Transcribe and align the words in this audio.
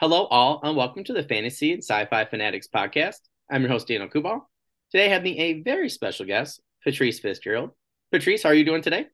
Hello, 0.00 0.26
all, 0.26 0.60
and 0.64 0.76
welcome 0.76 1.04
to 1.04 1.12
the 1.12 1.22
Fantasy 1.22 1.72
and 1.72 1.82
Sci-Fi 1.82 2.24
Fanatics 2.24 2.66
podcast. 2.66 3.20
I'm 3.50 3.62
your 3.62 3.70
host, 3.70 3.86
Daniel 3.86 4.08
Kubal. 4.08 4.40
Today, 4.90 5.06
I 5.06 5.08
have 5.08 5.22
me 5.22 5.38
a 5.38 5.62
very 5.62 5.88
special 5.88 6.26
guest, 6.26 6.60
Patrice 6.82 7.20
Fitzgerald. 7.20 7.70
Patrice, 8.10 8.42
how 8.42 8.48
are 8.48 8.54
you 8.54 8.64
doing 8.64 8.82
today? 8.82 9.06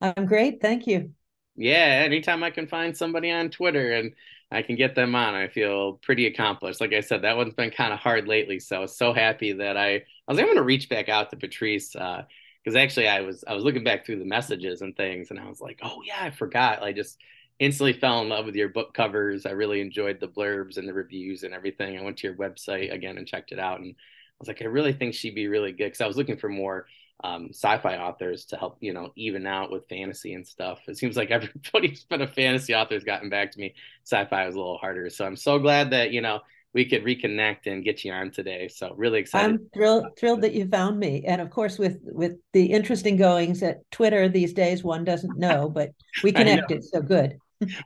I'm 0.00 0.26
great, 0.26 0.60
thank 0.60 0.86
you. 0.86 1.14
Yeah, 1.56 2.02
anytime 2.04 2.42
I 2.42 2.50
can 2.50 2.66
find 2.66 2.96
somebody 2.96 3.30
on 3.30 3.50
Twitter 3.50 3.92
and 3.92 4.12
I 4.50 4.62
can 4.62 4.76
get 4.76 4.94
them 4.94 5.14
on, 5.14 5.34
I 5.34 5.48
feel 5.48 5.94
pretty 5.94 6.26
accomplished. 6.26 6.80
Like 6.80 6.92
I 6.92 7.00
said, 7.00 7.22
that 7.22 7.36
one's 7.36 7.54
been 7.54 7.70
kind 7.70 7.92
of 7.92 7.98
hard 7.98 8.28
lately, 8.28 8.60
so 8.60 8.76
I 8.76 8.80
was 8.80 8.96
so 8.96 9.12
happy 9.12 9.52
that 9.54 9.76
I 9.76 9.94
I 9.96 10.02
was 10.32 10.38
able 10.38 10.54
to 10.54 10.62
reach 10.62 10.88
back 10.88 11.08
out 11.08 11.30
to 11.30 11.36
Patrice 11.36 11.94
Uh, 11.96 12.24
because 12.62 12.76
actually 12.76 13.08
I 13.08 13.22
was 13.22 13.44
I 13.46 13.54
was 13.54 13.64
looking 13.64 13.84
back 13.84 14.04
through 14.04 14.18
the 14.18 14.24
messages 14.24 14.82
and 14.82 14.96
things, 14.96 15.30
and 15.30 15.40
I 15.40 15.48
was 15.48 15.60
like, 15.60 15.80
oh 15.82 16.02
yeah, 16.04 16.18
I 16.20 16.30
forgot. 16.30 16.82
I 16.82 16.92
just 16.92 17.18
instantly 17.60 17.92
fell 17.92 18.22
in 18.22 18.28
love 18.28 18.46
with 18.46 18.56
your 18.56 18.70
book 18.70 18.94
covers. 18.94 19.46
I 19.46 19.50
really 19.50 19.80
enjoyed 19.80 20.18
the 20.18 20.26
blurbs 20.26 20.78
and 20.78 20.88
the 20.88 20.94
reviews 20.94 21.44
and 21.44 21.54
everything. 21.54 21.96
I 21.96 22.02
went 22.02 22.16
to 22.18 22.26
your 22.26 22.36
website 22.36 22.92
again 22.92 23.18
and 23.18 23.28
checked 23.28 23.52
it 23.52 23.60
out, 23.60 23.80
and 23.80 23.94
I 23.94 24.36
was 24.40 24.48
like, 24.48 24.62
I 24.62 24.64
really 24.64 24.94
think 24.94 25.14
she'd 25.14 25.34
be 25.34 25.46
really 25.46 25.70
good 25.70 25.84
because 25.84 26.00
I 26.00 26.06
was 26.06 26.16
looking 26.16 26.38
for 26.38 26.48
more 26.48 26.86
um, 27.22 27.50
sci-fi 27.52 27.98
authors 27.98 28.46
to 28.46 28.56
help 28.56 28.78
you 28.80 28.94
know 28.94 29.12
even 29.14 29.46
out 29.46 29.70
with 29.70 29.88
fantasy 29.88 30.32
and 30.32 30.46
stuff. 30.46 30.80
It 30.88 30.96
seems 30.96 31.16
like 31.16 31.30
everybody 31.30 31.88
who's 31.88 32.04
been 32.04 32.22
a 32.22 32.26
fantasy 32.26 32.74
author 32.74 32.94
has 32.94 33.04
gotten 33.04 33.28
back 33.28 33.52
to 33.52 33.60
me. 33.60 33.74
Sci-fi 34.04 34.46
was 34.46 34.54
a 34.54 34.58
little 34.58 34.78
harder, 34.78 35.10
so 35.10 35.26
I'm 35.26 35.36
so 35.36 35.58
glad 35.58 35.90
that 35.90 36.12
you 36.12 36.22
know 36.22 36.40
we 36.72 36.86
could 36.86 37.04
reconnect 37.04 37.66
and 37.66 37.84
get 37.84 38.04
you 38.04 38.12
on 38.12 38.30
today. 38.30 38.68
So 38.68 38.94
really 38.96 39.18
excited. 39.18 39.50
I'm 39.50 39.66
thrilled 39.74 40.06
thrilled 40.18 40.40
that 40.42 40.54
you 40.54 40.66
found 40.66 40.98
me, 40.98 41.24
and 41.26 41.42
of 41.42 41.50
course 41.50 41.78
with 41.78 41.98
with 42.04 42.36
the 42.54 42.64
interesting 42.64 43.18
goings 43.18 43.62
at 43.62 43.88
Twitter 43.90 44.30
these 44.30 44.54
days, 44.54 44.82
one 44.82 45.04
doesn't 45.04 45.36
know, 45.36 45.68
but 45.68 45.90
we 46.22 46.32
connected. 46.32 46.82
So 46.82 47.02
good 47.02 47.36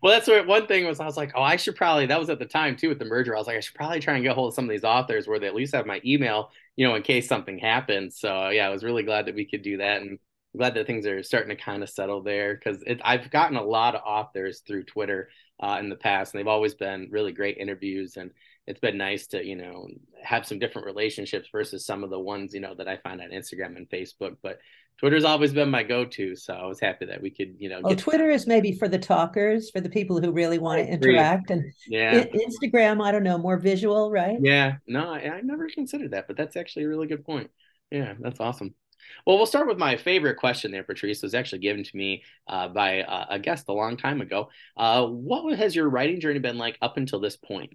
well, 0.02 0.12
that's 0.12 0.28
what 0.28 0.46
one 0.46 0.66
thing 0.66 0.87
was. 0.87 1.01
I 1.01 1.05
was 1.05 1.16
like, 1.16 1.33
oh, 1.34 1.42
I 1.42 1.56
should 1.56 1.77
probably. 1.77 2.06
That 2.06 2.20
was 2.20 2.30
at 2.30 2.38
the 2.38 2.46
time 2.46 2.77
too 2.77 2.88
with 2.88 2.98
the 2.98 3.05
merger. 3.05 3.34
I 3.34 3.38
was 3.38 3.46
like, 3.46 3.56
I 3.56 3.60
should 3.60 3.75
probably 3.75 4.00
try 4.00 4.14
and 4.14 4.22
get 4.22 4.34
hold 4.34 4.48
of 4.48 4.55
some 4.55 4.64
of 4.64 4.70
these 4.70 4.84
authors 4.84 5.27
where 5.27 5.39
they 5.39 5.47
at 5.47 5.55
least 5.55 5.75
have 5.75 5.86
my 5.86 6.00
email, 6.05 6.50
you 6.77 6.86
know, 6.86 6.94
in 6.94 7.03
case 7.03 7.28
something 7.28 7.58
happens. 7.58 8.19
So 8.19 8.48
yeah, 8.50 8.67
I 8.67 8.70
was 8.70 8.84
really 8.84 9.02
glad 9.02 9.27
that 9.27 9.34
we 9.34 9.47
could 9.47 9.62
do 9.62 9.78
that, 9.78 10.02
and 10.02 10.19
glad 10.56 10.75
that 10.75 10.86
things 10.86 11.06
are 11.06 11.22
starting 11.22 11.56
to 11.56 11.62
kind 11.62 11.83
of 11.83 11.91
settle 11.91 12.22
there 12.22 12.55
because 12.55 12.83
I've 13.02 13.30
gotten 13.30 13.56
a 13.56 13.64
lot 13.64 13.95
of 13.95 14.02
authors 14.05 14.61
through 14.61 14.84
Twitter 14.84 15.28
uh, 15.61 15.78
in 15.80 15.89
the 15.89 15.97
past, 15.97 16.33
and 16.33 16.39
they've 16.39 16.48
always 16.48 16.75
been 16.75 17.08
really 17.11 17.33
great 17.33 17.58
interviews, 17.58 18.17
and 18.17 18.30
it's 18.67 18.80
been 18.80 18.97
nice 18.97 19.27
to 19.28 19.45
you 19.45 19.56
know 19.56 19.89
have 20.22 20.47
some 20.47 20.58
different 20.58 20.86
relationships 20.86 21.48
versus 21.50 21.84
some 21.84 22.05
of 22.05 22.11
the 22.11 22.19
ones 22.19 22.55
you 22.55 22.61
know 22.61 22.75
that 22.75 22.89
I 22.89 22.97
find 22.98 23.20
on 23.20 23.30
Instagram 23.30 23.77
and 23.77 23.91
Facebook, 23.91 24.36
but 24.42 24.58
Twitter's 25.00 25.25
always 25.25 25.53
been 25.53 25.70
my 25.70 25.83
go-to, 25.83 26.37
so 26.37 26.55
I 26.55 26.67
was 26.67 26.78
happy 26.78 27.06
that 27.06 27.20
we 27.20 27.31
could, 27.31 27.56
you 27.59 27.69
know. 27.69 27.81
Well, 27.83 27.97
Twitter 27.97 28.31
is 28.31 28.47
maybe 28.47 28.73
for 28.73 28.89
the 28.89 28.98
talkers, 28.98 29.70
for 29.70 29.81
the 29.81 29.89
people 29.89 30.20
who 30.20 30.31
really 30.31 30.59
want 30.59 30.81
to 30.81 30.89
interact, 30.89 31.51
and 31.51 31.73
yeah, 31.89 32.25
Instagram, 32.25 33.05
I 33.05 33.11
don't 33.11 33.25
know, 33.25 33.36
more 33.36 33.59
visual, 33.59 34.11
right? 34.11 34.39
Yeah, 34.41 34.77
no, 34.86 35.12
I, 35.12 35.19
I 35.19 35.41
never 35.41 35.69
considered 35.69 36.12
that, 36.12 36.27
but 36.28 36.36
that's 36.36 36.56
actually 36.56 36.84
a 36.84 36.89
really 36.89 37.09
good 37.09 37.25
point. 37.25 37.51
Yeah, 37.91 38.14
that's 38.20 38.41
awesome. 38.41 38.75
Well, 39.27 39.36
we'll 39.36 39.47
start 39.47 39.67
with 39.67 39.78
my 39.78 39.97
favorite 39.97 40.36
question 40.36 40.70
there, 40.70 40.84
Patrice. 40.84 41.19
It 41.19 41.27
was 41.27 41.34
actually 41.34 41.58
given 41.58 41.84
to 41.84 41.97
me 41.97 42.23
uh, 42.47 42.69
by 42.69 43.03
uh, 43.03 43.27
a 43.31 43.39
guest 43.39 43.69
a 43.69 43.73
long 43.73 43.97
time 43.97 44.20
ago. 44.20 44.48
Uh, 44.77 45.06
what 45.06 45.58
has 45.58 45.75
your 45.75 45.89
writing 45.89 46.20
journey 46.20 46.39
been 46.39 46.56
like 46.56 46.79
up 46.81 46.97
until 46.97 47.20
this 47.20 47.36
point? 47.36 47.75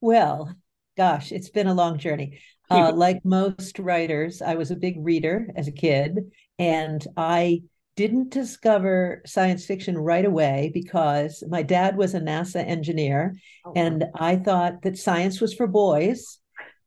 Well, 0.00 0.54
gosh, 0.96 1.32
it's 1.32 1.50
been 1.50 1.66
a 1.66 1.74
long 1.74 1.98
journey. 1.98 2.40
Uh, 2.70 2.90
like 2.92 3.22
most 3.26 3.78
writers, 3.78 4.40
I 4.40 4.54
was 4.54 4.70
a 4.70 4.76
big 4.76 4.94
reader 4.98 5.48
as 5.54 5.68
a 5.68 5.72
kid, 5.72 6.18
and 6.58 7.06
I 7.14 7.60
didn't 7.94 8.30
discover 8.30 9.20
science 9.26 9.66
fiction 9.66 9.98
right 9.98 10.24
away 10.24 10.70
because 10.72 11.44
my 11.48 11.62
dad 11.62 11.94
was 11.94 12.14
a 12.14 12.20
NASA 12.20 12.66
engineer, 12.66 13.34
oh, 13.66 13.74
and 13.76 14.06
I 14.14 14.36
thought 14.36 14.80
that 14.82 14.96
science 14.96 15.42
was 15.42 15.52
for 15.52 15.66
boys. 15.66 16.38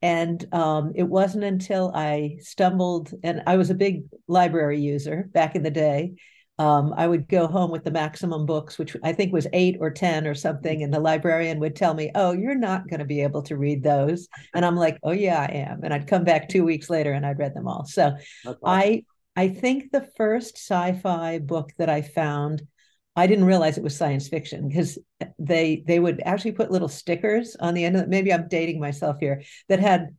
And 0.02 0.44
um, 0.52 0.94
it 0.96 1.04
wasn't 1.04 1.44
until 1.44 1.92
I 1.94 2.38
stumbled, 2.40 3.14
and 3.24 3.44
I 3.46 3.58
was 3.58 3.70
a 3.70 3.76
big 3.76 4.06
library 4.28 4.80
user 4.80 5.30
back 5.32 5.56
in 5.56 5.62
the 5.62 5.70
day, 5.70 6.14
um, 6.60 6.94
I 6.98 7.08
would 7.08 7.28
go 7.28 7.46
home 7.46 7.70
with 7.70 7.84
the 7.84 7.92
maximum 7.92 8.46
books, 8.48 8.80
which 8.80 8.96
I 9.04 9.14
think 9.14 9.32
was 9.32 9.46
eight 9.54 9.78
or 9.80 9.92
10 9.92 10.26
or 10.26 10.34
something. 10.34 10.82
And 10.82 10.92
the 10.92 11.00
librarian 11.00 11.60
would 11.60 11.76
tell 11.76 11.94
me, 11.94 12.10
Oh, 12.16 12.32
you're 12.32 12.56
not 12.56 12.88
going 12.90 13.00
to 13.00 13.06
be 13.06 13.22
able 13.22 13.44
to 13.44 13.58
read 13.58 13.84
those. 13.84 14.28
And 14.56 14.66
I'm 14.66 14.76
like, 14.76 14.98
Oh, 15.04 15.12
yeah, 15.12 15.40
I 15.40 15.54
am. 15.54 15.84
And 15.84 15.94
I'd 15.94 16.08
come 16.08 16.24
back 16.24 16.50
two 16.50 16.64
weeks 16.64 16.90
later 16.90 17.14
and 17.14 17.26
I'd 17.26 17.38
read 17.38 17.54
them 17.54 17.68
all. 17.68 17.86
So 17.86 18.18
awesome. 18.46 18.60
I, 18.66 19.04
I 19.36 19.50
think 19.50 19.92
the 19.92 20.10
first 20.18 20.58
sci 20.58 20.94
fi 20.94 21.38
book 21.38 21.72
that 21.78 21.90
I 21.90 22.02
found, 22.02 22.64
I 23.16 23.28
didn't 23.28 23.46
realize 23.46 23.78
it 23.78 23.84
was 23.84 23.96
science 23.96 24.28
fiction 24.28 24.68
because 24.68 24.98
they 25.38 25.84
they 25.88 26.00
would 26.00 26.22
actually 26.26 26.52
put 26.54 26.72
little 26.72 26.88
stickers 26.88 27.56
on 27.60 27.76
the 27.76 27.86
end 27.86 27.96
of 27.96 28.04
it. 28.04 28.10
Maybe 28.10 28.34
I'm 28.34 28.48
dating 28.48 28.80
myself 28.80 29.18
here 29.20 29.44
that 29.70 29.80
had, 29.80 30.16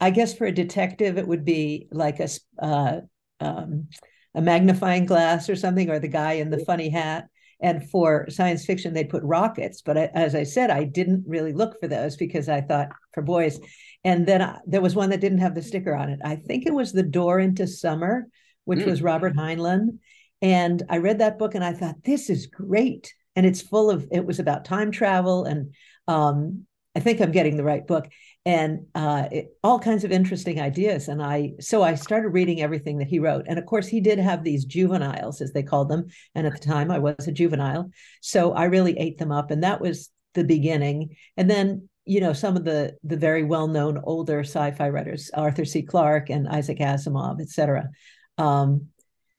I 0.00 0.10
guess 0.10 0.34
for 0.34 0.46
a 0.46 0.52
detective, 0.52 1.18
it 1.18 1.28
would 1.28 1.44
be 1.44 1.88
like 1.90 2.20
a, 2.20 2.28
uh, 2.58 3.00
um, 3.40 3.88
a 4.34 4.42
magnifying 4.42 5.06
glass 5.06 5.48
or 5.48 5.56
something, 5.56 5.90
or 5.90 5.98
the 5.98 6.08
guy 6.08 6.34
in 6.34 6.50
the 6.50 6.64
funny 6.64 6.88
hat. 6.88 7.28
And 7.60 7.88
for 7.88 8.28
science 8.28 8.66
fiction, 8.66 8.92
they'd 8.92 9.08
put 9.08 9.22
rockets. 9.22 9.80
But 9.80 9.96
I, 9.96 10.10
as 10.12 10.34
I 10.34 10.42
said, 10.42 10.70
I 10.70 10.84
didn't 10.84 11.24
really 11.26 11.52
look 11.52 11.80
for 11.80 11.88
those 11.88 12.16
because 12.16 12.48
I 12.48 12.60
thought 12.60 12.88
for 13.12 13.22
boys. 13.22 13.58
And 14.02 14.26
then 14.26 14.42
I, 14.42 14.58
there 14.66 14.82
was 14.82 14.94
one 14.94 15.10
that 15.10 15.20
didn't 15.20 15.38
have 15.38 15.54
the 15.54 15.62
sticker 15.62 15.94
on 15.94 16.10
it. 16.10 16.20
I 16.24 16.36
think 16.36 16.66
it 16.66 16.74
was 16.74 16.92
The 16.92 17.02
Door 17.02 17.40
into 17.40 17.66
Summer, 17.66 18.26
which 18.64 18.80
mm. 18.80 18.86
was 18.86 19.02
Robert 19.02 19.34
Heinlein. 19.34 19.98
And 20.42 20.82
I 20.90 20.98
read 20.98 21.20
that 21.20 21.38
book 21.38 21.54
and 21.54 21.64
I 21.64 21.72
thought, 21.72 22.02
this 22.04 22.28
is 22.28 22.46
great. 22.46 23.14
And 23.36 23.46
it's 23.46 23.62
full 23.62 23.88
of, 23.88 24.06
it 24.12 24.26
was 24.26 24.40
about 24.40 24.64
time 24.64 24.90
travel. 24.90 25.44
And 25.44 25.74
um, 26.06 26.66
I 26.94 27.00
think 27.00 27.20
I'm 27.20 27.32
getting 27.32 27.56
the 27.56 27.64
right 27.64 27.86
book 27.86 28.08
and 28.44 28.86
uh, 28.94 29.28
it, 29.32 29.56
all 29.62 29.78
kinds 29.78 30.04
of 30.04 30.12
interesting 30.12 30.60
ideas. 30.60 31.08
And 31.08 31.22
I, 31.22 31.54
so 31.60 31.82
I 31.82 31.94
started 31.94 32.28
reading 32.28 32.60
everything 32.60 32.98
that 32.98 33.08
he 33.08 33.18
wrote. 33.18 33.46
And 33.48 33.58
of 33.58 33.66
course, 33.66 33.86
he 33.86 34.00
did 34.00 34.18
have 34.18 34.44
these 34.44 34.66
juveniles, 34.66 35.40
as 35.40 35.52
they 35.52 35.62
called 35.62 35.88
them. 35.88 36.06
And 36.34 36.46
at 36.46 36.52
the 36.52 36.66
time, 36.66 36.90
I 36.90 36.98
was 36.98 37.26
a 37.26 37.32
juvenile. 37.32 37.90
So 38.20 38.52
I 38.52 38.64
really 38.64 38.98
ate 38.98 39.18
them 39.18 39.32
up. 39.32 39.50
And 39.50 39.62
that 39.62 39.80
was 39.80 40.10
the 40.34 40.44
beginning. 40.44 41.16
And 41.36 41.50
then, 41.50 41.88
you 42.04 42.20
know, 42.20 42.34
some 42.34 42.54
of 42.54 42.64
the 42.64 42.96
the 43.02 43.16
very 43.16 43.44
well 43.44 43.66
known 43.66 43.98
older 44.04 44.40
sci-fi 44.40 44.90
writers, 44.90 45.30
Arthur 45.32 45.64
C. 45.64 45.82
Clarke 45.82 46.28
and 46.28 46.46
Isaac 46.46 46.80
Asimov, 46.80 47.40
et 47.40 47.48
cetera. 47.48 47.88
Um, 48.36 48.88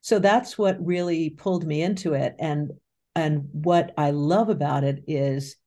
so 0.02 0.18
that's 0.20 0.58
what 0.58 0.84
really 0.84 1.30
pulled 1.30 1.66
me 1.66 1.84
into 1.84 2.14
it. 2.14 2.34
And 2.40 2.72
and 3.14 3.50
what 3.52 3.94
I 3.98 4.12
love 4.12 4.50
about 4.50 4.84
it 4.84 5.04
is 5.06 5.58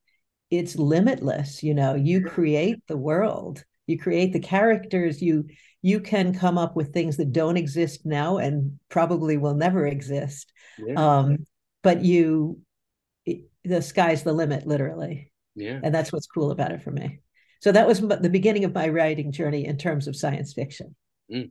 it's 0.51 0.77
limitless 0.77 1.63
you 1.63 1.75
know 1.75 1.95
you 1.95 2.25
create 2.25 2.79
the 2.87 2.97
world 2.97 3.65
you 3.87 3.99
create 3.99 4.33
the 4.33 4.41
characters 4.41 5.21
you 5.21 5.47
you 5.83 6.01
can 6.01 6.35
come 6.35 6.59
up 6.59 6.75
with 6.75 6.93
things 6.93 7.17
that 7.17 7.33
don't 7.33 7.57
exist 7.57 8.05
now 8.05 8.39
and 8.39 8.79
probably 8.89 9.37
will 9.37 9.55
never 9.55 9.87
exist 9.87 10.53
yeah. 10.79 10.95
um, 10.95 11.47
but 11.83 12.03
you 12.03 12.61
the 13.65 13.83
sky's 13.83 14.23
the 14.23 14.33
limit 14.33 14.67
literally 14.67 15.31
yeah 15.55 15.81
and 15.83 15.95
that's 15.95 16.13
what's 16.13 16.27
cool 16.27 16.51
about 16.51 16.73
it 16.73 16.83
for 16.83 16.91
me 16.91 17.21
so 17.61 17.73
that 17.73 17.87
was 17.87 18.01
the 18.01 18.31
beginning 18.31 18.65
of 18.65 18.75
my 18.75 18.89
writing 18.89 19.33
journey 19.33 19.67
in 19.67 19.77
terms 19.77 20.07
of 20.07 20.17
science 20.17 20.53
fiction 20.53 20.95
mm. 21.31 21.51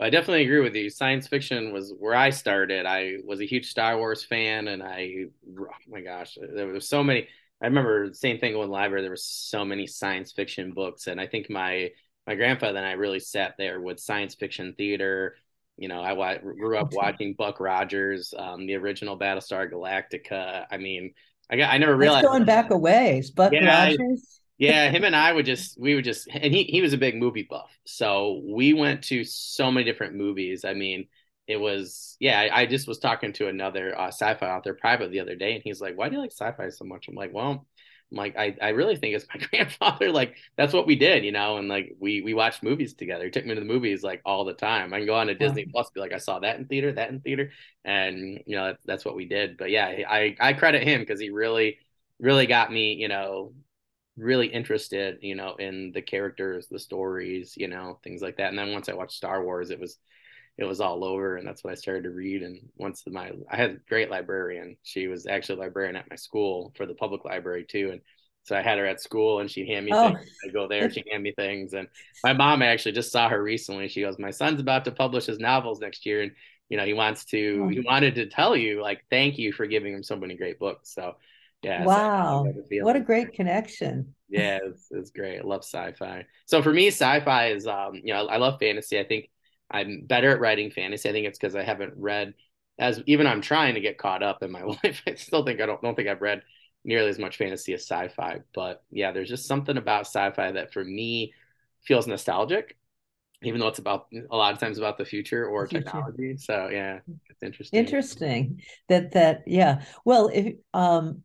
I 0.00 0.10
definitely 0.10 0.42
agree 0.42 0.60
with 0.60 0.74
you. 0.74 0.90
Science 0.90 1.28
fiction 1.28 1.72
was 1.72 1.94
where 1.96 2.16
I 2.16 2.30
started. 2.30 2.84
I 2.84 3.18
was 3.24 3.40
a 3.40 3.46
huge 3.46 3.70
Star 3.70 3.96
Wars 3.96 4.24
fan, 4.24 4.66
and 4.66 4.82
I, 4.82 5.26
oh 5.56 5.66
my 5.86 6.00
gosh, 6.00 6.36
there 6.52 6.66
were 6.66 6.80
so 6.80 7.04
many. 7.04 7.28
I 7.64 7.68
remember 7.68 8.10
the 8.10 8.14
same 8.14 8.38
thing 8.38 8.52
in 8.52 8.60
the 8.60 8.66
library. 8.66 9.00
There 9.00 9.10
were 9.10 9.16
so 9.16 9.64
many 9.64 9.86
science 9.86 10.32
fiction 10.32 10.72
books, 10.72 11.06
and 11.06 11.18
I 11.18 11.26
think 11.26 11.48
my 11.48 11.92
my 12.26 12.34
grandfather 12.34 12.76
and 12.76 12.86
I 12.86 12.92
really 12.92 13.20
sat 13.20 13.54
there 13.56 13.80
with 13.80 13.98
science 13.98 14.34
fiction 14.34 14.74
theater. 14.76 15.36
You 15.78 15.88
know, 15.88 16.02
I 16.02 16.36
grew 16.36 16.76
up 16.76 16.92
watching 16.92 17.32
Buck 17.32 17.60
Rogers, 17.60 18.34
um, 18.36 18.66
the 18.66 18.74
original 18.74 19.18
Battlestar 19.18 19.72
Galactica. 19.72 20.66
I 20.70 20.76
mean, 20.76 21.14
I 21.48 21.56
got 21.56 21.72
I 21.72 21.78
never 21.78 21.96
realized 21.96 22.24
That's 22.24 22.32
going 22.32 22.44
back 22.44 22.70
a 22.70 22.76
ways. 22.76 23.30
Buck 23.30 23.54
yeah, 23.54 23.86
Rogers. 23.86 24.40
yeah, 24.58 24.90
him 24.90 25.04
and 25.04 25.16
I 25.16 25.32
would 25.32 25.46
just 25.46 25.80
we 25.80 25.94
would 25.94 26.04
just 26.04 26.28
and 26.30 26.52
he 26.52 26.64
he 26.64 26.82
was 26.82 26.92
a 26.92 26.98
big 26.98 27.16
movie 27.16 27.46
buff, 27.48 27.70
so 27.86 28.42
we 28.44 28.74
went 28.74 29.04
to 29.04 29.24
so 29.24 29.70
many 29.70 29.86
different 29.86 30.16
movies. 30.16 30.66
I 30.66 30.74
mean, 30.74 31.06
it 31.46 31.56
was 31.56 32.16
yeah 32.20 32.40
I, 32.40 32.62
I, 32.62 32.66
just 32.66 32.88
was 32.88 32.98
talking 32.98 33.32
to 33.34 33.48
another 33.48 33.98
uh, 33.98 34.08
sci-fi 34.08 34.48
author 34.48 34.74
private 34.74 35.10
the 35.10 35.20
other 35.20 35.36
day 35.36 35.54
and 35.54 35.62
he's 35.62 35.80
like 35.80 35.96
why 35.96 36.08
do 36.08 36.16
you 36.16 36.20
like 36.20 36.32
sci-fi 36.32 36.68
so 36.70 36.84
much? 36.84 37.08
I'm 37.08 37.14
like 37.14 37.32
well 37.32 37.66
I'm 38.10 38.16
like 38.16 38.36
I, 38.36 38.56
I 38.62 38.68
really 38.70 38.96
think 38.96 39.14
it's 39.14 39.26
my 39.34 39.44
grandfather 39.50 40.10
like 40.10 40.36
that's 40.56 40.72
what 40.72 40.86
we 40.86 40.96
did 40.96 41.24
you 41.24 41.32
know 41.32 41.58
and 41.58 41.68
like 41.68 41.96
we 41.98 42.22
we 42.22 42.34
watched 42.34 42.62
movies 42.62 42.94
together 42.94 43.24
he 43.24 43.30
took 43.30 43.44
me 43.44 43.54
to 43.54 43.60
the 43.60 43.66
movies 43.66 44.02
like 44.02 44.22
all 44.24 44.44
the 44.44 44.54
time. 44.54 44.94
I 44.94 44.98
can 44.98 45.06
go 45.06 45.14
on 45.14 45.26
to 45.26 45.34
disney 45.34 45.66
plus 45.66 45.90
be 45.90 46.00
like 46.00 46.12
i 46.12 46.18
saw 46.18 46.38
that 46.38 46.58
in 46.58 46.66
theater 46.66 46.92
that 46.92 47.10
in 47.10 47.20
theater 47.20 47.50
and 47.84 48.40
you 48.46 48.56
know 48.56 48.66
that's, 48.66 48.84
that's 48.84 49.04
what 49.04 49.16
we 49.16 49.26
did 49.26 49.56
but 49.56 49.70
yeah 49.70 49.86
i 49.86 50.34
i 50.40 50.52
credit 50.52 50.82
him 50.82 51.00
because 51.00 51.20
he 51.20 51.30
really 51.30 51.78
really 52.18 52.46
got 52.46 52.72
me 52.72 52.94
you 52.94 53.08
know 53.08 53.52
really 54.16 54.46
interested 54.46 55.18
you 55.22 55.34
know 55.34 55.56
in 55.56 55.90
the 55.92 56.02
characters 56.02 56.68
the 56.70 56.78
stories 56.78 57.54
you 57.56 57.66
know 57.66 57.98
things 58.04 58.22
like 58.22 58.36
that 58.36 58.48
and 58.50 58.58
then 58.58 58.72
once 58.72 58.88
i 58.88 58.94
watched 58.94 59.16
star 59.16 59.42
wars 59.42 59.70
it 59.70 59.80
was 59.80 59.98
it 60.56 60.64
was 60.64 60.80
all 60.80 61.04
over, 61.04 61.36
and 61.36 61.46
that's 61.46 61.64
what 61.64 61.72
I 61.72 61.76
started 61.76 62.04
to 62.04 62.10
read. 62.10 62.42
And 62.42 62.60
once 62.76 63.02
my 63.06 63.32
I 63.50 63.56
had 63.56 63.70
a 63.70 63.78
great 63.88 64.10
librarian. 64.10 64.76
She 64.82 65.08
was 65.08 65.26
actually 65.26 65.56
a 65.56 65.62
librarian 65.62 65.96
at 65.96 66.08
my 66.10 66.16
school 66.16 66.72
for 66.76 66.86
the 66.86 66.94
public 66.94 67.24
library 67.24 67.64
too, 67.68 67.90
and 67.92 68.00
so 68.44 68.54
I 68.54 68.62
had 68.62 68.78
her 68.78 68.86
at 68.86 69.00
school, 69.00 69.40
and 69.40 69.50
she'd 69.50 69.68
hand 69.68 69.86
me 69.86 69.92
oh. 69.92 70.08
things. 70.08 70.30
I 70.46 70.52
go 70.52 70.68
there, 70.68 70.90
she'd 70.90 71.06
hand 71.10 71.22
me 71.22 71.32
things, 71.36 71.72
and 71.72 71.88
my 72.24 72.32
mom 72.32 72.62
actually 72.62 72.92
just 72.92 73.10
saw 73.10 73.28
her 73.28 73.42
recently. 73.42 73.88
She 73.88 74.02
goes, 74.02 74.18
"My 74.18 74.30
son's 74.30 74.60
about 74.60 74.84
to 74.84 74.92
publish 74.92 75.26
his 75.26 75.38
novels 75.38 75.80
next 75.80 76.06
year, 76.06 76.22
and 76.22 76.32
you 76.68 76.76
know 76.76 76.84
he 76.84 76.94
wants 76.94 77.24
to. 77.26 77.64
Oh. 77.64 77.68
He 77.68 77.80
wanted 77.80 78.14
to 78.16 78.26
tell 78.26 78.56
you 78.56 78.80
like 78.80 79.04
thank 79.10 79.38
you 79.38 79.52
for 79.52 79.66
giving 79.66 79.92
him 79.92 80.02
so 80.02 80.16
many 80.16 80.36
great 80.36 80.58
books." 80.58 80.94
So 80.94 81.16
yeah. 81.64 81.84
Wow. 81.84 82.44
So 82.44 82.84
what 82.84 82.94
a 82.94 83.00
great 83.00 83.32
connection. 83.32 84.14
Yeah, 84.28 84.58
it's, 84.62 84.88
it's 84.90 85.10
great. 85.10 85.38
I 85.38 85.42
love 85.42 85.64
sci-fi. 85.64 86.26
So 86.46 86.62
for 86.62 86.72
me, 86.72 86.88
sci-fi 86.88 87.52
is 87.52 87.66
um, 87.66 87.94
you 87.94 88.12
know, 88.12 88.26
I 88.26 88.36
love 88.36 88.60
fantasy. 88.60 89.00
I 89.00 89.04
think 89.04 89.30
I'm 89.74 90.02
better 90.06 90.30
at 90.30 90.40
writing 90.40 90.70
fantasy. 90.70 91.08
I 91.08 91.12
think 91.12 91.26
it's 91.26 91.38
because 91.38 91.56
I 91.56 91.64
haven't 91.64 91.94
read 91.96 92.34
as 92.78 93.02
even 93.06 93.26
I'm 93.26 93.40
trying 93.40 93.74
to 93.74 93.80
get 93.80 93.98
caught 93.98 94.22
up 94.22 94.42
in 94.42 94.50
my 94.50 94.62
life. 94.84 95.02
I 95.06 95.14
still 95.14 95.44
think 95.44 95.60
I 95.60 95.66
don't 95.66 95.82
don't 95.82 95.94
think 95.94 96.08
I've 96.08 96.22
read 96.22 96.42
nearly 96.84 97.08
as 97.08 97.18
much 97.18 97.36
fantasy 97.36 97.74
as 97.74 97.82
sci-fi. 97.82 98.40
But 98.54 98.84
yeah, 98.90 99.10
there's 99.12 99.28
just 99.28 99.46
something 99.46 99.76
about 99.76 100.02
sci-fi 100.02 100.52
that 100.52 100.72
for 100.72 100.84
me 100.84 101.32
feels 101.84 102.06
nostalgic, 102.06 102.76
even 103.42 103.58
though 103.60 103.68
it's 103.68 103.78
about 103.78 104.06
a 104.30 104.36
lot 104.36 104.52
of 104.52 104.60
times 104.60 104.78
about 104.78 104.96
the 104.96 105.04
future 105.04 105.46
or 105.46 105.66
future. 105.66 105.84
technology. 105.84 106.36
So 106.36 106.68
yeah, 106.70 107.00
it's 107.28 107.42
interesting. 107.42 107.78
Interesting 107.78 108.62
that 108.88 109.12
that 109.12 109.42
yeah. 109.46 109.82
Well, 110.04 110.30
if 110.32 110.54
um 110.72 111.22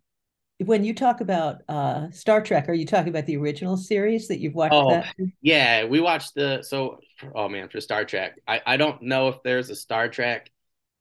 when 0.65 0.83
you 0.83 0.93
talk 0.93 1.21
about 1.21 1.61
uh, 1.69 2.11
Star 2.11 2.41
Trek, 2.41 2.67
are 2.67 2.73
you 2.73 2.85
talking 2.85 3.09
about 3.09 3.25
the 3.25 3.37
original 3.37 3.77
series 3.77 4.27
that 4.27 4.39
you've 4.39 4.55
watched? 4.55 4.73
Oh, 4.73 4.91
that? 4.91 5.13
yeah, 5.41 5.85
we 5.85 5.99
watched 6.01 6.35
the 6.35 6.61
so. 6.63 6.99
Oh 7.33 7.47
man, 7.47 7.69
for 7.69 7.79
Star 7.79 8.05
Trek, 8.05 8.39
I 8.47 8.61
I 8.65 8.77
don't 8.77 9.01
know 9.03 9.29
if 9.29 9.41
there's 9.43 9.69
a 9.69 9.75
Star 9.75 10.09
Trek 10.09 10.49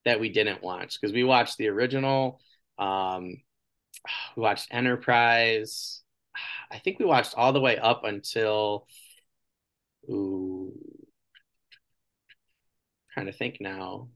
that 0.05 0.21
we 0.21 0.29
didn't 0.29 0.63
watch 0.63 0.99
because 1.01 1.13
we 1.13 1.25
watched 1.25 1.59
the 1.59 1.69
original. 1.69 2.41
Um, 2.79 3.43
we 4.37 4.43
watched 4.43 4.69
Enterprise. 4.71 6.03
I 6.71 6.79
think 6.79 7.01
we 7.01 7.05
watched 7.05 7.35
all 7.37 7.53
the 7.53 7.61
way 7.61 7.79
up 7.79 8.05
until. 8.05 8.87
Ooh, 10.09 10.73
trying 13.13 13.27
to 13.27 13.33
think 13.33 13.59
now 13.61 14.09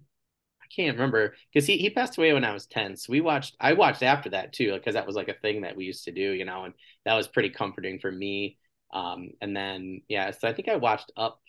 can't 0.75 0.97
remember 0.97 1.35
because 1.53 1.67
he, 1.67 1.77
he 1.79 1.91
passed 1.91 2.19
away 2.19 2.33
when 2.33 2.45
I 2.45 2.53
was 2.53 2.67
10. 2.67 2.97
So 2.97 3.13
we 3.13 3.21
watched, 3.21 3.57
I 3.61 3.73
watched 3.73 4.03
after 4.03 4.31
that 4.31 4.53
too, 4.53 4.73
because 4.73 4.95
that 4.95 5.07
was 5.07 5.17
like 5.17 5.29
a 5.29 5.35
thing 5.35 5.63
that 5.63 5.77
we 5.77 5.85
used 5.85 6.05
to 6.05 6.13
do, 6.13 6.33
you 6.33 6.45
know, 6.45 6.65
and 6.65 6.75
that 7.05 7.15
was 7.15 7.29
pretty 7.29 7.51
comforting 7.51 7.99
for 7.99 8.11
me. 8.11 8.59
Um, 8.93 9.31
and 9.41 9.57
then, 9.57 10.03
yeah, 10.09 10.31
so 10.31 10.49
I 10.49 10.53
think 10.53 10.69
I 10.69 10.77
watched 10.77 11.13
up. 11.17 11.41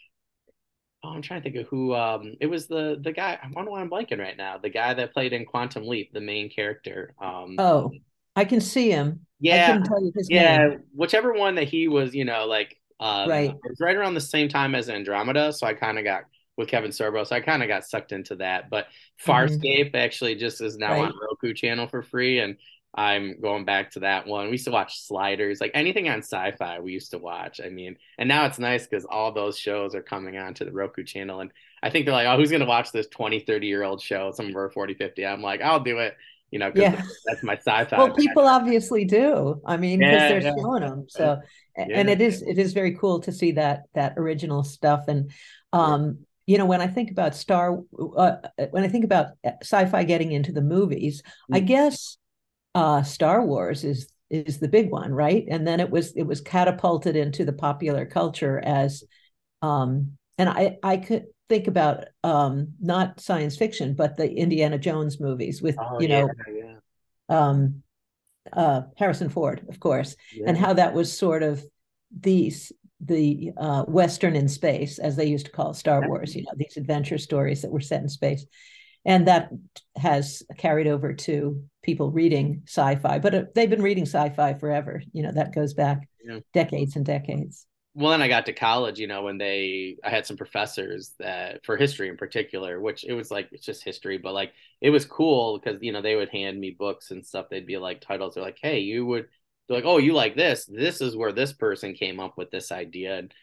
Oh, 1.04 1.10
I'm 1.10 1.22
trying 1.22 1.42
to 1.42 1.44
think 1.44 1.64
of 1.64 1.68
who, 1.68 1.94
um, 1.94 2.36
it 2.40 2.48
was 2.48 2.68
the, 2.68 2.98
the 3.02 3.12
guy, 3.12 3.38
I 3.42 3.48
wonder 3.52 3.72
why 3.72 3.82
I'm 3.82 3.90
blanking 3.90 4.20
right 4.20 4.38
now. 4.38 4.58
The 4.58 4.70
guy 4.70 4.94
that 4.94 5.14
played 5.14 5.34
in 5.34 5.46
Quantum 5.46 5.86
Leap, 5.86 6.14
the 6.14 6.22
main 6.22 6.50
character. 6.50 7.14
Um, 7.22 7.56
oh, 7.58 7.92
I 8.36 8.46
can 8.46 8.62
see 8.62 8.90
him. 8.90 9.26
Yeah. 9.40 9.82
yeah. 10.30 10.68
Name. 10.68 10.84
Whichever 10.96 11.34
one 11.34 11.56
that 11.56 11.68
he 11.68 11.90
was, 11.90 12.16
you 12.16 12.24
know, 12.24 12.46
like, 12.46 12.78
um, 13.00 13.30
right. 13.30 13.50
It 13.50 13.70
was 13.70 13.80
right 13.82 13.96
around 13.96 14.14
the 14.14 14.22
same 14.22 14.48
time 14.48 14.76
as 14.76 14.90
Andromeda. 14.90 15.52
So 15.52 15.68
I 15.68 15.74
kind 15.74 15.98
of 15.98 16.06
got 16.06 16.24
with 16.58 16.68
Kevin 16.68 16.92
Sorbo. 16.92 17.26
So 17.26 17.36
I 17.36 17.42
kind 17.42 17.64
of 17.64 17.68
got 17.68 17.86
sucked 17.86 18.12
into 18.12 18.36
that. 18.38 18.70
But 18.70 18.88
Farscape 19.26 19.88
mm-hmm. 19.88 19.96
actually 19.96 20.36
just 20.36 20.62
is 20.62 20.78
now 20.78 20.92
right. 20.92 21.06
on 21.06 21.14
Roku 21.20 21.54
channel 21.54 21.88
for 21.88 22.04
free. 22.04 22.40
And 22.40 22.58
I'm 22.96 23.42
going 23.42 23.66
back 23.66 23.92
to 23.92 24.02
that 24.02 24.28
one. 24.28 24.46
We 24.46 24.52
used 24.54 24.66
to 24.66 24.72
watch 24.72 25.00
Sliders, 25.00 25.60
like 25.60 25.72
anything 25.74 26.10
on 26.10 26.20
sci-fi 26.20 26.80
we 26.80 26.92
used 26.92 27.12
to 27.12 27.18
watch. 27.18 27.60
I 27.64 27.70
mean, 27.70 27.98
and 28.20 28.30
now 28.30 28.46
it's 28.46 28.60
nice 28.60 28.86
because 28.86 29.06
all 29.06 29.32
those 29.32 29.58
shows 29.58 29.96
are 29.96 30.04
coming 30.04 30.38
on 30.38 30.54
to 30.56 30.66
the 30.66 30.72
Roku 30.72 31.04
channel. 31.04 31.40
And 31.40 31.52
I 31.82 31.90
think 31.90 32.06
they're 32.06 32.14
like, 32.14 32.28
oh, 32.28 32.38
who's 32.38 32.52
going 32.52 32.60
to 32.60 32.68
watch 32.68 32.92
this 32.92 33.08
20, 33.08 33.40
30 33.40 33.68
year 33.68 33.84
old 33.84 34.02
show? 34.02 34.32
Some 34.32 34.48
of 34.48 34.56
our 34.56 34.70
40, 34.70 34.94
50. 34.94 35.26
I'm 35.26 35.42
like, 35.42 35.62
I'll 35.62 35.80
do 35.80 35.98
it. 36.00 36.16
You 36.52 36.60
know, 36.60 36.72
yeah. 36.76 37.02
that's 37.26 37.42
my 37.42 37.56
sci-fi. 37.56 37.98
Well, 37.98 38.14
people 38.14 38.48
obviously 38.48 39.06
do. 39.06 39.60
I 39.66 39.78
mean, 39.78 39.98
because 39.98 40.14
yeah, 40.14 40.30
they're 40.30 40.42
yeah. 40.42 40.54
showing 40.56 40.82
them. 40.82 41.06
So, 41.10 41.40
yeah. 41.76 41.88
and 41.90 42.12
it 42.12 42.22
is 42.22 42.44
it 42.44 42.60
is 42.60 42.74
very 42.74 42.94
cool 42.94 43.22
to 43.22 43.32
see 43.32 43.54
that 43.54 43.86
that 43.96 44.14
original 44.18 44.64
stuff. 44.64 45.06
And 45.08 45.32
um, 45.72 46.28
you 46.46 46.58
know 46.58 46.66
when 46.66 46.82
i 46.82 46.88
think 46.88 47.12
about 47.12 47.36
star 47.36 47.80
uh, 48.18 48.36
when 48.72 48.84
i 48.84 48.88
think 48.88 49.06
about 49.06 49.28
sci-fi 49.62 50.04
getting 50.04 50.32
into 50.32 50.52
the 50.52 50.62
movies 50.62 51.22
mm-hmm. 51.22 51.56
i 51.56 51.60
guess 51.60 52.18
uh, 52.76 53.04
star 53.04 53.46
wars 53.46 53.84
is 53.84 54.10
is 54.30 54.60
the 54.60 54.68
big 54.68 54.90
one 54.90 55.14
right 55.14 55.46
and 55.50 55.68
then 55.68 55.80
it 55.80 55.90
was 55.90 56.12
it 56.16 56.24
was 56.24 56.42
catapulted 56.42 57.16
into 57.16 57.46
the 57.46 57.54
popular 57.54 58.06
culture 58.06 58.60
as 58.60 59.04
um 59.62 60.14
and 60.38 60.50
i 60.50 60.78
i 60.82 60.98
could 60.98 61.26
think 61.50 61.68
about 61.68 62.06
um 62.24 62.70
not 62.80 63.20
science 63.20 63.56
fiction 63.56 63.94
but 63.94 64.18
the 64.18 64.32
indiana 64.32 64.80
jones 64.80 65.20
movies 65.20 65.62
with 65.62 65.76
oh, 65.80 66.00
you 66.00 66.08
know 66.08 66.28
yeah, 66.48 66.64
yeah. 67.30 67.48
um 67.48 67.84
uh 68.54 68.82
harrison 68.98 69.30
ford 69.30 69.64
of 69.70 69.80
course 69.80 70.16
yeah. 70.36 70.46
and 70.48 70.58
how 70.58 70.74
that 70.74 70.96
was 70.96 71.16
sort 71.16 71.44
of 71.44 71.64
these 72.20 72.72
the 73.06 73.52
uh, 73.58 73.84
Western 73.84 74.36
in 74.36 74.48
space, 74.48 75.00
as 75.00 75.16
they 75.16 75.26
used 75.26 75.46
to 75.46 75.52
call 75.52 75.74
Star 75.74 76.08
Wars, 76.08 76.36
you 76.36 76.44
know, 76.44 76.52
these 76.56 76.78
adventure 76.78 77.18
stories 77.18 77.62
that 77.62 77.72
were 77.72 77.82
set 77.82 78.02
in 78.02 78.10
space. 78.10 78.46
And 79.06 79.28
that 79.28 79.50
has 79.98 80.44
carried 80.58 80.88
over 80.88 81.14
to 81.14 81.62
people 81.82 82.12
reading 82.12 82.64
sci 82.66 82.96
fi, 82.96 83.20
but 83.20 83.36
uh, 83.36 83.44
they've 83.54 83.70
been 83.70 83.82
reading 83.82 84.06
sci 84.06 84.30
fi 84.30 84.54
forever. 84.54 85.02
You 85.12 85.24
know, 85.24 85.32
that 85.34 85.54
goes 85.54 85.74
back 85.74 86.08
yeah. 86.24 86.40
decades 86.54 86.96
and 86.96 87.06
decades. 87.06 87.68
Well, 87.96 88.12
then 88.12 88.22
I 88.24 88.28
got 88.28 88.46
to 88.48 88.54
college, 88.54 88.98
you 88.98 89.06
know, 89.06 89.22
when 89.22 89.38
they, 89.38 89.98
I 90.04 90.10
had 90.10 90.26
some 90.26 90.38
professors 90.38 91.14
that 91.20 91.64
for 91.64 91.78
history 91.78 92.10
in 92.10 92.18
particular, 92.18 92.80
which 92.82 93.04
it 93.04 93.14
was 93.14 93.30
like, 93.30 93.50
it's 93.52 93.66
just 93.66 93.84
history, 93.84 94.18
but 94.18 94.34
like 94.34 94.54
it 94.82 94.90
was 94.90 95.06
cool 95.06 95.60
because, 95.60 95.80
you 95.82 95.92
know, 95.92 96.02
they 96.02 96.16
would 96.16 96.30
hand 96.30 96.60
me 96.60 96.72
books 96.72 97.12
and 97.12 97.24
stuff. 97.24 97.48
They'd 97.52 97.68
be 97.68 97.78
like 97.78 98.02
titles. 98.02 98.34
They're 98.34 98.44
like, 98.44 98.58
hey, 98.60 98.80
you 98.80 99.06
would, 99.06 99.28
they're 99.68 99.78
like, 99.78 99.86
oh, 99.86 99.98
you 99.98 100.14
like 100.14 100.36
this? 100.36 100.66
This 100.66 101.02
is 101.02 101.16
where 101.16 101.32
this 101.32 101.54
person 101.54 101.94
came 101.94 102.20
up 102.20 102.38
with 102.38 102.52
this 102.52 102.72
idea. 102.72 103.18
And 103.18 103.34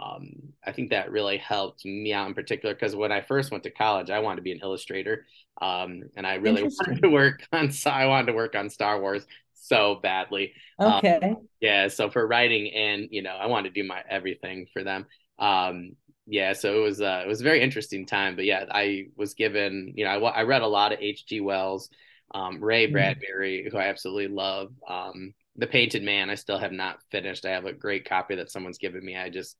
um, 0.00 0.32
I 0.64 0.72
think 0.72 0.90
that 0.90 1.10
really 1.10 1.36
helped 1.36 1.84
me 1.84 2.12
out 2.12 2.28
in 2.28 2.34
particular 2.34 2.74
because 2.74 2.96
when 2.96 3.12
I 3.12 3.20
first 3.20 3.50
went 3.50 3.64
to 3.64 3.70
college, 3.70 4.10
I 4.10 4.20
wanted 4.20 4.36
to 4.36 4.42
be 4.42 4.52
an 4.52 4.60
illustrator, 4.62 5.26
um, 5.60 6.02
and 6.16 6.26
I 6.26 6.34
really 6.34 6.62
wanted 6.80 7.02
to 7.02 7.08
work 7.08 7.46
on. 7.52 7.70
I 7.86 8.06
wanted 8.06 8.26
to 8.26 8.32
work 8.32 8.54
on 8.54 8.70
Star 8.70 9.00
Wars 9.00 9.26
so 9.52 10.00
badly. 10.02 10.54
Um, 10.78 10.92
okay. 10.94 11.18
Um, 11.22 11.48
yeah. 11.60 11.88
So 11.88 12.10
for 12.10 12.26
writing 12.26 12.72
and 12.72 13.08
you 13.10 13.22
know, 13.22 13.34
I 13.34 13.46
wanted 13.46 13.74
to 13.74 13.82
do 13.82 13.86
my 13.86 14.02
everything 14.08 14.66
for 14.72 14.82
them. 14.82 15.06
Um, 15.38 15.96
yeah. 16.26 16.54
So 16.54 16.76
it 16.76 16.82
was 16.82 17.00
uh, 17.00 17.22
it 17.24 17.28
was 17.28 17.40
a 17.40 17.44
very 17.44 17.60
interesting 17.60 18.06
time. 18.06 18.36
But 18.36 18.46
yeah, 18.46 18.64
I 18.70 19.08
was 19.16 19.34
given 19.34 19.92
you 19.96 20.04
know 20.04 20.24
I, 20.24 20.40
I 20.40 20.42
read 20.44 20.62
a 20.62 20.66
lot 20.66 20.92
of 20.92 21.00
H. 21.00 21.26
G. 21.26 21.40
Wells, 21.40 21.90
um, 22.34 22.62
Ray 22.62 22.86
mm-hmm. 22.86 22.94
Bradbury, 22.94 23.60
mm-hmm. 23.60 23.76
who 23.76 23.82
I 23.82 23.88
absolutely 23.88 24.28
love. 24.28 24.72
Um, 24.88 25.34
the 25.56 25.66
Painted 25.66 26.02
Man, 26.02 26.30
I 26.30 26.34
still 26.34 26.58
have 26.58 26.72
not 26.72 26.98
finished. 27.10 27.44
I 27.44 27.50
have 27.50 27.66
a 27.66 27.72
great 27.72 28.08
copy 28.08 28.36
that 28.36 28.50
someone's 28.50 28.78
given 28.78 29.04
me. 29.04 29.16
I 29.16 29.30
just, 29.30 29.56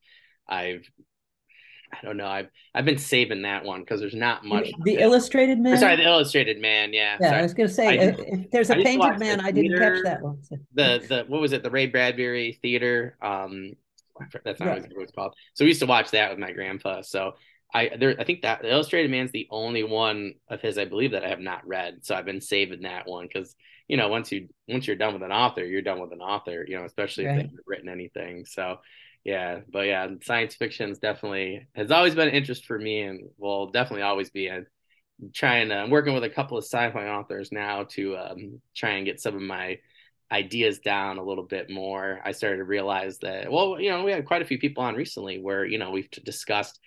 I've, 0.48 0.88
I 1.92 1.98
don't 2.04 2.16
know. 2.16 2.26
I've 2.26 2.48
I've 2.74 2.84
been 2.84 2.98
saving 2.98 3.42
that 3.42 3.64
one 3.64 3.80
because 3.80 4.00
there's 4.00 4.14
not 4.14 4.44
much. 4.44 4.70
The 4.84 4.98
Illustrated 4.98 5.58
Man. 5.58 5.76
sorry, 5.76 5.96
the 5.96 6.04
Illustrated 6.04 6.60
Man. 6.60 6.92
Yeah. 6.92 7.16
Yeah, 7.20 7.36
I 7.36 7.42
was 7.42 7.52
going 7.52 7.68
to 7.68 7.74
say 7.74 7.86
I, 7.88 8.14
if 8.16 8.50
there's 8.50 8.70
a 8.70 8.76
Painted 8.76 9.18
Man. 9.18 9.40
I 9.40 9.50
didn't 9.50 9.76
catch 9.76 10.02
that 10.04 10.22
one. 10.22 10.42
So. 10.42 10.56
The 10.74 11.04
the 11.08 11.24
what 11.26 11.40
was 11.40 11.52
it? 11.52 11.62
The 11.64 11.70
Ray 11.70 11.86
Bradbury 11.86 12.58
Theater. 12.62 13.16
Um, 13.20 13.72
that's 14.44 14.60
not 14.60 14.68
right. 14.68 14.82
what 14.94 15.02
it's 15.02 15.12
called. 15.12 15.34
So 15.54 15.64
we 15.64 15.70
used 15.70 15.80
to 15.80 15.86
watch 15.86 16.10
that 16.12 16.30
with 16.30 16.38
my 16.38 16.52
grandpa. 16.52 17.02
So 17.02 17.32
I 17.72 17.90
there 17.98 18.14
I 18.18 18.24
think 18.24 18.42
that 18.42 18.62
the 18.62 18.70
Illustrated 18.70 19.10
Man's 19.10 19.32
the 19.32 19.48
only 19.50 19.82
one 19.82 20.34
of 20.48 20.60
his 20.60 20.78
I 20.78 20.84
believe 20.84 21.12
that 21.12 21.24
I 21.24 21.28
have 21.28 21.40
not 21.40 21.66
read. 21.66 22.04
So 22.04 22.14
I've 22.14 22.24
been 22.24 22.40
saving 22.40 22.82
that 22.82 23.08
one 23.08 23.26
because 23.26 23.56
you 23.90 23.96
know 23.96 24.08
once 24.08 24.30
you 24.30 24.48
once 24.68 24.86
you're 24.86 24.96
done 24.96 25.14
with 25.14 25.22
an 25.22 25.32
author, 25.32 25.64
you're 25.64 25.82
done 25.82 26.00
with 26.00 26.12
an 26.12 26.20
author. 26.20 26.64
You 26.66 26.78
know, 26.78 26.84
especially 26.84 27.26
right. 27.26 27.38
if 27.38 27.50
they've 27.50 27.58
written 27.66 27.88
anything. 27.88 28.44
So 28.44 28.78
yeah, 29.24 29.60
but 29.70 29.86
yeah, 29.86 30.08
science 30.22 30.54
fiction 30.54 30.90
is 30.90 30.98
definitely 30.98 31.66
has 31.74 31.90
always 31.90 32.14
been 32.14 32.28
an 32.28 32.34
interest 32.34 32.66
for 32.66 32.78
me 32.78 33.02
and 33.02 33.28
will 33.36 33.70
definitely 33.70 34.02
always 34.02 34.30
be. 34.30 34.50
I'm 34.50 34.66
trying 35.34 35.68
to, 35.68 35.74
I'm 35.74 35.90
working 35.90 36.14
with 36.14 36.24
a 36.24 36.30
couple 36.30 36.56
of 36.56 36.64
sci-fi 36.64 37.08
authors 37.08 37.52
now 37.52 37.84
to 37.90 38.16
um, 38.16 38.60
try 38.74 38.90
and 38.90 39.04
get 39.04 39.20
some 39.20 39.34
of 39.34 39.42
my 39.42 39.78
ideas 40.32 40.78
down 40.78 41.18
a 41.18 41.24
little 41.24 41.44
bit 41.44 41.68
more. 41.68 42.20
I 42.24 42.32
started 42.32 42.58
to 42.58 42.64
realize 42.64 43.18
that, 43.18 43.50
well, 43.50 43.80
you 43.80 43.90
know, 43.90 44.04
we 44.04 44.12
had 44.12 44.24
quite 44.24 44.42
a 44.42 44.46
few 44.46 44.58
people 44.58 44.84
on 44.84 44.94
recently 44.94 45.38
where, 45.40 45.64
you 45.64 45.78
know, 45.78 45.90
we've 45.90 46.10
discussed 46.10 46.78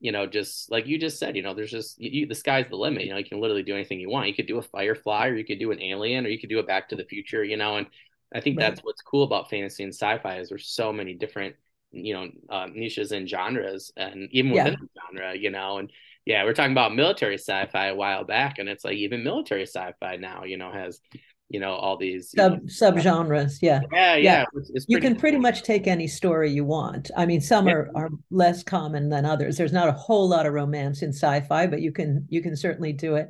you 0.00 0.12
know, 0.12 0.26
just 0.26 0.70
like 0.70 0.86
you 0.86 0.98
just 0.98 1.18
said, 1.18 1.36
you 1.36 1.42
know, 1.42 1.54
there's 1.54 1.70
just 1.70 2.00
you, 2.00 2.26
the 2.26 2.34
sky's 2.34 2.66
the 2.68 2.76
limit. 2.76 3.04
You 3.04 3.10
know, 3.10 3.18
you 3.18 3.24
can 3.24 3.40
literally 3.40 3.62
do 3.62 3.74
anything 3.74 3.98
you 3.98 4.10
want. 4.10 4.28
You 4.28 4.34
could 4.34 4.46
do 4.46 4.58
a 4.58 4.62
Firefly, 4.62 5.28
or 5.28 5.36
you 5.36 5.44
could 5.44 5.58
do 5.58 5.70
an 5.72 5.82
Alien, 5.82 6.26
or 6.26 6.28
you 6.28 6.38
could 6.38 6.50
do 6.50 6.58
a 6.58 6.62
Back 6.62 6.88
to 6.90 6.96
the 6.96 7.04
Future. 7.04 7.42
You 7.42 7.56
know, 7.56 7.76
and 7.76 7.86
I 8.34 8.40
think 8.40 8.58
right. 8.58 8.68
that's 8.68 8.84
what's 8.84 9.02
cool 9.02 9.22
about 9.22 9.50
fantasy 9.50 9.84
and 9.84 9.94
sci-fi 9.94 10.38
is 10.38 10.48
there's 10.48 10.68
so 10.68 10.92
many 10.92 11.14
different, 11.14 11.56
you 11.92 12.14
know, 12.14 12.28
uh, 12.50 12.66
niches 12.72 13.12
and 13.12 13.28
genres, 13.28 13.92
and 13.96 14.28
even 14.32 14.50
within 14.50 14.72
yeah. 14.72 14.78
the 14.78 14.88
genre, 15.00 15.36
you 15.36 15.50
know, 15.50 15.78
and 15.78 15.90
yeah, 16.26 16.44
we're 16.44 16.52
talking 16.52 16.72
about 16.72 16.94
military 16.94 17.38
sci-fi 17.38 17.86
a 17.86 17.94
while 17.94 18.24
back, 18.24 18.58
and 18.58 18.68
it's 18.68 18.84
like 18.84 18.96
even 18.96 19.22
military 19.22 19.62
sci-fi 19.62 20.16
now, 20.16 20.42
you 20.44 20.56
know, 20.56 20.72
has 20.72 21.00
you 21.48 21.60
know 21.60 21.74
all 21.74 21.96
these 21.96 22.30
sub 22.30 22.52
know, 22.52 22.58
subgenres 22.66 23.58
yeah 23.62 23.80
yeah 23.92 24.14
yeah, 24.14 24.16
yeah. 24.16 24.44
It's, 24.54 24.70
it's 24.74 24.86
you 24.88 24.98
can 24.98 25.12
cool. 25.12 25.20
pretty 25.20 25.38
much 25.38 25.62
take 25.62 25.86
any 25.86 26.08
story 26.08 26.50
you 26.50 26.64
want 26.64 27.10
i 27.16 27.24
mean 27.24 27.40
some 27.40 27.68
yeah. 27.68 27.74
are, 27.74 27.90
are 27.94 28.08
less 28.30 28.62
common 28.62 29.08
than 29.08 29.24
others 29.24 29.56
there's 29.56 29.72
not 29.72 29.88
a 29.88 29.92
whole 29.92 30.28
lot 30.28 30.46
of 30.46 30.54
romance 30.54 31.02
in 31.02 31.10
sci-fi 31.10 31.66
but 31.66 31.80
you 31.80 31.92
can 31.92 32.26
you 32.28 32.42
can 32.42 32.56
certainly 32.56 32.92
do 32.92 33.14
it 33.14 33.28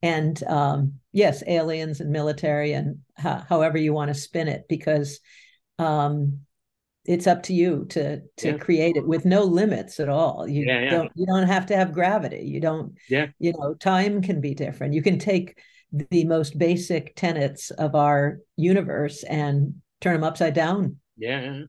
and 0.00 0.42
um, 0.44 0.94
yes 1.12 1.42
aliens 1.46 2.00
and 2.00 2.10
military 2.10 2.72
and 2.72 2.98
however 3.16 3.76
you 3.76 3.92
want 3.92 4.08
to 4.08 4.14
spin 4.14 4.48
it 4.48 4.64
because 4.68 5.20
um, 5.78 6.40
it's 7.04 7.26
up 7.26 7.42
to 7.44 7.54
you 7.54 7.86
to 7.88 8.20
to 8.36 8.50
yeah. 8.50 8.58
create 8.58 8.96
it 8.96 9.06
with 9.06 9.24
no 9.24 9.42
limits 9.42 9.98
at 9.98 10.10
all. 10.10 10.46
You 10.46 10.66
don't 10.90 11.10
you 11.14 11.24
don't 11.24 11.46
have 11.46 11.66
to 11.66 11.76
have 11.76 11.94
gravity. 11.94 12.42
You 12.44 12.60
don't 12.60 12.96
yeah. 13.08 13.28
you 13.38 13.54
know, 13.56 13.74
time 13.74 14.20
can 14.20 14.42
be 14.42 14.54
different. 14.54 14.92
You 14.92 15.02
can 15.02 15.18
take 15.18 15.58
the 15.92 16.24
most 16.24 16.58
basic 16.58 17.14
tenets 17.16 17.70
of 17.70 17.94
our 17.94 18.38
universe 18.56 19.22
and 19.24 19.74
turn 20.00 20.14
them 20.14 20.24
upside 20.24 20.54
down. 20.54 20.96
Yeah. 21.16 21.62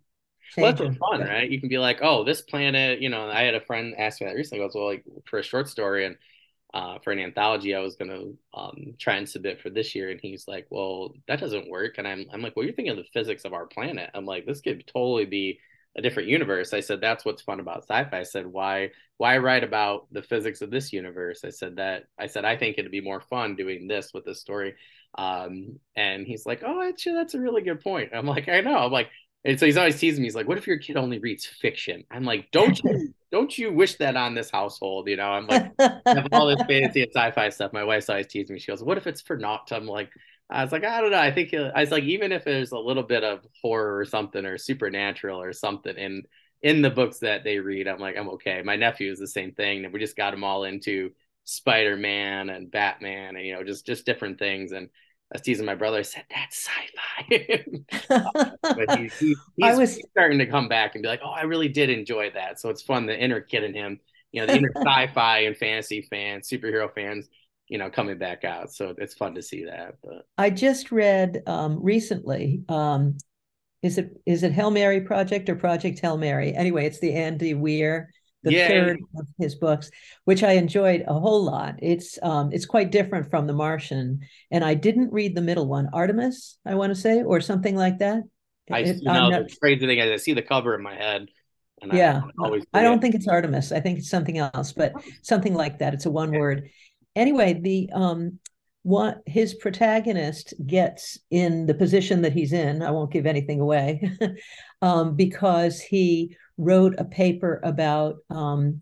Well, 0.57 0.73
that's 0.73 0.97
fun, 0.97 1.21
right? 1.21 1.49
You 1.49 1.59
can 1.59 1.69
be 1.69 1.77
like, 1.77 1.99
oh, 2.01 2.23
this 2.23 2.41
planet, 2.41 3.01
you 3.01 3.09
know, 3.09 3.29
I 3.29 3.43
had 3.43 3.55
a 3.55 3.61
friend 3.61 3.93
ask 3.97 4.19
me 4.19 4.27
that 4.27 4.35
recently. 4.35 4.63
I 4.63 4.65
was 4.65 4.75
well, 4.75 4.87
like 4.87 5.03
for 5.25 5.39
a 5.39 5.43
short 5.43 5.69
story 5.69 6.05
and 6.05 6.17
uh, 6.73 6.99
for 6.99 7.11
an 7.11 7.19
anthology 7.19 7.73
I 7.73 7.79
was 7.79 7.95
gonna 7.95 8.21
um, 8.53 8.93
try 8.99 9.15
and 9.15 9.27
submit 9.27 9.59
for 9.59 9.69
this 9.69 9.95
year, 9.95 10.11
and 10.11 10.19
he's 10.21 10.47
like, 10.47 10.67
"Well, 10.69 11.13
that 11.27 11.39
doesn't 11.39 11.69
work." 11.69 11.97
And 11.97 12.07
I'm 12.07 12.25
I'm 12.31 12.41
like, 12.41 12.55
"Well, 12.55 12.63
you're 12.63 12.75
thinking 12.75 12.91
of 12.91 12.97
the 12.97 13.09
physics 13.11 13.43
of 13.43 13.53
our 13.53 13.65
planet." 13.65 14.11
I'm 14.13 14.25
like, 14.25 14.45
"This 14.45 14.61
could 14.61 14.85
totally 14.85 15.25
be 15.25 15.59
a 15.99 16.01
different 16.01 16.29
universe." 16.29 16.73
I 16.73 16.79
said, 16.79 17.01
"That's 17.01 17.25
what's 17.25 17.41
fun 17.43 17.59
about 17.59 17.83
sci-fi." 17.83 18.19
I 18.19 18.23
said, 18.23 18.47
"Why 18.47 18.91
why 19.17 19.37
write 19.37 19.63
about 19.63 20.07
the 20.11 20.23
physics 20.23 20.61
of 20.61 20.71
this 20.71 20.93
universe?" 20.93 21.43
I 21.45 21.51
said 21.51 21.75
that 21.77 22.05
I 22.17 22.27
said 22.27 22.45
I 22.45 22.57
think 22.57 22.77
it'd 22.77 22.91
be 22.91 23.01
more 23.01 23.21
fun 23.21 23.55
doing 23.55 23.87
this 23.87 24.13
with 24.13 24.25
this 24.25 24.41
story. 24.41 24.75
Um, 25.17 25.79
and 25.95 26.25
he's 26.27 26.45
like, 26.45 26.63
"Oh, 26.65 26.81
actually, 26.87 27.15
that's 27.15 27.33
a 27.35 27.39
really 27.39 27.61
good 27.61 27.81
point." 27.81 28.11
I'm 28.13 28.25
like, 28.27 28.49
"I 28.49 28.61
know." 28.61 28.77
I'm 28.77 28.91
like, 28.91 29.09
and 29.45 29.59
so 29.59 29.65
he's 29.65 29.77
always 29.77 29.99
teasing 29.99 30.21
me. 30.21 30.27
He's 30.27 30.35
like, 30.35 30.47
"What 30.47 30.57
if 30.57 30.67
your 30.67 30.77
kid 30.77 30.97
only 30.97 31.19
reads 31.19 31.45
fiction?" 31.45 32.03
I'm 32.11 32.23
like, 32.23 32.51
"Don't 32.51 32.81
you 32.83 33.13
don't 33.31 33.57
you 33.57 33.71
wish 33.73 33.95
that 33.97 34.15
on 34.17 34.35
this 34.35 34.49
household?" 34.51 35.07
You 35.07 35.17
know, 35.17 35.29
I'm 35.29 35.47
like, 35.47 35.71
have 35.79 36.27
all 36.31 36.47
this 36.47 36.61
fantasy 36.67 37.03
and 37.03 37.11
sci-fi 37.11 37.49
stuff. 37.49 37.73
My 37.73 37.83
wife's 37.83 38.09
always 38.09 38.27
teasing 38.27 38.53
me. 38.55 38.59
She 38.59 38.71
goes, 38.71 38.83
"What 38.83 38.97
if 38.97 39.07
it's 39.07 39.21
for 39.21 39.37
naught?" 39.37 39.71
I'm 39.71 39.87
like, 39.87 40.09
I 40.49 40.63
was 40.63 40.71
like, 40.71 40.83
I 40.83 41.01
don't 41.01 41.11
know. 41.11 41.19
I 41.19 41.31
think 41.31 41.53
I 41.53 41.79
was 41.79 41.91
like, 41.91 42.03
even 42.03 42.31
if 42.31 42.43
there's 42.43 42.71
a 42.71 42.79
little 42.79 43.03
bit 43.03 43.23
of 43.23 43.45
horror 43.61 43.99
or 43.99 44.05
something 44.05 44.45
or 44.45 44.57
supernatural 44.57 45.41
or 45.41 45.53
something 45.53 45.95
in 45.95 46.23
in 46.61 46.81
the 46.81 46.89
books 46.89 47.19
that 47.19 47.43
they 47.43 47.59
read, 47.59 47.87
I'm 47.87 47.99
like, 47.99 48.17
I'm 48.17 48.29
okay. 48.29 48.61
My 48.63 48.75
nephew 48.75 49.11
is 49.11 49.19
the 49.19 49.27
same 49.27 49.53
thing, 49.53 49.85
and 49.85 49.93
we 49.93 49.99
just 49.99 50.17
got 50.17 50.33
him 50.33 50.43
all 50.43 50.63
into 50.63 51.11
Spider-Man 51.45 52.49
and 52.49 52.71
Batman, 52.71 53.35
and 53.35 53.45
you 53.45 53.53
know, 53.53 53.63
just 53.63 53.85
just 53.85 54.05
different 54.05 54.39
things 54.39 54.71
and 54.71 54.89
I 55.31 55.35
was 55.35 55.41
teasing 55.43 55.65
my 55.65 55.75
brother. 55.75 55.99
I 55.99 56.01
said, 56.01 56.25
"That's 56.31 56.67
sci-fi," 56.67 57.63
but 58.61 58.97
he, 58.97 59.09
he, 59.19 59.35
he's 59.57 59.77
was... 59.77 60.01
starting 60.09 60.39
to 60.39 60.47
come 60.47 60.67
back 60.67 60.95
and 60.95 61.03
be 61.03 61.07
like, 61.07 61.21
"Oh, 61.23 61.29
I 61.29 61.43
really 61.43 61.67
did 61.67 61.91
enjoy 61.91 62.31
that." 62.31 62.59
So 62.59 62.69
it's 62.69 62.81
fun. 62.81 63.05
The 63.05 63.17
inner 63.17 63.39
kid 63.39 63.63
in 63.63 63.75
him, 63.75 63.99
you 64.31 64.41
know, 64.41 64.47
the 64.47 64.57
inner 64.57 64.71
sci-fi 64.75 65.39
and 65.41 65.55
fantasy 65.55 66.01
fans, 66.09 66.49
superhero 66.49 66.91
fans, 66.91 67.29
you 67.69 67.77
know, 67.77 67.89
coming 67.89 68.17
back 68.17 68.43
out. 68.43 68.73
So 68.73 68.93
it's 68.97 69.13
fun 69.13 69.35
to 69.35 69.41
see 69.41 69.65
that. 69.65 69.95
But 70.03 70.25
I 70.37 70.49
just 70.49 70.91
read 70.91 71.43
um, 71.47 71.79
recently. 71.81 72.63
Um, 72.67 73.17
is 73.81 73.97
it 73.97 74.11
is 74.25 74.43
it 74.43 74.51
Hail 74.51 74.71
Mary 74.71 75.01
Project 75.01 75.47
or 75.47 75.55
Project 75.55 75.99
Hail 75.99 76.17
Mary? 76.17 76.53
Anyway, 76.53 76.85
it's 76.85 76.99
the 76.99 77.13
Andy 77.13 77.53
Weir 77.53 78.09
the 78.43 78.53
yeah. 78.53 78.67
third 78.67 78.99
of 79.17 79.27
his 79.37 79.55
books, 79.55 79.91
which 80.25 80.43
I 80.43 80.53
enjoyed 80.53 81.03
a 81.07 81.19
whole 81.19 81.43
lot. 81.43 81.75
It's 81.79 82.17
um, 82.23 82.51
it's 82.51 82.65
quite 82.65 82.91
different 82.91 83.29
from 83.29 83.47
The 83.47 83.53
Martian, 83.53 84.21
and 84.51 84.63
I 84.63 84.75
didn't 84.75 85.11
read 85.11 85.35
the 85.35 85.41
middle 85.41 85.67
one, 85.67 85.89
Artemis, 85.93 86.57
I 86.65 86.75
want 86.75 86.93
to 86.93 86.99
say, 86.99 87.23
or 87.23 87.41
something 87.41 87.75
like 87.75 87.99
that. 87.99 88.23
I 88.71 88.79
it, 88.81 89.01
know 89.01 89.29
not, 89.29 89.49
the 89.49 89.55
crazy 89.59 89.85
thing 89.85 89.99
is 89.99 90.11
I 90.11 90.17
see 90.17 90.33
the 90.33 90.41
cover 90.41 90.75
in 90.75 90.83
my 90.83 90.95
head. 90.95 91.27
yeah, 91.91 92.21
I, 92.43 92.61
I 92.73 92.83
don't 92.83 93.01
think 93.01 93.15
it's 93.15 93.27
Artemis. 93.27 93.71
I 93.71 93.79
think 93.79 93.99
it's 93.99 94.09
something 94.09 94.37
else, 94.37 94.73
but 94.73 94.93
something 95.21 95.53
like 95.53 95.79
that. 95.79 95.93
It's 95.93 96.05
a 96.05 96.11
one 96.11 96.31
word. 96.31 96.69
Anyway, 97.15 97.59
the 97.61 97.89
um, 97.93 98.39
what 98.83 99.21
his 99.25 99.53
protagonist 99.55 100.53
gets 100.65 101.17
in 101.29 101.65
the 101.65 101.73
position 101.73 102.21
that 102.21 102.33
he's 102.33 102.53
in. 102.53 102.81
I 102.81 102.91
won't 102.91 103.11
give 103.11 103.25
anything 103.25 103.59
away, 103.59 104.11
um, 104.81 105.15
because 105.15 105.79
he 105.79 106.35
wrote 106.57 106.95
a 106.97 107.05
paper 107.05 107.59
about 107.63 108.17
um, 108.29 108.81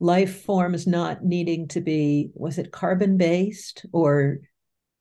life 0.00 0.42
forms 0.44 0.86
not 0.86 1.24
needing 1.24 1.68
to 1.68 1.80
be 1.80 2.30
was 2.34 2.58
it 2.58 2.70
carbon 2.70 3.16
based 3.16 3.86
or 3.92 4.38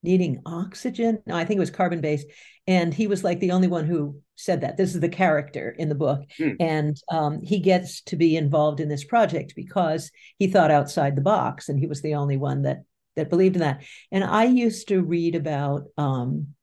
needing 0.06 0.42
oxygen. 0.46 1.20
No 1.26 1.36
i 1.36 1.44
think 1.44 1.58
it 1.58 1.60
was 1.60 1.72
carbon 1.72 2.02
based. 2.02 2.28
And 2.68 2.94
he 2.94 3.08
was 3.08 3.24
like 3.24 3.40
the 3.40 3.52
only 3.52 3.68
one 3.68 3.86
who 3.86 4.22
said 4.36 4.62
that. 4.62 4.78
This 4.78 4.96
is 4.96 5.02
the 5.02 5.10
character 5.10 5.76
in 5.78 5.90
the 5.90 5.96
book. 5.96 6.22
Mm. 6.40 6.56
and 6.60 6.98
um, 7.12 7.42
he 7.42 7.60
gets 7.60 8.02
to 8.04 8.16
be 8.16 8.36
involved 8.38 8.80
in 8.80 8.90
this 8.90 9.04
project 9.04 9.54
because 9.56 10.12
he 10.40 10.48
thought 10.48 10.72
outside 10.72 11.16
the 11.16 11.22
box 11.22 11.70
and 11.70 11.80
he 11.80 11.88
was 11.88 12.02
the 12.02 12.16
only 12.16 12.38
one 12.38 12.62
that 12.64 12.84
that 13.16 13.30
believed 13.30 13.56
in 13.56 13.62
that. 13.62 13.84
And 14.12 14.24
i 14.24 14.46
used 14.46 14.88
to 14.88 15.02
read 15.02 15.36
about 15.36 15.84
um, 15.98 16.56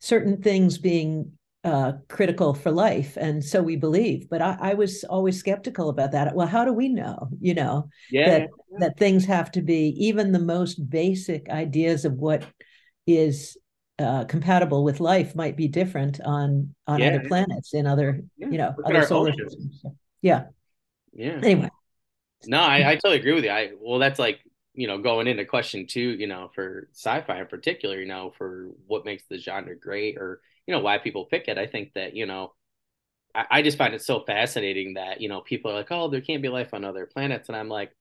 certain 0.00 0.42
things 0.42 0.78
being 0.78 1.37
uh, 1.64 1.92
critical 2.08 2.54
for 2.54 2.70
life, 2.70 3.16
and 3.16 3.44
so 3.44 3.62
we 3.62 3.76
believe. 3.76 4.28
But 4.28 4.42
I, 4.42 4.56
I, 4.60 4.74
was 4.74 5.04
always 5.04 5.38
skeptical 5.38 5.88
about 5.88 6.12
that. 6.12 6.34
Well, 6.34 6.46
how 6.46 6.64
do 6.64 6.72
we 6.72 6.88
know? 6.88 7.28
You 7.40 7.54
know, 7.54 7.88
yeah, 8.10 8.30
that 8.30 8.48
that 8.78 8.98
things 8.98 9.24
have 9.24 9.50
to 9.52 9.62
be 9.62 9.94
even 9.98 10.32
the 10.32 10.38
most 10.38 10.88
basic 10.88 11.48
ideas 11.48 12.04
of 12.04 12.14
what 12.14 12.44
is 13.06 13.56
uh, 13.98 14.24
compatible 14.26 14.84
with 14.84 15.00
life 15.00 15.34
might 15.34 15.56
be 15.56 15.66
different 15.66 16.20
on 16.20 16.74
on 16.86 17.00
yeah. 17.00 17.08
other 17.08 17.28
planets 17.28 17.74
in 17.74 17.86
other 17.86 18.22
yeah. 18.36 18.48
you 18.48 18.58
know 18.58 18.74
Look 18.76 18.86
other 18.86 19.06
solar 19.06 19.32
systems. 19.32 19.82
Yeah. 20.22 20.44
Yeah. 21.12 21.40
Anyway. 21.42 21.70
No, 22.46 22.60
I, 22.60 22.92
I 22.92 22.94
totally 22.94 23.16
agree 23.16 23.34
with 23.34 23.44
you. 23.44 23.50
I 23.50 23.72
well, 23.80 23.98
that's 23.98 24.20
like 24.20 24.40
you 24.74 24.86
know 24.86 24.98
going 24.98 25.26
into 25.26 25.44
question 25.44 25.86
two. 25.88 26.10
You 26.10 26.28
know, 26.28 26.50
for 26.54 26.88
sci-fi 26.92 27.40
in 27.40 27.46
particular, 27.46 27.98
you 27.98 28.06
know, 28.06 28.32
for 28.38 28.68
what 28.86 29.04
makes 29.04 29.24
the 29.28 29.38
genre 29.38 29.76
great 29.76 30.16
or 30.16 30.40
you 30.68 30.74
know 30.74 30.80
why 30.80 30.98
people 30.98 31.24
pick 31.26 31.48
it. 31.48 31.58
I 31.58 31.66
think 31.66 31.94
that 31.94 32.14
you 32.14 32.26
know 32.26 32.54
I, 33.34 33.46
I 33.50 33.62
just 33.62 33.78
find 33.78 33.94
it 33.94 34.02
so 34.02 34.20
fascinating 34.20 34.94
that 34.94 35.20
you 35.20 35.28
know 35.28 35.40
people 35.40 35.70
are 35.70 35.74
like, 35.74 35.90
oh, 35.92 36.08
there 36.08 36.20
can't 36.20 36.42
be 36.42 36.48
life 36.48 36.74
on 36.74 36.84
other 36.84 37.06
planets, 37.06 37.48
and 37.48 37.56
I'm 37.56 37.68
like, 37.68 37.92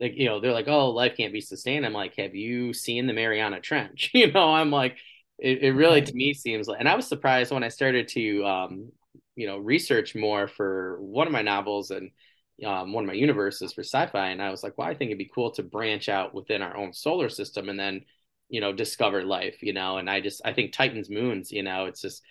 like 0.00 0.14
you 0.16 0.26
know 0.26 0.40
they're 0.40 0.52
like, 0.52 0.68
oh, 0.68 0.90
life 0.90 1.16
can't 1.16 1.32
be 1.32 1.40
sustained. 1.40 1.86
I'm 1.86 1.92
like, 1.92 2.16
have 2.16 2.34
you 2.34 2.72
seen 2.72 3.06
the 3.06 3.12
Mariana 3.14 3.60
Trench? 3.60 4.10
you 4.14 4.32
know, 4.32 4.52
I'm 4.52 4.70
like, 4.70 4.96
it, 5.38 5.62
it 5.62 5.72
really 5.72 6.02
to 6.02 6.14
me 6.14 6.34
seems 6.34 6.68
like, 6.68 6.80
and 6.80 6.88
I 6.88 6.96
was 6.96 7.06
surprised 7.06 7.52
when 7.52 7.64
I 7.64 7.68
started 7.68 8.08
to 8.08 8.44
um, 8.44 8.92
you 9.36 9.46
know 9.46 9.58
research 9.58 10.14
more 10.14 10.48
for 10.48 11.00
one 11.00 11.26
of 11.26 11.32
my 11.32 11.42
novels 11.42 11.90
and 11.90 12.10
um, 12.64 12.92
one 12.92 13.04
of 13.04 13.08
my 13.08 13.14
universes 13.14 13.74
for 13.74 13.82
sci-fi 13.82 14.28
and 14.30 14.40
i 14.42 14.50
was 14.50 14.62
like 14.62 14.76
well 14.78 14.88
i 14.88 14.94
think 14.94 15.10
it'd 15.10 15.18
be 15.18 15.30
cool 15.32 15.50
to 15.50 15.62
branch 15.62 16.08
out 16.08 16.34
within 16.34 16.62
our 16.62 16.74
own 16.76 16.92
solar 16.92 17.28
system 17.28 17.68
and 17.68 17.78
then 17.78 18.00
you 18.48 18.60
know 18.60 18.72
discover 18.72 19.22
life 19.22 19.62
you 19.62 19.72
know 19.72 19.98
and 19.98 20.08
i 20.08 20.20
just 20.20 20.40
i 20.44 20.52
think 20.52 20.72
titans 20.72 21.10
moons 21.10 21.50
you 21.50 21.62
know 21.62 21.86
it's 21.86 22.00
just 22.00 22.22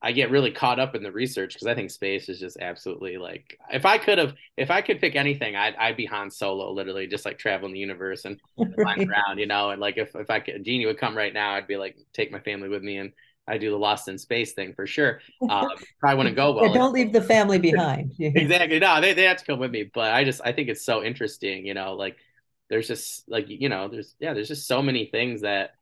i 0.00 0.10
get 0.10 0.30
really 0.30 0.50
caught 0.50 0.80
up 0.80 0.94
in 0.94 1.02
the 1.02 1.12
research 1.12 1.54
because 1.54 1.66
i 1.66 1.74
think 1.74 1.90
space 1.90 2.28
is 2.28 2.40
just 2.40 2.56
absolutely 2.60 3.16
like 3.16 3.58
if 3.72 3.86
i 3.86 3.96
could 3.98 4.18
have 4.18 4.34
if 4.56 4.70
i 4.70 4.80
could 4.80 5.00
pick 5.00 5.14
anything 5.14 5.54
i'd, 5.54 5.74
I'd 5.76 5.96
be 5.96 6.06
han 6.06 6.30
solo 6.30 6.72
literally 6.72 7.06
just 7.06 7.24
like 7.24 7.38
traveling 7.38 7.72
the 7.72 7.78
universe 7.78 8.24
and 8.24 8.40
flying 8.74 9.08
around 9.08 9.38
you 9.38 9.46
know 9.46 9.70
and 9.70 9.80
like 9.80 9.98
if, 9.98 10.14
if 10.14 10.30
i 10.30 10.40
could 10.40 10.64
genie 10.64 10.86
would 10.86 10.98
come 10.98 11.16
right 11.16 11.32
now 11.32 11.54
i'd 11.54 11.68
be 11.68 11.76
like 11.76 11.96
take 12.12 12.32
my 12.32 12.40
family 12.40 12.68
with 12.68 12.82
me 12.82 12.98
and 12.98 13.12
I 13.46 13.58
do 13.58 13.70
the 13.70 13.76
lost 13.76 14.08
in 14.08 14.18
space 14.18 14.52
thing 14.52 14.72
for 14.72 14.86
sure. 14.86 15.20
Um, 15.48 15.68
probably 16.00 16.16
wouldn't 16.16 16.36
go 16.36 16.52
well. 16.52 16.66
Yeah, 16.66 16.74
don't 16.74 16.92
leave 16.92 17.12
the 17.12 17.20
family 17.20 17.58
behind. 17.70 18.12
exactly. 18.18 18.78
No, 18.78 19.00
they, 19.00 19.14
they 19.14 19.24
have 19.24 19.38
to 19.38 19.44
come 19.44 19.58
with 19.58 19.70
me. 19.70 19.90
But 19.92 20.14
I 20.14 20.24
just 20.24 20.40
I 20.44 20.52
think 20.52 20.68
it's 20.68 20.84
so 20.84 21.02
interesting, 21.02 21.66
you 21.66 21.74
know, 21.74 21.94
like 21.94 22.16
there's 22.72 22.88
just 22.88 23.28
like 23.28 23.44
you 23.48 23.68
know 23.68 23.86
there's 23.86 24.14
yeah 24.18 24.32
there's 24.32 24.48
just 24.48 24.66
so 24.66 24.80
many 24.80 25.04
things 25.04 25.42
that 25.42 25.72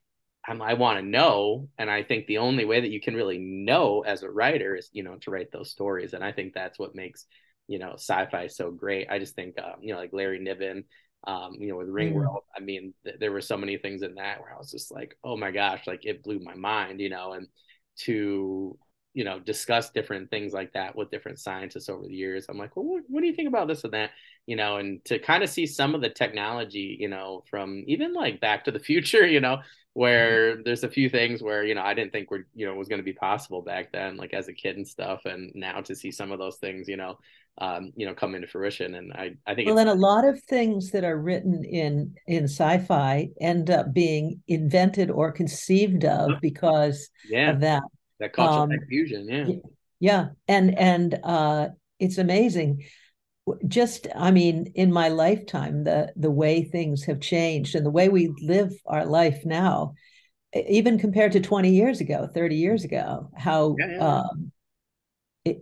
I'm, 0.44 0.60
i 0.60 0.74
want 0.74 0.98
to 0.98 1.06
know 1.06 1.68
and 1.78 1.88
i 1.88 2.02
think 2.02 2.26
the 2.26 2.38
only 2.38 2.64
way 2.64 2.80
that 2.80 2.90
you 2.90 3.00
can 3.00 3.14
really 3.14 3.38
know 3.38 4.00
as 4.00 4.24
a 4.24 4.28
writer 4.28 4.74
is 4.74 4.90
you 4.92 5.04
know 5.04 5.14
to 5.20 5.30
write 5.30 5.52
those 5.52 5.70
stories 5.70 6.14
and 6.14 6.24
i 6.24 6.32
think 6.32 6.52
that's 6.52 6.80
what 6.80 6.96
makes 6.96 7.26
you 7.68 7.78
know 7.78 7.92
sci-fi 7.92 8.48
so 8.48 8.72
great 8.72 9.06
i 9.08 9.20
just 9.20 9.36
think 9.36 9.54
um, 9.60 9.74
you 9.80 9.92
know 9.92 10.00
like 10.00 10.12
larry 10.12 10.40
niven 10.40 10.82
um, 11.28 11.52
you 11.60 11.68
know 11.68 11.76
with 11.76 11.86
ringworld 11.86 12.42
mm. 12.42 12.56
i 12.56 12.60
mean 12.60 12.92
th- 13.04 13.20
there 13.20 13.30
were 13.30 13.40
so 13.40 13.56
many 13.56 13.76
things 13.76 14.02
in 14.02 14.16
that 14.16 14.40
where 14.40 14.52
i 14.52 14.58
was 14.58 14.72
just 14.72 14.90
like 14.90 15.16
oh 15.22 15.36
my 15.36 15.52
gosh 15.52 15.86
like 15.86 16.04
it 16.04 16.24
blew 16.24 16.40
my 16.40 16.56
mind 16.56 16.98
you 16.98 17.08
know 17.08 17.34
and 17.34 17.46
to 17.98 18.76
you 19.14 19.22
know 19.22 19.38
discuss 19.38 19.90
different 19.90 20.28
things 20.28 20.52
like 20.52 20.72
that 20.72 20.96
with 20.96 21.10
different 21.12 21.38
scientists 21.38 21.88
over 21.88 22.04
the 22.04 22.14
years 22.14 22.46
i'm 22.48 22.58
like 22.58 22.74
well 22.74 22.84
what, 22.84 23.02
what 23.06 23.20
do 23.20 23.28
you 23.28 23.34
think 23.34 23.48
about 23.48 23.68
this 23.68 23.84
and 23.84 23.92
that 23.92 24.10
you 24.46 24.56
know 24.56 24.76
and 24.76 25.04
to 25.04 25.18
kind 25.18 25.42
of 25.42 25.50
see 25.50 25.66
some 25.66 25.94
of 25.94 26.00
the 26.00 26.08
technology 26.08 26.96
you 26.98 27.08
know 27.08 27.42
from 27.50 27.84
even 27.86 28.12
like 28.12 28.40
back 28.40 28.64
to 28.64 28.70
the 28.70 28.78
future 28.78 29.26
you 29.26 29.40
know 29.40 29.58
where 29.92 30.52
mm-hmm. 30.52 30.62
there's 30.64 30.84
a 30.84 30.88
few 30.88 31.08
things 31.08 31.42
where 31.42 31.64
you 31.64 31.74
know 31.74 31.82
i 31.82 31.94
didn't 31.94 32.12
think 32.12 32.30
were 32.30 32.46
you 32.54 32.66
know 32.66 32.74
was 32.74 32.88
going 32.88 32.98
to 32.98 33.04
be 33.04 33.12
possible 33.12 33.62
back 33.62 33.92
then 33.92 34.16
like 34.16 34.32
as 34.32 34.48
a 34.48 34.52
kid 34.52 34.76
and 34.76 34.86
stuff 34.86 35.24
and 35.24 35.52
now 35.54 35.80
to 35.80 35.94
see 35.94 36.10
some 36.10 36.32
of 36.32 36.38
those 36.38 36.56
things 36.56 36.88
you 36.88 36.96
know 36.96 37.18
um, 37.58 37.92
you 37.96 38.06
know 38.06 38.14
come 38.14 38.34
into 38.34 38.46
fruition 38.46 38.94
and 38.94 39.12
i 39.12 39.32
i 39.46 39.54
think 39.54 39.66
well 39.66 39.78
and 39.78 39.90
a 39.90 39.94
lot 39.94 40.24
of 40.24 40.40
things 40.44 40.92
that 40.92 41.04
are 41.04 41.18
written 41.18 41.64
in 41.64 42.14
in 42.26 42.44
sci-fi 42.44 43.28
end 43.40 43.70
up 43.70 43.92
being 43.92 44.40
invented 44.48 45.10
or 45.10 45.32
conceived 45.32 46.04
of 46.04 46.30
because 46.40 47.10
yeah. 47.28 47.50
of 47.50 47.60
that 47.60 47.82
that 48.20 48.32
cultural 48.32 48.62
um, 48.62 48.70
fusion 48.88 49.28
yeah 49.28 49.56
yeah 49.98 50.26
and 50.48 50.78
and 50.78 51.18
uh 51.24 51.68
it's 51.98 52.18
amazing 52.18 52.82
just 53.66 54.06
i 54.14 54.30
mean 54.30 54.70
in 54.74 54.92
my 54.92 55.08
lifetime 55.08 55.84
the 55.84 56.12
the 56.16 56.30
way 56.30 56.62
things 56.62 57.04
have 57.04 57.20
changed 57.20 57.74
and 57.74 57.84
the 57.84 57.90
way 57.90 58.08
we 58.08 58.32
live 58.40 58.72
our 58.86 59.04
life 59.04 59.44
now 59.44 59.94
even 60.54 60.98
compared 60.98 61.32
to 61.32 61.40
20 61.40 61.70
years 61.70 62.00
ago 62.00 62.28
30 62.32 62.56
years 62.56 62.84
ago 62.84 63.30
how 63.36 63.76
yeah, 63.78 63.86
yeah. 63.90 63.98
Um, 63.98 64.52
it, 65.44 65.58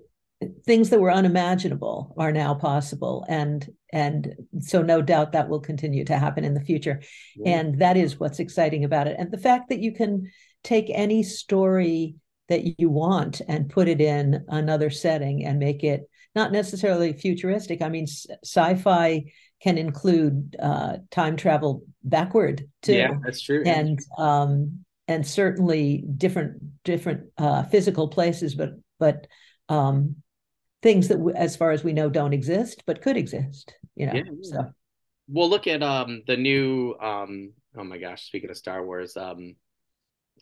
things 0.65 0.91
that 0.91 1.01
were 1.01 1.13
unimaginable 1.13 2.15
are 2.19 2.33
now 2.33 2.55
possible 2.55 3.25
and 3.29 3.69
and 3.93 4.35
so 4.61 4.83
no 4.83 5.01
doubt 5.01 5.33
that 5.33 5.49
will 5.49 5.61
continue 5.61 6.05
to 6.05 6.19
happen 6.19 6.45
in 6.45 6.55
the 6.55 6.61
future 6.61 7.01
yeah. 7.37 7.59
and 7.59 7.81
that 7.81 7.97
is 7.97 8.19
what's 8.19 8.41
exciting 8.41 8.85
about 8.85 9.07
it 9.07 9.17
and 9.19 9.31
the 9.31 9.39
fact 9.39 9.69
that 9.69 9.81
you 9.81 9.93
can 9.93 10.31
take 10.65 10.91
any 10.93 11.23
story 11.23 12.17
that 12.49 12.81
you 12.81 12.89
want 12.89 13.41
and 13.47 13.71
put 13.71 13.89
it 13.89 14.01
in 14.01 14.45
another 14.49 14.91
setting 14.91 15.45
and 15.45 15.59
make 15.59 15.85
it 15.85 16.09
not 16.39 16.53
necessarily 16.53 17.13
futuristic. 17.13 17.83
I 17.83 17.89
mean, 17.89 18.07
sci-fi 18.45 19.25
can 19.61 19.77
include 19.77 20.55
uh, 20.63 20.99
time 21.11 21.37
travel 21.37 21.83
backward 22.05 22.69
too. 22.83 22.95
Yeah, 22.95 23.15
that's 23.25 23.43
true. 23.43 23.65
And 23.67 23.99
um, 24.17 24.85
and 25.09 25.27
certainly 25.27 26.05
different 26.17 26.85
different 26.85 27.31
uh, 27.39 27.65
physical 27.65 28.07
places, 28.07 28.55
but 28.55 28.71
but 29.01 29.27
um, 29.69 30.23
things 30.81 31.09
that, 31.09 31.19
as 31.35 31.57
far 31.57 31.73
as 31.73 31.83
we 31.83 31.93
know, 31.93 32.09
don't 32.09 32.33
exist 32.33 32.85
but 32.87 33.03
could 33.03 33.17
exist. 33.17 33.75
You 33.97 34.07
know, 34.07 34.13
yeah. 34.15 34.23
so. 34.43 34.71
We'll 35.31 35.51
look 35.51 35.67
at 35.67 35.83
um, 35.83 36.23
the 36.27 36.37
new. 36.37 36.95
Um, 37.03 37.53
oh 37.77 37.85
my 37.85 37.99
gosh! 37.99 38.27
Speaking 38.29 38.51
of 38.51 38.57
Star 38.57 38.87
Wars, 38.87 39.17
um, 39.17 39.57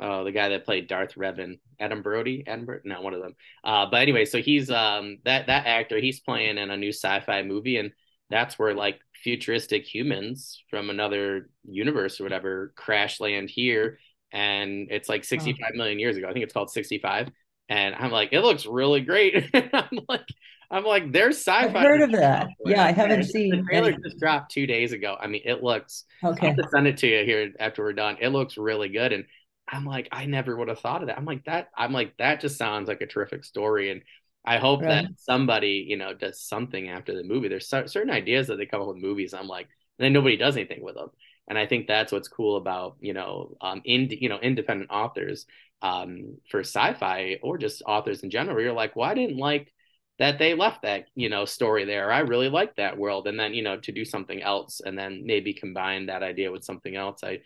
uh, 0.01 0.23
the 0.25 0.33
guy 0.33 0.51
that 0.51 0.65
played 0.65 0.89
Darth 0.89 1.15
Revan, 1.15 1.59
Adam 1.81 2.03
Brody, 2.03 2.45
Adam 2.47 2.65
Brody, 2.65 2.89
not 2.89 3.03
one 3.03 3.15
of 3.15 3.23
them. 3.23 3.35
Uh, 3.65 3.87
but 3.91 4.03
anyway, 4.03 4.25
so 4.25 4.41
he's 4.41 4.71
um 4.71 5.19
that 5.25 5.47
that 5.47 5.67
actor, 5.67 5.99
he's 5.99 6.21
playing 6.21 6.59
in 6.59 6.71
a 6.71 6.77
new 6.77 6.91
sci-fi 6.93 7.43
movie, 7.43 7.77
and 7.79 7.93
that's 8.31 8.59
where 8.59 8.75
like 8.75 9.01
futuristic 9.23 9.85
humans 9.85 10.63
from 10.71 10.91
another 10.91 11.51
universe 11.65 12.21
or 12.21 12.25
whatever 12.25 12.73
crash 12.77 13.21
land 13.21 13.51
here, 13.51 13.99
and 14.33 14.89
it's 14.91 15.09
like 15.09 15.25
sixty-five 15.25 15.73
oh. 15.75 15.77
million 15.77 15.99
years 15.99 16.17
ago. 16.17 16.29
I 16.29 16.33
think 16.33 16.45
it's 16.45 16.55
called 16.55 16.71
65. 16.71 17.31
And 17.69 17.97
I'm 17.97 18.13
like, 18.13 18.33
it 18.33 18.43
looks 18.43 18.65
really 18.65 19.01
great. 19.01 19.51
I'm 19.55 19.99
like, 20.09 20.29
I'm 20.71 20.85
like, 20.85 21.13
there's 21.13 21.39
sci-fi. 21.39 21.67
I've 21.67 21.73
heard 21.73 22.03
of 22.03 22.13
that. 22.13 22.49
Yeah, 22.65 22.85
I 22.85 22.93
haven't 22.93 23.25
seen. 23.25 23.51
The 23.51 23.63
trailer 23.63 23.91
any. 23.91 24.03
just 24.03 24.19
dropped 24.19 24.51
two 24.53 24.67
days 24.67 24.93
ago. 24.93 25.17
I 25.19 25.27
mean, 25.27 25.43
it 25.45 25.63
looks. 25.63 26.05
Okay. 26.25 26.49
I'll 26.49 26.71
send 26.71 26.87
it 26.87 26.97
to 26.99 27.07
you 27.07 27.25
here 27.25 27.53
after 27.61 27.83
we're 27.83 27.93
done. 27.93 28.17
It 28.21 28.29
looks 28.29 28.57
really 28.57 28.89
good, 28.89 29.13
and 29.13 29.25
I'm 29.69 29.85
like, 29.85 30.09
I 30.13 30.27
never 30.27 30.57
would 30.57 30.69
have 30.69 30.81
thought 30.81 31.03
of 31.03 31.09
that. 31.09 31.19
I'm 31.19 31.25
like 31.25 31.45
that. 31.47 31.71
I'm 31.77 31.93
like 31.93 32.17
that. 32.19 32.41
Just 32.41 32.59
sounds 32.59 32.89
like 32.89 33.01
a 33.01 33.07
terrific 33.07 33.45
story, 33.45 33.91
and 33.91 34.03
I 34.45 34.59
hope 34.59 34.83
right. 34.83 34.89
that 34.89 35.07
somebody, 35.19 35.85
you 35.89 35.97
know, 35.97 36.15
does 36.15 36.41
something 36.41 36.89
after 36.89 37.15
the 37.15 37.25
movie. 37.25 37.49
There's 37.49 37.69
certain 37.69 38.11
ideas 38.11 38.47
that 38.47 38.57
they 38.57 38.67
come 38.67 38.81
up 38.81 38.89
with 38.89 38.99
movies. 38.99 39.35
I'm 39.35 39.49
like, 39.49 39.67
and 39.99 40.05
then 40.05 40.13
nobody 40.13 40.37
does 40.37 40.57
anything 40.57 40.83
with 40.83 40.95
them. 40.95 41.11
And 41.49 41.59
I 41.59 41.67
think 41.67 41.87
that's 41.87 42.13
what's 42.13 42.29
cool 42.29 42.57
about 42.57 42.97
you 43.01 43.13
know, 43.13 43.57
um, 43.61 43.83
in 43.85 44.09
you 44.11 44.29
know, 44.29 44.39
independent 44.39 44.91
authors 44.91 45.47
um, 45.83 46.39
for 46.51 46.61
sci-fi 46.61 47.39
or 47.43 47.59
just 47.59 47.83
authors 47.87 48.23
in 48.23 48.31
general. 48.31 48.61
You're 48.61 48.73
like, 48.73 48.97
well, 48.97 49.09
I 49.09 49.15
didn't 49.15 49.37
like 49.37 49.73
that 50.19 50.39
they 50.39 50.55
left 50.55 50.83
that 50.83 51.07
you 51.15 51.29
know 51.29 51.45
story 51.45 51.85
there. 51.85 52.11
I 52.11 52.21
really 52.21 52.49
like 52.49 52.77
that 52.77 52.97
world, 52.97 53.27
and 53.27 53.39
then 53.39 53.55
you 53.55 53.63
know 53.63 53.79
to 53.81 53.93
do 53.93 54.05
something 54.05 54.43
else, 54.43 54.81
and 54.85 54.99
then 54.99 55.23
maybe 55.27 55.53
combine 55.55 56.07
that 56.07 56.23
idea 56.23 56.53
with 56.53 56.65
something 56.65 56.97
else. 56.97 57.23
I 57.23 57.41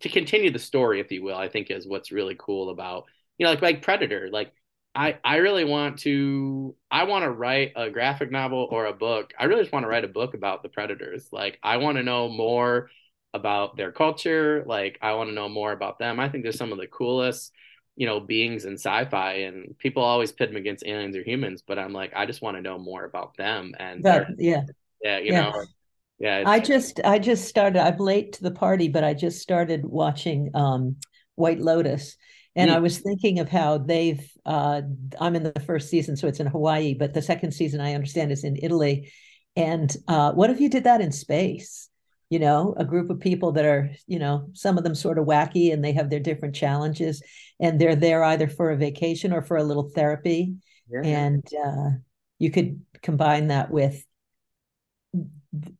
to 0.00 0.08
continue 0.08 0.50
the 0.50 0.58
story, 0.58 1.00
if 1.00 1.10
you 1.10 1.22
will, 1.22 1.36
I 1.36 1.48
think 1.48 1.70
is 1.70 1.86
what's 1.86 2.12
really 2.12 2.36
cool 2.38 2.70
about 2.70 3.04
you 3.38 3.44
know 3.44 3.50
like 3.50 3.62
like 3.62 3.82
Predator. 3.82 4.28
Like 4.32 4.52
I 4.94 5.18
I 5.24 5.36
really 5.36 5.64
want 5.64 5.98
to 6.00 6.74
I 6.90 7.04
want 7.04 7.24
to 7.24 7.30
write 7.30 7.72
a 7.76 7.90
graphic 7.90 8.30
novel 8.30 8.68
or 8.70 8.86
a 8.86 8.92
book. 8.92 9.32
I 9.38 9.44
really 9.44 9.62
just 9.62 9.72
want 9.72 9.84
to 9.84 9.88
write 9.88 10.04
a 10.04 10.08
book 10.08 10.34
about 10.34 10.62
the 10.62 10.68
Predators. 10.68 11.28
Like 11.32 11.58
I 11.62 11.76
want 11.78 11.98
to 11.98 12.02
know 12.02 12.28
more 12.28 12.90
about 13.34 13.76
their 13.76 13.92
culture. 13.92 14.64
Like 14.66 14.98
I 15.02 15.12
want 15.12 15.28
to 15.28 15.34
know 15.34 15.48
more 15.48 15.72
about 15.72 15.98
them. 15.98 16.18
I 16.18 16.28
think 16.28 16.42
they're 16.42 16.52
some 16.52 16.72
of 16.72 16.78
the 16.78 16.86
coolest 16.86 17.52
you 17.96 18.06
know 18.06 18.20
beings 18.20 18.64
in 18.64 18.74
sci-fi 18.74 19.32
and 19.32 19.76
people 19.78 20.02
always 20.02 20.30
pit 20.30 20.50
them 20.50 20.56
against 20.56 20.86
aliens 20.86 21.16
or 21.16 21.22
humans 21.22 21.62
but 21.66 21.78
i'm 21.78 21.92
like 21.92 22.12
i 22.14 22.26
just 22.26 22.42
want 22.42 22.56
to 22.56 22.62
know 22.62 22.78
more 22.78 23.04
about 23.04 23.36
them 23.36 23.74
and 23.78 24.04
that, 24.04 24.26
yeah 24.38 24.62
yeah 25.02 25.18
you 25.18 25.32
yeah. 25.32 25.40
know 25.40 25.64
yeah 26.18 26.42
i 26.46 26.58
just 26.58 27.00
i 27.04 27.18
just 27.18 27.46
started 27.46 27.80
i'm 27.80 27.98
late 27.98 28.32
to 28.32 28.42
the 28.42 28.50
party 28.50 28.88
but 28.88 29.04
i 29.04 29.12
just 29.14 29.40
started 29.40 29.84
watching 29.84 30.50
um 30.54 30.96
white 31.34 31.60
lotus. 31.60 32.16
And 32.54 32.70
i 32.70 32.78
was 32.78 33.00
thinking 33.00 33.38
of 33.38 33.50
how 33.50 33.76
they've 33.78 34.26
uh 34.46 34.80
i'm 35.20 35.36
in 35.36 35.42
the 35.42 35.60
first 35.66 35.90
season 35.90 36.16
so 36.16 36.26
it's 36.26 36.40
in 36.40 36.46
hawaii 36.46 36.94
but 36.94 37.12
the 37.12 37.20
second 37.20 37.52
season 37.52 37.80
i 37.80 37.92
understand 37.92 38.32
is 38.32 38.44
in 38.44 38.56
italy. 38.62 39.12
And 39.56 39.94
uh 40.08 40.32
what 40.32 40.50
if 40.50 40.60
you 40.60 40.68
did 40.70 40.84
that 40.84 41.00
in 41.00 41.12
space? 41.12 41.88
You 42.30 42.38
know 42.38 42.74
a 42.76 42.84
group 42.84 43.10
of 43.10 43.20
people 43.20 43.52
that 43.52 43.64
are 43.64 43.90
you 44.06 44.18
know 44.18 44.48
some 44.54 44.78
of 44.78 44.84
them 44.84 44.94
sort 44.94 45.18
of 45.18 45.26
wacky 45.26 45.72
and 45.72 45.84
they 45.84 45.92
have 45.92 46.08
their 46.10 46.20
different 46.20 46.54
challenges 46.54 47.22
and 47.60 47.78
they're 47.78 47.94
there 47.94 48.24
either 48.24 48.48
for 48.48 48.70
a 48.70 48.76
vacation 48.76 49.32
or 49.32 49.42
for 49.42 49.58
a 49.58 49.64
little 49.64 49.90
therapy. 49.94 50.54
Yeah. 50.90 51.02
and 51.04 51.44
uh 51.66 51.90
you 52.38 52.50
could 52.50 52.80
combine 53.02 53.48
that 53.48 53.70
with 53.70 54.02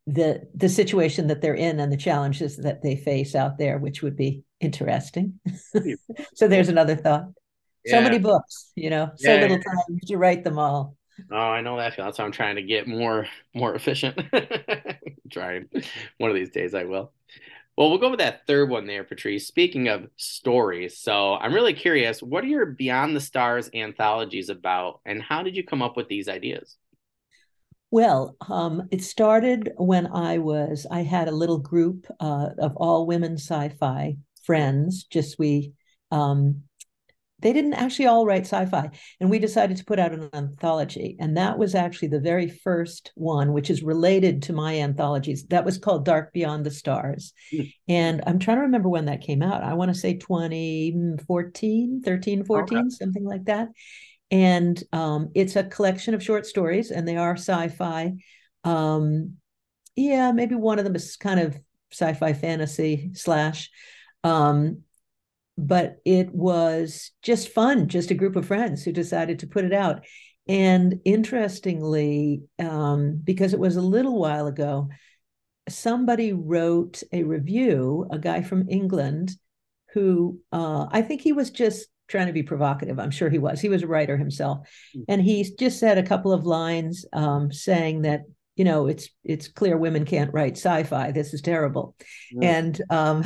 the 0.07 0.49
the 0.55 0.69
situation 0.69 1.27
that 1.29 1.41
they're 1.41 1.55
in 1.55 1.81
and 1.81 1.93
the 1.93 1.97
challenges 1.97 2.57
that 2.59 2.83
they 2.83 2.97
face 2.97 3.35
out 3.35 3.59
there, 3.59 3.79
which 3.79 4.03
would 4.03 4.17
be 4.17 4.43
interesting. 4.61 5.41
so 6.35 6.49
there's 6.49 6.69
another 6.69 6.97
thought. 6.97 7.27
Yeah. 7.85 7.99
So 7.99 8.03
many 8.03 8.19
books, 8.19 8.73
you 8.75 8.91
know, 8.91 9.11
so 9.17 9.33
yeah. 9.33 9.41
little 9.41 9.59
time 9.59 10.01
to 10.07 10.17
write 10.17 10.45
them 10.45 10.59
all. 10.59 10.97
Oh, 11.31 11.37
I 11.37 11.63
know 11.63 11.77
that. 11.77 11.95
That's 11.97 12.19
why 12.19 12.25
I'm 12.25 12.33
trying 12.33 12.57
to 12.57 12.63
get 12.63 12.87
more 12.87 13.27
more 13.55 13.75
efficient. 13.75 14.19
trying 15.31 15.69
one 16.19 16.31
of 16.31 16.37
these 16.37 16.51
days 16.51 16.75
I 16.75 16.85
will. 16.85 17.13
Well, 17.77 17.91
we'll 17.91 17.99
go 17.99 18.09
with 18.09 18.21
that 18.21 18.47
third 18.47 18.71
one 18.71 18.87
there, 18.87 19.05
Patrice. 19.05 19.47
Speaking 19.47 19.89
of 19.89 20.09
stories, 20.17 20.99
so 20.99 21.35
I'm 21.35 21.53
really 21.53 21.75
curious, 21.75 22.23
what 22.23 22.43
are 22.43 22.47
your 22.47 22.65
Beyond 22.65 23.15
the 23.15 23.21
Stars 23.21 23.69
anthologies 23.75 24.49
about, 24.49 25.01
and 25.05 25.23
how 25.23 25.43
did 25.43 25.57
you 25.57 25.63
come 25.63 25.83
up 25.83 25.95
with 25.95 26.09
these 26.09 26.27
ideas? 26.27 26.79
Well, 27.91 28.37
um, 28.49 28.89
it 28.91 29.03
started 29.03 29.73
when 29.77 30.07
I 30.09 30.39
was, 30.39 30.87
I 30.91 31.03
had 31.03 31.29
a 31.29 31.33
little 31.33 31.59
group 31.59 32.07
uh, 32.19 32.49
of 32.59 32.77
all 32.77 33.07
women 33.07 33.35
sci 33.35 33.69
fi 33.81 34.17
friends. 34.45 35.05
Just 35.05 35.39
we, 35.39 35.73
um, 36.11 36.63
they 37.41 37.53
didn't 37.53 37.75
actually 37.75 38.07
all 38.07 38.27
write 38.27 38.43
sci 38.43 38.67
fi. 38.67 38.91
And 39.21 39.31
we 39.31 39.39
decided 39.39 39.77
to 39.77 39.85
put 39.85 39.99
out 39.99 40.13
an 40.13 40.31
anthology. 40.33 41.17
And 41.21 41.37
that 41.37 41.59
was 41.59 41.75
actually 41.75 42.09
the 42.09 42.19
very 42.19 42.49
first 42.49 43.13
one, 43.15 43.53
which 43.53 43.71
is 43.71 43.83
related 43.83 44.43
to 44.45 44.53
my 44.53 44.81
anthologies. 44.81 45.45
That 45.47 45.65
was 45.65 45.79
called 45.79 46.05
Dark 46.05 46.33
Beyond 46.33 46.67
the 46.67 46.71
Stars. 46.71 47.33
Mm. 47.53 47.73
And 47.89 48.23
I'm 48.27 48.39
trying 48.39 48.57
to 48.57 48.63
remember 48.63 48.89
when 48.89 49.05
that 49.05 49.21
came 49.21 49.43
out. 49.43 49.63
I 49.63 49.75
want 49.75 49.93
to 49.93 49.99
say 49.99 50.15
2014, 50.15 52.03
13, 52.05 52.45
14, 52.45 52.79
okay. 52.79 52.89
something 52.89 53.25
like 53.25 53.45
that 53.45 53.69
and 54.31 54.83
um, 54.93 55.31
it's 55.35 55.57
a 55.57 55.65
collection 55.65 56.15
of 56.15 56.23
short 56.23 56.47
stories, 56.47 56.91
and 56.91 57.07
they 57.07 57.17
are 57.17 57.37
sci-fi. 57.37 58.15
Um, 58.65 59.35
yeah, 59.95 60.33
maybe 60.33 60.55
one 60.55 60.79
of 60.79 60.85
them 60.85 60.97
is 60.97 61.17
kind 61.17 61.41
of 61.41 61.59
sci-fi 61.93 62.33
fantasy 62.33 63.11
slash. 63.15 63.71
Um, 64.25 64.83
but 65.59 65.99
it 66.05 66.35
was 66.35 67.13
just 67.23 67.49
fun, 67.49 67.89
just 67.89 68.11
a 68.11 68.15
group 68.15 68.37
of 68.37 68.47
friends 68.47 68.83
who 68.83 68.93
decided 68.93 69.39
to 69.39 69.47
put 69.47 69.65
it 69.65 69.73
out. 69.73 70.05
And 70.49 71.01
interestingly, 71.05 72.43
um, 72.59 73.21
because 73.25 73.53
it 73.53 73.59
was 73.59 73.77
a 73.77 73.83
little 73.83 74.21
while 74.21 74.47
ago, 74.47 74.89
somebody 75.69 76.33
wrote 76.33 77.03
a 77.13 77.23
review, 77.23 78.07
a 78.11 78.19
guy 78.19 78.43
from 78.43 78.69
England, 78.69 79.33
who 79.95 80.41
uh, 80.53 80.87
I 80.91 81.03
think 81.03 81.23
he 81.23 81.33
was 81.33 81.51
just 81.51 81.89
trying 82.09 82.27
to 82.27 82.33
be 82.33 82.43
provocative. 82.43 82.99
I'm 82.99 83.11
sure 83.11 83.29
he 83.29 83.39
was. 83.39 83.61
He 83.61 83.69
was 83.69 83.83
a 83.83 83.87
writer 83.87 84.17
himself, 84.17 84.69
mm. 84.97 85.05
and 85.09 85.21
he 85.21 85.45
just 85.59 85.79
said 85.79 85.99
a 85.99 86.03
couple 86.03 86.33
of 86.33 86.47
lines 86.47 87.05
um, 87.13 87.53
saying 87.53 88.03
that 88.03 88.23
you 88.57 88.65
know 88.65 88.87
it's 88.87 89.09
it's 89.25 89.49
clear 89.49 89.77
women 89.77 90.05
can't 90.05 90.33
write 90.33 90.57
sci-fi. 90.57 91.13
This 91.13 91.35
is 91.35 91.43
terrible, 91.43 91.95
and 92.41 92.81
um, 92.91 93.25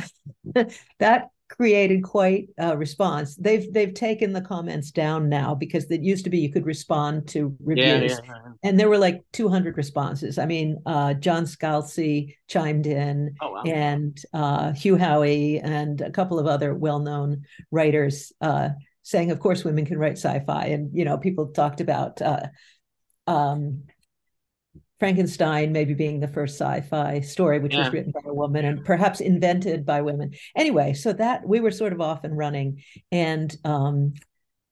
that 0.99 1.29
created 1.51 2.01
quite 2.01 2.47
a 2.57 2.75
response. 2.75 3.35
They've 3.35 3.71
they've 3.71 3.93
taken 3.93 4.31
the 4.31 4.41
comments 4.41 4.89
down 4.89 5.27
now 5.29 5.53
because 5.53 5.85
it 5.85 6.01
used 6.01 6.23
to 6.23 6.29
be 6.29 6.39
you 6.39 6.51
could 6.51 6.65
respond 6.65 7.27
to 7.29 7.55
reviews, 7.61 8.11
yeah, 8.11 8.19
yeah. 8.25 8.51
and 8.63 8.79
there 8.79 8.89
were 8.89 8.97
like 8.97 9.23
200 9.33 9.77
responses. 9.77 10.37
I 10.37 10.45
mean, 10.45 10.81
uh, 10.85 11.13
John 11.15 11.43
Scalzi 11.43 12.37
chimed 12.47 12.87
in, 12.87 13.35
oh, 13.41 13.51
wow. 13.51 13.63
and 13.63 14.17
uh, 14.33 14.71
Hugh 14.71 14.95
Howey, 14.95 15.61
and 15.61 15.99
a 16.01 16.11
couple 16.11 16.39
of 16.39 16.47
other 16.47 16.73
well-known 16.73 17.43
writers 17.69 18.31
uh, 18.41 18.69
saying, 19.03 19.29
"Of 19.31 19.39
course, 19.39 19.65
women 19.65 19.85
can 19.85 19.99
write 19.99 20.17
sci-fi," 20.17 20.67
and 20.67 20.89
you 20.97 21.05
know, 21.05 21.17
people 21.17 21.47
talked 21.47 21.81
about. 21.81 22.21
Uh, 22.21 22.47
um, 23.27 23.83
Frankenstein 25.01 25.71
maybe 25.71 25.95
being 25.95 26.19
the 26.19 26.27
first 26.27 26.59
sci-fi 26.59 27.21
story, 27.21 27.57
which 27.57 27.73
yeah. 27.73 27.79
was 27.79 27.91
written 27.91 28.11
by 28.11 28.21
a 28.23 28.33
woman 28.35 28.65
and 28.65 28.85
perhaps 28.85 29.19
invented 29.19 29.83
by 29.83 29.99
women. 29.99 30.31
Anyway, 30.55 30.93
so 30.93 31.11
that 31.11 31.43
we 31.43 31.59
were 31.59 31.71
sort 31.71 31.91
of 31.91 31.99
off 31.99 32.23
and 32.23 32.37
running, 32.37 32.83
and 33.11 33.57
um, 33.65 34.13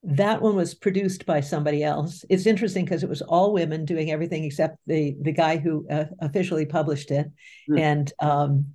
that 0.04 0.40
one 0.40 0.56
was 0.56 0.76
produced 0.76 1.26
by 1.26 1.42
somebody 1.42 1.84
else. 1.84 2.24
It's 2.30 2.46
interesting 2.46 2.86
because 2.86 3.02
it 3.02 3.10
was 3.10 3.24
all 3.24 3.54
women 3.54 3.86
doing 3.86 4.12
everything 4.12 4.44
except 4.44 4.78
the 4.86 5.16
the 5.20 5.32
guy 5.32 5.58
who 5.58 5.88
uh, 5.90 6.06
officially 6.20 6.68
published 6.68 7.10
it, 7.10 7.26
mm. 7.68 7.80
and 7.80 8.14
um, 8.20 8.68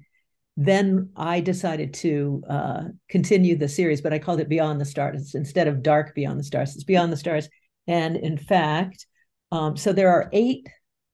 then 0.56 1.10
I 1.14 1.38
decided 1.38 1.94
to 1.94 2.42
uh, 2.50 2.82
continue 3.08 3.56
the 3.56 3.68
series, 3.68 4.00
but 4.00 4.12
I 4.12 4.18
called 4.18 4.40
it 4.40 4.48
Beyond 4.48 4.80
the 4.80 4.84
Stars 4.84 5.36
instead 5.36 5.68
of 5.68 5.84
Dark 5.84 6.16
Beyond 6.16 6.40
the 6.40 6.44
Stars. 6.50 6.74
It's 6.74 6.82
Beyond 6.82 7.12
the 7.12 7.16
Stars, 7.16 7.48
and 7.86 8.16
in 8.16 8.38
fact, 8.38 9.06
um, 9.52 9.76
so 9.76 9.92
there 9.92 10.10
are 10.10 10.28
eight 10.32 10.66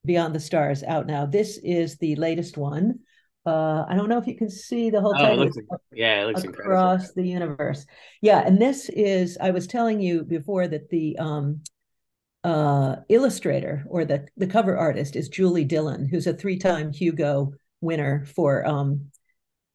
Beyond 0.05 0.35
the 0.35 0.41
Stars 0.41 0.83
out 0.83 1.07
now. 1.07 1.27
This 1.27 1.59
is 1.63 1.97
the 1.99 2.17
latest 2.17 2.57
one. 2.57 3.01
Uh, 3.47 3.85
I 3.89 3.95
don't 3.95 4.09
know 4.09 4.19
if 4.19 4.27
you 4.27 4.37
can 4.37 4.51
see 4.51 4.91
the 4.91 5.01
whole 5.01 5.15
oh, 5.17 5.35
looks, 5.35 5.57
yeah, 5.93 6.23
it 6.23 6.27
looks 6.27 6.45
across 6.45 7.09
incredible. 7.09 7.23
the 7.23 7.29
universe. 7.29 7.87
Yeah, 8.21 8.43
and 8.45 8.61
this 8.61 8.89
is 8.91 9.39
I 9.41 9.51
was 9.51 9.67
telling 9.67 10.01
you 10.01 10.25
before 10.25 10.69
that 10.69 10.91
the 10.91 11.17
um, 11.19 11.63
uh, 12.45 12.97
illustrator 13.09 13.85
or 13.89 14.05
the 14.05 14.27
the 14.37 14.47
cover 14.47 14.77
artist 14.77 15.17
is 15.17 15.29
Julie 15.29 15.65
Dillon, 15.65 16.07
who's 16.07 16.27
a 16.27 16.35
three 16.35 16.59
time 16.59 16.93
Hugo 16.93 17.53
winner 17.81 18.27
for 18.27 18.67
um, 18.67 19.11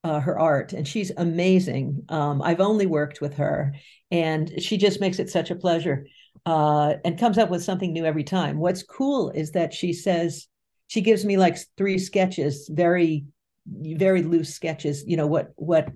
uh, 0.03 0.19
her 0.19 0.37
art, 0.39 0.73
and 0.73 0.87
she's 0.87 1.11
amazing. 1.17 2.03
Um, 2.09 2.43
I've 2.43 2.61
only 2.61 2.85
worked 2.85 3.19
with 3.19 3.35
her, 3.37 3.73
and 4.11 4.61
she 4.61 4.77
just 4.77 5.01
makes 5.01 5.17
it 5.17 5.31
such 5.31 5.49
a 5.49 5.55
pleasure 5.55 6.05
uh, 6.45 6.95
and 7.03 7.19
comes 7.19 7.37
up 7.37 7.49
with 7.49 7.63
something 7.63 7.93
new 7.93 8.05
every 8.05 8.23
time. 8.23 8.57
What's 8.57 8.83
cool 8.83 9.31
is 9.31 9.51
that 9.51 9.73
she 9.73 9.93
says 9.93 10.47
she 10.87 11.01
gives 11.01 11.25
me 11.25 11.37
like 11.37 11.57
three 11.77 11.97
sketches, 11.97 12.69
very 12.71 13.25
very 13.67 14.21
loose 14.21 14.53
sketches. 14.53 15.03
You 15.07 15.17
know 15.17 15.27
what 15.27 15.51
what 15.55 15.89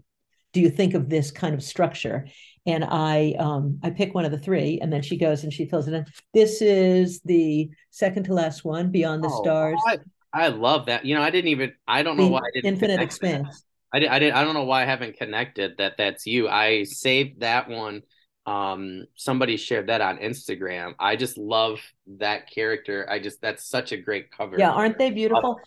do 0.53 0.61
you 0.61 0.69
think 0.69 0.93
of 0.93 1.09
this 1.09 1.31
kind 1.31 1.53
of 1.53 1.63
structure? 1.63 2.27
And 2.65 2.83
I 2.83 3.35
um, 3.39 3.79
I 3.83 3.89
pick 3.89 4.13
one 4.13 4.25
of 4.25 4.31
the 4.31 4.37
three, 4.37 4.79
and 4.81 4.91
then 4.91 5.01
she 5.01 5.17
goes 5.17 5.43
and 5.43 5.53
she 5.53 5.65
fills 5.65 5.87
it 5.87 5.93
in. 5.93 6.05
This 6.33 6.61
is 6.61 7.21
the 7.21 7.69
second 7.91 8.23
to 8.23 8.33
last 8.33 8.65
one, 8.65 8.91
Beyond 8.91 9.23
the 9.23 9.29
oh, 9.31 9.41
Stars. 9.41 9.79
I, 9.87 9.99
I, 10.33 10.47
love 10.49 10.87
that. 10.87 11.05
You 11.05 11.15
know, 11.15 11.21
I 11.21 11.29
didn't 11.29 11.49
even 11.49 11.73
I 11.87 12.03
don't 12.03 12.17
know 12.17 12.25
the 12.25 12.31
why 12.31 12.39
I 12.39 12.51
didn't 12.53 12.73
Infinite 12.73 13.01
Expanse. 13.01 13.63
I 13.91 13.99
did, 13.99 14.09
I 14.09 14.19
did 14.19 14.33
I 14.33 14.43
don't 14.43 14.53
know 14.53 14.65
why 14.65 14.83
I 14.83 14.85
haven't 14.85 15.17
connected 15.17 15.77
that 15.77 15.95
that's 15.97 16.25
you. 16.25 16.47
I 16.47 16.83
saved 16.83 17.41
that 17.41 17.69
one 17.69 18.01
um 18.49 19.05
somebody 19.15 19.57
shared 19.57 19.87
that 19.87 20.01
on 20.01 20.17
instagram 20.17 20.93
i 20.99 21.15
just 21.15 21.37
love 21.37 21.79
that 22.07 22.49
character 22.49 23.07
i 23.09 23.19
just 23.19 23.41
that's 23.41 23.65
such 23.65 23.91
a 23.91 23.97
great 23.97 24.31
cover 24.31 24.55
yeah 24.57 24.71
aren't 24.71 24.97
they 24.97 25.11
beautiful 25.11 25.59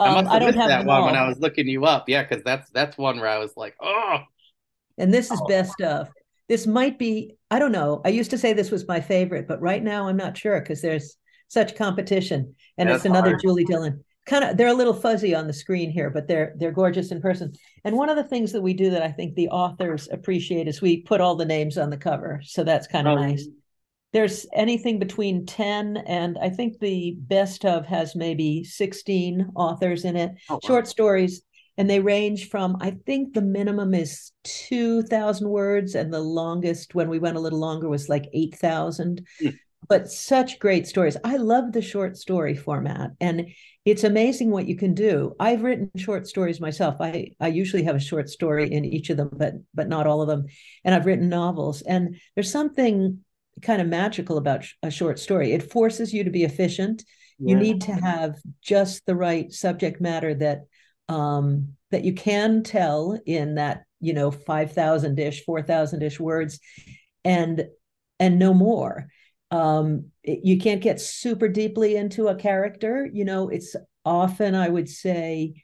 um, 0.00 0.26
I, 0.26 0.36
I 0.36 0.38
don't 0.38 0.54
have 0.54 0.68
that 0.68 0.86
one 0.86 1.00
all. 1.00 1.06
when 1.06 1.14
I 1.14 1.28
was 1.28 1.38
looking 1.40 1.68
you 1.68 1.84
up. 1.84 2.08
Yeah, 2.08 2.22
because 2.22 2.42
that's 2.42 2.70
that's 2.70 2.96
one 2.96 3.20
where 3.20 3.28
I 3.28 3.36
was 3.36 3.52
like, 3.54 3.76
oh. 3.82 4.20
And 4.96 5.12
this 5.12 5.30
is 5.30 5.38
oh. 5.42 5.46
best 5.46 5.78
of. 5.82 6.08
This 6.48 6.66
might 6.66 6.98
be. 6.98 7.36
I 7.50 7.58
don't 7.58 7.70
know. 7.70 8.00
I 8.04 8.08
used 8.08 8.30
to 8.30 8.38
say 8.38 8.54
this 8.54 8.70
was 8.70 8.88
my 8.88 9.02
favorite, 9.02 9.46
but 9.46 9.60
right 9.60 9.82
now 9.82 10.08
I'm 10.08 10.16
not 10.16 10.38
sure 10.38 10.58
because 10.58 10.80
there's 10.80 11.16
such 11.48 11.76
competition, 11.76 12.54
and 12.78 12.88
it's 12.88 13.04
another 13.04 13.30
hard. 13.30 13.42
Julie 13.42 13.64
Dillon 13.64 14.02
kind 14.26 14.44
of 14.44 14.56
they're 14.56 14.68
a 14.68 14.74
little 14.74 14.94
fuzzy 14.94 15.34
on 15.34 15.46
the 15.46 15.52
screen 15.52 15.90
here, 15.90 16.10
but 16.10 16.28
they're 16.28 16.54
they're 16.56 16.72
gorgeous 16.72 17.10
in 17.10 17.20
person. 17.20 17.52
And 17.84 17.96
one 17.96 18.08
of 18.08 18.16
the 18.16 18.24
things 18.24 18.52
that 18.52 18.62
we 18.62 18.74
do 18.74 18.90
that 18.90 19.02
I 19.02 19.10
think 19.10 19.34
the 19.34 19.48
authors 19.48 20.08
appreciate 20.10 20.68
is 20.68 20.80
we 20.80 21.02
put 21.02 21.20
all 21.20 21.36
the 21.36 21.44
names 21.44 21.78
on 21.78 21.90
the 21.90 21.96
cover, 21.96 22.40
so 22.44 22.64
that's 22.64 22.86
kind 22.86 23.08
of 23.08 23.18
oh. 23.18 23.22
nice. 23.22 23.46
There's 24.12 24.44
anything 24.52 24.98
between 24.98 25.46
10 25.46 25.98
and 25.98 26.36
I 26.42 26.50
think 26.50 26.80
the 26.80 27.16
best 27.16 27.64
of 27.64 27.86
has 27.86 28.16
maybe 28.16 28.64
16 28.64 29.52
authors 29.54 30.04
in 30.04 30.16
it, 30.16 30.32
oh, 30.48 30.54
wow. 30.54 30.60
short 30.64 30.88
stories, 30.88 31.42
and 31.78 31.88
they 31.88 32.00
range 32.00 32.48
from 32.48 32.76
I 32.80 32.96
think 33.06 33.34
the 33.34 33.42
minimum 33.42 33.94
is 33.94 34.32
2,000 34.44 35.48
words, 35.48 35.94
and 35.94 36.12
the 36.12 36.20
longest 36.20 36.94
when 36.94 37.08
we 37.08 37.18
went 37.18 37.36
a 37.36 37.40
little 37.40 37.60
longer 37.60 37.88
was 37.88 38.08
like 38.08 38.28
8,000. 38.32 39.26
Mm 39.40 39.58
but 39.88 40.10
such 40.10 40.58
great 40.58 40.86
stories. 40.86 41.16
I 41.24 41.36
love 41.36 41.72
the 41.72 41.82
short 41.82 42.16
story 42.16 42.54
format 42.54 43.10
and 43.20 43.48
it's 43.84 44.04
amazing 44.04 44.50
what 44.50 44.66
you 44.66 44.76
can 44.76 44.94
do. 44.94 45.34
I've 45.40 45.62
written 45.62 45.90
short 45.96 46.26
stories 46.26 46.60
myself. 46.60 46.96
I 47.00 47.32
I 47.40 47.48
usually 47.48 47.84
have 47.84 47.96
a 47.96 48.00
short 48.00 48.28
story 48.28 48.70
in 48.70 48.84
each 48.84 49.10
of 49.10 49.16
them, 49.16 49.30
but 49.32 49.54
but 49.74 49.88
not 49.88 50.06
all 50.06 50.20
of 50.20 50.28
them. 50.28 50.46
And 50.84 50.94
I've 50.94 51.06
written 51.06 51.28
novels 51.28 51.82
and 51.82 52.16
there's 52.34 52.52
something 52.52 53.24
kind 53.62 53.80
of 53.80 53.88
magical 53.88 54.38
about 54.38 54.64
a 54.82 54.90
short 54.90 55.18
story. 55.18 55.52
It 55.52 55.70
forces 55.70 56.12
you 56.12 56.24
to 56.24 56.30
be 56.30 56.44
efficient. 56.44 57.04
Yeah. 57.38 57.50
You 57.54 57.56
need 57.56 57.80
to 57.82 57.92
have 57.92 58.36
just 58.62 59.06
the 59.06 59.16
right 59.16 59.52
subject 59.52 60.00
matter 60.00 60.34
that 60.34 60.60
um 61.08 61.76
that 61.90 62.04
you 62.04 62.14
can 62.14 62.62
tell 62.62 63.18
in 63.26 63.54
that, 63.56 63.84
you 64.00 64.12
know, 64.12 64.30
5000ish, 64.30 65.40
4000ish 65.48 66.20
words 66.20 66.60
and 67.24 67.64
and 68.18 68.38
no 68.38 68.52
more 68.52 69.08
um, 69.50 70.09
you 70.24 70.58
can't 70.58 70.82
get 70.82 71.00
super 71.00 71.48
deeply 71.48 71.96
into 71.96 72.28
a 72.28 72.34
character 72.34 73.08
you 73.12 73.24
know 73.24 73.48
it's 73.48 73.74
often 74.04 74.54
i 74.54 74.68
would 74.68 74.88
say 74.88 75.54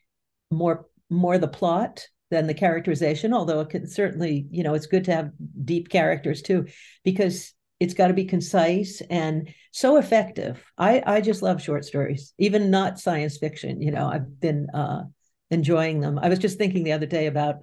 more 0.51 0.87
more 1.11 1.39
the 1.39 1.49
plot 1.49 2.07
than 2.31 2.47
the 2.47 2.55
characterization 2.55 3.33
although 3.33 3.61
it 3.61 3.71
can 3.71 3.87
certainly 3.87 4.47
you 4.51 4.63
know 4.63 4.75
it's 4.75 4.87
good 4.87 5.05
to 5.05 5.15
have 5.15 5.31
deep 5.65 5.89
characters 5.89 6.43
too 6.43 6.67
because 7.05 7.53
it's 7.79 7.95
got 7.95 8.09
to 8.09 8.15
be 8.15 8.25
concise 8.25 9.03
and 9.11 9.53
so 9.71 9.99
effective. 9.99 10.65
I 10.79 11.03
i 11.07 11.21
just 11.21 11.43
love 11.43 11.63
short 11.63 11.85
stories 11.85 12.33
even 12.39 12.71
not 12.71 12.99
science 12.99 13.37
fiction 13.37 13.83
you 13.83 13.91
know 13.91 14.09
i've 14.09 14.41
been 14.41 14.69
uh 14.71 15.03
enjoying 15.51 16.01
them. 16.01 16.19
I 16.19 16.29
was 16.29 16.39
just 16.39 16.59
thinking 16.59 16.85
the 16.85 16.93
other 16.93 17.07
day 17.07 17.27
about 17.27 17.57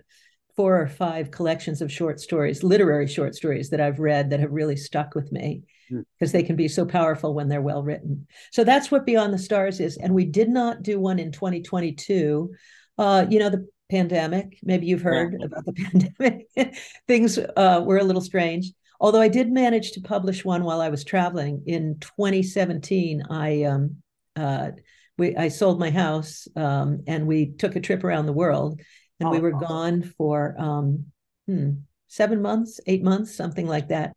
four 0.55 0.79
or 0.79 0.87
five 0.87 1.31
collections 1.31 1.81
of 1.81 1.91
short 1.91 2.19
stories 2.19 2.63
literary 2.63 3.07
short 3.07 3.35
stories 3.35 3.69
that 3.69 3.81
i've 3.81 3.99
read 3.99 4.29
that 4.29 4.39
have 4.39 4.51
really 4.51 4.75
stuck 4.75 5.15
with 5.15 5.31
me 5.31 5.63
because 6.19 6.31
they 6.31 6.43
can 6.43 6.55
be 6.55 6.67
so 6.67 6.85
powerful 6.85 7.33
when 7.33 7.47
they're 7.47 7.61
well 7.61 7.83
written. 7.83 8.27
So 8.51 8.63
that's 8.63 8.91
what 8.91 9.05
Beyond 9.05 9.33
the 9.33 9.37
Stars 9.39 9.79
is. 9.79 9.97
And 9.97 10.13
we 10.13 10.25
did 10.25 10.49
not 10.49 10.83
do 10.83 10.99
one 10.99 11.19
in 11.19 11.31
2022. 11.31 12.51
Uh, 12.97 13.25
you 13.29 13.39
know, 13.39 13.49
the 13.49 13.67
pandemic, 13.89 14.59
maybe 14.63 14.87
you've 14.87 15.01
heard 15.01 15.35
yeah. 15.39 15.45
about 15.45 15.65
the 15.65 15.73
pandemic. 16.17 16.75
Things 17.07 17.37
uh, 17.37 17.83
were 17.85 17.97
a 17.97 18.03
little 18.03 18.21
strange. 18.21 18.71
Although 18.99 19.21
I 19.21 19.27
did 19.27 19.51
manage 19.51 19.91
to 19.91 20.01
publish 20.01 20.45
one 20.45 20.63
while 20.63 20.81
I 20.81 20.89
was 20.89 21.03
traveling 21.03 21.63
in 21.65 21.97
2017, 21.99 23.23
I 23.29 23.63
um, 23.63 23.97
uh, 24.35 24.71
we 25.17 25.35
I 25.35 25.49
sold 25.49 25.79
my 25.79 25.91
house 25.91 26.47
um, 26.55 27.03
and 27.05 27.27
we 27.27 27.51
took 27.51 27.75
a 27.75 27.81
trip 27.81 28.03
around 28.03 28.27
the 28.27 28.33
world, 28.33 28.79
and 29.23 29.29
oh, 29.29 29.31
we 29.31 29.39
were 29.39 29.51
gone 29.51 30.01
for 30.17 30.55
um, 30.59 31.05
hmm, 31.47 31.71
seven 32.07 32.41
months, 32.41 32.79
eight 32.87 33.03
months, 33.03 33.33
something 33.33 33.67
like 33.67 33.87
that. 33.87 34.15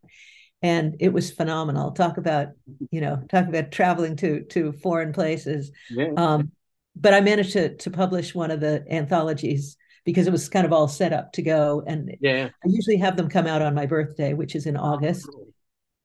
And 0.62 0.96
it 0.98 1.12
was 1.12 1.30
phenomenal. 1.30 1.92
Talk 1.92 2.16
about 2.16 2.48
you 2.90 3.00
know 3.00 3.22
talk 3.28 3.46
about 3.46 3.70
traveling 3.70 4.16
to 4.16 4.42
to 4.44 4.72
foreign 4.72 5.12
places. 5.12 5.70
Yeah. 5.90 6.12
um, 6.16 6.50
but 6.98 7.12
i 7.12 7.20
managed 7.20 7.52
to 7.52 7.76
to 7.76 7.90
publish 7.90 8.34
one 8.34 8.50
of 8.50 8.60
the 8.60 8.82
anthologies 8.90 9.76
because 10.06 10.26
it 10.26 10.30
was 10.30 10.48
kind 10.48 10.64
of 10.64 10.72
all 10.72 10.88
set 10.88 11.12
up 11.12 11.32
to 11.32 11.42
go. 11.42 11.84
And 11.86 12.16
yeah. 12.20 12.48
I 12.64 12.68
usually 12.68 12.96
have 12.96 13.16
them 13.16 13.28
come 13.28 13.46
out 13.46 13.60
on 13.60 13.74
my 13.74 13.86
birthday 13.86 14.32
which 14.32 14.54
is 14.54 14.66
in 14.66 14.76
august. 14.76 15.28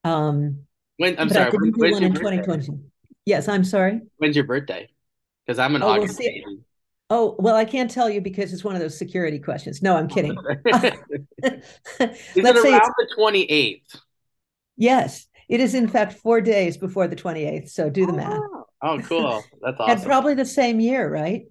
Um 0.04 0.64
when 0.98 1.18
i'm 1.18 1.30
sorry 1.30 1.50
when, 1.52 1.72
when's 1.72 1.94
one 1.94 2.04
in 2.04 2.14
2020 2.14 2.68
yes 3.26 3.48
i'm 3.48 3.64
sorry? 3.64 4.02
When's 4.18 4.36
your 4.36 4.46
birthday? 4.46 4.90
Because 5.46 5.60
i'm 5.60 5.76
an 5.76 5.82
oh, 5.82 5.90
august 5.90 6.20
we'll 6.20 6.60
Oh, 7.13 7.36
well, 7.39 7.58
I 7.58 7.65
can't 7.65 7.91
tell 7.91 8.10
you 8.10 8.21
because 8.21 8.54
it's 8.54 8.63
one 8.63 8.74
of 8.74 8.80
those 8.80 8.97
security 8.97 9.38
questions. 9.38 9.82
No, 9.82 9.97
I'm 9.97 10.08
kidding. 10.08 10.34
Is 11.43 11.54
Let's 12.00 12.30
it 12.38 12.65
around 12.65 12.93
the 12.97 13.08
28th? 13.17 13.97
Yes, 14.78 15.28
it 15.50 15.60
is 15.60 15.76
in 15.76 15.89
fact 15.89 16.13
four 16.13 16.39
days 16.39 16.78
before 16.78 17.10
the 17.10 17.15
28th. 17.17 17.69
So 17.69 17.89
do 17.89 18.06
the 18.06 18.13
math. 18.13 18.39
Oh, 18.41 18.65
oh 18.82 19.00
cool. 19.00 19.43
That's 19.62 19.76
awesome. 19.80 19.97
and 19.97 20.06
probably 20.06 20.36
the 20.36 20.45
same 20.45 20.80
year, 20.80 21.12
right? 21.12 21.43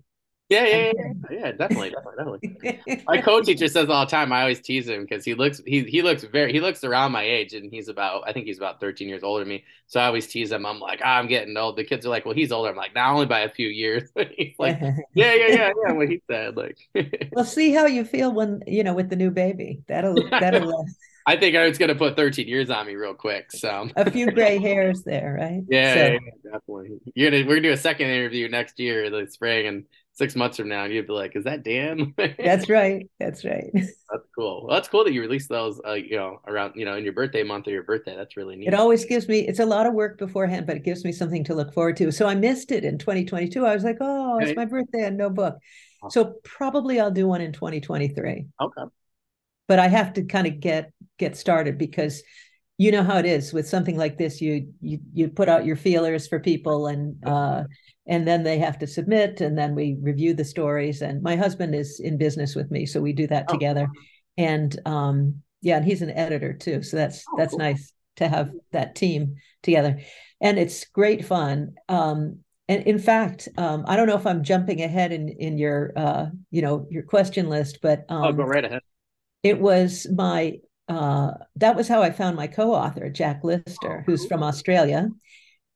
Yeah, 0.50 0.66
yeah, 0.66 0.92
yeah, 0.96 1.12
yeah, 1.30 1.52
definitely, 1.52 1.90
definitely, 1.90 2.48
definitely. 2.48 3.04
my 3.06 3.20
co-teacher 3.22 3.68
says 3.68 3.88
all 3.88 4.04
the 4.04 4.10
time. 4.10 4.32
I 4.32 4.40
always 4.40 4.60
tease 4.60 4.88
him 4.88 5.02
because 5.02 5.24
he 5.24 5.34
looks 5.34 5.62
he 5.64 5.84
he 5.84 6.02
looks 6.02 6.24
very 6.24 6.52
he 6.52 6.60
looks 6.60 6.82
around 6.82 7.12
my 7.12 7.22
age, 7.22 7.54
and 7.54 7.72
he's 7.72 7.86
about 7.86 8.24
I 8.26 8.32
think 8.32 8.46
he's 8.46 8.58
about 8.58 8.80
13 8.80 9.08
years 9.08 9.22
older 9.22 9.44
than 9.44 9.48
me. 9.48 9.64
So 9.86 10.00
I 10.00 10.06
always 10.06 10.26
tease 10.26 10.50
him. 10.50 10.66
I'm 10.66 10.80
like, 10.80 11.02
oh, 11.04 11.08
I'm 11.08 11.28
getting 11.28 11.56
old. 11.56 11.76
The 11.76 11.84
kids 11.84 12.04
are 12.04 12.08
like, 12.08 12.24
well, 12.24 12.34
he's 12.34 12.50
older. 12.50 12.68
I'm 12.68 12.74
like, 12.74 12.96
not 12.96 13.12
only 13.12 13.26
by 13.26 13.40
a 13.40 13.48
few 13.48 13.68
years. 13.68 14.10
he's 14.36 14.56
like, 14.58 14.80
yeah, 15.14 15.34
yeah, 15.34 15.46
yeah, 15.46 15.72
yeah. 15.86 15.92
What 15.92 16.08
he 16.08 16.20
said, 16.28 16.56
like. 16.56 16.76
well, 17.30 17.44
see 17.44 17.72
how 17.72 17.86
you 17.86 18.04
feel 18.04 18.32
when 18.32 18.64
you 18.66 18.82
know 18.82 18.94
with 18.94 19.08
the 19.08 19.16
new 19.16 19.30
baby. 19.30 19.82
That'll 19.86 20.16
that'll. 20.30 20.84
I 21.26 21.36
think 21.36 21.54
I 21.54 21.68
was 21.68 21.78
gonna 21.78 21.94
put 21.94 22.16
13 22.16 22.48
years 22.48 22.70
on 22.70 22.88
me 22.88 22.96
real 22.96 23.14
quick. 23.14 23.52
So 23.52 23.88
a 23.94 24.10
few 24.10 24.32
gray 24.32 24.58
hairs 24.58 25.04
there, 25.04 25.36
right? 25.38 25.62
Yeah, 25.68 25.94
so. 25.94 26.00
yeah, 26.00 26.18
definitely. 26.42 26.98
You're 27.14 27.30
gonna 27.30 27.44
we're 27.44 27.56
gonna 27.56 27.68
do 27.68 27.72
a 27.72 27.76
second 27.76 28.08
interview 28.08 28.48
next 28.48 28.80
year, 28.80 29.04
in 29.04 29.12
the 29.12 29.30
spring, 29.30 29.66
and 29.66 29.84
six 30.20 30.36
months 30.36 30.58
from 30.58 30.68
now, 30.68 30.84
and 30.84 30.92
you'd 30.92 31.06
be 31.06 31.12
like, 31.14 31.34
"Is 31.34 31.44
that 31.44 31.64
Dan?" 31.64 32.14
that's 32.38 32.68
right. 32.68 33.10
That's 33.18 33.44
right. 33.44 33.70
That's 33.74 34.26
cool. 34.36 34.66
Well, 34.66 34.74
that's 34.74 34.88
cool 34.88 35.04
that 35.04 35.12
you 35.12 35.20
release 35.20 35.46
those, 35.46 35.80
uh, 35.86 35.92
you 35.92 36.16
know, 36.16 36.40
around 36.48 36.72
you 36.74 36.84
know 36.84 36.96
in 36.96 37.04
your 37.04 37.12
birthday 37.12 37.44
month 37.44 37.68
or 37.68 37.70
your 37.70 37.84
birthday. 37.84 38.16
That's 38.16 38.36
really 38.36 38.56
neat. 38.56 38.66
It 38.66 38.74
always 38.74 39.04
gives 39.04 39.28
me. 39.28 39.46
It's 39.46 39.60
a 39.60 39.64
lot 39.64 39.86
of 39.86 39.94
work 39.94 40.18
beforehand, 40.18 40.66
but 40.66 40.76
it 40.76 40.82
gives 40.82 41.04
me 41.04 41.12
something 41.12 41.44
to 41.44 41.54
look 41.54 41.72
forward 41.72 41.96
to. 41.98 42.10
So 42.10 42.26
I 42.26 42.34
missed 42.34 42.72
it 42.72 42.84
in 42.84 42.98
2022. 42.98 43.64
I 43.64 43.72
was 43.72 43.84
like, 43.84 43.98
"Oh, 44.00 44.38
it's 44.40 44.56
my 44.56 44.64
birthday 44.64 45.04
and 45.04 45.16
no 45.16 45.30
book." 45.30 45.58
So 46.10 46.34
probably 46.42 46.98
I'll 46.98 47.12
do 47.12 47.28
one 47.28 47.40
in 47.40 47.52
2023. 47.52 48.46
Okay. 48.60 48.82
But 49.68 49.78
I 49.78 49.86
have 49.86 50.14
to 50.14 50.24
kind 50.24 50.48
of 50.48 50.58
get 50.58 50.92
get 51.16 51.36
started 51.36 51.78
because 51.78 52.24
you 52.78 52.90
know 52.90 53.04
how 53.04 53.18
it 53.18 53.26
is 53.26 53.52
with 53.52 53.68
something 53.68 53.96
like 53.96 54.16
this 54.16 54.40
you 54.40 54.72
you 54.80 54.98
you 55.12 55.28
put 55.28 55.50
out 55.50 55.66
your 55.66 55.76
feelers 55.76 56.26
for 56.26 56.40
people 56.40 56.86
and 56.86 57.22
uh 57.26 57.64
and 58.06 58.26
then 58.26 58.42
they 58.42 58.58
have 58.58 58.78
to 58.78 58.86
submit 58.86 59.40
and 59.40 59.56
then 59.56 59.74
we 59.74 59.96
review 60.00 60.34
the 60.34 60.44
stories 60.44 61.02
and 61.02 61.22
my 61.22 61.36
husband 61.36 61.74
is 61.74 62.00
in 62.00 62.18
business 62.18 62.54
with 62.54 62.70
me 62.70 62.86
so 62.86 63.00
we 63.00 63.12
do 63.12 63.26
that 63.26 63.46
oh. 63.48 63.52
together. 63.52 63.88
And 64.36 64.78
um 64.86 65.42
yeah 65.62 65.76
and 65.76 65.84
he's 65.84 66.02
an 66.02 66.10
editor 66.10 66.54
too 66.54 66.82
so 66.82 66.96
that's 66.96 67.24
oh, 67.28 67.36
that's 67.36 67.50
cool. 67.50 67.58
nice 67.58 67.92
to 68.16 68.28
have 68.28 68.50
that 68.72 68.94
team 68.94 69.36
together. 69.62 70.00
And 70.40 70.58
it's 70.58 70.86
great 70.86 71.24
fun 71.24 71.74
um 71.88 72.40
and 72.70 72.86
in 72.86 72.98
fact 72.98 73.48
um 73.58 73.84
i 73.86 73.96
don't 73.96 74.06
know 74.06 74.16
if 74.16 74.26
i'm 74.26 74.42
jumping 74.42 74.80
ahead 74.80 75.12
in 75.12 75.28
in 75.28 75.58
your 75.58 75.92
uh 75.96 76.26
you 76.50 76.62
know 76.62 76.86
your 76.88 77.02
question 77.02 77.50
list 77.50 77.80
but 77.82 78.04
um 78.08 78.24
oh, 78.24 78.32
go 78.32 78.44
right 78.44 78.64
ahead. 78.64 78.80
it 79.42 79.60
was 79.60 80.06
my 80.14 80.54
uh 80.88 81.32
that 81.56 81.76
was 81.76 81.88
how 81.88 82.00
i 82.00 82.10
found 82.10 82.36
my 82.36 82.46
co-author 82.46 83.10
jack 83.10 83.42
lister 83.42 83.98
oh, 83.98 84.02
who's 84.06 84.24
from 84.26 84.42
australia 84.42 85.08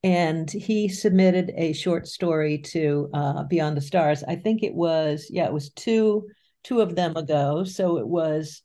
and 0.05 0.51
he 0.51 0.87
submitted 0.87 1.51
a 1.57 1.73
short 1.73 2.07
story 2.07 2.59
to 2.59 3.09
uh, 3.14 3.43
Beyond 3.45 3.75
the 3.75 3.81
Stars. 3.81 4.23
I 4.23 4.37
think 4.37 4.62
it 4.62 4.75
was 4.75 5.29
yeah, 5.31 5.47
it 5.47 5.53
was 5.53 5.71
two 5.71 6.29
two 6.62 6.83
of 6.83 6.95
them 6.95 7.17
ago. 7.17 7.64
So 7.64 7.97
it 7.97 8.07
was 8.07 8.62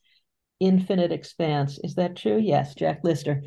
Infinite 0.59 1.13
Expanse. 1.13 1.79
Is 1.81 1.95
that 1.95 2.17
true? 2.17 2.37
Yes, 2.37 2.75
Jack 2.75 2.99
Lister, 3.03 3.41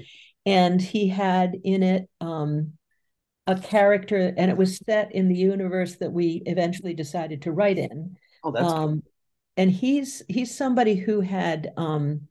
and 0.46 0.80
he 0.80 1.06
had 1.06 1.54
in 1.62 1.82
it 1.82 2.08
um, 2.22 2.72
a 3.46 3.60
character, 3.60 4.32
and 4.38 4.50
it 4.50 4.56
was 4.56 4.78
set 4.78 5.14
in 5.14 5.28
the 5.28 5.36
universe 5.36 5.96
that 5.96 6.12
we 6.12 6.42
eventually 6.46 6.94
decided 6.94 7.42
to 7.42 7.52
write 7.52 7.76
in. 7.76 8.16
Oh, 8.42 8.52
that's. 8.52 8.72
Um, 8.72 9.02
and 9.58 9.70
he's 9.70 10.22
he's 10.28 10.56
somebody 10.56 10.94
who 10.94 11.20
had 11.20 11.74
um, 11.76 12.22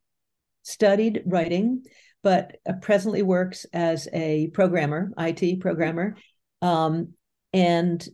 studied 0.63 1.21
writing 1.28 1.84
but 2.23 2.57
uh, 2.67 2.73
presently 2.81 3.21
works 3.21 3.65
as 3.73 4.07
a 4.13 4.47
programmer, 4.53 5.12
IT 5.17 5.60
programmer, 5.60 6.15
um, 6.62 7.13
and 7.53 8.07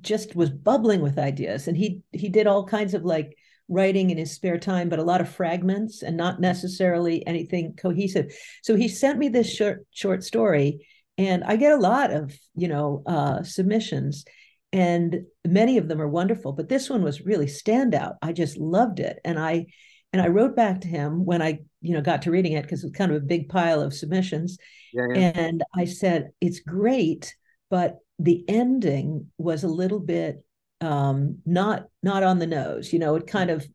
just 0.00 0.36
was 0.36 0.50
bubbling 0.50 1.00
with 1.00 1.18
ideas. 1.18 1.68
And 1.68 1.76
he 1.76 2.02
he 2.12 2.28
did 2.28 2.46
all 2.46 2.66
kinds 2.66 2.94
of 2.94 3.04
like 3.04 3.36
writing 3.68 4.10
in 4.10 4.18
his 4.18 4.34
spare 4.34 4.58
time, 4.58 4.88
but 4.88 4.98
a 4.98 5.04
lot 5.04 5.20
of 5.20 5.28
fragments 5.28 6.02
and 6.02 6.16
not 6.16 6.40
necessarily 6.40 7.26
anything 7.26 7.74
cohesive. 7.76 8.34
So 8.62 8.76
he 8.76 8.88
sent 8.88 9.18
me 9.18 9.28
this 9.28 9.52
short 9.52 9.86
short 9.90 10.24
story, 10.24 10.86
and 11.16 11.44
I 11.44 11.56
get 11.56 11.72
a 11.72 11.76
lot 11.76 12.10
of 12.12 12.34
you 12.54 12.68
know 12.68 13.02
uh, 13.06 13.42
submissions, 13.42 14.24
and 14.72 15.22
many 15.46 15.78
of 15.78 15.88
them 15.88 16.00
are 16.00 16.08
wonderful. 16.08 16.52
But 16.52 16.68
this 16.68 16.90
one 16.90 17.02
was 17.02 17.24
really 17.24 17.46
standout. 17.46 18.16
I 18.22 18.32
just 18.32 18.58
loved 18.58 19.00
it, 19.00 19.18
and 19.24 19.38
I 19.38 19.66
and 20.12 20.22
I 20.22 20.28
wrote 20.28 20.56
back 20.56 20.82
to 20.82 20.88
him 20.88 21.24
when 21.24 21.42
I, 21.42 21.60
you 21.80 21.94
know, 21.94 22.00
got 22.00 22.22
to 22.22 22.30
reading 22.30 22.52
it 22.52 22.62
because 22.62 22.82
it 22.82 22.88
was 22.88 22.96
kind 22.96 23.10
of 23.10 23.16
a 23.16 23.26
big 23.26 23.48
pile 23.48 23.80
of 23.80 23.94
submissions. 23.94 24.58
Yeah, 24.92 25.06
yeah. 25.14 25.32
And 25.34 25.62
I 25.74 25.84
said, 25.84 26.30
it's 26.40 26.60
great, 26.60 27.34
but 27.70 27.98
the 28.18 28.44
ending 28.48 29.30
was 29.38 29.64
a 29.64 29.68
little 29.68 30.00
bit 30.00 30.44
um, 30.80 31.38
not 31.44 31.86
not 32.02 32.22
on 32.22 32.38
the 32.38 32.46
nose. 32.46 32.92
You 32.92 32.98
know, 32.98 33.14
it 33.16 33.26
kind 33.26 33.50
of 33.50 33.66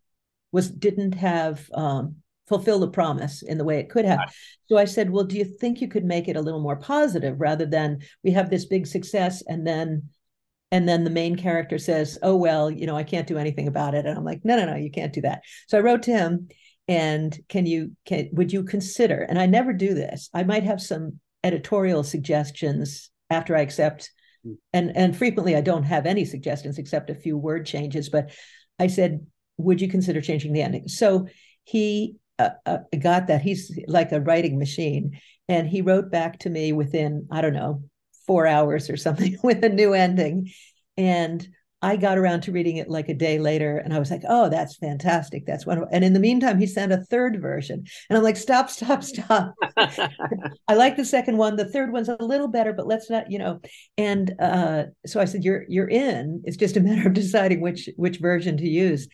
was 0.52 0.70
didn't 0.70 1.16
have 1.16 1.70
um, 1.74 2.18
fulfill 2.48 2.80
the 2.80 2.90
promise 2.90 3.42
in 3.42 3.58
the 3.58 3.64
way 3.64 3.80
it 3.80 3.90
could 3.90 4.06
have. 4.06 4.20
Right. 4.20 4.30
So 4.68 4.78
I 4.78 4.86
said, 4.86 5.10
well, 5.10 5.24
do 5.24 5.38
you 5.38 5.46
think 5.46 5.82
you 5.82 5.88
could 5.88 6.06
make 6.06 6.28
it 6.28 6.36
a 6.36 6.42
little 6.42 6.62
more 6.62 6.76
positive 6.76 7.40
rather 7.40 7.66
than 7.66 8.00
we 8.24 8.32
have 8.32 8.50
this 8.50 8.66
big 8.66 8.88
success 8.88 9.44
and 9.48 9.66
then 9.66 10.10
and 10.72 10.90
then 10.90 11.04
the 11.04 11.10
main 11.12 11.36
character 11.36 11.78
says 11.78 12.18
oh 12.24 12.36
well 12.36 12.72
you 12.72 12.88
know 12.88 12.98
i 12.98 13.04
can't 13.04 13.28
do 13.28 13.38
anything 13.38 13.68
about 13.68 13.94
it 13.94 14.08
and 14.08 14.18
i'm 14.18 14.24
like 14.24 14.44
no 14.44 14.58
no 14.58 14.66
no 14.66 14.76
you 14.76 14.90
can't 14.90 15.14
do 15.14 15.22
that 15.22 15.44
so 15.68 15.78
i 15.78 15.82
wrote 15.82 16.02
to 16.02 16.12
him 16.12 16.50
and 16.88 17.40
can 17.50 17.66
you 17.66 17.92
can 18.06 18.30
would 18.34 18.52
you 18.52 18.64
consider 18.64 19.22
and 19.22 19.40
i 19.40 19.46
never 19.46 19.74
do 19.74 19.94
this 19.94 20.30
i 20.34 20.44
might 20.44 20.64
have 20.64 20.82
some 20.82 21.20
editorial 21.44 22.04
suggestions 22.04 23.10
after 23.30 23.56
i 23.56 23.62
accept 23.62 24.12
hmm. 24.44 24.54
and 24.74 24.96
and 24.96 25.16
frequently 25.16 25.56
i 25.56 25.62
don't 25.62 25.84
have 25.84 26.06
any 26.06 26.26
suggestions 26.26 26.78
except 26.78 27.10
a 27.10 27.16
few 27.16 27.38
word 27.38 27.66
changes 27.66 28.10
but 28.10 28.32
i 28.80 28.88
said 28.88 29.26
would 29.58 29.80
you 29.80 29.88
consider 29.88 30.20
changing 30.20 30.52
the 30.52 30.62
ending 30.62 30.88
so 30.88 31.28
he 31.64 32.16
uh, 32.40 32.50
uh, 32.66 32.80
got 33.00 33.28
that 33.28 33.42
he's 33.42 33.80
like 33.88 34.12
a 34.12 34.20
writing 34.20 34.58
machine 34.58 35.20
and 35.48 35.68
he 35.68 35.82
wrote 35.82 36.12
back 36.12 36.40
to 36.40 36.50
me 36.50 36.74
within 36.74 37.28
i 37.32 37.40
don't 37.40 37.54
know 37.54 37.82
four 38.26 38.48
hours 38.48 38.90
or 38.90 38.98
something 38.98 39.38
with 39.44 39.64
a 39.64 39.70
new 39.70 39.94
ending. 39.94 40.52
And 40.98 41.48
I 41.84 41.98
got 41.98 42.18
around 42.18 42.42
to 42.44 42.54
reading 42.54 42.78
it 42.78 42.90
like 42.90 43.10
a 43.10 43.14
day 43.14 43.40
later 43.40 43.78
and 43.78 43.94
I 43.94 44.00
was 44.00 44.10
like, 44.10 44.24
oh, 44.28 44.48
that's 44.48 44.78
fantastic. 44.78 45.46
That's 45.46 45.66
wonderful. 45.66 45.90
And 45.92 46.02
in 46.02 46.14
the 46.14 46.20
meantime, 46.20 46.58
he 46.58 46.66
sent 46.66 46.94
a 46.94 47.04
third 47.04 47.42
version. 47.42 47.84
And 48.10 48.18
I'm 48.18 48.24
like, 48.24 48.38
stop, 48.38 48.70
stop, 48.70 49.04
stop. 49.04 49.54
I 49.78 50.76
like 50.76 50.96
the 50.96 51.04
second 51.04 51.36
one. 51.36 51.58
The 51.58 51.70
third 51.70 51.92
one's 51.92 52.08
a 52.08 52.16
little 52.22 52.48
better, 52.48 52.72
but 52.72 52.88
let's 52.88 53.10
not, 53.10 53.30
you 53.30 53.38
know. 53.38 53.60
And 53.98 54.34
uh, 54.40 54.86
so 55.06 55.20
I 55.20 55.26
said, 55.26 55.44
You're 55.44 55.66
you're 55.68 55.90
in. 55.90 56.44
It's 56.46 56.56
just 56.56 56.78
a 56.78 56.80
matter 56.80 57.10
of 57.10 57.14
deciding 57.24 57.60
which 57.60 57.90
which 57.98 58.18
version 58.20 58.56
to 58.58 58.68
use. 58.68 59.10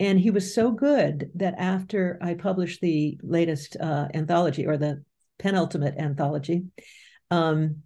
And 0.00 0.18
he 0.18 0.30
was 0.30 0.52
so 0.52 0.72
good 0.72 1.30
that 1.36 1.54
after 1.56 2.18
I 2.20 2.34
published 2.34 2.80
the 2.80 3.18
latest 3.22 3.76
uh, 3.80 4.08
anthology 4.12 4.66
or 4.66 4.76
the 4.76 5.04
penultimate 5.38 5.96
anthology, 5.98 6.64
um, 7.30 7.82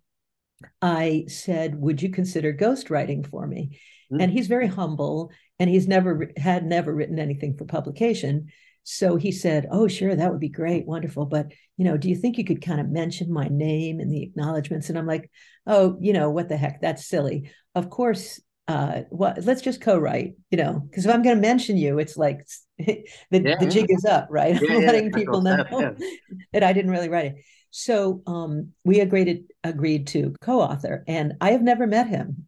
I 0.80 1.26
said, 1.28 1.74
Would 1.74 2.00
you 2.00 2.10
consider 2.10 2.54
ghostwriting 2.54 3.26
for 3.28 3.46
me? 3.46 3.78
Mm-hmm. 4.12 4.20
And 4.20 4.32
he's 4.32 4.46
very 4.46 4.66
humble 4.66 5.30
and 5.58 5.70
he's 5.70 5.88
never 5.88 6.30
had 6.36 6.66
never 6.66 6.94
written 6.94 7.18
anything 7.18 7.56
for 7.56 7.64
publication. 7.64 8.48
So 8.84 9.16
he 9.16 9.32
said, 9.32 9.68
Oh, 9.70 9.88
sure, 9.88 10.14
that 10.14 10.30
would 10.30 10.40
be 10.40 10.48
great, 10.48 10.86
wonderful. 10.86 11.26
But, 11.26 11.52
you 11.76 11.84
know, 11.84 11.96
do 11.96 12.08
you 12.08 12.16
think 12.16 12.36
you 12.36 12.44
could 12.44 12.62
kind 12.62 12.80
of 12.80 12.88
mention 12.88 13.32
my 13.32 13.48
name 13.48 14.00
in 14.00 14.10
the 14.10 14.22
acknowledgments? 14.22 14.88
And 14.88 14.98
I'm 14.98 15.06
like, 15.06 15.30
Oh, 15.66 15.96
you 16.00 16.12
know, 16.12 16.30
what 16.30 16.48
the 16.48 16.56
heck? 16.56 16.80
That's 16.80 17.06
silly. 17.06 17.50
Of 17.74 17.90
course, 17.90 18.40
uh, 18.68 19.02
what 19.10 19.44
let's 19.44 19.62
just 19.62 19.80
co-write, 19.80 20.34
you 20.50 20.58
know, 20.58 20.80
because 20.88 21.04
if 21.04 21.12
I'm 21.12 21.22
going 21.22 21.36
to 21.36 21.42
mention 21.42 21.76
you, 21.76 21.98
it's 21.98 22.16
like 22.16 22.46
the, 22.78 23.04
yeah, 23.30 23.56
the 23.58 23.66
jig 23.66 23.86
is 23.88 24.04
up, 24.04 24.28
right? 24.30 24.60
Yeah, 24.62 24.76
I'm 24.76 24.86
letting 24.86 25.12
people 25.12 25.40
know 25.42 25.64
that 26.52 26.62
I 26.62 26.72
didn't 26.72 26.90
really 26.90 27.08
write 27.08 27.26
it. 27.26 27.34
So 27.70 28.22
um, 28.26 28.72
we 28.84 29.00
agreed 29.00 29.44
agreed 29.64 30.06
to 30.08 30.34
co-author, 30.40 31.04
and 31.08 31.34
I 31.40 31.52
have 31.52 31.62
never 31.62 31.86
met 31.86 32.08
him. 32.08 32.46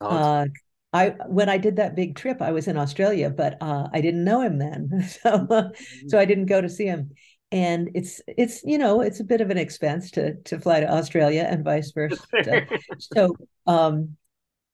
Uh, 0.00 0.46
I 0.92 1.10
when 1.26 1.48
I 1.48 1.58
did 1.58 1.76
that 1.76 1.94
big 1.94 2.16
trip, 2.16 2.42
I 2.42 2.52
was 2.52 2.66
in 2.66 2.76
Australia, 2.76 3.30
but 3.30 3.56
uh, 3.60 3.88
I 3.92 4.00
didn't 4.00 4.24
know 4.24 4.40
him 4.40 4.58
then, 4.58 5.08
so 5.22 5.30
mm-hmm. 5.30 6.08
so 6.08 6.18
I 6.18 6.24
didn't 6.24 6.46
go 6.46 6.60
to 6.60 6.68
see 6.68 6.86
him. 6.86 7.10
And 7.52 7.90
it's 7.94 8.20
it's 8.26 8.62
you 8.64 8.78
know 8.78 9.00
it's 9.00 9.20
a 9.20 9.24
bit 9.24 9.40
of 9.40 9.50
an 9.50 9.58
expense 9.58 10.10
to 10.12 10.34
to 10.34 10.58
fly 10.58 10.80
to 10.80 10.92
Australia 10.92 11.46
and 11.48 11.64
vice 11.64 11.92
versa. 11.92 12.22
so 12.98 13.36
um, 13.66 14.16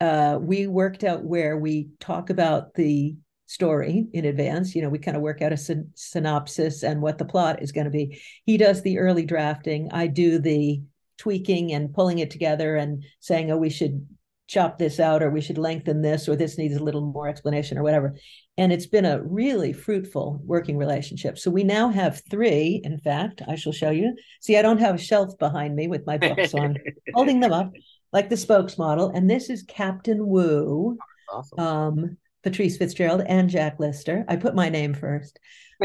uh, 0.00 0.38
we 0.40 0.66
worked 0.66 1.04
out 1.04 1.24
where 1.24 1.56
we 1.56 1.88
talk 2.00 2.30
about 2.30 2.74
the 2.74 3.14
story 3.46 4.06
in 4.12 4.24
advance. 4.24 4.74
You 4.74 4.82
know, 4.82 4.88
we 4.88 4.98
kind 4.98 5.16
of 5.16 5.22
work 5.22 5.40
out 5.40 5.52
a 5.52 5.56
syn- 5.56 5.90
synopsis 5.94 6.82
and 6.82 7.00
what 7.00 7.18
the 7.18 7.24
plot 7.24 7.62
is 7.62 7.72
going 7.72 7.86
to 7.86 7.90
be. 7.90 8.20
He 8.44 8.56
does 8.56 8.82
the 8.82 8.98
early 8.98 9.24
drafting. 9.24 9.90
I 9.92 10.06
do 10.08 10.38
the 10.38 10.82
tweaking 11.18 11.72
and 11.72 11.94
pulling 11.94 12.18
it 12.18 12.30
together 12.30 12.76
and 12.76 13.04
saying, 13.20 13.50
oh, 13.50 13.56
we 13.56 13.70
should 13.70 14.06
chop 14.48 14.78
this 14.78 15.00
out 15.00 15.22
or 15.22 15.30
we 15.30 15.40
should 15.40 15.58
lengthen 15.58 16.02
this 16.02 16.28
or 16.28 16.36
this 16.36 16.56
needs 16.56 16.76
a 16.76 16.82
little 16.82 17.00
more 17.00 17.28
explanation 17.28 17.78
or 17.78 17.82
whatever. 17.82 18.14
And 18.56 18.72
it's 18.72 18.86
been 18.86 19.04
a 19.04 19.22
really 19.22 19.72
fruitful 19.72 20.40
working 20.44 20.78
relationship. 20.78 21.38
So 21.38 21.50
we 21.50 21.64
now 21.64 21.88
have 21.88 22.22
three, 22.30 22.80
in 22.84 22.98
fact, 22.98 23.42
I 23.46 23.56
shall 23.56 23.72
show 23.72 23.90
you. 23.90 24.14
See, 24.40 24.56
I 24.56 24.62
don't 24.62 24.78
have 24.80 24.94
a 24.94 24.98
shelf 24.98 25.36
behind 25.38 25.74
me 25.74 25.88
with 25.88 26.06
my 26.06 26.16
books, 26.16 26.52
so 26.52 26.60
I'm 26.60 26.76
holding 27.14 27.40
them 27.40 27.52
up 27.52 27.72
like 28.12 28.28
the 28.28 28.36
spokes 28.36 28.78
model. 28.78 29.10
And 29.10 29.28
this 29.28 29.50
is 29.50 29.62
Captain 29.64 30.26
Wu. 30.26 30.96
Awesome. 31.30 31.58
Um, 31.58 32.16
Patrice 32.42 32.76
Fitzgerald 32.76 33.22
and 33.26 33.50
Jack 33.50 33.80
Lister. 33.80 34.24
I 34.28 34.36
put 34.36 34.54
my 34.54 34.68
name 34.68 34.94
first 34.94 35.40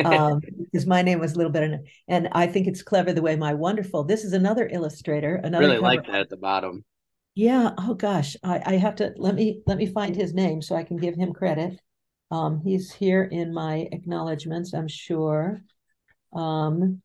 um, 0.06 0.40
because 0.72 0.86
my 0.86 1.02
name 1.02 1.20
was 1.20 1.34
a 1.34 1.38
little 1.38 1.52
bit, 1.52 1.80
and 2.08 2.30
I 2.34 2.46
think 2.46 2.68
it's 2.68 2.84
clever 2.84 3.14
the 3.14 3.22
way 3.24 3.36
my 3.36 3.56
wonderful. 3.56 4.04
This 4.04 4.24
is 4.24 4.34
another 4.34 4.70
illustrator. 4.72 5.36
Another 5.44 5.66
really 5.66 5.80
like 5.80 6.06
that 6.06 6.22
at 6.22 6.30
the 6.30 6.38
bottom. 6.38 6.86
Yeah. 7.36 7.72
Oh 7.78 7.94
gosh, 7.94 8.36
I, 8.44 8.62
I 8.66 8.74
have 8.74 8.96
to 8.96 9.14
let 9.16 9.36
me 9.36 9.62
let 9.66 9.78
me 9.78 9.86
find 9.86 10.16
his 10.16 10.34
name 10.34 10.62
so 10.62 10.76
I 10.76 10.84
can 10.84 10.98
give 10.98 11.16
him 11.16 11.34
credit. 11.34 11.80
Um, 12.30 12.62
he's 12.64 12.92
here 12.92 13.24
in 13.24 13.54
my 13.54 13.88
acknowledgments, 13.92 14.74
I'm 14.74 14.88
sure. 14.88 15.62
Um, 16.34 17.02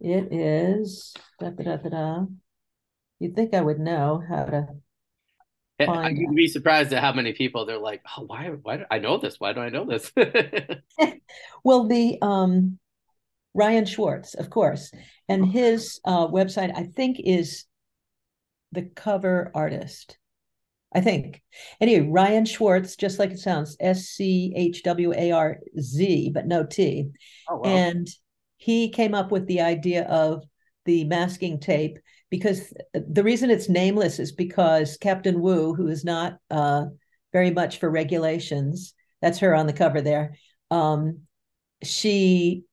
it 0.00 0.32
is 0.32 1.14
da, 1.38 1.50
da, 1.50 1.76
da, 1.76 1.88
da, 1.88 2.26
You'd 3.18 3.34
think 3.34 3.54
I 3.54 3.60
would 3.60 3.78
know 3.78 4.22
how 4.28 4.44
to 4.44 4.66
find. 5.84 6.18
You'd 6.18 6.34
be 6.34 6.48
surprised 6.48 6.92
at 6.92 7.02
how 7.02 7.12
many 7.12 7.32
people 7.32 7.64
they're 7.64 7.78
like, 7.78 8.02
"Oh, 8.16 8.24
why? 8.24 8.48
Why 8.48 8.78
do 8.78 8.84
I 8.90 8.98
know 8.98 9.18
this? 9.18 9.38
Why 9.38 9.52
do 9.52 9.60
I 9.60 9.68
know 9.68 9.84
this?" 9.84 10.12
well, 11.64 11.86
the 11.86 12.18
um, 12.20 12.78
Ryan 13.54 13.84
Schwarz, 13.84 14.34
of 14.34 14.50
course, 14.50 14.92
and 15.28 15.46
his 15.46 16.00
uh, 16.04 16.26
website 16.26 16.72
I 16.76 16.84
think 16.84 17.18
is 17.24 17.64
the 18.72 18.82
cover 18.82 19.50
artist. 19.54 20.18
I 20.94 21.00
think. 21.00 21.42
Anyway, 21.80 22.06
Ryan 22.06 22.44
Schwarz, 22.44 22.96
just 22.96 23.18
like 23.18 23.30
it 23.30 23.38
sounds, 23.38 23.76
S 23.80 24.08
C 24.08 24.52
H 24.54 24.82
W 24.82 25.12
A 25.16 25.30
R 25.32 25.58
Z, 25.80 26.30
but 26.34 26.46
no 26.46 26.64
T. 26.64 27.08
Oh, 27.48 27.56
wow. 27.56 27.62
And 27.64 28.08
he 28.58 28.90
came 28.90 29.14
up 29.14 29.30
with 29.30 29.46
the 29.46 29.62
idea 29.62 30.04
of 30.04 30.44
the 30.84 31.04
masking 31.04 31.60
tape 31.60 31.98
because 32.30 32.72
the 32.92 33.22
reason 33.22 33.50
it's 33.50 33.68
nameless 33.68 34.18
is 34.18 34.32
because 34.32 34.96
Captain 34.98 35.40
Wu, 35.40 35.74
who 35.74 35.88
is 35.88 36.04
not 36.04 36.38
uh, 36.50 36.84
very 37.32 37.50
much 37.50 37.78
for 37.78 37.90
regulations, 37.90 38.94
that's 39.20 39.38
her 39.38 39.54
on 39.54 39.66
the 39.66 39.72
cover 39.72 40.00
there. 40.00 40.36
Um, 40.70 41.20
she 41.82 42.64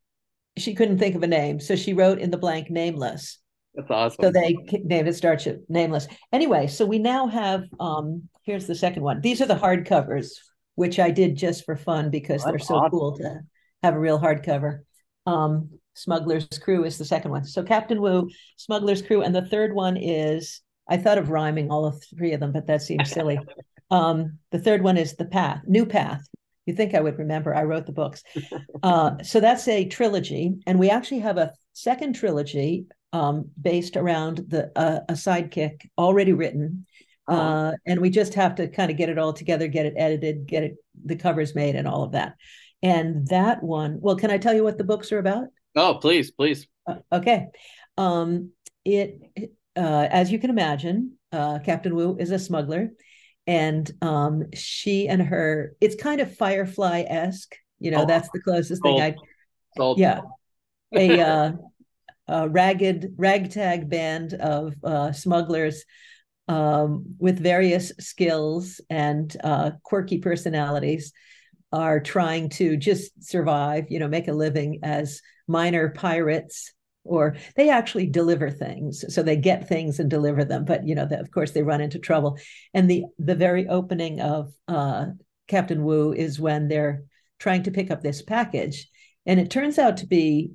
she 0.58 0.76
couldn't 0.76 1.00
think 1.00 1.16
of 1.16 1.24
a 1.24 1.28
name, 1.28 1.60
so 1.60 1.76
she 1.76 1.94
wrote 1.94 2.20
in 2.20 2.32
the 2.32 2.38
blank 2.38 2.70
nameless. 2.70 3.39
That's 3.80 3.92
awesome. 3.92 4.26
So 4.26 4.32
they 4.32 4.58
named 4.84 5.08
it 5.08 5.16
Starship 5.16 5.64
Nameless. 5.70 6.08
Anyway, 6.34 6.68
so 6.68 6.86
we 6.86 7.00
now 7.00 7.28
have 7.28 7.64
um 7.80 8.28
here's 8.44 8.68
the 8.68 8.76
second 8.76 9.04
one. 9.04 9.22
These 9.22 9.42
are 9.42 9.46
the 9.46 9.56
hardcovers, 9.56 10.32
which 10.76 11.00
I 11.00 11.12
did 11.12 11.38
just 11.38 11.64
for 11.66 11.78
fun 11.78 12.10
because 12.10 12.44
they're 12.44 12.60
so 12.60 12.76
awesome. 12.76 12.92
cool 12.92 13.18
to 13.18 13.40
have 13.84 13.96
a 13.96 14.00
real 14.00 14.20
hardcover. 14.20 14.80
Um, 15.26 15.70
Smuggler's 15.94 16.48
Crew 16.62 16.84
is 16.84 16.98
the 16.98 17.06
second 17.06 17.32
one. 17.32 17.46
So 17.46 17.64
Captain 17.64 18.02
Wu, 18.02 18.30
Smuggler's 18.58 19.02
Crew, 19.02 19.22
and 19.22 19.34
the 19.34 19.48
third 19.48 19.74
one 19.74 19.96
is 19.96 20.62
I 20.90 20.98
thought 20.98 21.18
of 21.18 21.30
rhyming 21.30 21.72
all 21.72 21.86
of 21.86 22.04
three 22.18 22.34
of 22.34 22.40
them, 22.40 22.52
but 22.52 22.68
that 22.68 22.82
seems 22.82 23.12
silly. 23.12 23.40
um, 23.92 24.40
the 24.52 24.60
third 24.60 24.84
one 24.84 24.98
is 24.98 25.16
The 25.16 25.26
Path, 25.26 25.62
New 25.68 25.86
Path. 25.86 26.22
You 26.66 26.74
think 26.74 26.94
I 26.94 27.02
would 27.02 27.18
remember? 27.18 27.56
I 27.56 27.64
wrote 27.64 27.86
the 27.86 27.92
books. 27.92 28.24
Uh, 28.82 29.22
so 29.24 29.42
that's 29.42 29.68
a 29.68 29.86
trilogy, 29.90 30.54
and 30.66 30.80
we 30.80 30.90
actually 30.90 31.20
have 31.20 31.38
a 31.38 31.52
second 31.74 32.14
trilogy 32.14 32.86
um, 33.14 33.50
based 33.60 33.98
around 33.98 34.46
the 34.48 34.72
uh, 34.76 35.00
a 35.10 35.14
sidekick 35.14 35.90
already 35.98 36.34
written, 36.34 36.86
oh. 37.28 37.36
uh, 37.36 37.72
and 37.86 38.00
we 38.00 38.10
just 38.10 38.34
have 38.36 38.56
to 38.56 38.68
kind 38.68 38.92
of 38.92 38.98
get 38.98 39.10
it 39.10 39.18
all 39.18 39.34
together, 39.34 39.68
get 39.68 39.86
it 39.86 39.94
edited, 39.98 40.46
get 40.46 40.64
it 40.64 40.76
the 41.06 41.16
covers 41.16 41.56
made, 41.56 41.76
and 41.76 41.88
all 41.88 42.04
of 42.04 42.12
that. 42.12 42.36
And 42.82 43.28
that 43.28 43.62
one, 43.62 43.98
well, 44.00 44.16
can 44.16 44.32
I 44.32 44.38
tell 44.38 44.54
you 44.54 44.64
what 44.64 44.78
the 44.78 44.84
books 44.84 45.12
are 45.12 45.20
about? 45.20 45.48
Oh, 45.76 45.98
please, 46.02 46.32
please. 46.32 46.68
Uh, 46.88 46.96
okay, 47.12 47.48
um, 47.98 48.52
it 48.86 49.20
uh, 49.76 50.08
as 50.10 50.32
you 50.32 50.40
can 50.40 50.50
imagine, 50.50 51.18
uh, 51.32 51.60
Captain 51.60 51.96
Wu 51.96 52.18
is 52.20 52.32
a 52.32 52.40
smuggler, 52.40 52.90
and 53.48 53.90
um, 54.02 54.46
she 54.54 55.08
and 55.08 55.22
her, 55.22 55.74
it's 55.82 55.96
kind 55.96 56.22
of 56.22 56.36
Firefly 56.36 57.06
esque. 57.08 57.56
You 57.80 57.92
know, 57.92 58.04
oh. 58.04 58.06
that's 58.06 58.30
the 58.34 58.42
closest 58.42 58.82
Sold. 58.84 59.00
thing 59.00 59.14
I. 59.14 59.16
Sold. 59.78 60.00
Yeah, 60.00 60.22
a 60.94 61.22
uh, 61.22 61.52
a 62.30 62.48
ragged 62.48 63.14
ragtag 63.18 63.90
band 63.90 64.34
of 64.36 64.74
uh, 64.84 65.12
smugglers 65.12 65.84
um, 66.48 67.16
with 67.20 67.40
various 67.40 67.92
skills 68.00 68.82
and 68.90 69.36
uh, 69.44 69.72
quirky 69.84 70.20
personalities 70.20 71.12
are 71.72 72.00
trying 72.00 72.50
to 72.50 72.78
just 72.78 73.12
survive, 73.24 73.86
you 73.90 74.00
know, 74.00 74.08
make 74.08 74.28
a 74.28 74.34
living 74.34 74.80
as 74.84 75.22
minor 75.48 75.90
pirates 75.90 76.74
or 77.04 77.36
they 77.56 77.70
actually 77.70 78.06
deliver 78.06 78.50
things. 78.50 79.04
So 79.14 79.24
they 79.24 79.36
get 79.36 79.68
things 79.68 80.00
and 80.00 80.10
deliver 80.10 80.46
them 80.46 80.66
but 80.66 80.88
you 80.88 80.96
know 80.96 81.08
of 81.10 81.32
course 81.32 81.52
they 81.52 81.64
run 81.64 81.82
into 81.82 82.00
trouble. 82.00 82.38
And 82.74 82.90
the 82.90 83.06
the 83.18 83.36
very 83.36 83.68
opening 83.68 84.22
of 84.22 84.52
uh, 84.68 85.08
captain 85.48 85.84
wu 85.84 86.14
is 86.14 86.40
when 86.40 86.68
they're 86.68 87.04
trying 87.40 87.64
to 87.64 87.72
pick 87.72 87.92
up 87.92 88.02
this 88.02 88.22
package. 88.22 88.88
And 89.26 89.40
it 89.40 89.50
turns 89.50 89.78
out 89.78 89.98
to 89.98 90.08
be 90.08 90.52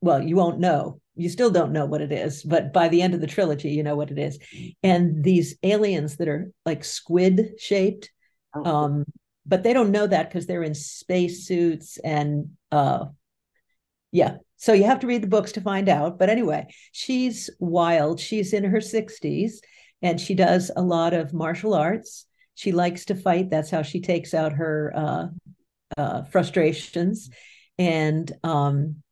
well, 0.00 0.22
you 0.22 0.36
won't 0.36 0.60
know. 0.60 1.00
You 1.14 1.28
still 1.28 1.50
don't 1.50 1.72
know 1.72 1.84
what 1.84 2.00
it 2.00 2.10
is, 2.10 2.42
but 2.42 2.72
by 2.72 2.88
the 2.88 3.02
end 3.02 3.14
of 3.14 3.20
the 3.20 3.26
trilogy, 3.26 3.70
you 3.70 3.82
know 3.82 3.96
what 3.96 4.10
it 4.10 4.18
is. 4.18 4.38
And 4.82 5.22
these 5.22 5.56
aliens 5.62 6.16
that 6.16 6.28
are 6.28 6.50
like 6.64 6.84
squid 6.84 7.54
shaped, 7.58 8.10
oh. 8.54 8.64
um, 8.64 9.04
but 9.44 9.62
they 9.62 9.72
don't 9.72 9.90
know 9.90 10.06
that 10.06 10.30
because 10.30 10.46
they're 10.46 10.62
in 10.62 10.74
spacesuits 10.74 11.98
and 11.98 12.50
uh, 12.70 13.06
yeah. 14.10 14.36
So 14.56 14.72
you 14.72 14.84
have 14.84 15.00
to 15.00 15.06
read 15.06 15.22
the 15.22 15.28
books 15.28 15.52
to 15.52 15.60
find 15.60 15.88
out. 15.88 16.18
But 16.18 16.30
anyway, 16.30 16.68
she's 16.92 17.50
wild. 17.58 18.20
She's 18.20 18.52
in 18.52 18.64
her 18.64 18.78
60s 18.78 19.54
and 20.02 20.20
she 20.20 20.34
does 20.34 20.70
a 20.76 20.82
lot 20.82 21.14
of 21.14 21.34
martial 21.34 21.74
arts. 21.74 22.26
She 22.54 22.70
likes 22.70 23.06
to 23.06 23.14
fight. 23.14 23.50
That's 23.50 23.70
how 23.70 23.82
she 23.82 24.00
takes 24.00 24.34
out 24.34 24.52
her 24.52 24.92
uh, 24.94 25.26
uh, 25.96 26.22
frustrations. 26.24 27.30
And 27.78 28.30
um, 28.44 29.02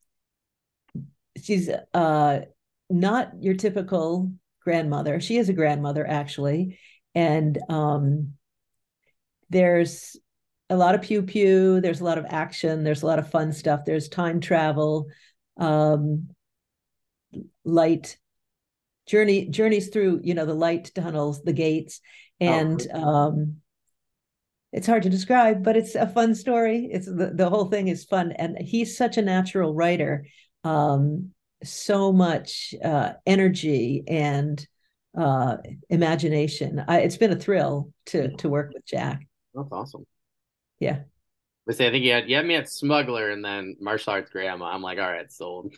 she's 1.37 1.71
uh 1.95 2.41
not 2.91 3.31
your 3.41 3.55
typical 3.55 4.33
grandmother. 4.63 5.21
She 5.21 5.39
is 5.39 5.49
a 5.49 5.55
grandmother 5.55 6.07
actually, 6.07 6.79
and 7.15 7.59
um, 7.69 8.35
there's 9.49 10.17
a 10.69 10.77
lot 10.77 10.95
of 10.95 11.03
pew 11.03 11.23
pew. 11.23 11.81
There's 11.81 12.01
a 12.01 12.05
lot 12.05 12.19
of 12.19 12.27
action. 12.29 12.85
There's 12.85 13.03
a 13.03 13.07
lot 13.07 13.19
of 13.19 13.31
fun 13.31 13.53
stuff. 13.53 13.85
There's 13.85 14.09
time 14.09 14.41
travel, 14.41 15.07
um, 15.57 16.29
light 17.65 18.17
journey 19.07 19.49
journeys 19.49 19.89
through 19.89 20.21
you 20.23 20.35
know 20.35 20.47
the 20.47 20.55
light 20.55 20.91
tunnels, 20.95 21.43
the 21.43 21.53
gates, 21.53 22.01
and 22.41 22.85
oh. 22.93 23.01
um, 23.01 23.57
it's 24.73 24.87
hard 24.87 25.03
to 25.03 25.11
describe, 25.11 25.65
but 25.65 25.77
it's 25.77 25.97
a 25.97 26.07
fun 26.07 26.35
story. 26.35 26.89
It's 26.93 27.07
the, 27.07 27.33
the 27.35 27.51
whole 27.51 27.65
thing 27.65 27.89
is 27.89 28.05
fun, 28.05 28.33
and 28.33 28.57
he's 28.59 28.97
such 28.97 29.17
a 29.17 29.23
natural 29.23 29.75
writer 29.75 30.27
um, 30.65 31.31
so 31.63 32.13
much 32.13 32.75
uh, 32.83 33.13
energy 33.27 34.03
and 34.09 34.67
uh, 35.17 35.57
imagination. 35.89 36.85
I, 36.87 37.01
it's 37.01 37.17
been 37.17 37.33
a 37.33 37.37
thrill 37.37 37.93
to 38.07 38.35
to 38.37 38.49
work 38.49 38.73
with 38.75 38.87
Jack. 38.87 39.27
That's 39.55 39.69
awesome. 39.73 40.07
Yeah. 40.79 41.01
I 41.69 41.73
say 41.73 41.87
I 41.87 41.91
think 41.91 42.05
you 42.05 42.13
had 42.13 42.29
you 42.29 42.37
had 42.37 42.47
me 42.47 42.57
at 42.57 42.69
smuggler 42.69 43.31
and 43.31 43.45
then 43.45 43.77
martial 43.81 44.13
arts 44.13 44.31
grandma. 44.31 44.67
I'm 44.67 44.83
like, 44.83 44.99
all 44.99 45.11
right, 45.11 45.31
sold. 45.31 45.73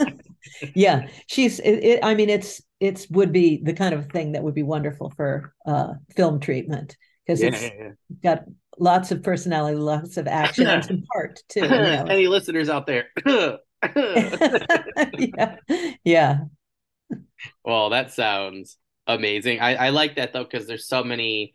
yeah, 0.74 1.08
she's. 1.26 1.58
It, 1.60 1.72
it, 1.72 2.00
I 2.02 2.14
mean, 2.14 2.28
it's 2.28 2.60
it's 2.80 3.08
would 3.08 3.32
be 3.32 3.62
the 3.62 3.72
kind 3.72 3.94
of 3.94 4.10
thing 4.10 4.32
that 4.32 4.42
would 4.42 4.54
be 4.54 4.62
wonderful 4.62 5.10
for 5.16 5.54
uh, 5.64 5.94
film 6.14 6.38
treatment 6.38 6.96
because 7.24 7.40
yeah, 7.40 7.48
it's 7.48 7.62
yeah, 7.62 7.70
yeah. 7.78 7.90
got 8.22 8.44
lots 8.78 9.10
of 9.10 9.22
personality, 9.22 9.76
lots 9.76 10.18
of 10.18 10.26
action, 10.26 10.66
and 10.66 10.84
some 10.84 11.02
heart 11.12 11.40
too. 11.48 11.60
You 11.60 11.68
know? 11.68 12.06
Any 12.08 12.26
listeners 12.26 12.68
out 12.68 12.86
there? 12.86 13.06
yeah. 15.18 15.56
Yeah. 16.04 16.38
Well, 17.64 17.90
that 17.90 18.12
sounds 18.12 18.76
amazing. 19.06 19.60
I, 19.60 19.74
I 19.74 19.88
like 19.90 20.16
that 20.16 20.32
though, 20.32 20.44
because 20.44 20.66
there's 20.66 20.88
so 20.88 21.04
many. 21.04 21.54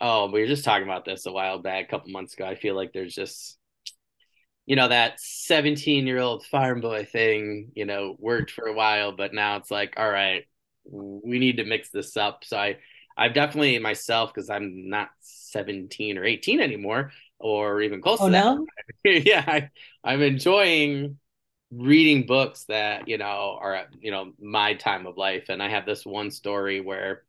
Oh, 0.00 0.30
we 0.30 0.40
were 0.40 0.46
just 0.46 0.64
talking 0.64 0.84
about 0.84 1.04
this 1.04 1.26
a 1.26 1.32
while 1.32 1.58
back, 1.58 1.86
a 1.86 1.88
couple 1.88 2.12
months 2.12 2.34
ago. 2.34 2.44
I 2.44 2.54
feel 2.54 2.76
like 2.76 2.92
there's 2.92 3.14
just, 3.14 3.58
you 4.64 4.76
know, 4.76 4.88
that 4.88 5.18
17 5.18 6.06
year 6.06 6.20
old 6.20 6.46
farm 6.46 6.80
boy 6.80 7.04
thing, 7.04 7.72
you 7.74 7.84
know, 7.84 8.14
worked 8.18 8.52
for 8.52 8.66
a 8.66 8.74
while, 8.74 9.12
but 9.12 9.34
now 9.34 9.56
it's 9.56 9.70
like, 9.70 9.94
all 9.96 10.08
right, 10.08 10.44
we 10.84 11.38
need 11.38 11.56
to 11.56 11.64
mix 11.64 11.90
this 11.90 12.16
up. 12.16 12.44
So 12.44 12.56
I, 12.56 12.78
I've 13.16 13.34
definitely 13.34 13.78
myself, 13.80 14.32
because 14.32 14.48
I'm 14.50 14.88
not 14.88 15.08
17 15.20 16.18
or 16.18 16.24
18 16.24 16.60
anymore, 16.60 17.10
or 17.40 17.80
even 17.80 18.00
close 18.00 18.18
oh, 18.20 18.26
to 18.26 18.32
that. 18.32 18.44
No? 18.44 18.66
yeah, 19.04 19.44
I, 19.46 19.70
I'm 20.04 20.22
enjoying 20.22 21.18
reading 21.70 22.26
books 22.26 22.64
that 22.64 23.08
you 23.08 23.18
know 23.18 23.58
are 23.60 23.86
you 24.00 24.10
know 24.10 24.32
my 24.40 24.74
time 24.74 25.06
of 25.06 25.16
life. 25.16 25.46
And 25.48 25.62
i 25.62 25.68
have 25.68 25.86
this 25.86 26.06
one 26.06 26.30
story 26.30 26.80
where 26.80 27.22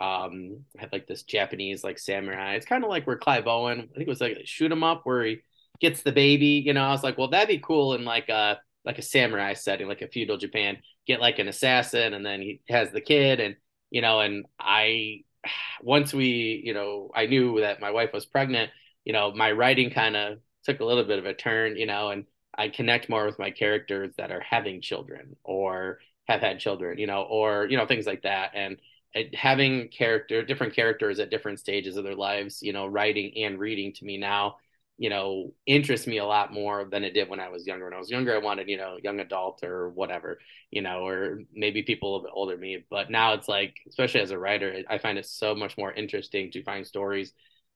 um 0.00 0.60
i 0.78 0.82
have 0.82 0.92
like 0.92 1.06
this 1.06 1.22
japanese 1.22 1.82
like 1.84 1.98
samurai. 1.98 2.54
It's 2.54 2.66
kind 2.66 2.84
of 2.84 2.90
like 2.90 3.06
where 3.06 3.16
clive 3.16 3.46
owen 3.46 3.78
i 3.78 3.82
think 3.82 4.06
it 4.06 4.08
was 4.08 4.20
like 4.20 4.38
Shoot 4.44 4.72
'Em 4.72 4.84
Up 4.84 5.02
where 5.04 5.24
he 5.24 5.40
gets 5.80 6.02
the 6.02 6.12
baby 6.12 6.62
you 6.64 6.72
know? 6.72 6.84
I 6.84 6.90
was 6.92 7.02
like 7.02 7.18
well 7.18 7.28
that'd 7.28 7.48
be 7.48 7.58
cool 7.58 7.94
in 7.94 8.04
like 8.04 8.28
a 8.28 8.58
like 8.84 8.98
a 8.98 9.02
samurai 9.02 9.54
setting 9.54 9.88
like 9.88 10.02
a 10.02 10.08
feudal 10.08 10.36
japan. 10.38 10.78
Get 11.06 11.20
like 11.20 11.38
an 11.38 11.48
assassin 11.48 12.14
and 12.14 12.24
then 12.24 12.42
he 12.42 12.60
has 12.68 12.90
the 12.90 13.00
kid. 13.00 13.40
And 13.40 13.56
you 13.90 14.02
know 14.02 14.20
and 14.20 14.46
i 14.60 15.22
once 15.82 16.12
we 16.12 16.62
you 16.64 16.74
know 16.74 17.10
i 17.14 17.26
knew 17.26 17.60
that 17.60 17.80
my 17.80 17.90
wife 17.90 18.12
was 18.12 18.26
pregnant 18.26 18.70
you 19.08 19.14
know, 19.14 19.32
my 19.32 19.50
writing 19.52 19.88
kind 19.90 20.14
of 20.16 20.38
took 20.64 20.80
a 20.80 20.84
little 20.84 21.02
bit 21.04 21.18
of 21.18 21.24
a 21.24 21.32
turn, 21.32 21.78
you 21.78 21.86
know, 21.86 22.10
and 22.10 22.26
I 22.58 22.68
connect 22.68 23.08
more 23.08 23.24
with 23.24 23.38
my 23.38 23.50
characters 23.50 24.14
that 24.18 24.30
are 24.32 24.40
having 24.40 24.80
children 24.82 25.36
or 25.44 26.00
have 26.26 26.40
had 26.40 26.58
children, 26.60 26.98
you 26.98 27.06
know, 27.06 27.22
or 27.22 27.66
you 27.66 27.76
know 27.78 27.86
things 27.86 28.06
like 28.06 28.22
that, 28.22 28.50
and 28.54 28.78
having 29.34 29.88
character 29.88 30.44
different 30.44 30.74
characters 30.74 31.18
at 31.18 31.30
different 31.30 31.60
stages 31.60 31.96
of 31.96 32.04
their 32.04 32.14
lives, 32.14 32.62
you 32.62 32.72
know, 32.72 32.86
writing 32.86 33.32
and 33.44 33.58
reading 33.58 33.92
to 33.94 34.04
me 34.04 34.18
now, 34.18 34.56
you 34.98 35.08
know, 35.08 35.52
interests 35.64 36.06
me 36.06 36.18
a 36.18 36.26
lot 36.26 36.52
more 36.52 36.84
than 36.84 37.04
it 37.04 37.14
did 37.14 37.28
when 37.28 37.40
I 37.40 37.48
was 37.48 37.66
younger. 37.66 37.84
When 37.86 37.94
I 37.94 37.98
was 37.98 38.10
younger, 38.10 38.34
I 38.34 38.38
wanted, 38.38 38.68
you 38.68 38.76
know, 38.76 38.98
young 39.02 39.20
adult 39.20 39.62
or 39.62 39.88
whatever, 39.90 40.38
you 40.70 40.82
know, 40.82 41.06
or 41.06 41.40
maybe 41.54 41.82
people 41.82 42.08
a 42.08 42.10
little 42.12 42.24
bit 42.26 42.32
older 42.34 42.52
than 42.52 42.60
me. 42.60 42.84
But 42.90 43.10
now 43.10 43.34
it's 43.34 43.48
like, 43.48 43.76
especially 43.88 44.20
as 44.20 44.32
a 44.32 44.38
writer, 44.38 44.82
I 44.90 44.98
find 44.98 45.16
it 45.16 45.26
so 45.26 45.54
much 45.54 45.78
more 45.78 45.92
interesting 45.92 46.50
to 46.50 46.62
find 46.62 46.86
stories 46.86 47.32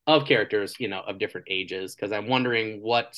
of 0.07 0.27
characters, 0.27 0.75
you 0.79 0.89
know, 0.89 1.01
of 1.01 1.19
different 1.19 1.47
ages, 1.49 1.95
because 1.95 2.13
I'm 2.13 2.29
wondering 2.29 2.83
what 2.83 3.17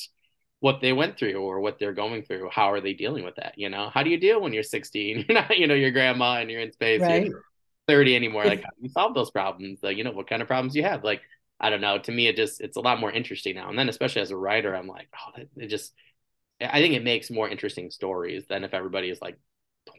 what 0.65 0.81
they 0.81 0.93
went 0.93 1.15
through 1.15 1.35
or 1.35 1.59
what 1.59 1.77
they're 1.77 1.93
going 1.93 2.23
through. 2.23 2.49
How 2.51 2.71
are 2.71 2.81
they 2.81 2.93
dealing 2.93 3.23
with 3.23 3.35
that? 3.35 3.53
You 3.55 3.69
know, 3.69 3.91
how 3.93 4.01
do 4.01 4.09
you 4.09 4.19
deal 4.19 4.41
when 4.41 4.51
you're 4.51 4.63
16? 4.63 5.25
You're 5.29 5.39
not, 5.39 5.55
you 5.55 5.67
know, 5.67 5.75
your 5.75 5.91
grandma 5.91 6.37
and 6.37 6.49
you're 6.49 6.59
in 6.59 6.71
space. 6.71 7.01
Right. 7.01 7.27
You're 7.27 7.43
30 7.87 8.15
anymore. 8.15 8.45
Like, 8.45 8.61
how 8.63 8.69
do 8.71 8.81
you 8.81 8.89
solve 8.89 9.13
those 9.13 9.29
problems? 9.29 9.77
Like, 9.83 9.95
you 9.95 10.03
know, 10.03 10.11
what 10.11 10.27
kind 10.27 10.41
of 10.41 10.47
problems 10.47 10.75
you 10.75 10.81
have? 10.81 11.03
Like, 11.03 11.21
I 11.59 11.69
don't 11.69 11.81
know. 11.81 11.99
To 11.99 12.11
me, 12.11 12.25
it 12.25 12.35
just 12.35 12.61
it's 12.61 12.77
a 12.77 12.81
lot 12.81 12.99
more 12.99 13.11
interesting 13.11 13.53
now. 13.53 13.69
And 13.69 13.77
then, 13.77 13.89
especially 13.89 14.23
as 14.23 14.31
a 14.31 14.37
writer, 14.37 14.75
I'm 14.75 14.87
like, 14.87 15.07
oh, 15.15 15.43
it 15.55 15.67
just. 15.67 15.93
I 16.59 16.81
think 16.81 16.95
it 16.95 17.03
makes 17.03 17.29
more 17.29 17.47
interesting 17.47 17.91
stories 17.91 18.45
than 18.49 18.63
if 18.63 18.73
everybody 18.73 19.11
is 19.11 19.21
like 19.21 19.37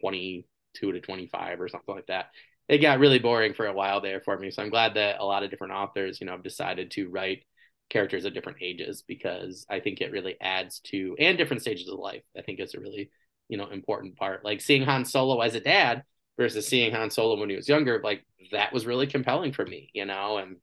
22 0.01 0.91
to 0.91 0.99
25 0.99 1.61
or 1.61 1.69
something 1.69 1.95
like 1.95 2.07
that. 2.07 2.31
It 2.67 2.79
got 2.79 2.99
really 2.99 3.19
boring 3.19 3.53
for 3.53 3.67
a 3.67 3.73
while 3.73 4.01
there 4.01 4.19
for 4.19 4.37
me. 4.37 4.51
So 4.51 4.63
I'm 4.63 4.69
glad 4.69 4.95
that 4.95 5.21
a 5.21 5.23
lot 5.23 5.43
of 5.43 5.49
different 5.49 5.73
authors, 5.75 6.19
you 6.19 6.27
know, 6.27 6.33
have 6.33 6.43
decided 6.43 6.91
to 6.91 7.07
write 7.07 7.45
characters 7.89 8.25
at 8.25 8.33
different 8.33 8.59
ages 8.61 9.03
because 9.07 9.65
I 9.69 9.79
think 9.79 10.01
it 10.01 10.11
really 10.11 10.35
adds 10.41 10.79
to 10.87 11.15
and 11.19 11.37
different 11.37 11.61
stages 11.61 11.87
of 11.87 11.99
life. 11.99 12.23
I 12.37 12.41
think 12.41 12.59
it's 12.59 12.75
a 12.75 12.79
really 12.79 13.11
you 13.49 13.57
know 13.57 13.67
important 13.67 14.17
part. 14.17 14.43
Like 14.43 14.61
seeing 14.61 14.83
Han 14.83 15.05
Solo 15.05 15.39
as 15.41 15.55
a 15.55 15.59
dad 15.59 16.03
versus 16.37 16.67
seeing 16.67 16.93
Han 16.93 17.09
Solo 17.09 17.39
when 17.39 17.49
he 17.49 17.55
was 17.55 17.69
younger, 17.69 18.01
like 18.03 18.25
that 18.51 18.73
was 18.73 18.85
really 18.85 19.07
compelling 19.07 19.53
for 19.53 19.65
me, 19.65 19.89
you 19.93 20.05
know, 20.05 20.37
and 20.37 20.57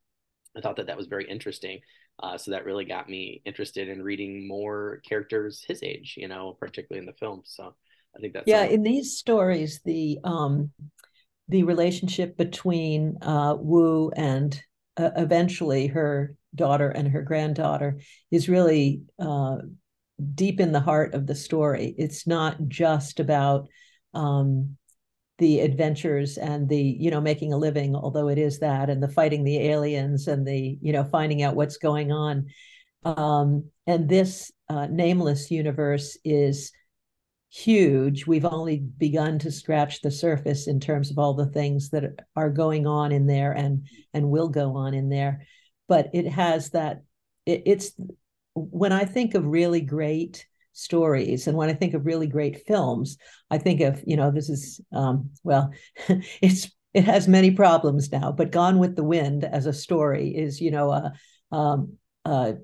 I 0.55 0.61
thought 0.61 0.77
that 0.77 0.87
that 0.87 0.97
was 0.97 1.07
very 1.07 1.29
interesting. 1.29 1.79
Uh, 2.21 2.37
so 2.37 2.51
that 2.51 2.63
really 2.63 2.85
got 2.85 3.09
me 3.09 3.41
interested 3.43 3.89
in 3.89 4.01
reading 4.01 4.47
more 4.47 5.01
characters 5.07 5.65
his 5.67 5.83
age, 5.83 6.15
you 6.17 6.29
know, 6.29 6.55
particularly 6.57 7.01
in 7.01 7.05
the 7.05 7.17
film. 7.19 7.41
So 7.43 7.75
I 8.15 8.19
think 8.19 8.33
that's 8.33 8.47
yeah. 8.47 8.63
In 8.63 8.83
these 8.83 9.17
stories, 9.17 9.81
the 9.83 10.19
um, 10.23 10.71
the 11.49 11.63
relationship 11.63 12.37
between 12.37 13.17
uh, 13.21 13.55
Wu 13.59 14.11
and 14.15 14.59
uh, 14.95 15.11
eventually 15.17 15.87
her 15.87 16.35
daughter 16.55 16.89
and 16.89 17.07
her 17.09 17.21
granddaughter 17.21 17.99
is 18.31 18.49
really 18.49 19.01
uh, 19.19 19.57
deep 20.33 20.59
in 20.59 20.71
the 20.71 20.79
heart 20.79 21.13
of 21.13 21.27
the 21.27 21.35
story. 21.35 21.93
It's 21.97 22.25
not 22.25 22.67
just 22.67 23.19
about 23.19 23.67
um, 24.13 24.77
the 25.37 25.59
adventures 25.59 26.37
and 26.37 26.69
the 26.69 26.81
you 26.81 27.11
know 27.11 27.21
making 27.21 27.51
a 27.53 27.57
living, 27.57 27.95
although 27.95 28.29
it 28.29 28.37
is 28.37 28.59
that, 28.59 28.89
and 28.89 29.03
the 29.03 29.09
fighting 29.09 29.43
the 29.43 29.59
aliens 29.59 30.27
and 30.27 30.47
the 30.47 30.77
you 30.81 30.93
know 30.93 31.03
finding 31.03 31.43
out 31.43 31.55
what's 31.55 31.77
going 31.77 32.11
on. 32.11 32.47
Um, 33.03 33.69
and 33.85 34.09
this 34.09 34.51
uh, 34.69 34.87
nameless 34.87 35.51
universe 35.51 36.17
is 36.23 36.71
huge. 37.51 38.25
We've 38.25 38.45
only 38.45 38.79
begun 38.79 39.39
to 39.39 39.51
scratch 39.51 40.01
the 40.01 40.11
surface 40.11 40.67
in 40.67 40.79
terms 40.79 41.11
of 41.11 41.19
all 41.19 41.33
the 41.33 41.45
things 41.45 41.89
that 41.91 42.03
are 42.35 42.49
going 42.49 42.87
on 42.87 43.11
in 43.11 43.27
there 43.27 43.51
and 43.51 43.87
and 44.13 44.29
will 44.29 44.49
go 44.49 44.75
on 44.75 44.93
in 44.93 45.09
there 45.09 45.45
but 45.87 46.09
it 46.13 46.27
has 46.27 46.71
that 46.71 47.03
it, 47.45 47.63
it's 47.65 47.91
when 48.55 48.91
i 48.91 49.05
think 49.05 49.35
of 49.35 49.45
really 49.45 49.81
great 49.81 50.45
stories 50.73 51.47
and 51.47 51.57
when 51.57 51.69
i 51.69 51.73
think 51.73 51.93
of 51.93 52.05
really 52.05 52.27
great 52.27 52.65
films 52.67 53.17
i 53.49 53.57
think 53.57 53.81
of 53.81 54.01
you 54.05 54.17
know 54.17 54.31
this 54.31 54.49
is 54.49 54.81
um, 54.93 55.29
well 55.43 55.71
it's 56.41 56.71
it 56.93 57.03
has 57.03 57.27
many 57.27 57.51
problems 57.51 58.11
now 58.11 58.31
but 58.31 58.51
gone 58.51 58.79
with 58.79 58.95
the 58.95 59.03
wind 59.03 59.43
as 59.43 59.65
a 59.65 59.73
story 59.73 60.35
is 60.35 60.61
you 60.61 60.71
know 60.71 60.91
a 60.91 61.13
um, 61.51 61.93
a, 62.25 62.55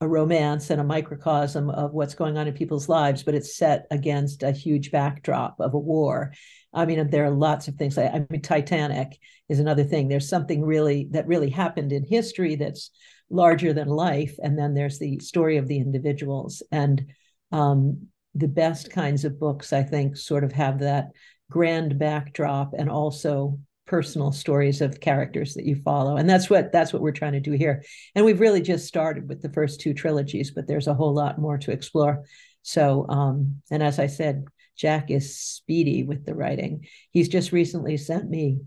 a 0.00 0.08
romance 0.08 0.70
and 0.70 0.80
a 0.80 0.84
microcosm 0.84 1.70
of 1.70 1.92
what's 1.92 2.14
going 2.14 2.36
on 2.36 2.46
in 2.46 2.54
people's 2.54 2.88
lives 2.88 3.22
but 3.22 3.34
it's 3.34 3.56
set 3.56 3.86
against 3.90 4.42
a 4.42 4.52
huge 4.52 4.90
backdrop 4.90 5.58
of 5.58 5.74
a 5.74 5.78
war 5.78 6.32
I 6.76 6.84
mean, 6.84 7.08
there 7.08 7.24
are 7.24 7.30
lots 7.30 7.68
of 7.68 7.76
things. 7.76 7.96
I 7.96 8.26
mean, 8.28 8.42
Titanic 8.42 9.18
is 9.48 9.60
another 9.60 9.82
thing. 9.82 10.08
There's 10.08 10.28
something 10.28 10.62
really 10.62 11.08
that 11.12 11.26
really 11.26 11.48
happened 11.48 11.90
in 11.90 12.04
history 12.04 12.54
that's 12.54 12.90
larger 13.30 13.72
than 13.72 13.88
life, 13.88 14.36
and 14.42 14.58
then 14.58 14.74
there's 14.74 14.98
the 14.98 15.18
story 15.20 15.56
of 15.56 15.68
the 15.68 15.78
individuals. 15.78 16.62
And 16.70 17.06
um, 17.50 18.08
the 18.34 18.46
best 18.46 18.90
kinds 18.90 19.24
of 19.24 19.40
books, 19.40 19.72
I 19.72 19.82
think, 19.82 20.18
sort 20.18 20.44
of 20.44 20.52
have 20.52 20.80
that 20.80 21.12
grand 21.50 21.98
backdrop 21.98 22.74
and 22.76 22.90
also 22.90 23.58
personal 23.86 24.32
stories 24.32 24.80
of 24.80 25.00
characters 25.00 25.54
that 25.54 25.64
you 25.64 25.76
follow 25.76 26.16
and 26.16 26.28
that's 26.28 26.50
what 26.50 26.72
that's 26.72 26.92
what 26.92 27.02
we're 27.02 27.12
trying 27.12 27.32
to 27.32 27.40
do 27.40 27.52
here 27.52 27.84
and 28.14 28.24
we've 28.24 28.40
really 28.40 28.60
just 28.60 28.86
started 28.86 29.28
with 29.28 29.40
the 29.42 29.52
first 29.52 29.80
two 29.80 29.94
trilogies 29.94 30.50
but 30.50 30.66
there's 30.66 30.88
a 30.88 30.94
whole 30.94 31.14
lot 31.14 31.38
more 31.38 31.56
to 31.56 31.70
explore 31.70 32.24
so 32.62 33.06
um 33.08 33.62
and 33.70 33.82
as 33.82 33.98
i 34.00 34.06
said 34.06 34.44
Jack 34.76 35.10
is 35.10 35.38
speedy 35.38 36.02
with 36.02 36.24
the 36.24 36.34
writing. 36.34 36.86
He's 37.10 37.28
just 37.28 37.52
recently 37.52 37.96
sent 37.96 38.28
me 38.28 38.60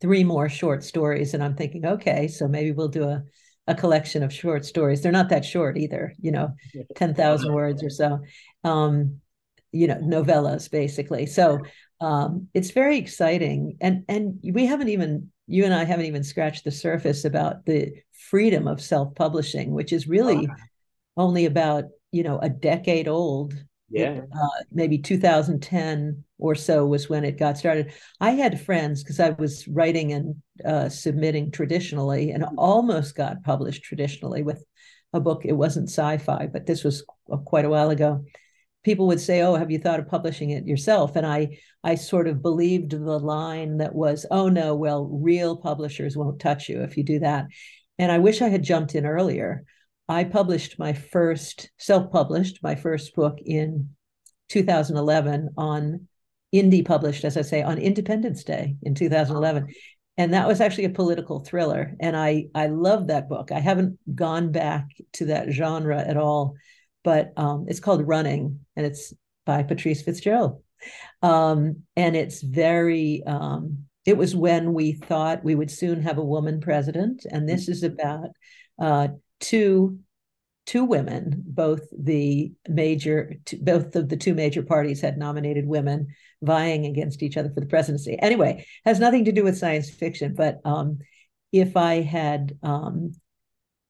three 0.00 0.24
more 0.24 0.48
short 0.48 0.84
stories, 0.84 1.34
and 1.34 1.42
I'm 1.42 1.56
thinking, 1.56 1.84
okay, 1.84 2.28
so 2.28 2.46
maybe 2.46 2.72
we'll 2.72 2.88
do 2.88 3.04
a, 3.04 3.24
a 3.66 3.74
collection 3.74 4.22
of 4.22 4.32
short 4.32 4.64
stories. 4.64 5.02
They're 5.02 5.12
not 5.12 5.30
that 5.30 5.44
short 5.44 5.76
either, 5.76 6.14
you 6.20 6.30
know, 6.30 6.54
10,000 6.94 7.52
words 7.52 7.82
or 7.82 7.90
so. 7.90 8.20
Um, 8.64 9.20
you 9.70 9.86
know, 9.86 9.96
novellas 9.96 10.70
basically. 10.70 11.26
So 11.26 11.60
um, 12.00 12.48
it's 12.54 12.70
very 12.70 12.98
exciting. 12.98 13.76
And 13.80 14.04
and 14.08 14.38
we 14.42 14.66
haven't 14.66 14.88
even 14.88 15.30
you 15.46 15.64
and 15.64 15.74
I 15.74 15.84
haven't 15.84 16.06
even 16.06 16.24
scratched 16.24 16.64
the 16.64 16.70
surface 16.70 17.24
about 17.24 17.64
the 17.64 17.92
freedom 18.30 18.68
of 18.68 18.80
self-publishing, 18.80 19.72
which 19.72 19.92
is 19.92 20.06
really 20.06 20.46
oh. 20.50 20.54
only 21.16 21.46
about, 21.46 21.84
you 22.12 22.22
know, 22.22 22.38
a 22.38 22.48
decade 22.48 23.08
old. 23.08 23.54
Yeah. 23.90 24.20
uh, 24.38 24.48
maybe 24.70 24.98
2010 24.98 26.22
or 26.38 26.54
so 26.54 26.84
was 26.84 27.08
when 27.08 27.24
it 27.24 27.38
got 27.38 27.56
started. 27.56 27.94
I 28.20 28.32
had 28.32 28.60
friends 28.60 29.02
because 29.02 29.18
i 29.18 29.30
was 29.30 29.66
writing 29.66 30.12
and 30.12 30.34
uh, 30.62 30.90
submitting 30.90 31.50
traditionally 31.50 32.30
and 32.32 32.44
almost 32.58 33.16
got 33.16 33.42
published 33.44 33.84
traditionally 33.84 34.42
with 34.42 34.62
a 35.14 35.20
book. 35.20 35.46
It 35.46 35.54
wasn't 35.54 35.88
sci-fi 35.88 36.48
but 36.48 36.66
this 36.66 36.84
was 36.84 37.02
quite 37.46 37.64
a 37.64 37.70
while 37.70 37.88
ago 37.88 38.26
people 38.88 39.06
would 39.06 39.20
say 39.20 39.42
oh 39.42 39.54
have 39.54 39.70
you 39.70 39.78
thought 39.78 40.00
of 40.00 40.08
publishing 40.08 40.50
it 40.50 40.66
yourself 40.66 41.14
and 41.14 41.26
i 41.26 41.48
i 41.84 41.94
sort 41.94 42.26
of 42.26 42.42
believed 42.42 42.90
the 42.90 43.18
line 43.18 43.78
that 43.78 43.94
was 43.94 44.24
oh 44.30 44.48
no 44.48 44.74
well 44.74 45.04
real 45.04 45.56
publishers 45.56 46.16
won't 46.16 46.40
touch 46.40 46.68
you 46.68 46.82
if 46.82 46.96
you 46.96 47.04
do 47.04 47.18
that 47.18 47.46
and 47.98 48.10
i 48.10 48.18
wish 48.18 48.40
i 48.40 48.48
had 48.48 48.62
jumped 48.62 48.94
in 48.94 49.04
earlier 49.04 49.64
I 50.08 50.24
published 50.24 50.78
my 50.78 50.94
first, 50.94 51.70
self 51.76 52.10
published 52.10 52.60
my 52.62 52.74
first 52.74 53.14
book 53.14 53.38
in 53.44 53.90
2011 54.48 55.50
on 55.58 56.08
indie 56.54 56.84
published, 56.84 57.24
as 57.24 57.36
I 57.36 57.42
say, 57.42 57.62
on 57.62 57.76
Independence 57.76 58.42
Day 58.42 58.76
in 58.82 58.94
2011. 58.94 59.66
And 60.16 60.32
that 60.32 60.48
was 60.48 60.60
actually 60.60 60.86
a 60.86 60.90
political 60.90 61.40
thriller. 61.40 61.94
And 62.00 62.16
I, 62.16 62.46
I 62.54 62.68
love 62.68 63.08
that 63.08 63.28
book. 63.28 63.52
I 63.52 63.60
haven't 63.60 63.98
gone 64.14 64.50
back 64.50 64.86
to 65.14 65.26
that 65.26 65.50
genre 65.50 66.00
at 66.00 66.16
all, 66.16 66.54
but 67.04 67.34
um, 67.36 67.66
it's 67.68 67.78
called 67.78 68.08
Running 68.08 68.60
and 68.78 68.86
it's 68.86 69.12
by 69.44 69.64
Patrice 69.64 70.02
Fitzgerald. 70.02 70.62
Um, 71.20 71.82
and 71.96 72.14
it's 72.14 72.40
very, 72.40 73.24
um, 73.26 73.84
it 74.06 74.16
was 74.16 74.36
when 74.36 74.72
we 74.72 74.92
thought 74.92 75.44
we 75.44 75.56
would 75.56 75.70
soon 75.70 76.02
have 76.02 76.16
a 76.16 76.24
woman 76.24 76.60
president. 76.60 77.26
And 77.30 77.48
this 77.48 77.68
is 77.68 77.82
about 77.82 78.30
uh, 78.78 79.08
two 79.40 79.98
two 80.66 80.84
women 80.84 81.42
both 81.46 81.80
the 81.98 82.52
major 82.68 83.32
both 83.62 83.96
of 83.96 84.10
the 84.10 84.18
two 84.18 84.34
major 84.34 84.62
parties 84.62 85.00
had 85.00 85.16
nominated 85.16 85.66
women 85.66 86.08
vying 86.42 86.84
against 86.84 87.22
each 87.22 87.38
other 87.38 87.48
for 87.48 87.60
the 87.60 87.66
presidency 87.66 88.18
anyway 88.20 88.62
has 88.84 89.00
nothing 89.00 89.24
to 89.24 89.32
do 89.32 89.42
with 89.42 89.56
science 89.56 89.88
fiction 89.88 90.34
but 90.34 90.60
um, 90.66 90.98
if 91.52 91.74
i 91.74 92.02
had 92.02 92.54
um, 92.62 93.12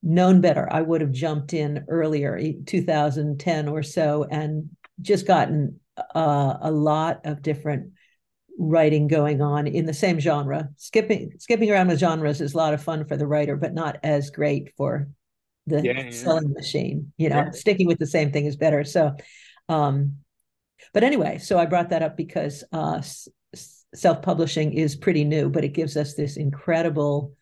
known 0.05 0.41
better 0.41 0.73
i 0.73 0.81
would 0.81 1.01
have 1.01 1.11
jumped 1.11 1.53
in 1.53 1.85
earlier 1.89 2.41
2010 2.65 3.67
or 3.67 3.83
so 3.83 4.25
and 4.31 4.71
just 5.01 5.27
gotten 5.27 5.81
uh, 6.15 6.59
a 6.61 6.71
lot 6.71 7.21
of 7.25 7.43
different 7.43 7.93
writing 8.59 9.07
going 9.07 9.41
on 9.41 9.67
in 9.67 9.87
the 9.87 9.95
same 9.95 10.19
genre. 10.19 10.69
Skipping 10.77 11.33
skipping 11.39 11.71
around 11.71 11.89
with 11.89 12.01
genres 12.01 12.41
is 12.41 12.55
a 12.55 12.57
lot 12.57 12.75
of 12.75 12.83
fun 12.83 13.05
for 13.05 13.17
the 13.17 13.27
writer 13.27 13.57
but 13.57 13.75
not 13.75 13.99
as 14.03 14.31
great 14.31 14.73
for 14.77 15.09
the 15.67 15.83
yeah, 15.83 16.11
selling 16.11 16.53
machine 16.55 17.13
you 17.19 17.29
know 17.29 17.37
yeah. 17.37 17.51
sticking 17.51 17.87
with 17.87 17.99
the 17.99 18.07
same 18.07 18.33
thing 18.33 18.47
is 18.47 18.57
better. 18.57 18.85
So 18.85 19.15
um 19.69 20.17
but 20.95 21.05
anyway 21.05 21.39
so 21.39 21.59
i 21.59 21.67
brought 21.67 21.91
that 21.91 22.03
up 22.03 22.17
because 22.17 22.65
uh 22.73 23.03
self-publishing 23.95 24.73
is 24.73 24.97
pretty 24.97 25.25
new 25.25 25.49
but 25.49 25.65
it 25.65 25.75
gives 25.75 25.97
us 25.97 26.15
this 26.15 26.37
incredible 26.37 27.35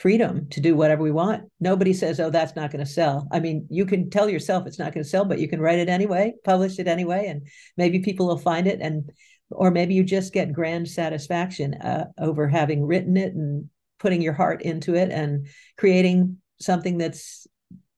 freedom 0.00 0.48
to 0.48 0.60
do 0.60 0.74
whatever 0.74 1.02
we 1.02 1.10
want. 1.10 1.44
Nobody 1.60 1.92
says, 1.92 2.18
oh, 2.20 2.30
that's 2.30 2.56
not 2.56 2.70
going 2.70 2.82
to 2.84 2.90
sell. 2.90 3.28
I 3.30 3.38
mean, 3.38 3.66
you 3.68 3.84
can 3.84 4.08
tell 4.08 4.30
yourself 4.30 4.66
it's 4.66 4.78
not 4.78 4.94
going 4.94 5.04
to 5.04 5.08
sell, 5.08 5.26
but 5.26 5.38
you 5.38 5.46
can 5.46 5.60
write 5.60 5.78
it 5.78 5.90
anyway, 5.90 6.32
publish 6.42 6.78
it 6.78 6.88
anyway, 6.88 7.26
and 7.26 7.46
maybe 7.76 7.98
people 7.98 8.26
will 8.26 8.38
find 8.38 8.66
it. 8.66 8.80
And, 8.80 9.12
or 9.50 9.70
maybe 9.70 9.92
you 9.92 10.02
just 10.02 10.32
get 10.32 10.54
grand 10.54 10.88
satisfaction 10.88 11.74
uh, 11.74 12.06
over 12.18 12.48
having 12.48 12.86
written 12.86 13.18
it 13.18 13.34
and 13.34 13.68
putting 13.98 14.22
your 14.22 14.32
heart 14.32 14.62
into 14.62 14.94
it 14.94 15.10
and 15.10 15.48
creating 15.76 16.38
something 16.58 16.96
that's 16.96 17.46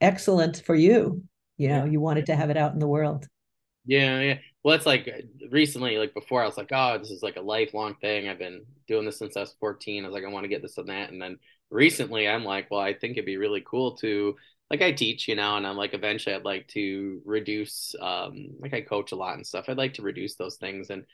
excellent 0.00 0.60
for 0.66 0.74
you. 0.74 1.22
You 1.56 1.68
know, 1.68 1.84
you 1.84 2.00
wanted 2.00 2.26
to 2.26 2.34
have 2.34 2.50
it 2.50 2.56
out 2.56 2.72
in 2.72 2.80
the 2.80 2.88
world. 2.88 3.28
Yeah, 3.86 4.20
yeah. 4.20 4.38
Well, 4.64 4.74
it's 4.74 4.86
like 4.86 5.08
recently, 5.50 5.98
like 5.98 6.14
before, 6.14 6.42
I 6.42 6.46
was 6.46 6.56
like, 6.56 6.70
oh, 6.72 6.98
this 6.98 7.10
is 7.10 7.22
like 7.22 7.36
a 7.36 7.40
lifelong 7.40 7.94
thing. 8.00 8.28
I've 8.28 8.38
been 8.38 8.64
doing 8.88 9.04
this 9.04 9.18
since 9.18 9.36
I 9.36 9.40
was 9.40 9.54
14. 9.60 10.04
I 10.04 10.08
was 10.08 10.14
like, 10.14 10.24
I 10.24 10.28
want 10.28 10.44
to 10.44 10.48
get 10.48 10.62
this 10.62 10.78
and 10.78 10.88
that. 10.88 11.10
And 11.10 11.22
then 11.22 11.38
recently 11.72 12.28
I'm 12.28 12.44
like, 12.44 12.70
well, 12.70 12.80
I 12.80 12.94
think 12.94 13.12
it'd 13.12 13.26
be 13.26 13.36
really 13.36 13.62
cool 13.66 13.96
to 13.98 14.36
like 14.70 14.82
I 14.82 14.92
teach, 14.92 15.28
you 15.28 15.36
know, 15.36 15.56
and 15.56 15.66
I'm 15.66 15.76
like 15.76 15.94
eventually 15.94 16.34
I'd 16.34 16.44
like 16.44 16.68
to 16.68 17.20
reduce 17.24 17.94
um 18.00 18.48
like 18.60 18.74
I 18.74 18.80
coach 18.82 19.12
a 19.12 19.16
lot 19.16 19.36
and 19.36 19.46
stuff. 19.46 19.66
I'd 19.68 19.78
like 19.78 19.94
to 19.94 20.02
reduce 20.02 20.36
those 20.36 20.56
things 20.56 20.90
and 20.90 21.04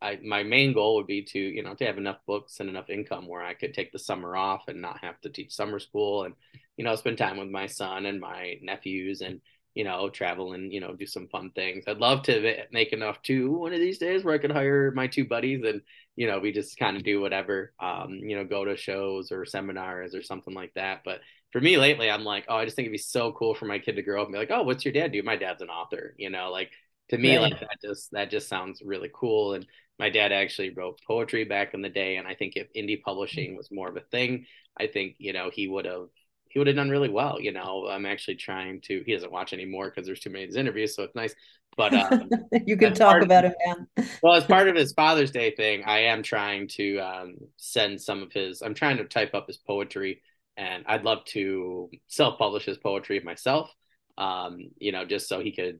I 0.00 0.18
my 0.22 0.42
main 0.42 0.72
goal 0.72 0.96
would 0.96 1.06
be 1.06 1.22
to, 1.22 1.38
you 1.38 1.62
know, 1.62 1.74
to 1.74 1.86
have 1.86 1.98
enough 1.98 2.18
books 2.26 2.60
and 2.60 2.68
enough 2.68 2.90
income 2.90 3.26
where 3.26 3.42
I 3.42 3.54
could 3.54 3.74
take 3.74 3.92
the 3.92 3.98
summer 3.98 4.36
off 4.36 4.68
and 4.68 4.80
not 4.80 5.00
have 5.02 5.20
to 5.22 5.30
teach 5.30 5.54
summer 5.54 5.78
school 5.80 6.24
and 6.24 6.34
you 6.76 6.84
know, 6.84 6.94
spend 6.94 7.18
time 7.18 7.36
with 7.36 7.48
my 7.48 7.66
son 7.66 8.06
and 8.06 8.20
my 8.20 8.58
nephews 8.62 9.20
and 9.20 9.40
you 9.74 9.84
know, 9.84 10.08
travel 10.10 10.54
and, 10.54 10.72
you 10.72 10.80
know, 10.80 10.94
do 10.96 11.06
some 11.06 11.28
fun 11.28 11.52
things. 11.54 11.84
I'd 11.86 11.98
love 11.98 12.24
to 12.24 12.64
make 12.72 12.92
enough 12.92 13.22
too 13.22 13.52
one 13.52 13.72
of 13.72 13.78
these 13.78 13.98
days 13.98 14.24
where 14.24 14.34
I 14.34 14.38
could 14.38 14.50
hire 14.50 14.90
my 14.90 15.06
two 15.06 15.24
buddies 15.24 15.62
and, 15.64 15.82
you 16.18 16.26
know, 16.26 16.40
we 16.40 16.50
just 16.50 16.76
kind 16.76 16.96
of 16.96 17.04
do 17.04 17.20
whatever, 17.20 17.72
um, 17.78 18.10
you 18.10 18.34
know, 18.34 18.42
go 18.42 18.64
to 18.64 18.76
shows 18.76 19.30
or 19.30 19.44
seminars 19.44 20.16
or 20.16 20.22
something 20.22 20.52
like 20.52 20.74
that. 20.74 21.02
But 21.04 21.20
for 21.52 21.60
me 21.60 21.76
lately, 21.76 22.10
I'm 22.10 22.24
like, 22.24 22.44
oh, 22.48 22.56
I 22.56 22.64
just 22.64 22.74
think 22.74 22.86
it'd 22.86 22.92
be 22.92 22.98
so 22.98 23.30
cool 23.30 23.54
for 23.54 23.66
my 23.66 23.78
kid 23.78 23.94
to 23.94 24.02
grow 24.02 24.20
up 24.20 24.26
and 24.26 24.32
be 24.32 24.38
like, 24.40 24.50
oh, 24.50 24.64
what's 24.64 24.84
your 24.84 24.92
dad 24.92 25.12
do? 25.12 25.22
My 25.22 25.36
dad's 25.36 25.62
an 25.62 25.68
author, 25.68 26.16
you 26.18 26.28
know, 26.28 26.50
like 26.50 26.72
to 27.10 27.18
me, 27.18 27.36
right. 27.36 27.52
like 27.52 27.60
that 27.60 27.78
just, 27.80 28.10
that 28.10 28.32
just 28.32 28.48
sounds 28.48 28.82
really 28.84 29.08
cool. 29.14 29.54
And 29.54 29.64
my 30.00 30.10
dad 30.10 30.32
actually 30.32 30.70
wrote 30.70 30.98
poetry 31.06 31.44
back 31.44 31.72
in 31.72 31.82
the 31.82 31.88
day. 31.88 32.16
And 32.16 32.26
I 32.26 32.34
think 32.34 32.54
if 32.56 32.66
indie 32.72 33.00
publishing 33.00 33.56
was 33.56 33.70
more 33.70 33.88
of 33.88 33.96
a 33.96 34.00
thing, 34.00 34.46
I 34.76 34.88
think, 34.88 35.14
you 35.18 35.32
know, 35.32 35.50
he 35.52 35.68
would 35.68 35.84
have 35.84 36.08
he 36.48 36.58
would 36.58 36.66
have 36.68 36.76
done 36.76 36.90
really 36.90 37.08
well. 37.08 37.40
You 37.40 37.52
know, 37.52 37.86
I'm 37.88 38.06
actually 38.06 38.36
trying 38.36 38.80
to. 38.82 39.02
He 39.04 39.14
doesn't 39.14 39.32
watch 39.32 39.52
anymore 39.52 39.90
because 39.90 40.06
there's 40.06 40.20
too 40.20 40.30
many 40.30 40.44
interviews, 40.44 40.94
so 40.94 41.02
it's 41.04 41.14
nice. 41.14 41.34
But 41.76 41.94
um, 41.94 42.28
you 42.66 42.76
can 42.76 42.94
talk 42.94 43.22
about 43.22 43.44
of, 43.44 43.54
him 43.64 43.86
now. 43.96 44.04
well, 44.22 44.34
as 44.34 44.44
part 44.44 44.68
of 44.68 44.76
his 44.76 44.92
Father's 44.92 45.30
Day 45.30 45.54
thing, 45.54 45.84
I 45.84 46.00
am 46.00 46.22
trying 46.22 46.68
to 46.68 46.98
um, 46.98 47.34
send 47.56 48.00
some 48.00 48.22
of 48.22 48.32
his. 48.32 48.62
I'm 48.62 48.74
trying 48.74 48.96
to 48.98 49.04
type 49.04 49.34
up 49.34 49.46
his 49.46 49.58
poetry, 49.58 50.22
and 50.56 50.84
I'd 50.86 51.04
love 51.04 51.24
to 51.26 51.90
self-publish 52.06 52.64
his 52.64 52.78
poetry 52.78 53.20
myself. 53.20 53.70
Um, 54.16 54.70
you 54.78 54.92
know, 54.92 55.04
just 55.04 55.28
so 55.28 55.40
he 55.40 55.52
could 55.52 55.78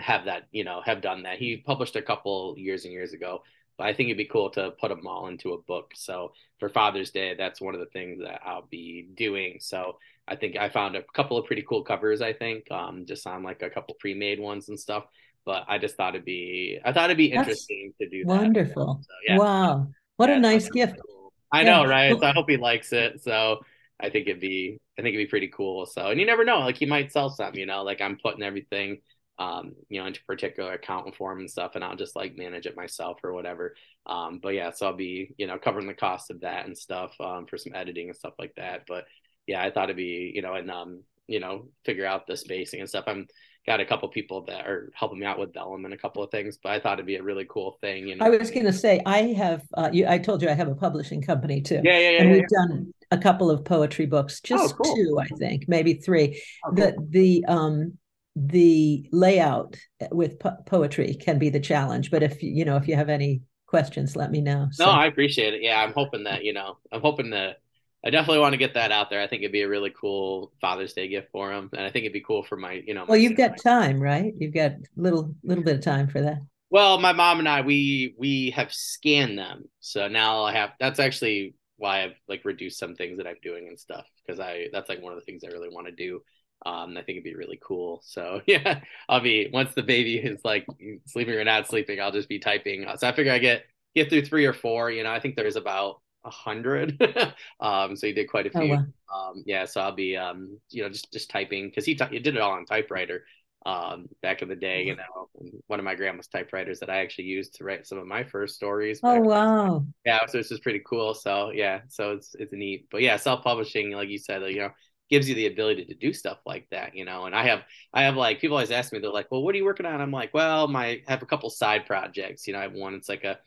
have 0.00 0.24
that. 0.24 0.44
You 0.50 0.64
know, 0.64 0.82
have 0.84 1.02
done 1.02 1.24
that. 1.24 1.38
He 1.38 1.58
published 1.58 1.96
a 1.96 2.02
couple 2.02 2.54
years 2.56 2.84
and 2.84 2.92
years 2.92 3.12
ago 3.12 3.42
but 3.80 3.86
I 3.86 3.94
think 3.94 4.08
it'd 4.08 4.18
be 4.18 4.26
cool 4.26 4.50
to 4.50 4.72
put 4.78 4.90
them 4.90 5.06
all 5.06 5.28
into 5.28 5.54
a 5.54 5.62
book. 5.62 5.92
So 5.94 6.32
for 6.58 6.68
Father's 6.68 7.10
Day, 7.10 7.34
that's 7.34 7.62
one 7.62 7.72
of 7.72 7.80
the 7.80 7.86
things 7.86 8.20
that 8.20 8.42
I'll 8.44 8.66
be 8.70 9.08
doing. 9.14 9.56
So 9.58 9.96
I 10.28 10.36
think 10.36 10.58
I 10.58 10.68
found 10.68 10.96
a 10.96 11.02
couple 11.14 11.38
of 11.38 11.46
pretty 11.46 11.64
cool 11.66 11.82
covers. 11.82 12.20
I 12.20 12.34
think 12.34 12.70
um, 12.70 13.06
just 13.06 13.26
on 13.26 13.42
like 13.42 13.62
a 13.62 13.70
couple 13.70 13.94
pre-made 13.94 14.38
ones 14.38 14.68
and 14.68 14.78
stuff. 14.78 15.04
But 15.46 15.64
I 15.66 15.78
just 15.78 15.96
thought 15.96 16.14
it'd 16.14 16.26
be 16.26 16.78
I 16.84 16.92
thought 16.92 17.06
it'd 17.06 17.16
be 17.16 17.30
that's 17.30 17.48
interesting 17.48 17.94
to 18.02 18.08
do. 18.10 18.22
That. 18.26 18.36
Wonderful! 18.36 19.00
So, 19.02 19.14
yeah. 19.26 19.38
Wow, 19.38 19.88
what 20.16 20.28
yeah, 20.28 20.36
a 20.36 20.40
nice 20.40 20.68
gift. 20.68 20.96
Cool. 20.96 21.32
I 21.50 21.62
yeah. 21.62 21.70
know, 21.70 21.86
right? 21.86 22.20
So 22.20 22.26
I 22.26 22.32
hope 22.32 22.50
he 22.50 22.58
likes 22.58 22.92
it. 22.92 23.22
So 23.22 23.60
I 23.98 24.10
think 24.10 24.28
it'd 24.28 24.42
be 24.42 24.78
I 24.98 25.02
think 25.02 25.14
it'd 25.14 25.26
be 25.26 25.30
pretty 25.30 25.48
cool. 25.48 25.86
So 25.86 26.08
and 26.08 26.20
you 26.20 26.26
never 26.26 26.44
know, 26.44 26.58
like 26.58 26.76
he 26.76 26.84
might 26.84 27.12
sell 27.12 27.30
some. 27.30 27.54
You 27.54 27.64
know, 27.64 27.82
like 27.82 28.02
I'm 28.02 28.18
putting 28.18 28.42
everything 28.42 29.00
um, 29.40 29.72
you 29.88 29.98
know, 29.98 30.06
into 30.06 30.22
particular 30.24 30.74
account 30.74 31.16
form 31.16 31.40
and 31.40 31.50
stuff, 31.50 31.72
and 31.74 31.82
I'll 31.82 31.96
just 31.96 32.14
like 32.14 32.36
manage 32.36 32.66
it 32.66 32.76
myself 32.76 33.20
or 33.24 33.32
whatever. 33.32 33.74
Um, 34.04 34.38
but 34.40 34.50
yeah, 34.50 34.70
so 34.70 34.86
I'll 34.86 34.96
be, 34.96 35.34
you 35.38 35.46
know, 35.46 35.58
covering 35.58 35.86
the 35.86 35.94
cost 35.94 36.30
of 36.30 36.42
that 36.42 36.66
and 36.66 36.76
stuff 36.76 37.12
um, 37.18 37.46
for 37.46 37.56
some 37.56 37.74
editing 37.74 38.08
and 38.08 38.16
stuff 38.16 38.34
like 38.38 38.54
that. 38.56 38.82
But 38.86 39.06
yeah, 39.46 39.62
I 39.62 39.70
thought 39.70 39.84
it'd 39.84 39.96
be, 39.96 40.30
you 40.34 40.42
know, 40.42 40.54
and 40.54 40.70
um, 40.70 41.02
you 41.26 41.40
know, 41.40 41.68
figure 41.86 42.04
out 42.04 42.26
the 42.26 42.36
spacing 42.36 42.80
and 42.80 42.88
stuff. 42.88 43.04
I'm 43.06 43.28
got 43.66 43.80
a 43.80 43.86
couple 43.86 44.08
people 44.08 44.44
that 44.46 44.66
are 44.66 44.90
helping 44.94 45.20
me 45.20 45.26
out 45.26 45.38
with 45.38 45.54
Vellum 45.54 45.84
and 45.86 45.94
a 45.94 45.98
couple 45.98 46.22
of 46.22 46.30
things, 46.30 46.58
but 46.62 46.72
I 46.72 46.80
thought 46.80 46.94
it'd 46.94 47.06
be 47.06 47.16
a 47.16 47.22
really 47.22 47.46
cool 47.48 47.78
thing. 47.80 48.08
You 48.08 48.16
know, 48.16 48.26
I 48.26 48.28
was 48.28 48.50
going 48.50 48.66
to 48.66 48.72
say 48.74 49.00
I 49.06 49.22
have. 49.32 49.62
Uh, 49.74 49.88
you, 49.90 50.06
I 50.06 50.18
told 50.18 50.42
you 50.42 50.50
I 50.50 50.54
have 50.54 50.68
a 50.68 50.74
publishing 50.74 51.22
company 51.22 51.62
too. 51.62 51.80
Yeah, 51.82 51.98
yeah, 51.98 52.10
yeah. 52.10 52.20
And 52.20 52.28
yeah, 52.28 52.34
we've 52.34 52.44
yeah. 52.50 52.66
done 52.66 52.94
a 53.10 53.18
couple 53.18 53.50
of 53.50 53.64
poetry 53.64 54.06
books, 54.06 54.40
just 54.40 54.74
oh, 54.74 54.82
cool. 54.82 54.94
two, 54.94 55.18
I 55.18 55.28
think, 55.36 55.64
maybe 55.66 55.94
three. 55.94 56.42
Oh, 56.64 56.72
cool. 56.72 56.76
The 56.76 57.06
the 57.08 57.44
um 57.46 57.98
the 58.36 59.08
layout 59.12 59.76
with 60.12 60.38
po- 60.38 60.56
poetry 60.66 61.14
can 61.14 61.38
be 61.38 61.50
the 61.50 61.60
challenge 61.60 62.10
but 62.10 62.22
if 62.22 62.42
you 62.42 62.64
know 62.64 62.76
if 62.76 62.86
you 62.86 62.94
have 62.94 63.08
any 63.08 63.42
questions 63.66 64.16
let 64.16 64.30
me 64.30 64.40
know. 64.40 64.68
So. 64.72 64.86
no 64.86 64.90
i 64.90 65.06
appreciate 65.06 65.54
it. 65.54 65.62
Yeah 65.62 65.80
i'm 65.80 65.92
hoping 65.92 66.24
that 66.24 66.44
you 66.44 66.52
know 66.52 66.78
i'm 66.92 67.00
hoping 67.00 67.30
that 67.30 67.56
i 68.04 68.10
definitely 68.10 68.40
want 68.40 68.52
to 68.52 68.58
get 68.58 68.74
that 68.74 68.92
out 68.92 69.10
there. 69.10 69.20
I 69.20 69.26
think 69.26 69.42
it'd 69.42 69.52
be 69.52 69.62
a 69.62 69.68
really 69.68 69.92
cool 69.98 70.52
father's 70.60 70.92
day 70.92 71.08
gift 71.08 71.28
for 71.32 71.52
him 71.52 71.70
and 71.72 71.82
i 71.82 71.90
think 71.90 72.04
it'd 72.04 72.12
be 72.12 72.20
cool 72.20 72.42
for 72.42 72.56
my 72.56 72.82
you 72.84 72.94
know 72.94 73.04
well 73.08 73.18
you've 73.18 73.36
got 73.36 73.58
time 73.58 74.00
right? 74.00 74.32
You've 74.38 74.54
got 74.54 74.72
little 74.96 75.34
little 75.42 75.64
bit 75.64 75.76
of 75.76 75.82
time 75.82 76.08
for 76.08 76.20
that. 76.20 76.38
Well 76.70 76.98
my 76.98 77.12
mom 77.12 77.40
and 77.40 77.48
i 77.48 77.60
we 77.60 78.14
we 78.18 78.50
have 78.50 78.72
scanned 78.72 79.38
them. 79.38 79.64
So 79.80 80.08
now 80.08 80.44
i 80.44 80.52
have 80.52 80.70
that's 80.80 81.00
actually 81.00 81.54
why 81.76 82.04
i've 82.04 82.16
like 82.28 82.44
reduced 82.44 82.78
some 82.78 82.94
things 82.94 83.16
that 83.16 83.26
i'm 83.26 83.36
doing 83.42 83.66
and 83.66 83.78
stuff 83.80 84.04
because 84.24 84.38
i 84.38 84.66
that's 84.72 84.88
like 84.88 85.02
one 85.02 85.12
of 85.14 85.18
the 85.18 85.24
things 85.24 85.42
i 85.42 85.48
really 85.48 85.70
want 85.70 85.86
to 85.86 85.92
do 85.92 86.20
um, 86.66 86.96
I 86.96 87.02
think 87.02 87.16
it'd 87.16 87.24
be 87.24 87.34
really 87.34 87.58
cool. 87.62 88.00
So 88.04 88.40
yeah, 88.46 88.80
I'll 89.08 89.20
be 89.20 89.48
once 89.52 89.74
the 89.74 89.82
baby 89.82 90.16
is 90.16 90.40
like 90.44 90.66
sleeping 91.06 91.34
or 91.34 91.44
not 91.44 91.68
sleeping, 91.68 92.00
I'll 92.00 92.12
just 92.12 92.28
be 92.28 92.38
typing. 92.38 92.86
So 92.96 93.08
I 93.08 93.12
figure 93.12 93.32
I 93.32 93.38
get 93.38 93.64
get 93.94 94.08
through 94.08 94.24
three 94.26 94.46
or 94.46 94.52
four. 94.52 94.90
You 94.90 95.02
know, 95.02 95.10
I 95.10 95.20
think 95.20 95.36
there's 95.36 95.56
about 95.56 96.00
a 96.24 96.30
hundred. 96.30 97.00
um, 97.60 97.96
so 97.96 98.06
he 98.06 98.12
did 98.12 98.28
quite 98.28 98.46
a 98.46 98.50
oh, 98.54 98.60
few. 98.60 98.74
Oh, 98.74 98.76
wow. 98.76 99.30
Um, 99.30 99.42
yeah, 99.46 99.64
so 99.64 99.80
I'll 99.80 99.94
be 99.94 100.16
um, 100.16 100.58
you 100.70 100.82
know, 100.82 100.88
just 100.88 101.12
just 101.12 101.30
typing 101.30 101.68
because 101.68 101.84
he, 101.84 101.94
t- 101.94 102.04
he 102.10 102.18
did 102.18 102.36
it 102.36 102.40
all 102.40 102.52
on 102.52 102.64
typewriter 102.64 103.24
um 103.66 104.08
back 104.22 104.40
in 104.40 104.48
the 104.48 104.56
day 104.56 104.84
you 104.84 104.96
know 104.96 105.28
one 105.66 105.78
of 105.78 105.84
my 105.84 105.94
grandma's 105.94 106.28
typewriters 106.28 106.80
that 106.80 106.88
i 106.88 107.00
actually 107.00 107.24
used 107.24 107.54
to 107.54 107.62
write 107.62 107.86
some 107.86 107.98
of 107.98 108.06
my 108.06 108.24
first 108.24 108.54
stories 108.54 109.00
oh 109.02 109.20
wow 109.20 109.84
yeah 110.06 110.24
so 110.26 110.38
it's 110.38 110.48
just 110.48 110.62
pretty 110.62 110.80
cool 110.86 111.12
so 111.12 111.50
yeah 111.50 111.80
so 111.88 112.12
it's 112.12 112.34
it's 112.38 112.54
neat 112.54 112.86
but 112.90 113.02
yeah 113.02 113.16
self-publishing 113.16 113.90
like 113.90 114.08
you 114.08 114.16
said 114.16 114.40
you 114.50 114.60
know 114.60 114.70
gives 115.10 115.28
you 115.28 115.34
the 115.34 115.46
ability 115.46 115.84
to 115.86 115.94
do 115.94 116.12
stuff 116.12 116.38
like 116.46 116.68
that, 116.70 116.94
you 116.94 117.04
know. 117.04 117.26
And 117.26 117.34
I 117.34 117.44
have 117.44 117.62
I 117.92 118.02
have 118.04 118.16
like 118.16 118.40
people 118.40 118.56
always 118.56 118.70
ask 118.70 118.92
me, 118.92 118.98
they're 119.00 119.10
like, 119.10 119.30
Well, 119.30 119.42
what 119.42 119.54
are 119.54 119.58
you 119.58 119.64
working 119.64 119.86
on? 119.86 120.00
I'm 120.00 120.12
like, 120.12 120.32
Well, 120.34 120.68
my 120.68 120.86
I 120.86 121.02
have 121.08 121.22
a 121.22 121.26
couple 121.26 121.50
side 121.50 121.86
projects. 121.86 122.46
You 122.46 122.52
know, 122.54 122.60
I 122.60 122.62
have 122.62 122.72
one, 122.72 122.94
it's 122.94 123.08
like 123.08 123.24
a 123.24 123.38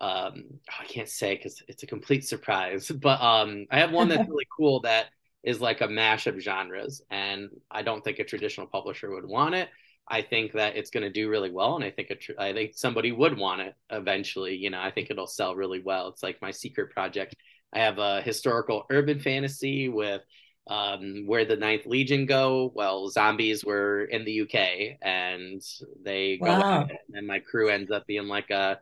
um 0.00 0.44
oh, 0.70 0.80
I 0.80 0.84
can't 0.84 1.08
say 1.08 1.36
because 1.36 1.62
it's 1.68 1.82
a 1.82 1.86
complete 1.86 2.26
surprise, 2.26 2.88
but 3.02 3.20
um 3.20 3.66
I 3.70 3.78
have 3.80 3.92
one 3.92 4.08
that's 4.08 4.28
really 4.28 4.46
cool 4.56 4.80
that 4.80 5.06
is 5.44 5.60
like 5.60 5.80
a 5.80 5.88
mash 5.88 6.26
of 6.26 6.38
genres. 6.40 7.02
And 7.10 7.48
I 7.70 7.82
don't 7.82 8.02
think 8.04 8.18
a 8.18 8.24
traditional 8.24 8.66
publisher 8.66 9.10
would 9.10 9.26
want 9.26 9.54
it. 9.54 9.68
I 10.10 10.22
think 10.22 10.52
that 10.52 10.76
it's 10.76 10.90
going 10.90 11.02
to 11.04 11.10
do 11.10 11.28
really 11.28 11.50
well, 11.50 11.76
and 11.76 11.84
I 11.84 11.90
think 11.90 12.10
it, 12.10 12.24
I 12.38 12.52
think 12.54 12.72
somebody 12.74 13.12
would 13.12 13.36
want 13.36 13.60
it 13.60 13.74
eventually. 13.90 14.56
You 14.56 14.70
know, 14.70 14.80
I 14.80 14.90
think 14.90 15.10
it'll 15.10 15.26
sell 15.26 15.54
really 15.54 15.82
well. 15.82 16.08
It's 16.08 16.22
like 16.22 16.40
my 16.40 16.50
secret 16.50 16.90
project. 16.92 17.36
I 17.74 17.80
have 17.80 17.98
a 17.98 18.22
historical 18.22 18.86
urban 18.90 19.20
fantasy 19.20 19.88
with 19.90 20.22
um, 20.68 21.24
where 21.26 21.44
the 21.44 21.56
Ninth 21.56 21.86
Legion 21.86 22.26
go, 22.26 22.70
well, 22.74 23.08
zombies 23.08 23.64
were 23.64 24.04
in 24.04 24.24
the 24.24 24.42
UK, 24.42 24.98
and 25.02 25.62
they 26.04 26.38
wow. 26.40 26.84
go, 26.84 26.94
and 27.14 27.26
my 27.26 27.40
crew 27.40 27.68
ends 27.68 27.90
up 27.90 28.06
being 28.06 28.28
like 28.28 28.50
a. 28.50 28.78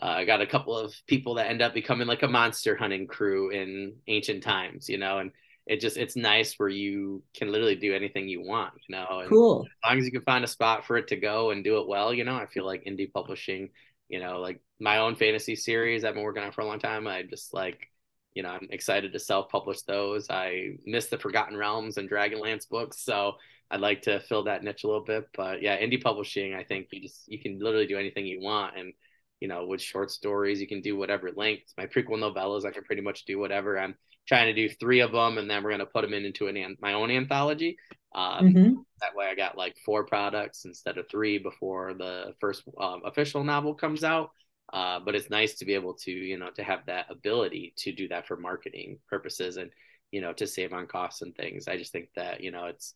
Uh, 0.00 0.24
got 0.24 0.40
a 0.40 0.46
couple 0.46 0.74
of 0.74 0.94
people 1.06 1.34
that 1.34 1.50
end 1.50 1.60
up 1.60 1.74
becoming 1.74 2.06
like 2.06 2.22
a 2.22 2.26
monster 2.26 2.74
hunting 2.74 3.06
crew 3.06 3.50
in 3.50 3.92
ancient 4.08 4.42
times, 4.42 4.88
you 4.88 4.96
know, 4.96 5.18
and 5.18 5.30
it 5.66 5.80
just 5.80 5.96
it's 5.96 6.16
nice 6.16 6.54
where 6.54 6.68
you 6.68 7.22
can 7.34 7.52
literally 7.52 7.76
do 7.76 7.94
anything 7.94 8.26
you 8.26 8.42
want, 8.42 8.72
you 8.88 8.96
know. 8.96 9.20
And 9.20 9.28
cool. 9.28 9.66
As 9.84 9.90
long 9.90 9.98
as 9.98 10.06
you 10.06 10.10
can 10.10 10.22
find 10.22 10.42
a 10.42 10.48
spot 10.48 10.86
for 10.86 10.96
it 10.96 11.08
to 11.08 11.16
go 11.16 11.50
and 11.50 11.62
do 11.62 11.78
it 11.80 11.86
well, 11.86 12.14
you 12.14 12.24
know, 12.24 12.34
I 12.34 12.46
feel 12.46 12.64
like 12.64 12.84
indie 12.84 13.12
publishing, 13.12 13.68
you 14.08 14.20
know, 14.20 14.40
like 14.40 14.60
my 14.78 14.98
own 14.98 15.16
fantasy 15.16 15.54
series 15.54 16.02
I've 16.02 16.14
been 16.14 16.22
working 16.22 16.42
on 16.42 16.52
for 16.52 16.62
a 16.62 16.66
long 16.66 16.78
time. 16.78 17.06
I 17.06 17.22
just 17.22 17.52
like 17.52 17.89
you 18.34 18.42
know, 18.42 18.50
I'm 18.50 18.68
excited 18.70 19.12
to 19.12 19.18
self-publish 19.18 19.82
those. 19.82 20.30
I 20.30 20.76
miss 20.86 21.06
the 21.06 21.18
Forgotten 21.18 21.56
Realms 21.56 21.96
and 21.96 22.08
Dragonlance 22.08 22.68
books, 22.68 23.02
so 23.04 23.34
I'd 23.70 23.80
like 23.80 24.02
to 24.02 24.20
fill 24.20 24.44
that 24.44 24.62
niche 24.62 24.84
a 24.84 24.86
little 24.86 25.04
bit. 25.04 25.28
But 25.36 25.62
yeah, 25.62 25.78
indie 25.78 26.02
publishing, 26.02 26.54
I 26.54 26.64
think 26.64 26.88
you 26.92 27.02
just 27.02 27.24
you 27.26 27.40
can 27.40 27.58
literally 27.58 27.86
do 27.86 27.98
anything 27.98 28.26
you 28.26 28.40
want, 28.40 28.76
and 28.76 28.92
you 29.40 29.48
know, 29.48 29.66
with 29.66 29.80
short 29.80 30.10
stories, 30.10 30.60
you 30.60 30.68
can 30.68 30.80
do 30.80 30.96
whatever 30.96 31.30
length. 31.34 31.72
My 31.76 31.86
prequel 31.86 32.18
novellas, 32.18 32.64
I 32.64 32.70
can 32.70 32.84
pretty 32.84 33.02
much 33.02 33.24
do 33.24 33.38
whatever. 33.38 33.78
I'm 33.78 33.94
trying 34.28 34.54
to 34.54 34.68
do 34.68 34.72
three 34.74 35.00
of 35.00 35.12
them, 35.12 35.38
and 35.38 35.50
then 35.50 35.62
we're 35.62 35.70
gonna 35.70 35.86
put 35.86 36.02
them 36.02 36.14
in, 36.14 36.24
into 36.24 36.46
an 36.46 36.76
my 36.80 36.92
own 36.92 37.10
anthology. 37.10 37.76
Um, 38.14 38.48
mm-hmm. 38.48 38.74
That 39.00 39.14
way, 39.14 39.26
I 39.26 39.34
got 39.34 39.56
like 39.56 39.76
four 39.84 40.04
products 40.04 40.64
instead 40.64 40.98
of 40.98 41.06
three 41.10 41.38
before 41.38 41.94
the 41.94 42.34
first 42.40 42.62
um, 42.78 43.02
official 43.04 43.42
novel 43.44 43.74
comes 43.74 44.04
out. 44.04 44.30
Uh, 44.72 45.00
but 45.00 45.14
it's 45.14 45.30
nice 45.30 45.54
to 45.54 45.64
be 45.64 45.74
able 45.74 45.94
to, 45.94 46.10
you 46.10 46.38
know, 46.38 46.50
to 46.50 46.62
have 46.62 46.86
that 46.86 47.06
ability 47.10 47.74
to 47.76 47.92
do 47.92 48.06
that 48.08 48.26
for 48.26 48.36
marketing 48.36 48.98
purposes. 49.08 49.56
And 49.56 49.70
you 50.10 50.20
know, 50.20 50.32
to 50.34 50.46
save 50.46 50.72
on 50.72 50.86
costs 50.86 51.22
and 51.22 51.34
things. 51.34 51.68
I 51.68 51.76
just 51.76 51.92
think 51.92 52.08
that, 52.16 52.40
you 52.40 52.50
know, 52.50 52.66
it's 52.66 52.94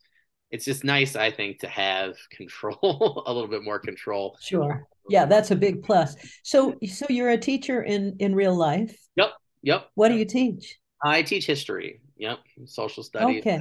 it's 0.51 0.65
just 0.65 0.85
nice, 0.85 1.17
I 1.17 1.31
think, 1.31 1.61
to 1.61 1.69
have 1.69 2.17
control, 2.31 3.23
a 3.27 3.33
little 3.33 3.49
bit 3.49 3.65
more 3.65 3.79
control. 3.79 4.37
Sure. 4.41 4.87
Yeah, 5.09 5.27
that's 5.27 5.51
a 5.51 5.57
big 5.57 5.83
plus. 5.83 6.17
So 6.43 6.77
so 6.87 7.07
you're 7.09 7.31
a 7.31 7.39
teacher 7.39 7.83
in 7.83 8.17
in 8.19 8.35
real 8.35 8.55
life? 8.55 8.97
Yep. 9.17 9.33
Yep. 9.63 9.87
What 9.95 10.09
do 10.09 10.17
you 10.17 10.25
teach? 10.25 10.79
I 11.03 11.23
teach 11.23 11.47
history. 11.47 12.01
Yep. 12.17 12.39
Social 12.67 13.03
studies. 13.03 13.41
Okay. 13.41 13.61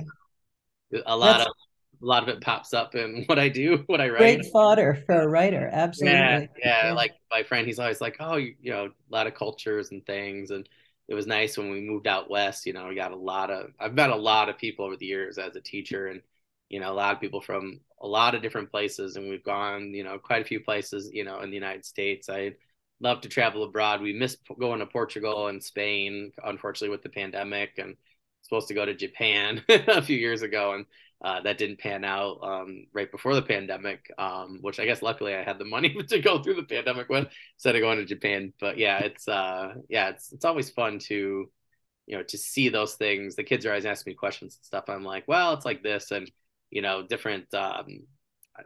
A 1.05 1.18
lot 1.18 1.38
that's, 1.38 1.49
of 1.49 1.55
a 2.04 2.06
lot 2.06 2.24
of 2.24 2.30
it 2.30 2.41
pops 2.41 2.74
up 2.74 2.95
in 2.95 3.24
what 3.28 3.39
I 3.39 3.49
do, 3.49 3.84
what 3.88 4.01
I 4.01 4.10
write. 4.10 4.18
Great 4.20 4.45
fodder 4.51 5.01
for 5.06 5.22
a 5.22 5.28
writer, 5.28 5.70
absolutely. 5.72 6.20
Yeah, 6.20 6.39
yeah, 6.58 6.88
yeah. 6.88 6.93
Like 6.93 7.14
my 7.32 7.43
friend, 7.43 7.66
he's 7.66 7.80
always 7.80 8.01
like, 8.01 8.18
"Oh, 8.20 8.36
you, 8.36 8.56
you 8.62 8.72
know, 8.72 8.86
a 8.86 9.14
lot 9.14 9.28
of 9.28 9.34
cultures 9.34 9.91
and 9.91 10.06
things," 10.06 10.51
and 10.51 10.68
it 11.08 11.16
was 11.16 11.28
nice 11.28 11.58
when 11.58 11.72
we 11.72 11.82
moved 11.82 12.08
out 12.08 12.30
west. 12.30 12.66
You 12.66 12.74
know, 12.74 12.88
we 12.88 12.95
got 12.95 13.12
a 13.12 13.16
lot 13.16 13.49
of. 13.49 13.72
I've 13.80 13.93
met 13.93 14.10
a 14.10 14.16
lot 14.16 14.49
of 14.49 14.58
people 14.58 14.86
over 14.86 14.97
the 14.97 15.06
years 15.06 15.38
as 15.38 15.56
a 15.56 15.62
teacher, 15.62 16.08
and 16.08 16.22
you 16.70 16.80
know, 16.80 16.91
a 16.91 16.93
lot 16.93 17.14
of 17.16 17.22
people 17.22 17.41
from 17.41 17.80
a 18.01 18.08
lot 18.08 18.36
of 18.36 18.41
different 18.41 18.70
places, 18.70 19.16
and 19.16 19.30
we've 19.30 19.43
gone, 19.43 19.93
you 19.93 20.04
know, 20.04 20.20
quite 20.20 20.41
a 20.41 20.45
few 20.45 20.60
places, 20.60 21.10
you 21.14 21.24
know, 21.24 21.39
in 21.39 21.49
the 21.49 21.56
United 21.56 21.86
States. 21.86 22.30
I 22.30 22.54
love 22.99 23.22
to 23.22 23.30
travel 23.30 23.64
abroad. 23.64 24.01
We 24.01 24.14
missed 24.14 24.39
going 24.60 24.80
to 24.80 24.86
Portugal 24.86 25.47
and 25.47 25.64
Spain, 25.64 26.34
unfortunately, 26.43 26.89
with 26.89 27.04
the 27.04 27.10
pandemic, 27.10 27.78
and 27.78 27.95
supposed 28.41 28.68
to 28.68 28.74
go 28.74 28.86
to 28.86 28.93
Japan 28.93 29.64
a 29.70 30.01
few 30.01 30.18
years 30.18 30.41
ago, 30.41 30.74
and 30.74 30.86
uh, 31.22 31.41
that 31.41 31.57
didn't 31.57 31.80
pan 31.80 32.03
out 32.03 32.39
um, 32.43 32.86
right 32.93 33.11
before 33.11 33.36
the 33.36 33.41
pandemic, 33.41 34.11
um, 34.18 34.59
which 34.61 34.80
I 34.80 34.86
guess 34.86 35.01
luckily 35.01 35.34
I 35.34 35.43
had 35.43 35.57
the 35.57 35.66
money 35.66 35.93
to 36.09 36.20
go 36.20 36.41
through 36.41 36.55
the 36.55 36.64
pandemic 36.64 37.09
with 37.09 37.28
instead 37.55 37.76
of 37.76 37.82
going 37.82 37.97
to 37.97 38.05
Japan. 38.05 38.53
But 38.59 38.78
yeah, 38.78 38.99
it's 38.99 39.28
uh, 39.28 39.76
yeah, 39.89 40.09
it's 40.09 40.32
it's 40.34 40.45
always 40.45 40.70
fun 40.70 40.99
to 40.99 41.49
you 42.05 42.18
know 42.18 42.24
to 42.24 42.38
see 42.38 42.70
those 42.70 42.95
things. 42.95 43.36
The 43.36 43.43
kids 43.43 43.66
are 43.66 43.70
always 43.70 43.86
asking 43.86 44.11
me 44.11 44.16
questions 44.16 44.57
and 44.57 44.66
stuff. 44.66 44.86
I'm 44.89 45.03
like, 45.03 45.26
well, 45.28 45.53
it's 45.53 45.66
like 45.66 45.84
this, 45.84 46.11
and 46.11 46.30
you 46.70 46.82
know, 46.82 47.05
different 47.07 47.53
um, 47.53 48.01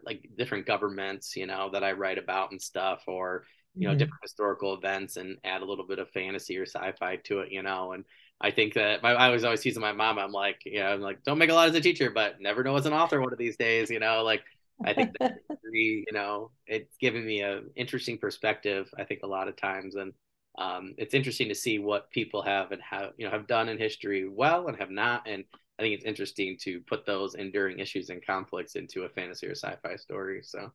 like 0.03 0.29
different 0.37 0.65
governments, 0.65 1.35
you 1.35 1.45
know, 1.45 1.69
that 1.71 1.83
I 1.83 1.93
write 1.93 2.17
about 2.17 2.51
and 2.51 2.61
stuff, 2.61 3.03
or 3.07 3.45
you 3.75 3.87
know, 3.87 3.91
mm-hmm. 3.91 3.99
different 3.99 4.23
historical 4.23 4.73
events, 4.73 5.17
and 5.17 5.37
add 5.43 5.61
a 5.61 5.65
little 5.65 5.85
bit 5.85 5.99
of 5.99 6.09
fantasy 6.09 6.57
or 6.57 6.65
sci-fi 6.65 7.17
to 7.25 7.39
it, 7.41 7.51
you 7.51 7.61
know, 7.61 7.91
and 7.91 8.05
I 8.39 8.51
think 8.51 8.75
that 8.75 9.01
my, 9.01 9.13
I 9.13 9.29
was 9.29 9.43
always 9.43 9.61
teasing 9.61 9.81
my 9.81 9.93
mom. 9.93 10.19
I'm 10.19 10.31
like, 10.31 10.61
you 10.65 10.79
know, 10.79 10.88
I'm 10.88 11.01
like, 11.01 11.23
don't 11.23 11.39
make 11.39 11.49
a 11.49 11.53
lot 11.53 11.69
as 11.69 11.75
a 11.75 11.81
teacher, 11.81 12.11
but 12.11 12.39
never 12.39 12.63
know 12.63 12.75
as 12.75 12.85
an 12.85 12.93
author 12.93 13.19
one 13.19 13.33
of 13.33 13.39
these 13.39 13.57
days. 13.57 13.89
You 13.89 13.99
know, 13.99 14.23
like 14.23 14.43
I 14.85 14.93
think 14.93 15.17
that 15.19 15.39
you 15.71 16.05
know, 16.11 16.51
it's 16.67 16.95
given 16.97 17.25
me 17.25 17.41
an 17.41 17.69
interesting 17.75 18.17
perspective. 18.17 18.89
I 18.97 19.03
think 19.05 19.21
a 19.23 19.27
lot 19.27 19.47
of 19.47 19.55
times, 19.55 19.95
and 19.95 20.13
um, 20.57 20.93
it's 20.97 21.15
interesting 21.15 21.49
to 21.49 21.55
see 21.55 21.79
what 21.79 22.11
people 22.11 22.41
have 22.43 22.71
and 22.71 22.81
have 22.81 23.13
you 23.17 23.25
know 23.25 23.31
have 23.31 23.47
done 23.47 23.69
in 23.69 23.77
history 23.79 24.29
well 24.29 24.67
and 24.67 24.77
have 24.77 24.91
not. 24.91 25.27
And 25.27 25.43
I 25.79 25.81
think 25.81 25.95
it's 25.95 26.05
interesting 26.05 26.57
to 26.61 26.79
put 26.81 27.05
those 27.05 27.35
enduring 27.35 27.79
issues 27.79 28.09
and 28.09 28.25
conflicts 28.25 28.75
into 28.75 29.03
a 29.03 29.09
fantasy 29.09 29.47
or 29.47 29.55
sci-fi 29.55 29.95
story. 29.95 30.41
So 30.43 30.71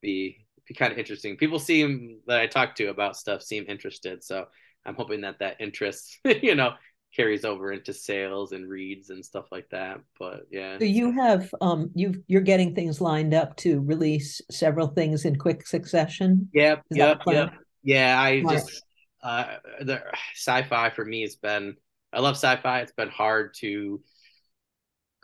be 0.00 0.46
be 0.66 0.74
kind 0.74 0.92
of 0.92 0.98
interesting. 0.98 1.36
People 1.36 1.58
seem 1.58 2.20
that 2.26 2.40
I 2.40 2.46
talk 2.46 2.74
to 2.76 2.86
about 2.86 3.16
stuff 3.16 3.42
seem 3.42 3.66
interested. 3.68 4.24
So 4.24 4.46
I'm 4.86 4.94
hoping 4.94 5.22
that 5.22 5.38
that 5.40 5.60
interest, 5.60 6.18
you 6.24 6.54
know, 6.54 6.72
carries 7.14 7.44
over 7.44 7.72
into 7.72 7.92
sales 7.92 8.52
and 8.52 8.68
reads 8.68 9.10
and 9.10 9.24
stuff 9.24 9.46
like 9.50 9.68
that. 9.70 10.00
But 10.18 10.46
yeah. 10.50 10.78
So 10.78 10.84
you 10.84 11.10
have 11.12 11.52
um 11.60 11.90
you 11.94 12.22
you're 12.26 12.42
getting 12.42 12.74
things 12.74 13.00
lined 13.00 13.34
up 13.34 13.56
to 13.58 13.80
release 13.80 14.40
several 14.50 14.88
things 14.88 15.24
in 15.24 15.36
quick 15.36 15.66
succession. 15.66 16.48
Yep. 16.52 16.82
Is 16.90 16.96
yep. 16.98 17.22
Yep. 17.26 17.52
Yeah. 17.82 18.20
I 18.20 18.42
just 18.42 18.82
uh 19.22 19.56
the 19.80 20.02
sci-fi 20.34 20.90
for 20.90 21.04
me 21.04 21.22
has 21.22 21.36
been 21.36 21.76
I 22.12 22.20
love 22.20 22.36
sci-fi. 22.36 22.80
It's 22.80 22.92
been 22.92 23.08
hard 23.08 23.54
to 23.60 24.00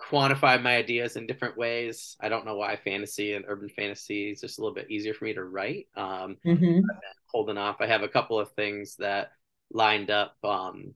quantify 0.00 0.60
my 0.60 0.76
ideas 0.76 1.16
in 1.16 1.26
different 1.26 1.56
ways. 1.56 2.16
I 2.20 2.28
don't 2.28 2.44
know 2.44 2.56
why 2.56 2.76
fantasy 2.76 3.34
and 3.34 3.44
urban 3.46 3.68
fantasy 3.68 4.30
is 4.30 4.40
just 4.40 4.58
a 4.58 4.62
little 4.62 4.74
bit 4.74 4.90
easier 4.90 5.14
for 5.14 5.24
me 5.24 5.34
to 5.34 5.44
write. 5.44 5.86
Um, 5.96 6.36
mm-hmm. 6.44 6.80
holding 7.26 7.56
off. 7.56 7.76
I 7.80 7.86
have 7.86 8.02
a 8.02 8.08
couple 8.08 8.38
of 8.38 8.50
things 8.52 8.96
that 8.96 9.30
lined 9.72 10.10
up 10.10 10.36
um 10.44 10.94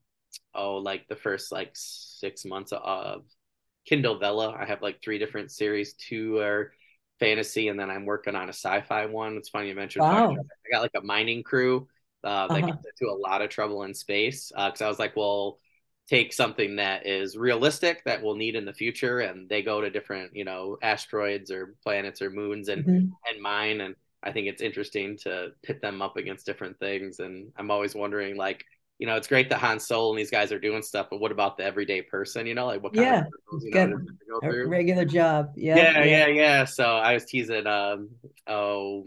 oh 0.55 0.77
like 0.77 1.07
the 1.09 1.17
first 1.17 1.53
like 1.53 1.71
six 1.75 2.45
months 2.45 2.73
of 2.73 3.23
kindle 3.87 4.19
vella 4.19 4.53
i 4.53 4.65
have 4.65 4.83
like 4.83 5.03
three 5.03 5.19
different 5.19 5.51
series 5.51 5.95
two 5.95 6.39
are 6.39 6.73
fantasy 7.19 7.69
and 7.69 7.79
then 7.79 7.91
i'm 7.91 8.05
working 8.05 8.35
on 8.35 8.49
a 8.49 8.53
sci-fi 8.53 9.07
one 9.07 9.37
it's 9.37 9.49
funny 9.49 9.69
you 9.69 9.75
mentioned 9.75 10.03
wow. 10.03 10.33
i 10.33 10.71
got 10.71 10.83
like 10.83 10.91
a 10.97 11.03
mining 11.03 11.43
crew 11.43 11.89
uh, 12.25 12.49
that 12.49 12.59
uh-huh. 12.59 12.67
gets 12.67 12.85
into 13.01 13.13
a 13.13 13.15
lot 13.15 13.41
of 13.41 13.49
trouble 13.49 13.85
in 13.85 13.95
space 13.95 14.53
Uh 14.55 14.69
because 14.69 14.83
uh, 14.83 14.87
i 14.87 14.89
was 14.89 14.99
like 14.99 15.17
well 15.17 15.59
take 16.09 16.33
something 16.33 16.77
that 16.77 17.07
is 17.07 17.37
realistic 17.37 18.05
that 18.05 18.23
we'll 18.23 18.37
need 18.37 18.55
in 18.55 18.65
the 18.65 18.73
future 18.73 19.21
and 19.21 19.49
they 19.49 19.63
go 19.63 19.81
to 19.81 19.91
different 19.91 20.35
you 20.35 20.45
know 20.45 20.77
asteroids 20.83 21.51
or 21.51 21.75
planets 21.83 22.23
or 22.23 22.31
moons 22.31 22.69
and 22.69 22.85
mm-hmm. 22.85 23.07
and 23.29 23.43
mine 23.43 23.81
and 23.81 23.97
I 24.27 24.33
think 24.33 24.49
it's 24.49 24.61
interesting 24.61 25.17
to 25.19 25.53
pit 25.63 25.81
them 25.81 26.03
up 26.03 26.17
against 26.17 26.47
different 26.47 26.79
things. 26.79 27.21
And 27.21 27.53
I'm 27.57 27.71
always 27.71 27.95
wondering, 27.95 28.37
like, 28.37 28.65
you 28.99 29.07
know, 29.07 29.17
it's 29.17 29.29
great 29.29 29.51
that 29.51 29.59
Han 29.59 29.79
Solo 29.79 30.11
and 30.11 30.19
these 30.19 30.31
guys 30.31 30.53
are 30.53 30.59
doing 30.59 30.83
stuff, 30.83 31.09
but 31.11 31.21
what 31.21 31.31
about 31.31 31.57
the 31.57 31.65
everyday 31.65 32.03
person? 32.03 32.47
You 32.47 32.55
know, 32.55 32.67
like 32.67 32.83
what 32.83 32.95
kind 32.95 33.07
yeah, 33.07 33.21
of 33.53 33.63
you 33.63 33.71
know, 33.71 34.41
go 34.41 34.49
a 34.49 34.67
regular 34.67 35.05
job. 35.05 35.53
Yeah, 35.55 35.77
yeah, 35.77 36.05
yeah, 36.05 36.27
yeah. 36.29 36.65
So 36.65 36.85
I 36.85 37.15
was 37.15 37.25
teasing, 37.25 37.67
um, 37.67 38.11
oh, 38.47 39.05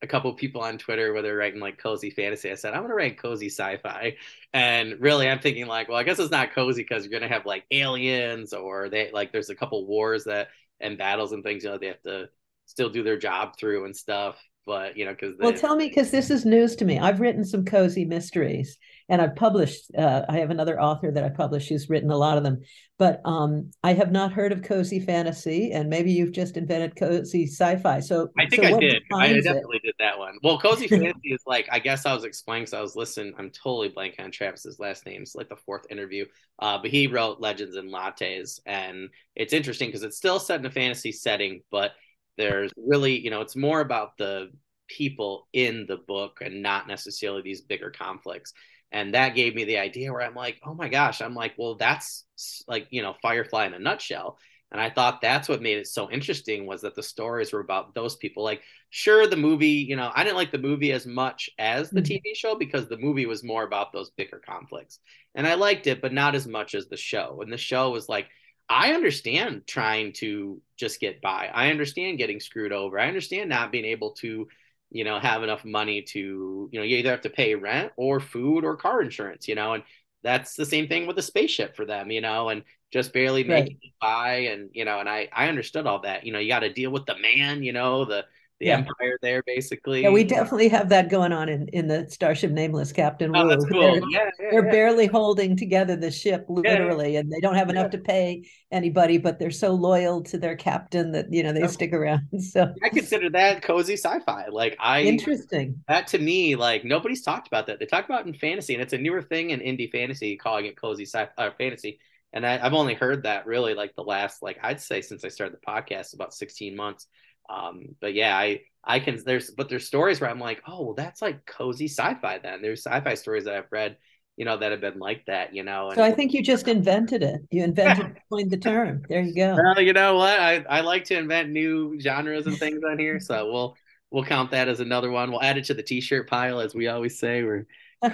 a 0.00 0.06
couple 0.06 0.30
of 0.30 0.36
people 0.36 0.62
on 0.62 0.78
Twitter 0.78 1.12
where 1.12 1.22
they're 1.22 1.36
writing 1.36 1.60
like 1.60 1.76
cozy 1.78 2.10
fantasy. 2.10 2.50
I 2.50 2.54
said, 2.54 2.72
I'm 2.72 2.82
gonna 2.82 2.94
write 2.94 3.20
cozy 3.20 3.48
sci-fi. 3.48 4.16
And 4.52 4.94
really 5.00 5.28
I'm 5.28 5.40
thinking 5.40 5.66
like, 5.66 5.88
well, 5.88 5.98
I 5.98 6.04
guess 6.04 6.18
it's 6.18 6.30
not 6.30 6.54
cozy 6.54 6.82
because 6.82 7.04
you're 7.04 7.20
gonna 7.20 7.32
have 7.32 7.46
like 7.46 7.64
aliens 7.70 8.52
or 8.52 8.88
they 8.88 9.10
like 9.12 9.32
there's 9.32 9.50
a 9.50 9.56
couple 9.56 9.86
wars 9.86 10.24
that 10.24 10.48
and 10.80 10.96
battles 10.96 11.32
and 11.32 11.42
things, 11.42 11.64
you 11.64 11.70
know, 11.70 11.78
they 11.78 11.88
have 11.88 12.02
to 12.02 12.28
still 12.66 12.88
do 12.88 13.02
their 13.02 13.18
job 13.18 13.56
through 13.58 13.84
and 13.84 13.96
stuff 13.96 14.36
but 14.68 14.98
you 14.98 15.06
know 15.06 15.12
because 15.12 15.34
well 15.40 15.52
tell 15.52 15.74
me 15.74 15.88
because 15.88 16.10
this 16.10 16.30
is 16.30 16.44
news 16.44 16.76
to 16.76 16.84
me. 16.84 16.98
I've 16.98 17.20
written 17.20 17.42
some 17.42 17.64
cozy 17.64 18.04
mysteries 18.04 18.76
and 19.08 19.22
i've 19.22 19.34
published 19.34 19.90
uh, 19.96 20.22
i 20.28 20.38
have 20.38 20.50
another 20.50 20.80
author 20.80 21.10
that 21.10 21.24
i 21.24 21.28
published 21.28 21.68
who's 21.68 21.88
written 21.88 22.10
a 22.10 22.16
lot 22.16 22.36
of 22.36 22.44
them 22.44 22.60
but 22.98 23.20
um, 23.24 23.70
i 23.82 23.92
have 23.92 24.12
not 24.12 24.32
heard 24.32 24.52
of 24.52 24.62
cozy 24.62 25.00
fantasy 25.00 25.72
and 25.72 25.88
maybe 25.88 26.12
you've 26.12 26.32
just 26.32 26.56
invented 26.56 26.96
cozy 26.96 27.46
sci-fi. 27.46 28.00
So 28.00 28.28
i 28.38 28.46
think 28.46 28.64
so 28.64 28.76
i 28.76 28.78
did. 28.78 29.02
I 29.12 29.32
definitely 29.34 29.78
it? 29.78 29.86
did 29.86 29.94
that 29.98 30.18
one. 30.18 30.38
Well 30.42 30.58
cozy 30.58 30.88
fantasy 30.88 31.32
is 31.32 31.42
like 31.46 31.68
i 31.70 31.78
guess 31.78 32.06
i 32.06 32.12
was 32.12 32.24
explaining 32.24 32.66
so 32.66 32.78
i 32.78 32.82
was 32.82 32.96
listening 32.96 33.32
i'm 33.38 33.50
totally 33.50 33.90
blanking 33.90 34.20
on 34.20 34.30
travis's 34.30 34.78
last 34.78 35.06
name 35.06 35.22
it's 35.22 35.34
like 35.34 35.48
the 35.48 35.56
fourth 35.56 35.86
interview 35.90 36.24
uh, 36.60 36.78
but 36.78 36.90
he 36.90 37.06
wrote 37.06 37.40
legends 37.40 37.76
and 37.76 37.92
lattes 37.92 38.60
and 38.66 39.08
it's 39.34 39.52
interesting 39.52 39.88
because 39.88 40.02
it's 40.02 40.16
still 40.16 40.38
set 40.38 40.60
in 40.60 40.66
a 40.66 40.70
fantasy 40.70 41.12
setting 41.12 41.60
but 41.70 41.92
there's 42.38 42.72
really 42.76 43.18
you 43.18 43.30
know 43.30 43.42
it's 43.42 43.56
more 43.56 43.80
about 43.80 44.16
the 44.16 44.50
people 44.88 45.46
in 45.52 45.84
the 45.86 45.98
book 45.98 46.38
and 46.40 46.62
not 46.62 46.88
necessarily 46.88 47.42
these 47.42 47.60
bigger 47.60 47.90
conflicts. 47.90 48.54
And 48.90 49.12
that 49.12 49.34
gave 49.34 49.54
me 49.54 49.64
the 49.64 49.76
idea 49.76 50.10
where 50.10 50.22
i'm 50.22 50.34
like 50.34 50.58
oh 50.64 50.72
my 50.72 50.88
gosh 50.88 51.20
i'm 51.20 51.34
like 51.34 51.52
well 51.58 51.74
that's 51.74 52.24
like 52.66 52.86
you 52.88 53.02
know 53.02 53.14
firefly 53.20 53.66
in 53.66 53.74
a 53.74 53.78
nutshell. 53.78 54.38
And 54.72 54.80
i 54.80 54.88
thought 54.88 55.20
that's 55.20 55.48
what 55.48 55.60
made 55.60 55.76
it 55.78 55.86
so 55.86 56.10
interesting 56.10 56.64
was 56.64 56.80
that 56.82 56.94
the 56.94 57.02
stories 57.02 57.52
were 57.52 57.60
about 57.60 57.94
those 57.94 58.16
people. 58.16 58.44
Like 58.44 58.62
sure 58.88 59.26
the 59.26 59.36
movie 59.36 59.84
you 59.90 59.96
know 59.96 60.10
i 60.14 60.24
didn't 60.24 60.36
like 60.36 60.52
the 60.52 60.56
movie 60.58 60.92
as 60.92 61.04
much 61.06 61.50
as 61.58 61.90
the 61.90 62.00
mm-hmm. 62.00 62.14
tv 62.14 62.34
show 62.34 62.54
because 62.54 62.88
the 62.88 62.96
movie 62.96 63.26
was 63.26 63.44
more 63.44 63.64
about 63.64 63.92
those 63.92 64.10
bigger 64.10 64.40
conflicts. 64.44 65.00
And 65.34 65.46
i 65.46 65.54
liked 65.54 65.86
it 65.86 66.00
but 66.00 66.14
not 66.14 66.34
as 66.34 66.46
much 66.46 66.74
as 66.74 66.86
the 66.86 66.96
show. 66.96 67.40
And 67.42 67.52
the 67.52 67.58
show 67.58 67.90
was 67.90 68.08
like 68.08 68.28
I 68.68 68.92
understand 68.92 69.66
trying 69.66 70.12
to 70.14 70.60
just 70.76 71.00
get 71.00 71.22
by. 71.22 71.50
I 71.52 71.70
understand 71.70 72.18
getting 72.18 72.40
screwed 72.40 72.72
over. 72.72 72.98
I 72.98 73.08
understand 73.08 73.48
not 73.48 73.72
being 73.72 73.86
able 73.86 74.12
to, 74.16 74.48
you 74.90 75.04
know, 75.04 75.18
have 75.18 75.42
enough 75.42 75.64
money 75.64 76.02
to, 76.02 76.68
you 76.70 76.78
know, 76.78 76.84
you 76.84 76.98
either 76.98 77.10
have 77.10 77.22
to 77.22 77.30
pay 77.30 77.54
rent 77.54 77.92
or 77.96 78.20
food 78.20 78.64
or 78.64 78.76
car 78.76 79.02
insurance, 79.02 79.48
you 79.48 79.54
know, 79.54 79.74
and 79.74 79.84
that's 80.22 80.54
the 80.54 80.66
same 80.66 80.88
thing 80.88 81.06
with 81.06 81.18
a 81.18 81.22
spaceship 81.22 81.76
for 81.76 81.86
them, 81.86 82.10
you 82.10 82.20
know, 82.20 82.48
and 82.48 82.62
just 82.92 83.12
barely 83.12 83.44
making 83.44 83.76
right. 83.76 83.78
it 83.82 83.92
by. 84.00 84.34
And, 84.50 84.70
you 84.72 84.84
know, 84.84 85.00
and 85.00 85.08
I, 85.08 85.28
I 85.32 85.48
understood 85.48 85.86
all 85.86 86.00
that, 86.02 86.24
you 86.24 86.32
know, 86.32 86.38
you 86.38 86.48
got 86.48 86.60
to 86.60 86.72
deal 86.72 86.90
with 86.90 87.06
the 87.06 87.18
man, 87.18 87.62
you 87.62 87.72
know, 87.72 88.04
the, 88.04 88.24
the 88.60 88.66
yeah. 88.66 88.78
empire 88.78 89.18
there 89.22 89.42
basically. 89.46 90.02
Yeah, 90.02 90.10
we 90.10 90.24
definitely 90.24 90.68
have 90.68 90.88
that 90.88 91.08
going 91.08 91.32
on 91.32 91.48
in, 91.48 91.68
in 91.68 91.86
the 91.86 92.08
Starship 92.10 92.50
Nameless, 92.50 92.92
Captain 92.92 93.34
oh, 93.34 93.44
Wu. 93.44 93.48
That's 93.48 93.64
cool. 93.66 93.80
They're, 93.80 94.02
yeah, 94.10 94.30
yeah, 94.40 94.48
they're 94.50 94.70
barely 94.70 95.06
holding 95.06 95.56
together 95.56 95.94
the 95.96 96.10
ship 96.10 96.46
literally, 96.48 97.16
and 97.16 97.30
they 97.30 97.40
don't 97.40 97.54
have 97.54 97.70
enough 97.70 97.90
to 97.90 97.98
pay 97.98 98.48
anybody, 98.72 99.18
but 99.18 99.38
they're 99.38 99.50
so 99.50 99.72
loyal 99.72 100.22
to 100.24 100.38
their 100.38 100.56
captain 100.56 101.12
that 101.12 101.32
you 101.32 101.42
know 101.42 101.52
they 101.52 101.66
stick 101.68 101.92
around. 101.92 102.22
So 102.48 102.72
I 102.82 102.88
consider 102.88 103.28
that 103.30 103.62
cozy 103.62 103.94
sci-fi. 103.94 104.46
Like 104.50 104.76
I 104.80 105.02
interesting. 105.02 105.82
That 105.86 106.06
to 106.08 106.18
me, 106.18 106.56
like 106.56 106.84
nobody's 106.84 107.22
talked 107.22 107.46
about 107.46 107.66
that. 107.66 107.78
They 107.78 107.86
talk 107.86 108.06
about 108.06 108.26
in 108.26 108.32
fantasy, 108.32 108.74
and 108.74 108.82
it's 108.82 108.92
a 108.92 108.98
newer 108.98 109.22
thing 109.22 109.50
in 109.50 109.60
indie 109.60 109.90
fantasy, 109.90 110.36
calling 110.36 110.66
it 110.66 110.76
cozy 110.76 111.04
sci-fi 111.04 111.30
uh, 111.36 111.50
fantasy. 111.58 111.98
And 112.32 112.46
I, 112.46 112.64
I've 112.64 112.74
only 112.74 112.94
heard 112.94 113.22
that 113.22 113.46
really 113.46 113.74
like 113.74 113.94
the 113.94 114.02
last, 114.02 114.42
like 114.42 114.58
I'd 114.62 114.80
say 114.80 115.00
since 115.00 115.24
I 115.24 115.28
started 115.28 115.56
the 115.56 115.66
podcast, 115.66 116.14
about 116.14 116.34
16 116.34 116.76
months. 116.76 117.06
Um, 117.48 117.94
but 118.00 118.14
yeah, 118.14 118.36
I 118.36 118.62
I 118.84 119.00
can 119.00 119.22
there's 119.24 119.50
but 119.50 119.68
there's 119.68 119.86
stories 119.86 120.20
where 120.20 120.30
I'm 120.30 120.40
like, 120.40 120.62
oh, 120.66 120.86
well, 120.86 120.94
that's 120.94 121.22
like 121.22 121.44
cozy 121.46 121.88
sci-fi. 121.88 122.38
Then 122.38 122.62
there's 122.62 122.84
sci-fi 122.84 123.14
stories 123.14 123.44
that 123.44 123.54
I've 123.54 123.72
read 123.72 123.96
you 124.38 124.44
know, 124.44 124.56
that 124.56 124.70
have 124.70 124.80
been 124.80 125.00
like 125.00 125.26
that, 125.26 125.52
you 125.52 125.64
know. 125.64 125.88
And, 125.88 125.96
so 125.96 126.04
I 126.04 126.12
think 126.12 126.32
you 126.32 126.44
just 126.44 126.68
invented 126.68 127.24
it. 127.24 127.42
You 127.50 127.64
invented 127.64 128.16
coined 128.32 128.52
the 128.52 128.56
term. 128.56 129.02
There 129.08 129.20
you 129.20 129.34
go. 129.34 129.56
Well, 129.60 129.80
you 129.80 129.92
know 129.92 130.14
what? 130.14 130.38
I, 130.38 130.64
I 130.70 130.80
like 130.80 131.04
to 131.06 131.18
invent 131.18 131.50
new 131.50 131.98
genres 132.00 132.46
and 132.46 132.56
things 132.56 132.80
on 132.88 133.00
here. 133.00 133.18
So 133.18 133.50
we'll 133.50 133.76
we'll 134.12 134.24
count 134.24 134.52
that 134.52 134.68
as 134.68 134.78
another 134.78 135.10
one. 135.10 135.32
We'll 135.32 135.42
add 135.42 135.58
it 135.58 135.64
to 135.66 135.74
the 135.74 135.82
t-shirt 135.82 136.30
pile, 136.30 136.60
as 136.60 136.72
we 136.72 136.86
always 136.86 137.18
say. 137.18 137.42
We're 137.42 137.66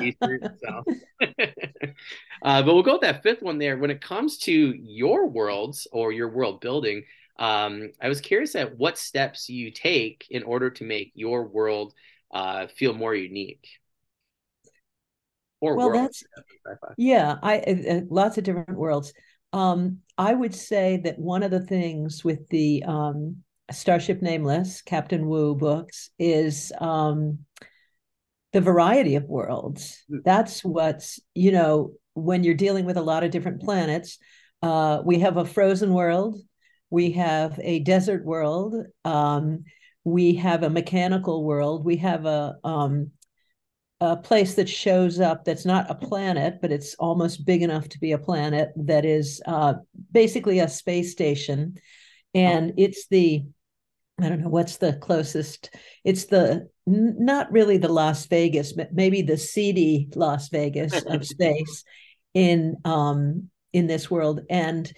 t-shirt. 0.00 0.42
so 0.58 0.84
uh, 2.42 2.62
but 2.62 2.74
we'll 2.74 2.82
go 2.82 2.94
with 2.94 3.02
that 3.02 3.22
fifth 3.22 3.42
one 3.42 3.58
there. 3.58 3.78
When 3.78 3.92
it 3.92 4.00
comes 4.00 4.38
to 4.38 4.52
your 4.52 5.28
worlds 5.28 5.86
or 5.92 6.10
your 6.10 6.28
world 6.28 6.60
building, 6.60 7.04
um, 7.38 7.90
I 8.00 8.08
was 8.08 8.20
curious 8.20 8.54
at 8.54 8.76
what 8.76 8.98
steps 8.98 9.48
you 9.48 9.70
take 9.70 10.26
in 10.30 10.42
order 10.42 10.70
to 10.70 10.84
make 10.84 11.12
your 11.14 11.46
world 11.46 11.94
uh, 12.32 12.66
feel 12.76 12.92
more 12.92 13.14
unique. 13.14 13.68
Or 15.60 15.76
well, 15.76 15.92
that's 15.92 16.22
yeah, 16.96 17.36
I 17.42 17.58
uh, 17.58 18.00
lots 18.08 18.38
of 18.38 18.44
different 18.44 18.78
worlds. 18.78 19.12
Um, 19.52 19.98
I 20.16 20.32
would 20.32 20.54
say 20.54 21.00
that 21.04 21.18
one 21.18 21.42
of 21.42 21.50
the 21.50 21.64
things 21.64 22.22
with 22.24 22.46
the 22.48 22.84
um, 22.84 23.38
Starship 23.70 24.22
Nameless, 24.22 24.82
Captain 24.82 25.26
Wu 25.26 25.54
books 25.54 26.10
is 26.18 26.72
um, 26.80 27.40
the 28.52 28.60
variety 28.60 29.16
of 29.16 29.24
worlds. 29.24 30.04
Hmm. 30.08 30.18
That's 30.24 30.64
what's, 30.64 31.20
you 31.34 31.52
know, 31.52 31.92
when 32.14 32.44
you're 32.44 32.54
dealing 32.54 32.84
with 32.84 32.96
a 32.96 33.02
lot 33.02 33.24
of 33.24 33.30
different 33.30 33.62
planets, 33.62 34.18
uh, 34.62 35.02
we 35.04 35.20
have 35.20 35.36
a 35.36 35.44
frozen 35.44 35.92
world, 35.92 36.36
we 36.90 37.12
have 37.12 37.58
a 37.62 37.80
desert 37.80 38.24
world, 38.24 38.74
um, 39.04 39.64
we 40.04 40.34
have 40.34 40.62
a 40.62 40.70
mechanical 40.70 41.44
world, 41.44 41.84
we 41.84 41.96
have 41.96 42.24
a 42.26 42.56
um, 42.64 43.10
a 44.00 44.16
place 44.16 44.54
that 44.54 44.68
shows 44.68 45.18
up 45.18 45.44
that's 45.44 45.64
not 45.64 45.90
a 45.90 45.94
planet, 45.94 46.60
but 46.62 46.70
it's 46.70 46.94
almost 46.94 47.44
big 47.44 47.62
enough 47.62 47.88
to 47.88 47.98
be 47.98 48.12
a 48.12 48.18
planet 48.18 48.70
that 48.76 49.04
is 49.04 49.42
uh, 49.46 49.74
basically 50.12 50.60
a 50.60 50.68
space 50.68 51.10
station. 51.10 51.76
And 52.32 52.74
it's 52.76 53.08
the, 53.08 53.44
I 54.20 54.28
don't 54.28 54.42
know, 54.42 54.50
what's 54.50 54.76
the 54.76 54.92
closest? 54.92 55.74
It's 56.04 56.26
the, 56.26 56.68
not 56.86 57.50
really 57.50 57.76
the 57.76 57.92
Las 57.92 58.26
Vegas, 58.26 58.72
but 58.72 58.92
maybe 58.92 59.22
the 59.22 59.36
seedy 59.36 60.08
Las 60.14 60.48
Vegas 60.48 61.02
of 61.02 61.26
space 61.26 61.82
in 62.34 62.76
um, 62.84 63.50
in 63.72 63.88
this 63.88 64.10
world. 64.10 64.40
And 64.48 64.90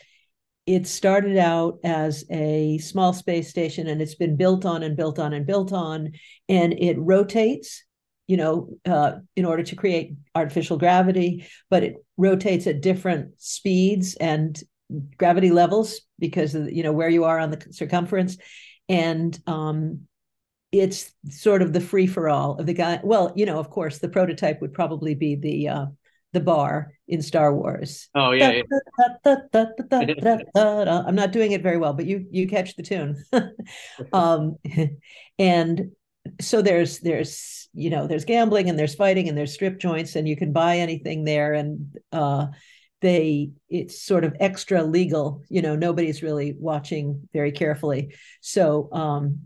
it 0.66 0.86
started 0.86 1.36
out 1.36 1.78
as 1.82 2.24
a 2.30 2.78
small 2.78 3.12
space 3.12 3.48
station 3.48 3.88
and 3.88 4.00
it's 4.00 4.14
been 4.14 4.36
built 4.36 4.64
on 4.64 4.82
and 4.82 4.96
built 4.96 5.18
on 5.18 5.32
and 5.32 5.46
built 5.46 5.72
on 5.72 6.12
and 6.48 6.72
it 6.74 6.96
rotates 6.98 7.82
you 8.30 8.36
know, 8.36 8.68
uh, 8.86 9.14
in 9.34 9.44
order 9.44 9.64
to 9.64 9.74
create 9.74 10.14
artificial 10.36 10.78
gravity, 10.78 11.44
but 11.68 11.82
it 11.82 11.96
rotates 12.16 12.68
at 12.68 12.80
different 12.80 13.32
speeds 13.38 14.14
and 14.14 14.62
gravity 15.18 15.50
levels 15.50 16.00
because 16.16 16.54
of 16.54 16.70
you 16.70 16.84
know 16.84 16.92
where 16.92 17.08
you 17.08 17.24
are 17.24 17.40
on 17.40 17.50
the 17.50 17.60
circumference, 17.72 18.36
and 18.88 19.36
um, 19.48 20.02
it's 20.70 21.10
sort 21.28 21.60
of 21.60 21.72
the 21.72 21.80
free 21.80 22.06
for 22.06 22.28
all 22.28 22.56
of 22.56 22.66
the 22.66 22.72
guy. 22.72 23.00
Well, 23.02 23.32
you 23.34 23.46
know, 23.46 23.58
of 23.58 23.68
course, 23.68 23.98
the 23.98 24.08
prototype 24.08 24.60
would 24.60 24.74
probably 24.74 25.16
be 25.16 25.34
the 25.34 25.68
uh, 25.68 25.86
the 26.32 26.40
bar 26.40 26.92
in 27.08 27.22
Star 27.22 27.54
Wars. 27.54 28.08
Oh 28.14 28.30
yeah. 28.32 28.62
I'm 30.54 31.14
not 31.14 31.32
doing 31.32 31.52
it 31.52 31.62
very 31.62 31.76
well, 31.76 31.92
but 31.92 32.06
you 32.06 32.26
you 32.30 32.46
catch 32.46 32.76
the 32.76 32.82
tune. 32.82 33.22
um, 34.12 34.56
and 35.38 35.90
so 36.40 36.62
there's 36.62 37.00
there's 37.00 37.68
you 37.72 37.90
know 37.90 38.06
there's 38.06 38.24
gambling 38.24 38.68
and 38.68 38.78
there's 38.78 38.94
fighting 38.94 39.28
and 39.28 39.36
there's 39.36 39.54
strip 39.54 39.78
joints 39.78 40.16
and 40.16 40.28
you 40.28 40.36
can 40.36 40.52
buy 40.52 40.78
anything 40.78 41.24
there 41.24 41.54
and 41.54 41.96
uh, 42.12 42.46
they 43.00 43.50
it's 43.68 44.02
sort 44.02 44.24
of 44.24 44.36
extra 44.40 44.82
legal 44.82 45.42
you 45.48 45.62
know 45.62 45.76
nobody's 45.76 46.22
really 46.22 46.54
watching 46.58 47.28
very 47.32 47.52
carefully 47.52 48.14
so 48.40 48.88
um, 48.92 49.40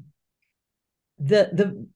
the 1.19 1.51
the 1.53 1.87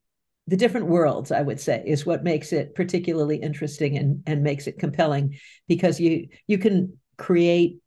the 0.49 0.57
different 0.57 0.86
worlds 0.86 1.30
i 1.30 1.42
would 1.42 1.61
say 1.61 1.82
is 1.86 2.07
what 2.07 2.24
makes 2.24 2.53
it 2.53 2.74
particularly 2.74 3.36
interesting 3.36 3.96
and 3.96 4.22
and 4.26 4.42
makes 4.42 4.66
it 4.66 4.78
compelling 4.78 5.38
because 5.68 6.01
you 6.01 6.28
you 6.46 6.59
can 6.59 6.99
create 7.16 7.78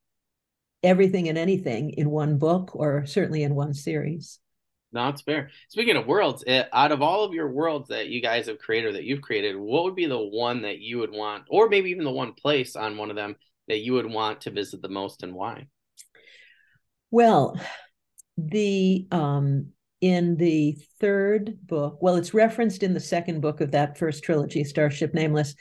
everything 0.83 1.27
and 1.27 1.37
anything 1.37 1.89
in 1.91 2.09
one 2.09 2.37
book 2.37 2.71
or 2.75 3.05
certainly 3.05 3.43
in 3.43 3.55
one 3.55 3.73
series 3.73 4.39
no, 4.93 5.07
it's 5.07 5.21
fair. 5.21 5.51
Speaking 5.69 5.95
of 5.95 6.05
worlds, 6.05 6.43
it, 6.45 6.67
out 6.73 6.91
of 6.91 7.01
all 7.01 7.23
of 7.23 7.33
your 7.33 7.49
worlds 7.49 7.87
that 7.87 8.09
you 8.09 8.21
guys 8.21 8.47
have 8.47 8.59
created 8.59 8.89
or 8.89 8.93
that 8.93 9.05
you've 9.05 9.21
created, 9.21 9.55
what 9.55 9.85
would 9.85 9.95
be 9.95 10.05
the 10.05 10.19
one 10.19 10.63
that 10.63 10.79
you 10.79 10.99
would 10.99 11.13
want, 11.13 11.45
or 11.49 11.69
maybe 11.69 11.91
even 11.91 12.03
the 12.03 12.11
one 12.11 12.33
place 12.33 12.75
on 12.75 12.97
one 12.97 13.09
of 13.09 13.15
them 13.15 13.37
that 13.69 13.79
you 13.79 13.93
would 13.93 14.05
want 14.05 14.41
to 14.41 14.51
visit 14.51 14.81
the 14.81 14.89
most 14.89 15.23
and 15.23 15.33
why? 15.33 15.67
Well, 17.09 17.57
the 18.37 19.07
um 19.11 19.67
in 20.01 20.35
the 20.35 20.77
third 20.99 21.57
book, 21.65 21.99
well, 22.01 22.15
it's 22.15 22.33
referenced 22.33 22.83
in 22.83 22.93
the 22.93 22.99
second 22.99 23.41
book 23.41 23.61
of 23.61 23.71
that 23.71 23.97
first 23.97 24.23
trilogy, 24.23 24.63
Starship 24.63 25.13
Nameless. 25.13 25.55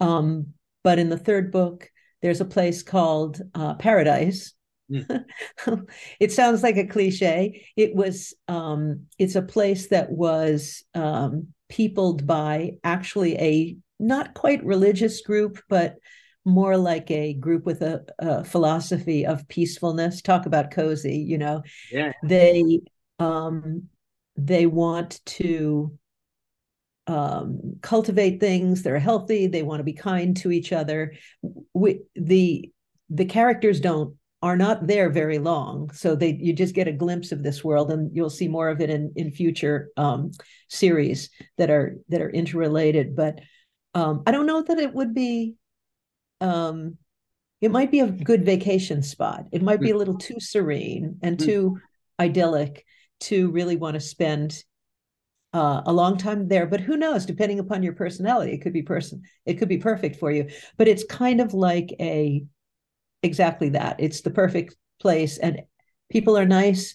Um, 0.00 0.48
but 0.84 0.98
in 0.98 1.08
the 1.08 1.18
third 1.18 1.50
book, 1.50 1.90
there's 2.20 2.40
a 2.40 2.44
place 2.44 2.82
called 2.82 3.40
uh, 3.54 3.74
Paradise, 3.74 4.52
Mm. 4.90 5.24
it 6.20 6.32
sounds 6.32 6.62
like 6.62 6.76
a 6.76 6.86
cliche. 6.86 7.66
It 7.76 7.94
was 7.94 8.34
um, 8.48 9.06
it's 9.18 9.34
a 9.34 9.42
place 9.42 9.88
that 9.88 10.10
was 10.10 10.84
um, 10.94 11.48
peopled 11.68 12.26
by 12.26 12.78
actually 12.84 13.36
a 13.36 13.76
not 13.98 14.34
quite 14.34 14.64
religious 14.64 15.20
group, 15.22 15.58
but 15.68 15.96
more 16.44 16.76
like 16.76 17.10
a 17.10 17.34
group 17.34 17.66
with 17.66 17.82
a, 17.82 18.04
a 18.18 18.44
philosophy 18.44 19.26
of 19.26 19.48
peacefulness. 19.48 20.22
Talk 20.22 20.46
about 20.46 20.70
cozy, 20.70 21.16
you 21.16 21.38
know. 21.38 21.62
Yeah. 21.90 22.12
They 22.22 22.80
um, 23.18 23.84
they 24.36 24.66
want 24.66 25.20
to 25.26 25.96
um, 27.06 27.76
cultivate 27.82 28.40
things. 28.40 28.82
They're 28.82 28.98
healthy. 28.98 29.46
They 29.46 29.62
want 29.62 29.80
to 29.80 29.84
be 29.84 29.92
kind 29.92 30.36
to 30.38 30.50
each 30.50 30.72
other. 30.72 31.14
We, 31.74 32.00
the 32.14 32.70
the 33.08 33.24
characters 33.24 33.80
don't 33.80 34.16
are 34.42 34.56
not 34.56 34.86
there 34.86 35.08
very 35.10 35.38
long. 35.38 35.90
So 35.92 36.14
they 36.14 36.38
you 36.40 36.52
just 36.52 36.74
get 36.74 36.88
a 36.88 36.92
glimpse 36.92 37.32
of 37.32 37.42
this 37.42 37.64
world, 37.64 37.90
and 37.90 38.14
you'll 38.14 38.30
see 38.30 38.48
more 38.48 38.68
of 38.68 38.80
it 38.80 38.90
in 38.90 39.12
in 39.16 39.30
future 39.30 39.90
um, 39.96 40.32
series 40.68 41.30
that 41.58 41.70
are 41.70 41.96
that 42.08 42.20
are 42.20 42.30
interrelated. 42.30 43.16
But 43.16 43.40
um, 43.94 44.22
I 44.26 44.32
don't 44.32 44.46
know 44.46 44.62
that 44.62 44.78
it 44.78 44.92
would 44.92 45.14
be. 45.14 45.54
Um, 46.40 46.98
it 47.62 47.70
might 47.70 47.90
be 47.90 48.00
a 48.00 48.06
good 48.06 48.44
vacation 48.44 49.02
spot. 49.02 49.46
It 49.50 49.62
might 49.62 49.80
be 49.80 49.90
a 49.90 49.96
little 49.96 50.18
too 50.18 50.38
serene 50.38 51.18
and 51.22 51.38
mm-hmm. 51.38 51.46
too 51.46 51.80
idyllic 52.20 52.84
to 53.20 53.50
really 53.50 53.76
want 53.76 53.94
to 53.94 54.00
spend 54.00 54.62
uh, 55.52 55.82
a 55.86 55.92
long 55.92 56.18
time 56.18 56.48
there. 56.48 56.66
But 56.66 56.80
who 56.80 56.96
knows? 56.96 57.24
Depending 57.24 57.58
upon 57.58 57.82
your 57.82 57.94
personality, 57.94 58.52
it 58.52 58.62
could 58.62 58.72
be 58.72 58.82
person. 58.82 59.22
It 59.44 59.54
could 59.54 59.68
be 59.68 59.78
perfect 59.78 60.16
for 60.16 60.30
you. 60.30 60.48
But 60.76 60.88
it's 60.88 61.04
kind 61.04 61.40
of 61.40 61.54
like 61.54 61.94
a 62.00 62.44
exactly 63.22 63.70
that. 63.70 63.96
It's 63.98 64.20
the 64.20 64.30
perfect 64.30 64.76
place, 65.00 65.38
and 65.38 65.62
people 66.10 66.36
are 66.36 66.46
nice. 66.46 66.94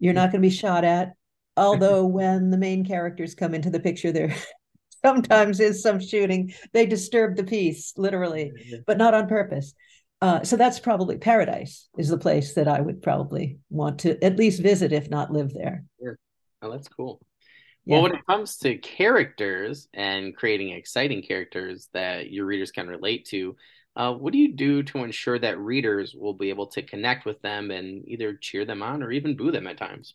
You're 0.00 0.14
not 0.14 0.32
going 0.32 0.42
to 0.42 0.48
be 0.48 0.54
shot 0.54 0.84
at. 0.84 1.12
Although 1.56 2.06
when 2.18 2.50
the 2.50 2.58
main 2.58 2.84
characters 2.84 3.34
come 3.34 3.54
into 3.54 3.70
the 3.70 3.80
picture, 3.80 4.12
there 4.12 4.34
sometimes 5.04 5.60
is 5.60 5.82
some 5.82 6.00
shooting. 6.00 6.52
They 6.72 6.86
disturb 6.86 7.36
the 7.36 7.44
peace, 7.44 7.92
literally, 7.96 8.52
but 8.86 8.98
not 8.98 9.14
on 9.14 9.28
purpose. 9.28 9.74
Uh, 10.24 10.42
so 10.42 10.56
that's 10.56 10.80
probably 10.80 11.18
paradise 11.18 11.90
is 11.98 12.08
the 12.08 12.16
place 12.16 12.54
that 12.54 12.66
I 12.66 12.80
would 12.80 13.02
probably 13.02 13.58
want 13.68 13.98
to 14.00 14.24
at 14.24 14.38
least 14.38 14.62
visit, 14.62 14.90
if 14.90 15.10
not 15.10 15.30
live 15.30 15.52
there. 15.52 15.84
Yeah. 16.00 16.12
Oh, 16.62 16.72
that's 16.72 16.88
cool. 16.88 17.20
Yeah. 17.84 17.96
Well, 17.96 18.04
when 18.04 18.14
it 18.14 18.26
comes 18.26 18.56
to 18.60 18.78
characters 18.78 19.86
and 19.92 20.34
creating 20.34 20.70
exciting 20.70 21.20
characters 21.20 21.90
that 21.92 22.30
your 22.30 22.46
readers 22.46 22.70
can 22.70 22.88
relate 22.88 23.26
to, 23.26 23.54
uh, 23.96 24.14
what 24.14 24.32
do 24.32 24.38
you 24.38 24.56
do 24.56 24.82
to 24.84 25.04
ensure 25.04 25.38
that 25.38 25.58
readers 25.58 26.14
will 26.18 26.32
be 26.32 26.48
able 26.48 26.68
to 26.68 26.80
connect 26.80 27.26
with 27.26 27.42
them 27.42 27.70
and 27.70 28.08
either 28.08 28.32
cheer 28.32 28.64
them 28.64 28.82
on 28.82 29.02
or 29.02 29.12
even 29.12 29.36
boo 29.36 29.52
them 29.52 29.66
at 29.66 29.76
times? 29.76 30.14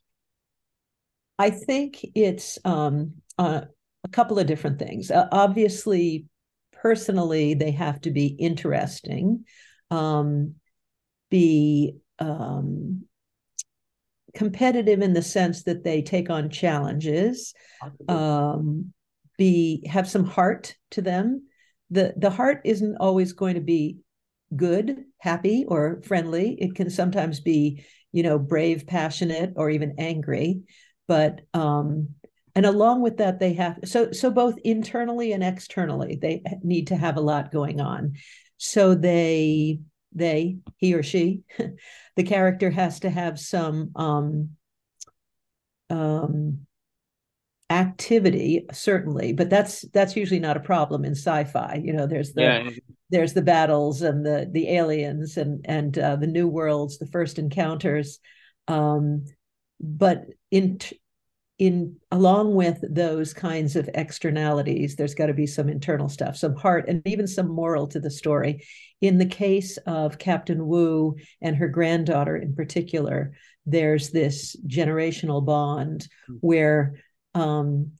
I 1.37 1.51
think 1.51 2.03
it's 2.15 2.57
um, 2.65 3.13
uh, 3.37 3.61
a 4.03 4.09
couple 4.09 4.39
of 4.39 4.47
different 4.47 4.79
things. 4.79 5.11
Uh, 5.11 5.27
obviously, 5.31 6.25
personally, 6.73 7.53
they 7.53 7.71
have 7.71 8.01
to 8.01 8.09
be 8.09 8.25
interesting, 8.25 9.45
um, 9.91 10.55
be 11.29 11.95
um, 12.19 13.03
competitive 14.33 15.01
in 15.01 15.13
the 15.13 15.21
sense 15.21 15.63
that 15.63 15.83
they 15.83 16.01
take 16.01 16.29
on 16.29 16.49
challenges, 16.49 17.53
um, 18.07 18.93
be 19.37 19.87
have 19.87 20.09
some 20.09 20.25
heart 20.25 20.75
to 20.91 21.01
them. 21.01 21.47
The 21.89 22.13
the 22.17 22.29
heart 22.29 22.61
isn't 22.65 22.97
always 22.97 23.33
going 23.33 23.55
to 23.55 23.61
be 23.61 23.97
good 24.55 25.05
happy 25.19 25.65
or 25.67 26.01
friendly. 26.03 26.57
It 26.59 26.75
can 26.75 26.89
sometimes 26.89 27.39
be 27.39 27.85
you 28.11 28.23
know 28.23 28.39
brave 28.39 28.85
passionate 28.87 29.53
or 29.55 29.69
even 29.69 29.95
angry. 29.97 30.61
But 31.07 31.41
um 31.53 32.09
and 32.55 32.65
along 32.65 33.01
with 33.01 33.17
that 33.17 33.39
they 33.39 33.53
have 33.53 33.79
so 33.85 34.11
so 34.11 34.29
both 34.29 34.57
internally 34.63 35.31
and 35.31 35.43
externally 35.43 36.17
they 36.21 36.43
need 36.63 36.87
to 36.87 36.95
have 36.95 37.17
a 37.17 37.21
lot 37.21 37.51
going 37.51 37.79
on 37.79 38.13
so 38.59 38.93
they 38.93 39.79
they 40.13 40.57
he 40.77 40.93
or 40.93 41.01
she 41.01 41.41
the 42.15 42.23
character 42.23 42.69
has 42.69 42.99
to 42.99 43.09
have 43.09 43.39
some 43.39 43.91
um 43.95 44.49
um 45.89 46.59
activity 47.71 48.65
certainly 48.71 49.31
but 49.31 49.49
that's 49.49 49.81
that's 49.93 50.15
usually 50.15 50.39
not 50.39 50.57
a 50.57 50.61
problem 50.61 51.05
in 51.05 51.13
sci-fi 51.13 51.79
you 51.83 51.93
know 51.93 52.05
there's 52.05 52.33
the 52.33 52.41
yeah. 52.41 52.69
there's 53.11 53.33
the 53.33 53.41
battles 53.41 54.01
and 54.01 54.25
the 54.25 54.49
the 54.51 54.69
aliens 54.69 55.37
and 55.37 55.63
and 55.65 55.97
uh, 55.97 56.15
the 56.15 56.27
new 56.27 56.47
worlds 56.47 56.97
the 56.97 57.05
first 57.07 57.39
encounters 57.39 58.19
um 58.67 59.23
but 59.79 60.25
in 60.51 60.79
in 61.59 61.97
along 62.11 62.55
with 62.55 62.83
those 62.89 63.33
kinds 63.33 63.75
of 63.75 63.89
externalities 63.93 64.95
there's 64.95 65.13
got 65.13 65.27
to 65.27 65.33
be 65.33 65.45
some 65.45 65.69
internal 65.69 66.07
stuff 66.07 66.35
some 66.35 66.55
heart 66.55 66.85
and 66.87 67.01
even 67.05 67.27
some 67.27 67.49
moral 67.49 67.85
to 67.85 67.99
the 67.99 68.09
story 68.09 68.65
in 69.01 69.17
the 69.17 69.25
case 69.25 69.77
of 69.85 70.17
captain 70.17 70.65
wu 70.65 71.15
and 71.41 71.57
her 71.57 71.67
granddaughter 71.67 72.37
in 72.37 72.55
particular 72.55 73.33
there's 73.65 74.09
this 74.09 74.55
generational 74.67 75.45
bond 75.45 76.07
hmm. 76.27 76.35
where 76.39 76.95
um, 77.35 77.91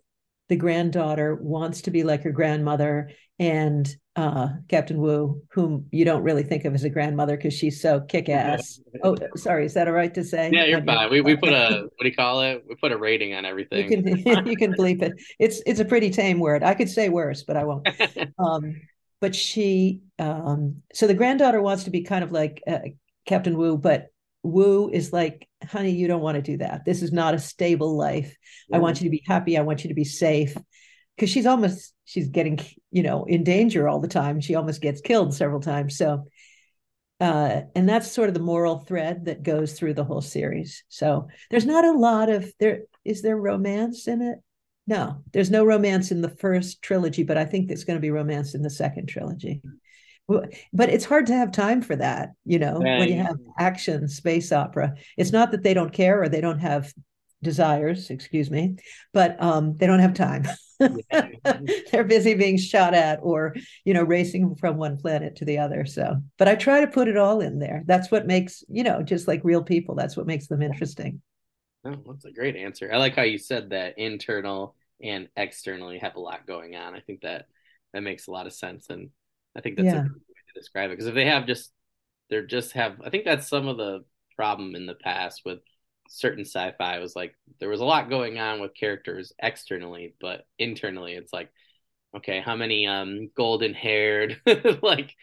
the 0.48 0.56
granddaughter 0.56 1.36
wants 1.36 1.82
to 1.82 1.92
be 1.92 2.04
like 2.04 2.24
her 2.24 2.32
grandmother 2.32 3.12
and 3.40 3.96
uh, 4.18 4.50
Captain 4.68 5.00
Wu, 5.00 5.42
whom 5.52 5.86
you 5.92 6.04
don't 6.04 6.24
really 6.24 6.44
think 6.44 6.66
of 6.66 6.76
as 6.76 6.84
a 6.84 6.90
grandmother 6.90 7.38
because 7.38 7.54
she's 7.54 7.82
so 7.82 8.02
kick-ass. 8.02 8.82
oh, 9.04 9.16
sorry, 9.36 9.66
is 9.66 9.74
that 9.76 9.88
all 9.88 9.94
right 9.94 10.14
to 10.14 10.24
say? 10.26 10.52
Yeah, 10.52 10.66
you're 10.66 10.84
fine. 10.84 11.10
We 11.10 11.22
we 11.22 11.38
put 11.38 11.54
a 11.54 11.88
what 11.96 12.02
do 12.02 12.08
you 12.08 12.16
call 12.16 12.42
it? 12.42 12.64
We 12.68 12.76
put 12.76 12.92
a 12.92 12.98
rating 12.98 13.34
on 13.34 13.46
everything. 13.46 13.90
You 13.90 14.04
can 14.24 14.46
you 14.48 14.58
can 14.58 14.74
bleep 14.74 15.02
it. 15.02 15.14
It's 15.40 15.62
it's 15.66 15.80
a 15.80 15.86
pretty 15.86 16.10
tame 16.10 16.40
word. 16.40 16.64
I 16.64 16.74
could 16.74 16.90
say 16.90 17.08
worse, 17.08 17.44
but 17.44 17.58
I 17.58 17.64
won't. 17.64 17.88
Um, 18.38 18.82
but 19.22 19.36
she, 19.36 20.00
um, 20.18 20.78
so 20.94 21.06
the 21.06 21.14
granddaughter 21.14 21.62
wants 21.62 21.84
to 21.84 21.90
be 21.90 22.04
kind 22.04 22.24
of 22.24 22.32
like 22.32 22.64
uh, 22.66 22.80
Captain 23.26 23.58
Wu, 23.58 23.78
but 23.78 24.08
Wu 24.44 24.90
is 24.90 25.12
like, 25.12 25.48
honey, 25.68 25.92
you 25.92 26.08
don't 26.08 26.22
want 26.22 26.36
to 26.36 26.42
do 26.42 26.58
that. 26.58 26.86
This 26.86 27.02
is 27.02 27.12
not 27.12 27.34
a 27.34 27.40
stable 27.40 27.98
life. 27.98 28.34
I 28.72 28.80
want 28.80 29.02
you 29.02 29.06
to 29.06 29.12
be 29.12 29.24
happy. 29.28 29.58
I 29.58 29.62
want 29.62 29.84
you 29.84 29.90
to 29.90 29.94
be 29.94 30.06
safe. 30.06 30.56
Because 31.20 31.30
she's 31.30 31.46
almost, 31.46 31.94
she's 32.06 32.30
getting, 32.30 32.60
you 32.92 33.04
know, 33.04 33.26
in 33.26 33.44
danger 33.44 33.90
all 33.90 34.00
the 34.00 34.08
time. 34.08 34.40
She 34.40 34.56
almost 34.56 34.82
gets 34.82 35.02
killed 35.02 35.34
several 35.34 35.60
times. 35.60 35.98
So, 35.98 36.26
uh, 37.20 37.62
and 37.76 37.90
that's 37.90 38.10
sort 38.10 38.30
of 38.30 38.34
the 38.34 38.40
moral 38.40 38.80
thread 38.80 39.26
that 39.26 39.44
goes 39.44 39.74
through 39.74 39.96
the 39.96 40.06
whole 40.06 40.22
series. 40.22 40.84
So 40.88 41.28
there's 41.52 41.66
not 41.66 41.84
a 41.84 41.92
lot 41.92 42.30
of 42.30 42.50
there. 42.60 42.84
Is 43.04 43.22
there 43.22 43.38
romance 43.38 44.08
in 44.08 44.22
it? 44.22 44.40
No, 44.88 45.24
there's 45.34 45.52
no 45.52 45.66
romance 45.66 46.12
in 46.12 46.22
the 46.22 46.30
first 46.30 46.82
trilogy, 46.82 47.24
but 47.24 47.38
I 47.38 47.44
think 47.44 47.68
there's 47.68 47.84
going 47.84 47.98
to 47.98 48.02
be 48.02 48.12
romance 48.12 48.56
in 48.56 48.62
the 48.62 48.70
second 48.70 49.08
trilogy 49.08 49.62
but 50.72 50.90
it's 50.90 51.06
hard 51.06 51.26
to 51.26 51.34
have 51.34 51.52
time 51.52 51.82
for 51.82 51.96
that 51.96 52.30
you 52.46 52.60
know 52.60 52.80
when 52.80 53.10
you 53.10 53.18
have 53.18 53.38
action 53.58 54.08
space 54.08 54.52
opera 54.52 54.94
it's 55.18 55.32
not 55.32 55.52
that 55.52 55.64
they 55.64 55.74
don't 55.74 55.92
care 55.92 56.22
or 56.22 56.30
they 56.30 56.42
don't 56.42 56.60
have 56.60 56.94
desires 57.42 58.10
excuse 58.10 58.52
me 58.52 58.78
but 59.12 59.42
um, 59.42 59.76
they 59.78 59.88
don't 59.88 60.00
have 60.00 60.14
time 60.14 60.44
they're 61.92 62.04
busy 62.04 62.34
being 62.34 62.58
shot 62.58 62.94
at 62.94 63.20
or 63.22 63.56
you 63.84 63.94
know 63.94 64.04
racing 64.04 64.56
from 64.56 64.78
one 64.78 64.98
planet 64.98 65.36
to 65.36 65.46
the 65.46 65.58
other 65.58 65.86
so 65.86 66.16
but 66.38 66.48
i 66.48 66.56
try 66.56 66.82
to 66.82 66.88
put 66.88 67.08
it 67.08 67.18
all 67.18 67.42
in 67.42 67.60
there 67.60 67.84
that's 67.86 68.10
what 68.12 68.26
makes 68.26 68.64
you 68.70 68.84
know 68.84 69.02
just 69.04 69.28
like 69.28 69.42
real 69.44 69.64
people 69.64 69.96
that's 69.96 70.16
what 70.16 70.28
makes 70.28 70.48
them 70.48 70.62
interesting 70.62 71.22
oh, 71.86 71.96
that's 72.08 72.26
a 72.26 72.32
great 72.32 72.56
answer 72.56 72.90
i 72.94 72.98
like 72.98 73.16
how 73.16 73.24
you 73.24 73.38
said 73.38 73.72
that 73.72 73.98
internal 73.98 74.76
and 75.04 75.28
externally 75.36 75.98
have 75.98 76.16
a 76.16 76.20
lot 76.20 76.48
going 76.48 76.76
on 76.76 76.96
i 76.96 77.00
think 77.00 77.22
that 77.22 77.46
that 77.94 78.02
makes 78.02 78.28
a 78.28 78.32
lot 78.32 78.48
of 78.48 78.54
sense 78.54 78.90
and 78.90 79.10
I 79.56 79.62
think 79.62 79.78
that's 79.78 79.88
yeah. 79.88 80.00
a 80.00 80.04
way 80.04 80.08
to 80.08 80.60
describe 80.60 80.90
it. 80.90 80.94
Because 80.94 81.08
if 81.08 81.16
they 81.16 81.26
have 81.26 81.46
just, 81.46 81.72
they're 82.30 82.46
just 82.46 82.74
have, 82.74 83.02
I 83.04 83.10
think 83.10 83.26
that's 83.26 83.48
some 83.48 83.68
of 83.68 83.78
the 83.78 84.06
problem 84.36 84.76
in 84.76 84.86
the 84.86 84.96
past 84.96 85.42
with 85.46 85.60
certain 86.10 86.44
sci-fi 86.44 87.00
was 87.00 87.16
like 87.16 87.34
there 87.60 87.70
was 87.70 87.82
a 87.82 87.86
lot 87.86 88.10
going 88.10 88.38
on 88.40 88.60
with 88.60 88.76
characters 88.76 89.32
externally, 89.42 90.16
but 90.20 90.46
internally 90.58 91.14
it's 91.14 91.32
like, 91.32 91.50
okay, 92.16 92.42
how 92.42 92.56
many 92.56 92.88
um 92.88 93.30
golden 93.36 93.74
haired 93.74 94.42
like 94.82 95.16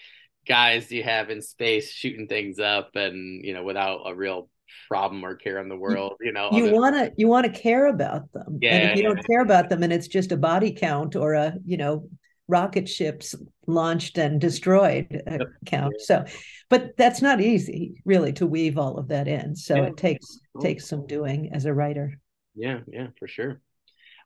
guys 0.47 0.87
do 0.87 0.97
you 0.97 1.03
have 1.03 1.29
in 1.29 1.43
space 1.43 1.91
shooting 1.91 2.29
things 2.29 2.59
up 2.59 2.95
and 2.95 3.45
you 3.45 3.53
know 3.53 3.65
without 3.65 4.03
a 4.07 4.15
real 4.15 4.49
problem 4.89 5.25
or 5.25 5.35
care 5.35 5.59
in 5.59 5.69
the 5.69 5.77
world 5.77 6.15
you 6.21 6.33
know 6.33 6.49
you 6.53 6.73
want 6.73 6.95
to 6.95 7.13
you 7.17 7.27
want 7.27 7.45
to 7.45 7.61
care 7.61 7.87
about 7.87 8.33
them 8.33 8.59
yeah 8.61 8.75
and 8.75 8.91
if 8.91 8.97
you 8.97 9.03
yeah, 9.03 9.09
don't 9.09 9.17
yeah. 9.19 9.23
care 9.25 9.41
about 9.41 9.69
them 9.69 9.83
and 9.83 9.93
it's 9.93 10.09
just 10.09 10.33
a 10.33 10.37
body 10.37 10.73
count 10.73 11.17
or 11.17 11.35
a 11.35 11.55
you 11.65 11.77
know 11.77 12.09
rocket 12.49 12.89
ships 12.89 13.35
launched 13.67 14.19
and 14.19 14.41
destroyed 14.41 15.23
account. 15.65 15.95
So, 16.01 16.25
but 16.69 16.97
that's 16.97 17.23
not 17.23 17.41
easy 17.41 18.03
really 18.05 18.33
to 18.35 18.47
weave 18.47 18.79
all 18.79 18.99
of 18.99 19.09
that 19.09 19.29
in. 19.29 19.57
So 19.57 19.77
yeah. 19.77 19.85
it 19.85 19.97
takes 19.97 20.41
takes 20.61 20.89
some 20.89 21.07
doing 21.07 21.51
as 21.53 21.65
a 21.65 21.75
writer. 21.75 22.19
Yeah, 22.55 22.81
yeah, 22.87 23.09
for 23.19 23.29
sure. 23.29 23.61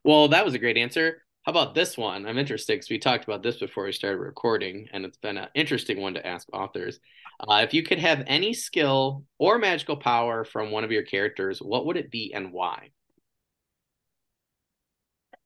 Well, 0.03 0.29
that 0.29 0.45
was 0.45 0.53
a 0.53 0.59
great 0.59 0.77
answer. 0.77 1.21
How 1.43 1.51
about 1.51 1.73
this 1.73 1.97
one? 1.97 2.27
I'm 2.27 2.37
interested 2.37 2.73
because 2.73 2.89
we 2.89 2.99
talked 2.99 3.23
about 3.23 3.41
this 3.41 3.57
before 3.57 3.85
we 3.85 3.91
started 3.91 4.19
recording, 4.19 4.87
and 4.93 5.05
it's 5.05 5.17
been 5.17 5.37
an 5.37 5.47
interesting 5.55 5.99
one 5.99 6.13
to 6.13 6.25
ask 6.25 6.47
authors. 6.53 6.99
Uh, 7.39 7.61
if 7.63 7.73
you 7.73 7.81
could 7.81 7.97
have 7.97 8.23
any 8.27 8.53
skill 8.53 9.25
or 9.39 9.57
magical 9.57 9.97
power 9.97 10.45
from 10.45 10.69
one 10.69 10.83
of 10.83 10.91
your 10.91 11.01
characters, 11.01 11.59
what 11.59 11.87
would 11.87 11.97
it 11.97 12.11
be 12.11 12.31
and 12.33 12.53
why? 12.53 12.91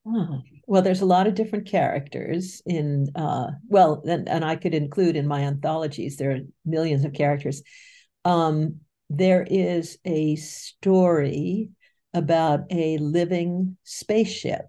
Oh, 0.08 0.42
well, 0.68 0.82
there's 0.82 1.02
a 1.02 1.06
lot 1.06 1.28
of 1.28 1.36
different 1.36 1.68
characters 1.68 2.62
in, 2.66 3.08
uh, 3.16 3.48
well, 3.68 4.04
and, 4.08 4.30
and 4.30 4.46
I 4.46 4.56
could 4.56 4.74
include 4.74 5.16
in 5.16 5.28
my 5.28 5.42
anthologies, 5.42 6.18
there 6.18 6.32
are 6.32 6.40
millions 6.64 7.06
of 7.06 7.14
characters. 7.14 7.64
Um, 8.24 8.82
there 9.10 9.46
is 9.50 9.98
a 10.06 10.36
story 10.36 11.70
about 12.14 12.62
a 12.72 12.98
living 12.98 13.78
spaceship. 13.84 14.68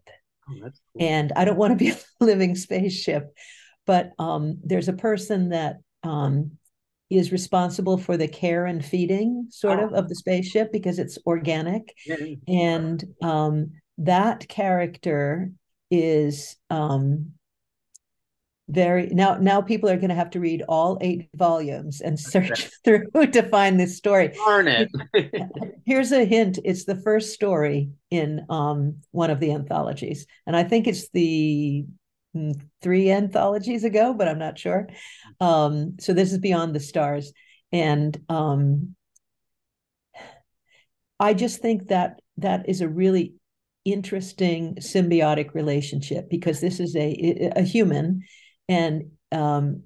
Oh, 0.49 0.55
cool. 0.61 0.70
And 1.01 1.32
I 1.37 1.45
don't 1.45 1.59
want 1.59 1.72
to 1.72 1.84
be 1.84 1.91
a 2.20 2.24
living 2.24 2.55
spaceship, 2.55 3.34
but 3.87 4.12
um, 4.18 4.59
there's 4.64 4.89
a 4.89 4.95
person 4.95 5.51
that 5.51 5.76
um, 6.03 6.53
is 7.11 7.30
responsible 7.30 7.99
for 7.99 8.16
the 8.16 8.28
care 8.28 8.66
and 8.66 8.84
feeding, 8.84 9.49
sort 9.51 9.80
oh. 9.80 9.87
of, 9.87 9.93
of 9.93 10.09
the 10.09 10.14
spaceship 10.14 10.72
because 10.72 10.99
it's 10.99 11.18
organic. 11.26 11.95
And 12.49 13.05
um, 13.22 13.72
that 13.99 14.49
character 14.49 15.51
is 15.90 16.57
um, 16.70 17.32
very 18.68 19.07
now 19.07 19.36
now 19.36 19.61
people 19.61 19.88
are 19.88 19.97
going 19.97 20.09
to 20.09 20.14
have 20.14 20.30
to 20.30 20.40
read 20.40 20.62
all 20.68 20.99
eight 21.01 21.28
volumes 21.34 22.01
and 22.01 22.18
search 22.18 22.68
through 22.84 23.07
to 23.32 23.42
find 23.49 23.78
this 23.78 23.97
story. 23.97 24.32
Darn 24.44 24.66
it. 24.68 24.90
Here's 25.86 26.11
a 26.11 26.24
hint. 26.24 26.59
It's 26.64 26.84
the 26.84 26.97
first 26.97 27.32
story 27.32 27.90
in 28.11 28.44
um, 28.51 29.03
one 29.12 29.30
of 29.30 29.38
the 29.38 29.53
anthologies 29.53 30.26
and 30.47 30.57
i 30.57 30.64
think 30.64 30.86
it's 30.86 31.09
the 31.11 31.84
mm, 32.36 32.61
three 32.82 33.11
anthologies 33.11 33.84
ago 33.84 34.12
but 34.12 34.28
i'm 34.28 34.38
not 34.38 34.59
sure. 34.59 34.88
Um, 35.40 35.97
so 36.01 36.12
this 36.12 36.32
is 36.32 36.38
beyond 36.38 36.74
the 36.74 36.80
stars 36.80 37.32
and 37.70 38.20
um, 38.28 38.97
i 41.20 41.34
just 41.34 41.61
think 41.61 41.88
that 41.88 42.20
that 42.38 42.68
is 42.68 42.80
a 42.80 42.88
really 42.88 43.34
interesting 43.87 44.74
symbiotic 44.76 45.55
relationship 45.55 46.28
because 46.28 46.61
this 46.61 46.80
is 46.80 46.95
a 46.97 47.53
a 47.57 47.62
human 47.62 48.22
and 48.68 49.05
um, 49.32 49.82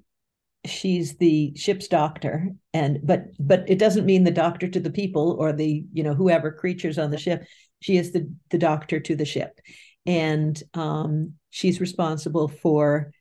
she's 0.65 1.17
the 1.17 1.53
ship's 1.55 1.87
doctor 1.87 2.49
and 2.73 2.99
but 3.03 3.25
but 3.39 3.63
it 3.67 3.79
doesn't 3.79 4.05
mean 4.05 4.23
the 4.23 4.31
doctor 4.31 4.67
to 4.67 4.79
the 4.79 4.91
people 4.91 5.35
or 5.39 5.53
the 5.53 5.85
you 5.93 6.03
know 6.03 6.13
whoever 6.13 6.51
creatures 6.51 6.97
on 6.97 7.11
the 7.11 7.17
ship. 7.17 7.45
She 7.79 7.97
is 7.97 8.11
the 8.11 8.31
the 8.49 8.57
doctor 8.57 8.99
to 8.99 9.15
the 9.15 9.25
ship. 9.25 9.59
And 10.05 10.61
um, 10.73 11.33
she's 11.51 11.79
responsible 11.79 12.47
for 12.47 13.11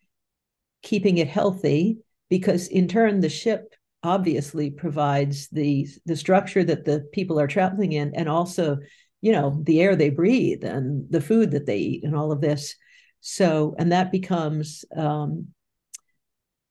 keeping 0.83 1.19
it 1.19 1.29
healthy 1.29 1.99
because 2.31 2.69
in 2.69 2.89
turn 2.89 3.21
the 3.21 3.29
ship 3.29 3.75
obviously 4.03 4.71
provides 4.71 5.49
the 5.49 5.87
the 6.07 6.17
structure 6.17 6.65
that 6.65 6.85
the 6.85 7.01
people 7.13 7.39
are 7.39 7.47
traveling 7.47 7.93
in 7.93 8.13
and 8.15 8.29
also 8.29 8.79
you 9.21 9.33
know 9.33 9.61
the 9.65 9.81
air 9.81 9.97
they 9.97 10.11
breathe 10.11 10.65
and 10.65 11.11
the 11.11 11.21
food 11.21 11.51
that 11.53 11.67
they 11.67 11.79
eat 11.79 12.05
and 12.05 12.17
all 12.17 12.33
of 12.33 12.41
this. 12.41 12.75
So 13.21 13.75
and 13.79 13.93
that 13.93 14.13
becomes 14.13 14.85
um, 14.97 15.49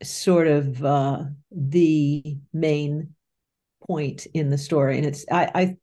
sort 0.04 0.48
of 0.48 0.84
uh, 0.84 1.24
the 1.52 2.38
main 2.54 3.14
point 3.86 4.28
in 4.34 4.50
the 4.50 4.58
story. 4.58 4.98
And 4.98 5.06
it's 5.06 5.26
I, 5.32 5.52
I 5.56 5.78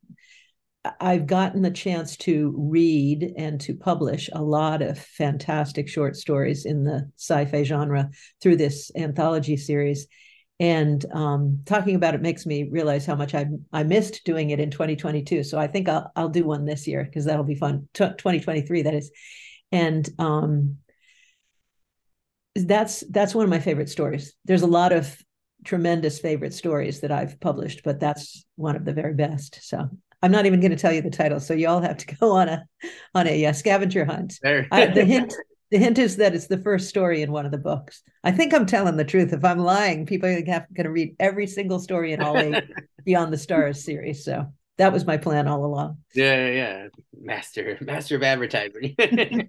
I've 1.01 1.27
gotten 1.27 1.63
the 1.63 1.71
chance 1.71 2.17
to 2.19 2.55
read 2.57 3.33
and 3.37 3.61
to 3.63 3.75
publish 3.75 4.31
a 4.33 4.43
lot 4.43 4.83
of 4.83 4.99
fantastic 4.99 5.89
short 5.89 6.17
stories 6.17 6.65
in 6.65 6.85
the 6.85 7.11
sci-fi 7.17 7.65
genre 7.65 8.11
through 8.41 8.57
this 8.57 8.91
anthology 8.95 9.57
series 9.57 10.07
and 10.59 11.05
um, 11.13 11.61
talking 11.67 11.97
about 11.97 12.15
it 12.15 12.23
makes 12.23 12.47
me 12.47 12.65
realize 12.65 13.05
how 13.05 13.15
much 13.15 13.35
I 13.35 13.47
I 13.73 13.83
missed 13.83 14.25
doing 14.25 14.51
it 14.51 14.61
in 14.61 14.71
2022. 14.71 15.43
So 15.43 15.59
I 15.59 15.67
think 15.67 15.89
I'll 15.89 16.11
I'll 16.17 16.29
do 16.29 16.45
one 16.45 16.65
this 16.65 16.87
year 16.87 17.05
because 17.05 17.27
that'll 17.27 17.45
be 17.45 17.55
fun. 17.55 17.89
T- 17.93 18.05
2023, 18.05 18.83
that 18.83 18.95
is, 18.95 19.11
and 19.71 20.09
um, 20.19 20.79
that's 22.55 23.05
that's 23.11 23.35
one 23.35 23.45
of 23.45 23.51
my 23.51 23.61
favorite 23.61 23.91
stories. 23.91 24.35
There's 24.47 24.63
a 24.63 24.67
lot 24.67 24.93
of 24.93 25.15
tremendous 25.65 26.19
favorite 26.19 26.55
stories 26.55 27.01
that 27.01 27.13
I've 27.13 27.39
published, 27.41 27.83
but 27.85 28.01
that's 28.01 28.45
one 28.55 28.77
of 28.77 28.85
the 28.85 28.93
very 28.95 29.15
best. 29.15 29.59
So 29.63 29.91
I'm 30.23 30.31
not 30.31 30.47
even 30.47 30.61
going 30.61 30.71
to 30.71 30.79
tell 30.79 30.93
you 30.93 31.03
the 31.03 31.11
title, 31.11 31.41
so 31.41 31.53
you 31.53 31.69
all 31.69 31.83
have 31.83 31.99
to 31.99 32.17
go 32.17 32.33
on 32.33 32.49
a 32.49 32.65
on 33.15 33.27
a 33.27 33.47
uh, 33.47 33.53
scavenger 33.53 34.07
hunt. 34.07 34.39
uh, 34.71 34.87
the 34.95 35.05
hint 35.05 35.35
the 35.71 35.79
hint 35.79 35.99
is 35.99 36.17
that 36.17 36.35
it's 36.35 36.47
the 36.47 36.63
first 36.63 36.89
story 36.89 37.23
in 37.23 37.33
one 37.33 37.45
of 37.45 37.53
the 37.53 37.59
books. 37.59 38.03
I 38.23 38.33
think 38.33 38.55
I'm 38.55 38.67
telling 38.67 38.97
the 38.97 39.05
truth. 39.05 39.33
If 39.33 39.45
I'm 39.45 39.59
lying, 39.59 40.07
people 40.07 40.29
are 40.29 40.41
going 40.41 40.65
to 40.77 40.91
read 40.91 41.17
every 41.19 41.47
single 41.47 41.81
story 41.81 42.13
in 42.13 42.23
all 42.23 42.37
eight 42.39 42.65
Beyond 43.05 43.33
the 43.33 43.39
Stars 43.39 43.85
series. 43.85 44.25
So 44.25 44.53
that 44.79 44.93
was 44.93 45.07
my 45.07 45.17
plan 45.17 45.49
all 45.49 45.65
along. 45.65 45.99
Yeah, 46.15 46.49
yeah, 46.49 46.89
master, 47.19 47.79
master 47.81 48.17
of 48.17 48.23
advertising. 48.23 48.95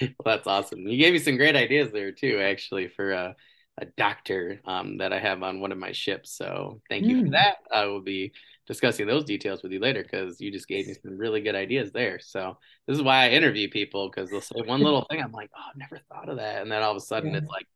well, 0.00 0.10
that's 0.24 0.46
awesome. 0.46 0.86
You 0.86 0.98
gave 0.98 1.12
me 1.12 1.18
some 1.18 1.36
great 1.36 1.56
ideas 1.56 1.92
there 1.92 2.12
too, 2.12 2.40
actually, 2.40 2.88
for 2.88 3.12
uh, 3.12 3.32
a 3.78 3.86
doctor 3.96 4.60
um, 4.64 4.98
that 4.98 5.12
I 5.12 5.18
have 5.18 5.42
on 5.42 5.60
one 5.60 5.72
of 5.72 5.78
my 5.78 5.92
ships. 5.92 6.32
So 6.32 6.80
thank 6.88 7.04
you 7.04 7.16
mm. 7.16 7.20
for 7.20 7.26
hmm. 7.26 7.32
that. 7.32 7.56
I 7.72 7.86
will 7.86 8.00
be 8.02 8.32
discussing 8.68 9.06
those 9.06 9.24
details 9.24 9.62
with 9.62 9.72
you 9.72 9.80
later 9.80 10.02
because 10.02 10.40
you 10.40 10.52
just 10.52 10.68
gave 10.68 10.86
me 10.86 10.94
some 11.02 11.18
really 11.18 11.40
good 11.40 11.56
ideas 11.56 11.90
there. 11.90 12.20
So 12.20 12.58
this 12.86 12.96
is 12.96 13.02
why 13.02 13.24
I 13.24 13.30
interview 13.30 13.68
people 13.68 14.08
because 14.08 14.30
they'll 14.30 14.40
say 14.40 14.62
one 14.64 14.82
little 14.82 15.06
thing. 15.10 15.20
I'm 15.20 15.32
like, 15.32 15.50
oh, 15.56 15.62
I've 15.70 15.76
never 15.76 16.00
thought 16.08 16.28
of 16.28 16.36
that, 16.36 16.62
and 16.62 16.70
then 16.70 16.82
all 16.82 16.92
of 16.92 16.96
a 16.96 17.00
sudden 17.00 17.32
yeah. 17.32 17.38
it's 17.38 17.50
like, 17.50 17.66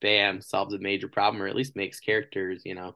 bam, 0.00 0.40
solves 0.40 0.72
a 0.72 0.78
major 0.78 1.08
problem 1.08 1.42
or 1.42 1.48
at 1.48 1.56
least 1.56 1.76
makes 1.76 2.00
characters, 2.00 2.62
you 2.64 2.74
know, 2.74 2.94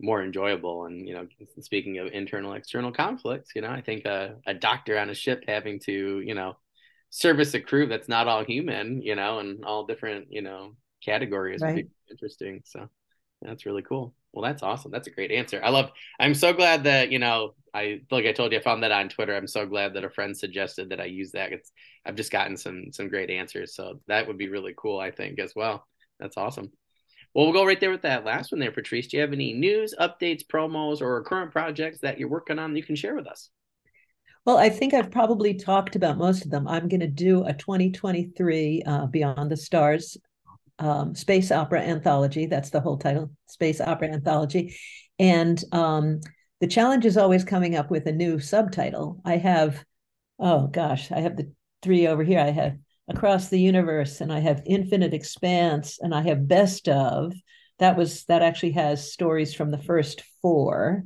more 0.00 0.22
enjoyable. 0.22 0.84
And 0.84 1.08
you 1.08 1.14
know, 1.14 1.26
speaking 1.60 1.98
of 1.98 2.08
internal 2.08 2.52
external 2.52 2.92
conflicts, 2.92 3.52
you 3.56 3.62
know, 3.62 3.70
I 3.70 3.80
think 3.80 4.04
a, 4.04 4.36
a 4.46 4.54
doctor 4.54 4.98
on 4.98 5.10
a 5.10 5.14
ship 5.14 5.44
having 5.48 5.80
to, 5.80 6.20
you 6.20 6.34
know, 6.34 6.56
service 7.10 7.54
a 7.54 7.60
crew 7.60 7.86
that's 7.86 8.08
not 8.08 8.28
all 8.28 8.44
human, 8.44 9.00
you 9.00 9.14
know, 9.14 9.38
and 9.38 9.64
all 9.64 9.86
different, 9.86 10.26
you 10.30 10.42
know, 10.42 10.76
categories 11.02 11.60
right. 11.62 11.76
would 11.76 11.86
be 11.86 11.90
interesting. 12.10 12.62
So 12.64 12.88
that's 13.40 13.66
really 13.66 13.82
cool. 13.82 14.14
Well, 14.34 14.42
that's 14.42 14.64
awesome. 14.64 14.90
That's 14.90 15.06
a 15.06 15.12
great 15.12 15.30
answer. 15.30 15.60
I 15.62 15.70
love. 15.70 15.92
I'm 16.18 16.34
so 16.34 16.52
glad 16.52 16.84
that 16.84 17.10
you 17.10 17.18
know. 17.18 17.54
I 17.72 18.02
like 18.10 18.24
I 18.24 18.32
told 18.32 18.52
you, 18.52 18.58
I 18.58 18.62
found 18.62 18.82
that 18.82 18.92
on 18.92 19.08
Twitter. 19.08 19.34
I'm 19.34 19.48
so 19.48 19.66
glad 19.66 19.94
that 19.94 20.04
a 20.04 20.10
friend 20.10 20.36
suggested 20.36 20.90
that 20.90 21.00
I 21.00 21.04
use 21.04 21.32
that. 21.32 21.52
It's. 21.52 21.70
I've 22.04 22.16
just 22.16 22.32
gotten 22.32 22.56
some 22.56 22.92
some 22.92 23.08
great 23.08 23.30
answers, 23.30 23.74
so 23.76 24.00
that 24.08 24.26
would 24.26 24.38
be 24.38 24.48
really 24.48 24.74
cool. 24.76 24.98
I 24.98 25.12
think 25.12 25.38
as 25.38 25.54
well. 25.54 25.86
That's 26.18 26.36
awesome. 26.36 26.72
Well, 27.32 27.46
we'll 27.46 27.54
go 27.54 27.66
right 27.66 27.80
there 27.80 27.90
with 27.90 28.02
that 28.02 28.24
last 28.24 28.52
one 28.52 28.60
there, 28.60 28.72
Patrice. 28.72 29.08
Do 29.08 29.16
you 29.16 29.20
have 29.22 29.32
any 29.32 29.52
news, 29.52 29.94
updates, 29.98 30.44
promos, 30.44 31.00
or 31.00 31.22
current 31.24 31.52
projects 31.52 32.00
that 32.00 32.18
you're 32.18 32.28
working 32.28 32.58
on 32.58 32.72
that 32.72 32.78
you 32.78 32.84
can 32.84 32.96
share 32.96 33.14
with 33.14 33.26
us? 33.26 33.50
Well, 34.44 34.58
I 34.58 34.68
think 34.68 34.94
I've 34.94 35.10
probably 35.10 35.54
talked 35.54 35.96
about 35.96 36.18
most 36.18 36.44
of 36.44 36.50
them. 36.50 36.68
I'm 36.68 36.86
going 36.88 37.00
to 37.00 37.08
do 37.08 37.44
a 37.44 37.52
2023 37.54 38.82
uh, 38.86 39.06
Beyond 39.06 39.50
the 39.50 39.56
Stars 39.56 40.16
um, 40.78 41.14
space 41.14 41.50
opera 41.50 41.80
anthology. 41.80 42.46
That's 42.46 42.70
the 42.70 42.80
whole 42.80 42.98
title, 42.98 43.30
space 43.46 43.80
opera 43.80 44.08
anthology. 44.08 44.76
And 45.18 45.62
um, 45.72 46.20
the 46.60 46.66
challenge 46.66 47.04
is 47.04 47.16
always 47.16 47.44
coming 47.44 47.76
up 47.76 47.90
with 47.90 48.06
a 48.06 48.12
new 48.12 48.40
subtitle. 48.40 49.20
I 49.24 49.36
have, 49.36 49.84
oh 50.38 50.66
gosh, 50.66 51.12
I 51.12 51.20
have 51.20 51.36
the 51.36 51.52
three 51.82 52.06
over 52.06 52.24
here. 52.24 52.40
I 52.40 52.50
have 52.50 52.76
Across 53.06 53.48
the 53.48 53.60
Universe, 53.60 54.22
and 54.22 54.32
I 54.32 54.40
have 54.40 54.62
Infinite 54.64 55.12
Expanse, 55.12 55.98
and 56.00 56.14
I 56.14 56.22
have 56.22 56.48
Best 56.48 56.88
of. 56.88 57.34
That 57.78 57.98
was 57.98 58.24
that 58.26 58.40
actually 58.40 58.72
has 58.72 59.12
stories 59.12 59.52
from 59.52 59.70
the 59.70 59.82
first 59.82 60.22
four. 60.40 61.04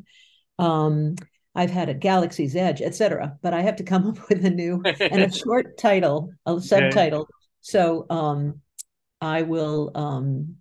Um, 0.60 1.16
I've 1.56 1.72
had 1.72 1.88
a 1.88 1.94
Galaxy's 1.94 2.54
Edge, 2.54 2.82
etc. 2.82 3.36
But 3.42 3.52
I 3.52 3.62
have 3.62 3.76
to 3.76 3.82
come 3.82 4.06
up 4.10 4.28
with 4.28 4.44
a 4.44 4.50
new 4.50 4.80
and 4.84 5.22
a 5.22 5.32
short 5.36 5.76
title, 5.76 6.30
a 6.46 6.60
subtitle. 6.60 7.26
So 7.62 8.06
um, 8.10 8.60
I 9.20 9.42
will 9.42 9.90
um, 9.94 10.56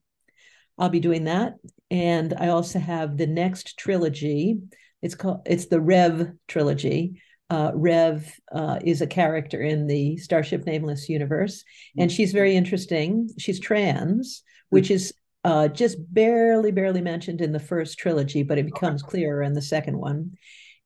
I'll 0.77 0.89
be 0.89 0.99
doing 0.99 1.25
that. 1.25 1.55
And 1.89 2.33
I 2.37 2.49
also 2.49 2.79
have 2.79 3.17
the 3.17 3.27
next 3.27 3.77
trilogy. 3.77 4.59
It's 5.01 5.15
called 5.15 5.41
it's 5.45 5.67
the 5.67 5.81
Rev 5.81 6.31
trilogy. 6.47 7.21
Uh, 7.49 7.71
Rev 7.73 8.29
uh, 8.51 8.79
is 8.83 9.01
a 9.01 9.07
character 9.07 9.61
in 9.61 9.87
the 9.87 10.17
Starship 10.17 10.65
Nameless 10.65 11.07
universe, 11.07 11.63
and 11.97 12.11
she's 12.11 12.33
very 12.33 12.55
interesting. 12.55 13.29
She's 13.37 13.59
trans, 13.59 14.43
which 14.69 14.91
is 14.91 15.13
uh, 15.45 15.69
just 15.69 15.97
barely, 16.13 16.71
barely 16.71 16.99
mentioned 16.99 17.39
in 17.39 17.53
the 17.53 17.59
first 17.59 17.97
trilogy, 17.97 18.43
but 18.43 18.57
it 18.57 18.65
becomes 18.65 19.01
clearer 19.01 19.41
in 19.41 19.53
the 19.53 19.61
second 19.61 19.97
one. 19.97 20.33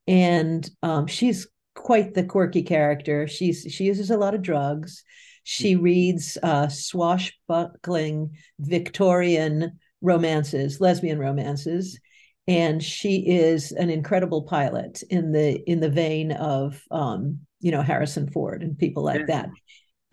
And 0.07 0.69
um, 0.83 1.07
she's 1.07 1.47
quite 1.73 2.13
the 2.13 2.23
quirky 2.23 2.61
character. 2.61 3.27
She's 3.27 3.65
she 3.71 3.85
uses 3.85 4.11
a 4.11 4.17
lot 4.17 4.35
of 4.35 4.43
drugs. 4.43 5.03
She 5.43 5.73
mm-hmm. 5.73 5.83
reads 5.83 6.37
uh, 6.41 6.67
swashbuckling 6.67 8.35
Victorian 8.59 9.79
romances, 10.01 10.81
lesbian 10.81 11.19
romances, 11.19 11.99
and 12.47 12.83
she 12.83 13.27
is 13.27 13.71
an 13.71 13.89
incredible 13.89 14.43
pilot 14.43 15.03
in 15.09 15.31
the 15.31 15.61
in 15.69 15.79
the 15.79 15.89
vein 15.89 16.31
of 16.31 16.81
um, 16.91 17.39
you 17.59 17.71
know 17.71 17.81
Harrison 17.81 18.29
Ford 18.29 18.63
and 18.63 18.77
people 18.77 19.03
like 19.03 19.27
that. 19.27 19.49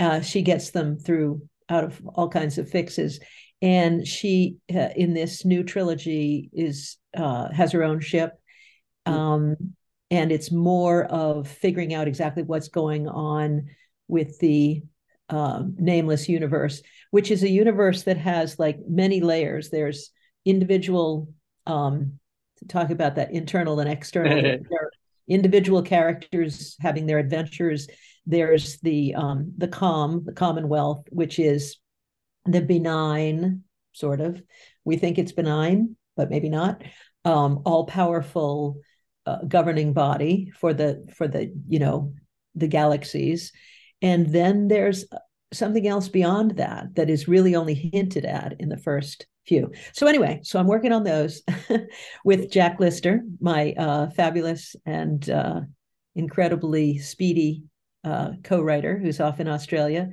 Uh, 0.00 0.20
she 0.20 0.42
gets 0.42 0.70
them 0.70 0.98
through 0.98 1.42
out 1.68 1.84
of 1.84 2.00
all 2.14 2.28
kinds 2.28 2.58
of 2.58 2.70
fixes, 2.70 3.20
and 3.60 4.06
she 4.06 4.56
uh, 4.74 4.90
in 4.96 5.14
this 5.14 5.44
new 5.44 5.62
trilogy 5.62 6.50
is 6.52 6.96
uh, 7.16 7.50
has 7.52 7.72
her 7.72 7.82
own 7.82 8.00
ship. 8.00 8.32
Mm. 9.06 9.12
Um, 9.12 9.56
and 10.10 10.32
it's 10.32 10.50
more 10.50 11.04
of 11.04 11.48
figuring 11.48 11.92
out 11.92 12.08
exactly 12.08 12.42
what's 12.42 12.68
going 12.68 13.08
on 13.08 13.66
with 14.06 14.38
the 14.38 14.82
um, 15.30 15.74
nameless 15.78 16.28
universe, 16.28 16.82
which 17.10 17.30
is 17.30 17.42
a 17.42 17.48
universe 17.48 18.04
that 18.04 18.18
has 18.18 18.58
like 18.58 18.78
many 18.88 19.20
layers. 19.20 19.70
There's 19.70 20.10
individual, 20.44 21.28
um, 21.66 22.18
to 22.58 22.66
talk 22.66 22.90
about 22.90 23.16
that 23.16 23.32
internal 23.32 23.80
and 23.80 23.90
external, 23.90 24.58
individual 25.28 25.82
characters 25.82 26.76
having 26.80 27.06
their 27.06 27.18
adventures. 27.18 27.88
There's 28.26 28.78
the 28.80 29.14
um, 29.14 29.52
the 29.56 29.68
calm, 29.68 30.24
the 30.24 30.32
Commonwealth, 30.32 31.04
which 31.10 31.38
is 31.38 31.76
the 32.44 32.60
benign 32.60 33.62
sort 33.92 34.20
of. 34.20 34.42
We 34.84 34.96
think 34.96 35.18
it's 35.18 35.32
benign, 35.32 35.96
but 36.16 36.30
maybe 36.30 36.48
not. 36.48 36.82
Um, 37.24 37.62
all 37.64 37.84
powerful 37.84 38.80
uh, 39.26 39.42
governing 39.46 39.92
body 39.92 40.50
for 40.58 40.72
the 40.72 41.06
for 41.14 41.28
the 41.28 41.52
you 41.68 41.78
know 41.78 42.14
the 42.54 42.68
galaxies 42.68 43.52
and 44.02 44.26
then 44.26 44.68
there's 44.68 45.04
something 45.52 45.86
else 45.86 46.08
beyond 46.08 46.52
that 46.52 46.94
that 46.94 47.08
is 47.08 47.28
really 47.28 47.54
only 47.54 47.74
hinted 47.74 48.24
at 48.24 48.54
in 48.60 48.68
the 48.68 48.76
first 48.76 49.26
few. 49.46 49.72
So 49.92 50.06
anyway, 50.06 50.40
so 50.42 50.58
I'm 50.58 50.66
working 50.66 50.92
on 50.92 51.04
those 51.04 51.42
with 52.24 52.50
Jack 52.50 52.78
Lister, 52.78 53.22
my 53.40 53.72
uh, 53.72 54.10
fabulous 54.10 54.76
and 54.84 55.28
uh, 55.28 55.60
incredibly 56.14 56.98
speedy 56.98 57.62
uh, 58.04 58.32
co-writer 58.44 58.98
who's 58.98 59.20
off 59.20 59.40
in 59.40 59.48
Australia. 59.48 60.10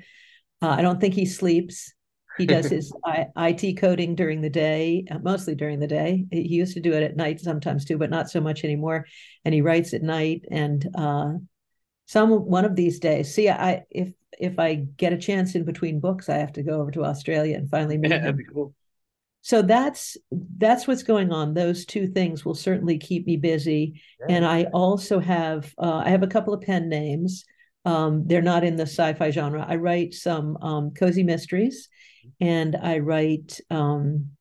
Uh, 0.61 0.69
I 0.69 0.81
don't 0.81 1.01
think 1.01 1.13
he 1.13 1.25
sleeps. 1.25 1.93
He 2.37 2.45
does 2.45 2.67
his 2.67 2.91
IT 3.37 3.77
coding 3.77 4.15
during 4.15 4.41
the 4.41 4.49
day, 4.49 5.05
uh, 5.09 5.19
mostly 5.19 5.55
during 5.55 5.79
the 5.79 5.87
day. 5.87 6.25
He 6.31 6.41
used 6.41 6.73
to 6.73 6.81
do 6.81 6.93
it 6.93 7.03
at 7.03 7.15
night 7.15 7.39
sometimes 7.39 7.85
too, 7.85 7.97
but 7.97 8.09
not 8.09 8.29
so 8.29 8.41
much 8.41 8.63
anymore. 8.63 9.05
And 9.43 9.53
he 9.53 9.61
writes 9.61 9.93
at 9.93 10.01
night. 10.01 10.45
And 10.49 10.85
uh, 10.95 11.33
some 12.05 12.29
one 12.31 12.65
of 12.65 12.75
these 12.75 12.99
days. 12.99 13.33
See, 13.33 13.49
I 13.49 13.83
if 13.89 14.11
if 14.39 14.59
I 14.59 14.75
get 14.97 15.13
a 15.13 15.17
chance 15.17 15.55
in 15.55 15.65
between 15.65 15.99
books, 15.99 16.29
I 16.29 16.37
have 16.37 16.53
to 16.53 16.63
go 16.63 16.81
over 16.81 16.91
to 16.91 17.05
Australia 17.05 17.57
and 17.57 17.69
finally 17.69 17.97
meet 17.97 18.11
yeah, 18.11 18.19
That'd 18.19 18.37
be 18.37 18.45
cool. 18.45 18.73
So 19.41 19.61
that's 19.61 20.17
that's 20.57 20.87
what's 20.87 21.03
going 21.03 21.31
on. 21.31 21.53
Those 21.53 21.85
two 21.85 22.07
things 22.07 22.43
will 22.43 22.55
certainly 22.55 22.97
keep 22.97 23.27
me 23.27 23.37
busy. 23.37 24.01
Yeah. 24.19 24.37
And 24.37 24.45
I 24.45 24.63
also 24.65 25.19
have 25.19 25.71
uh, 25.77 26.01
I 26.03 26.09
have 26.09 26.23
a 26.23 26.27
couple 26.27 26.53
of 26.53 26.61
pen 26.61 26.89
names. 26.89 27.45
Um, 27.85 28.25
they're 28.25 28.41
not 28.41 28.63
in 28.63 28.75
the 28.75 28.87
sci-fi 28.87 29.29
genre. 29.29 29.63
I 29.67 29.75
write 29.75 30.15
some 30.15 30.57
um, 30.57 30.91
cozy 30.91 31.21
mysteries, 31.21 31.89
and 32.41 32.75
I 32.75 32.97
write, 32.97 33.59
um, 33.69 34.31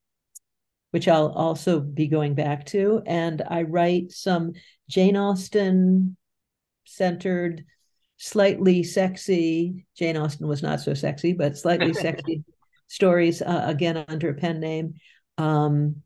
which 0.92 1.06
I'll 1.06 1.32
also 1.32 1.80
be 1.80 2.08
going 2.08 2.34
back 2.34 2.64
to, 2.66 3.02
and 3.04 3.42
I 3.46 3.62
write 3.62 4.10
some 4.10 4.52
Jane 4.88 5.16
Austen 5.16 6.16
centered, 6.84 7.64
slightly 8.16 8.82
sexy. 8.82 9.86
Jane 9.96 10.16
Austen 10.16 10.46
was 10.46 10.62
not 10.62 10.80
so 10.80 10.94
sexy, 10.94 11.32
but 11.32 11.56
slightly 11.56 11.92
sexy 11.94 12.44
stories, 12.88 13.42
uh, 13.42 13.64
again, 13.66 14.04
under 14.08 14.30
a 14.30 14.34
pen 14.34 14.60
name. 14.60 14.94
Um, 15.38 15.96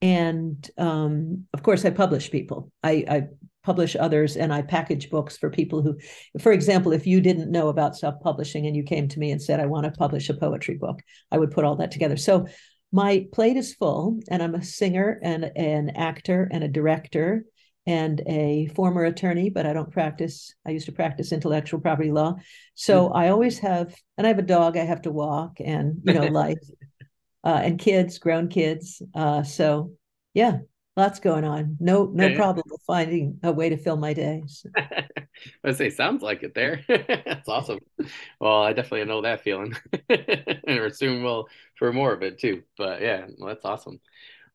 and 0.00 0.70
um, 0.78 1.46
of 1.52 1.62
course, 1.62 1.84
I 1.84 1.90
publish 1.90 2.30
people. 2.30 2.70
I, 2.82 3.04
I 3.08 3.26
publish 3.64 3.96
others 3.96 4.36
and 4.36 4.52
I 4.52 4.62
package 4.62 5.10
books 5.10 5.36
for 5.36 5.50
people 5.50 5.82
who, 5.82 5.98
for 6.40 6.52
example, 6.52 6.92
if 6.92 7.06
you 7.06 7.20
didn't 7.20 7.50
know 7.50 7.68
about 7.68 7.96
self 7.96 8.20
publishing 8.22 8.66
and 8.66 8.76
you 8.76 8.82
came 8.82 9.08
to 9.08 9.18
me 9.18 9.30
and 9.30 9.42
said, 9.42 9.60
I 9.60 9.66
want 9.66 9.84
to 9.84 9.90
publish 9.90 10.28
a 10.28 10.34
poetry 10.34 10.76
book, 10.76 11.00
I 11.30 11.38
would 11.38 11.50
put 11.50 11.64
all 11.64 11.76
that 11.76 11.90
together. 11.90 12.16
So 12.16 12.46
my 12.92 13.26
plate 13.32 13.56
is 13.56 13.74
full, 13.74 14.20
and 14.30 14.42
I'm 14.42 14.54
a 14.54 14.62
singer 14.62 15.20
and 15.22 15.50
an 15.56 15.90
actor 15.90 16.48
and 16.50 16.64
a 16.64 16.68
director 16.68 17.44
and 17.88 18.20
a 18.26 18.66
former 18.76 19.04
attorney, 19.04 19.48
but 19.48 19.64
I 19.64 19.72
don't 19.72 19.90
practice. 19.90 20.54
I 20.66 20.72
used 20.72 20.84
to 20.86 20.92
practice 20.92 21.32
intellectual 21.32 21.80
property 21.80 22.12
law. 22.12 22.36
So 22.74 23.06
mm-hmm. 23.06 23.16
I 23.16 23.28
always 23.30 23.58
have, 23.60 23.96
and 24.18 24.26
I 24.26 24.28
have 24.28 24.38
a 24.38 24.42
dog 24.42 24.76
I 24.76 24.84
have 24.84 25.00
to 25.02 25.10
walk 25.10 25.56
and, 25.58 26.02
you 26.04 26.12
know, 26.12 26.26
life 26.26 26.58
uh, 27.44 27.60
and 27.64 27.78
kids, 27.78 28.18
grown 28.18 28.48
kids. 28.48 29.00
Uh, 29.14 29.42
so 29.42 29.92
yeah, 30.34 30.58
lots 30.98 31.18
going 31.18 31.44
on. 31.44 31.78
No, 31.80 32.10
no 32.12 32.26
yeah, 32.26 32.36
problem 32.36 32.66
with 32.70 32.82
finding 32.86 33.40
a 33.42 33.52
way 33.52 33.70
to 33.70 33.78
fill 33.78 33.96
my 33.96 34.12
days. 34.12 34.66
I 35.64 35.72
say, 35.72 35.88
sounds 35.88 36.22
like 36.22 36.42
it 36.42 36.54
there. 36.54 36.84
That's 36.88 37.48
awesome. 37.48 37.78
Well, 38.38 38.64
I 38.64 38.74
definitely 38.74 39.06
know 39.06 39.22
that 39.22 39.44
feeling, 39.44 39.74
and 40.10 40.78
assume 40.78 41.22
well 41.22 41.48
for 41.76 41.90
more 41.90 42.12
of 42.12 42.22
it 42.22 42.38
too. 42.38 42.64
But 42.76 43.00
yeah, 43.00 43.28
well, 43.38 43.54
that's 43.54 43.64
awesome. 43.64 44.00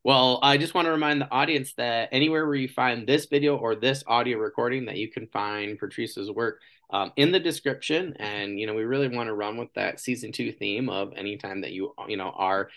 Well, 0.04 0.39
I 0.43 0.58
just 0.58 0.74
want 0.74 0.86
to 0.86 0.91
remind 0.91 1.22
the 1.22 1.32
audience 1.32 1.74
that 1.76 2.10
anywhere 2.12 2.45
where 2.45 2.56
you 2.56 2.68
find 2.68 3.08
this 3.08 3.28
video 3.28 3.56
or 3.56 3.76
this 3.76 4.04
audio 4.06 4.38
recording, 4.38 4.86
that 4.86 4.97
you 4.97 5.10
can 5.10 5.28
find 5.28 5.80
Patrice's 5.80 6.30
work 6.30 6.60
um, 6.89 7.14
in 7.16 7.32
the 7.32 7.39
description. 7.39 8.14
And 8.20 8.60
you 8.60 8.68
know, 8.68 8.74
we 8.74 8.84
really 8.84 9.08
want 9.08 9.28
to 9.28 9.34
run 9.34 9.56
with 9.56 9.74
that 9.76 10.01
season 10.01 10.34
two 10.34 10.51
theme 10.51 10.89
of 10.89 11.14
anytime 11.16 11.62
that 11.62 11.72
you 11.72 11.93
you 12.08 12.18
know 12.18 12.32
are 12.36 12.70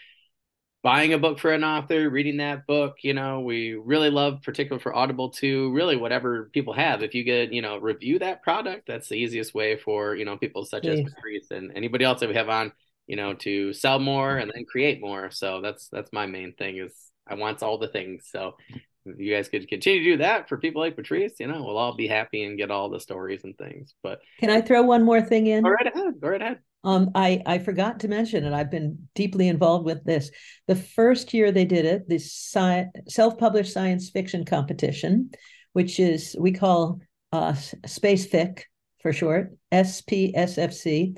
buying 0.85 1.15
a 1.15 1.19
book 1.19 1.41
for 1.41 1.53
an 1.53 1.65
author, 1.65 2.09
reading 2.09 2.37
that 2.37 2.65
book, 2.65 2.99
you 3.03 3.13
know, 3.13 3.41
we 3.41 3.75
really 3.75 4.09
love, 4.09 4.41
particular 4.43 4.79
for 4.79 4.95
Audible 4.95 5.31
too, 5.31 5.73
really 5.73 5.97
whatever 5.97 6.49
people 6.53 6.73
have. 6.75 7.03
If 7.03 7.13
you 7.13 7.25
get, 7.25 7.53
you 7.53 7.61
know, 7.61 7.79
review 7.79 8.21
that 8.21 8.45
product, 8.45 8.87
that's 8.87 9.09
the 9.09 9.17
easiest 9.17 9.53
way 9.53 9.77
for, 9.77 10.15
you 10.15 10.25
know, 10.25 10.37
people 10.37 10.65
such 10.65 10.87
as 10.87 11.01
Patrice 11.01 11.51
and 11.51 11.73
anybody 11.75 12.05
else 12.05 12.21
that 12.21 12.29
we 12.29 12.37
have 12.37 12.49
on, 12.49 12.71
you 13.09 13.17
know, 13.17 13.35
to 13.35 13.73
sell 13.73 13.99
more 13.99 14.37
and 14.37 14.53
then 14.55 14.65
create 14.65 15.01
more. 15.01 15.33
So 15.33 15.61
that's 15.61 15.89
that's 15.89 16.13
my 16.13 16.27
main 16.27 16.53
thing 16.53 16.79
is 16.79 16.93
I 17.27 17.35
want 17.35 17.63
all 17.63 17.79
the 17.79 17.89
things. 17.89 18.29
So 18.31 18.57
if 19.05 19.19
you 19.19 19.35
guys 19.35 19.49
could 19.49 19.69
continue 19.69 20.03
to 20.03 20.11
do 20.13 20.17
that 20.19 20.49
for 20.49 20.59
people 20.59 20.83
like 20.83 20.97
Patrice, 20.97 21.35
you 21.39 21.47
know, 21.47 21.63
we'll 21.63 21.79
all 21.79 21.97
be 21.97 22.07
happy 22.07 22.45
and 22.45 22.59
get 22.59 22.71
all 22.71 22.91
the 22.91 23.01
stories 23.01 23.45
and 23.45 23.57
things. 23.57 23.95
But 24.03 24.21
can 24.41 24.51
I 24.51 24.61
throw 24.61 24.83
one 24.83 25.05
more 25.05 25.21
thing 25.21 25.47
in? 25.47 25.63
Go 25.63 25.71
right 25.71 25.87
ahead. 25.87 26.21
Go 26.21 26.29
right 26.29 26.43
ahead. 26.43 26.59
Um, 26.85 27.11
I, 27.17 27.43
I 27.47 27.59
forgot 27.59 28.01
to 28.01 28.09
mention, 28.09 28.45
and 28.45 28.55
I've 28.55 28.71
been 28.71 29.09
deeply 29.17 29.49
involved 29.49 29.85
with 29.85 30.05
this. 30.05 30.31
The 30.69 30.77
first 30.77 31.35
year 31.35 31.51
they 31.51 31.65
did 31.65 31.85
it, 31.85 32.09
the 32.09 32.19
sci- 32.19 32.87
self-published 33.09 33.73
science 33.73 34.11
fiction 34.11 34.45
competition, 34.45 35.31
which 35.73 35.99
is 35.99 36.37
we 36.39 36.53
call 36.53 37.01
uh, 37.33 37.55
Space 37.87 38.29
Fic 38.29 38.63
for 39.03 39.13
short, 39.13 39.57
SPSFC, 39.73 41.17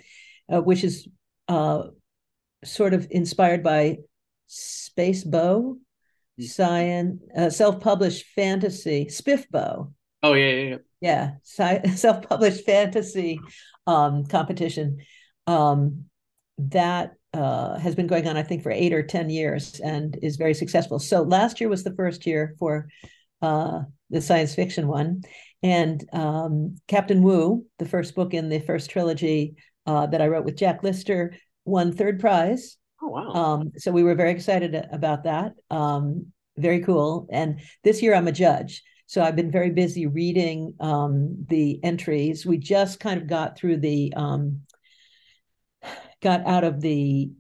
uh, 0.50 0.62
which 0.62 0.84
is 0.84 1.06
uh, 1.48 1.82
sort 2.64 2.94
of 2.94 3.06
inspired 3.11 3.62
by 3.62 3.98
Space 4.46 5.22
Bow, 5.22 5.76
science, 6.39 7.20
uh, 7.36 7.51
self-published 7.51 8.26
fantasy, 8.34 9.07
Spiffbo. 9.07 9.93
Oh 10.22 10.32
yeah, 10.34 10.51
yeah, 10.51 10.68
yeah. 10.68 10.76
Yeah, 11.01 11.30
sci- 11.43 11.89
self-published 11.97 12.64
fantasy 12.64 13.41
um, 13.86 14.24
competition 14.26 14.99
um, 15.47 16.05
that 16.59 17.12
uh, 17.34 17.78
has 17.78 17.95
been 17.95 18.07
going 18.07 18.26
on, 18.26 18.36
I 18.36 18.43
think, 18.43 18.62
for 18.62 18.70
eight 18.70 18.93
or 18.93 19.03
10 19.03 19.30
years 19.30 19.80
and 19.80 20.18
is 20.22 20.36
very 20.36 20.55
successful. 20.55 20.99
So 20.99 21.22
last 21.22 21.61
year 21.61 21.68
was 21.68 21.84
the 21.84 21.95
first 21.95 22.26
year 22.26 22.55
for 22.59 22.89
uh, 23.43 23.82
the 24.11 24.20
science 24.20 24.55
fiction 24.55 24.89
one. 24.89 25.22
And 25.62 26.05
um, 26.12 26.76
Captain 26.86 27.22
Wu, 27.22 27.66
the 27.78 27.89
first 27.89 28.14
book 28.14 28.32
in 28.34 28.49
the 28.49 28.61
first 28.61 28.91
trilogy 28.91 29.57
uh, 29.86 30.07
that 30.07 30.22
I 30.22 30.28
wrote 30.28 30.45
with 30.45 30.57
Jack 30.57 30.82
Lister, 30.82 31.34
won 31.64 31.93
third 31.93 32.20
prize. 32.20 32.76
Oh, 33.01 33.09
wow. 33.09 33.32
Um, 33.32 33.72
so 33.76 33.92
we 33.92 34.03
were 34.03 34.14
very 34.14 34.30
excited 34.32 34.74
about 34.92 35.24
that. 35.24 35.55
Um, 35.70 36.32
very 36.57 36.80
cool. 36.80 37.28
And 37.30 37.61
this 37.84 38.03
year 38.03 38.14
I'm 38.14 38.28
a 38.28 38.32
judge. 38.32 38.82
So 39.07 39.22
I've 39.22 39.36
been 39.36 39.51
very 39.51 39.70
busy 39.70 40.07
reading 40.07 40.74
um, 40.80 41.46
the 41.49 41.80
entries. 41.82 42.44
We 42.44 42.59
just 42.59 43.01
kind 43.01 43.20
of 43.20 43.26
got 43.26 43.57
through 43.57 43.78
the 43.78 44.12
um, 44.16 44.62
got 46.20 46.46
out 46.46 46.64
of 46.64 46.80
the 46.80 47.30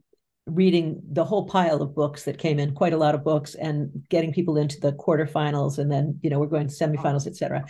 reading 0.46 1.02
the 1.12 1.24
whole 1.24 1.46
pile 1.46 1.82
of 1.82 1.94
books 1.94 2.24
that 2.24 2.38
came 2.38 2.58
in, 2.58 2.72
quite 2.72 2.94
a 2.94 2.96
lot 2.96 3.14
of 3.14 3.22
books, 3.22 3.54
and 3.54 3.90
getting 4.08 4.32
people 4.32 4.56
into 4.56 4.80
the 4.80 4.92
quarterfinals, 4.92 5.78
and 5.78 5.92
then 5.92 6.18
you 6.22 6.30
know 6.30 6.38
we're 6.38 6.46
going 6.46 6.68
to 6.68 6.74
semifinals, 6.74 7.26
et 7.26 7.36
cetera. 7.36 7.64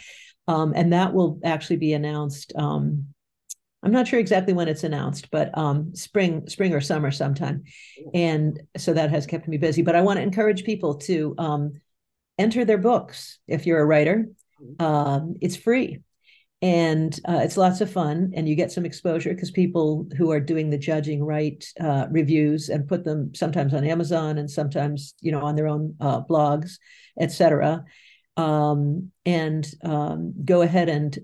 Um, 0.47 0.72
and 0.76 0.93
that 0.93 1.12
will 1.12 1.41
actually 1.45 1.78
be 1.78 1.93
announced. 1.93 2.53
I'm 3.83 3.93
not 3.93 4.09
sure 4.09 4.18
exactly 4.18 4.53
when 4.55 4.68
it's 4.68 4.85
announced, 4.85 5.31
but 5.31 5.57
um, 5.57 5.95
spring, 5.95 6.49
spring 6.49 6.74
or 6.74 6.81
summer 6.81 7.11
sometime. 7.11 7.64
And 8.12 8.61
so 8.76 8.93
that 8.93 9.11
has 9.11 9.26
kept 9.26 9.47
me 9.47 9.57
busy. 9.57 9.83
But 9.83 9.95
I 9.95 10.01
want 10.01 10.16
to 10.16 10.22
encourage 10.22 10.64
people 10.64 10.97
to 10.97 11.35
um, 11.39 11.72
enter 12.39 12.64
their 12.64 12.79
books 12.79 13.39
if 13.47 13.66
you're 13.66 13.81
a 13.81 13.87
writer. 13.87 14.26
Mm-hmm. 14.61 14.85
Um, 14.85 15.37
it's 15.41 15.57
free 15.57 16.01
and 16.61 17.20
uh, 17.29 17.41
it's 17.43 17.57
lots 17.57 17.81
of 17.81 17.91
fun 17.91 18.33
and 18.35 18.49
you 18.49 18.57
get 18.57 18.72
some 18.72 18.85
exposure 18.85 19.33
because 19.33 19.51
people 19.51 20.09
who 20.16 20.33
are 20.33 20.41
doing 20.41 20.70
the 20.70 20.79
judging 20.79 21.22
write 21.22 21.64
uh, 21.79 22.07
reviews 22.11 22.68
and 22.68 22.89
put 22.89 23.05
them 23.05 23.33
sometimes 23.35 23.72
on 23.74 23.85
amazon 23.85 24.39
and 24.39 24.51
sometimes 24.51 25.14
you 25.20 25.31
know 25.31 25.41
on 25.41 25.55
their 25.55 25.68
own 25.68 25.95
uh, 26.01 26.20
blogs 26.20 26.79
etc 27.20 27.85
um, 28.37 29.11
and 29.24 29.72
um, 29.85 30.35
go 30.45 30.62
ahead 30.62 30.89
and 30.89 31.18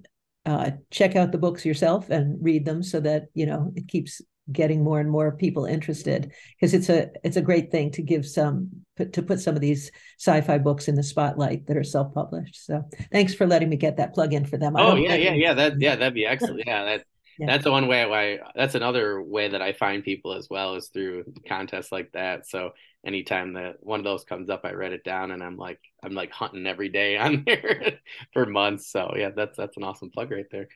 uh, 0.47 0.71
check 0.91 1.17
out 1.17 1.33
the 1.33 1.39
books 1.39 1.65
yourself 1.65 2.11
and 2.11 2.43
read 2.43 2.65
them 2.65 2.83
so 2.83 3.01
that 3.01 3.27
you 3.35 3.47
know 3.47 3.73
it 3.77 3.89
keeps 3.89 4.21
getting 4.53 4.85
more 4.85 5.01
and 5.01 5.11
more 5.11 5.33
people 5.33 5.65
interested. 5.65 6.33
Because 6.55 6.75
it's 6.75 6.89
a 6.89 7.11
it's 7.23 7.37
a 7.37 7.43
great 7.43 7.71
thing 7.71 7.91
to 7.93 8.03
give 8.03 8.27
some 8.27 8.71
to 8.97 9.23
put 9.23 9.41
some 9.41 9.55
of 9.55 9.61
these 9.61 9.91
sci-fi 10.19 10.59
books 10.59 10.89
in 10.89 10.95
the 10.95 11.03
spotlight 11.03 11.67
that 11.67 11.77
are 11.77 11.85
self-published. 11.85 12.65
So 12.65 12.83
thanks 13.11 13.35
for 13.35 13.47
letting 13.47 13.69
me 13.69 13.77
get 13.77 13.97
that 13.97 14.15
plug 14.15 14.33
in 14.33 14.45
for 14.45 14.57
them. 14.57 14.75
Oh 14.77 14.97
yeah 14.97 15.15
yeah 15.15 15.35
yeah 15.35 15.55
that 15.55 15.75
yeah 15.81 15.97
that'd 15.97 16.15
be 16.15 16.27
excellent. 16.27 16.65
Yeah 16.67 16.85
that 16.85 17.05
yeah. 17.39 17.47
that's 17.47 17.65
the 17.65 17.71
one 17.71 17.87
way 17.87 18.07
why 18.07 18.39
that's 18.55 18.75
another 18.75 19.23
way 19.23 19.49
that 19.49 19.63
i 19.63 19.73
find 19.73 20.05
people 20.05 20.35
as 20.35 20.49
well 20.49 20.75
is 20.75 20.89
through 20.89 21.25
contests 21.49 21.93
like 21.93 22.13
that. 22.13 22.49
So 22.49 22.73
anytime 23.07 23.55
that 23.55 23.77
one 23.81 24.01
of 24.01 24.05
those 24.05 24.25
comes 24.25 24.49
up 24.49 24.63
i 24.65 24.73
write 24.73 24.93
it 24.93 25.05
down 25.05 25.31
and 25.31 25.43
i'm 25.43 25.59
like 25.59 25.79
i'm 26.03 26.15
like 26.15 26.31
hunting 26.31 26.67
every 26.67 26.89
day 26.89 27.17
on 27.19 27.45
there 27.47 27.99
for 28.33 28.47
months. 28.47 28.91
So 28.91 29.15
yeah 29.17 29.31
that's 29.35 29.57
that's 29.57 29.77
an 29.77 29.85
awesome 29.85 30.11
plug 30.11 30.31
right 30.31 30.47
there. 30.51 30.69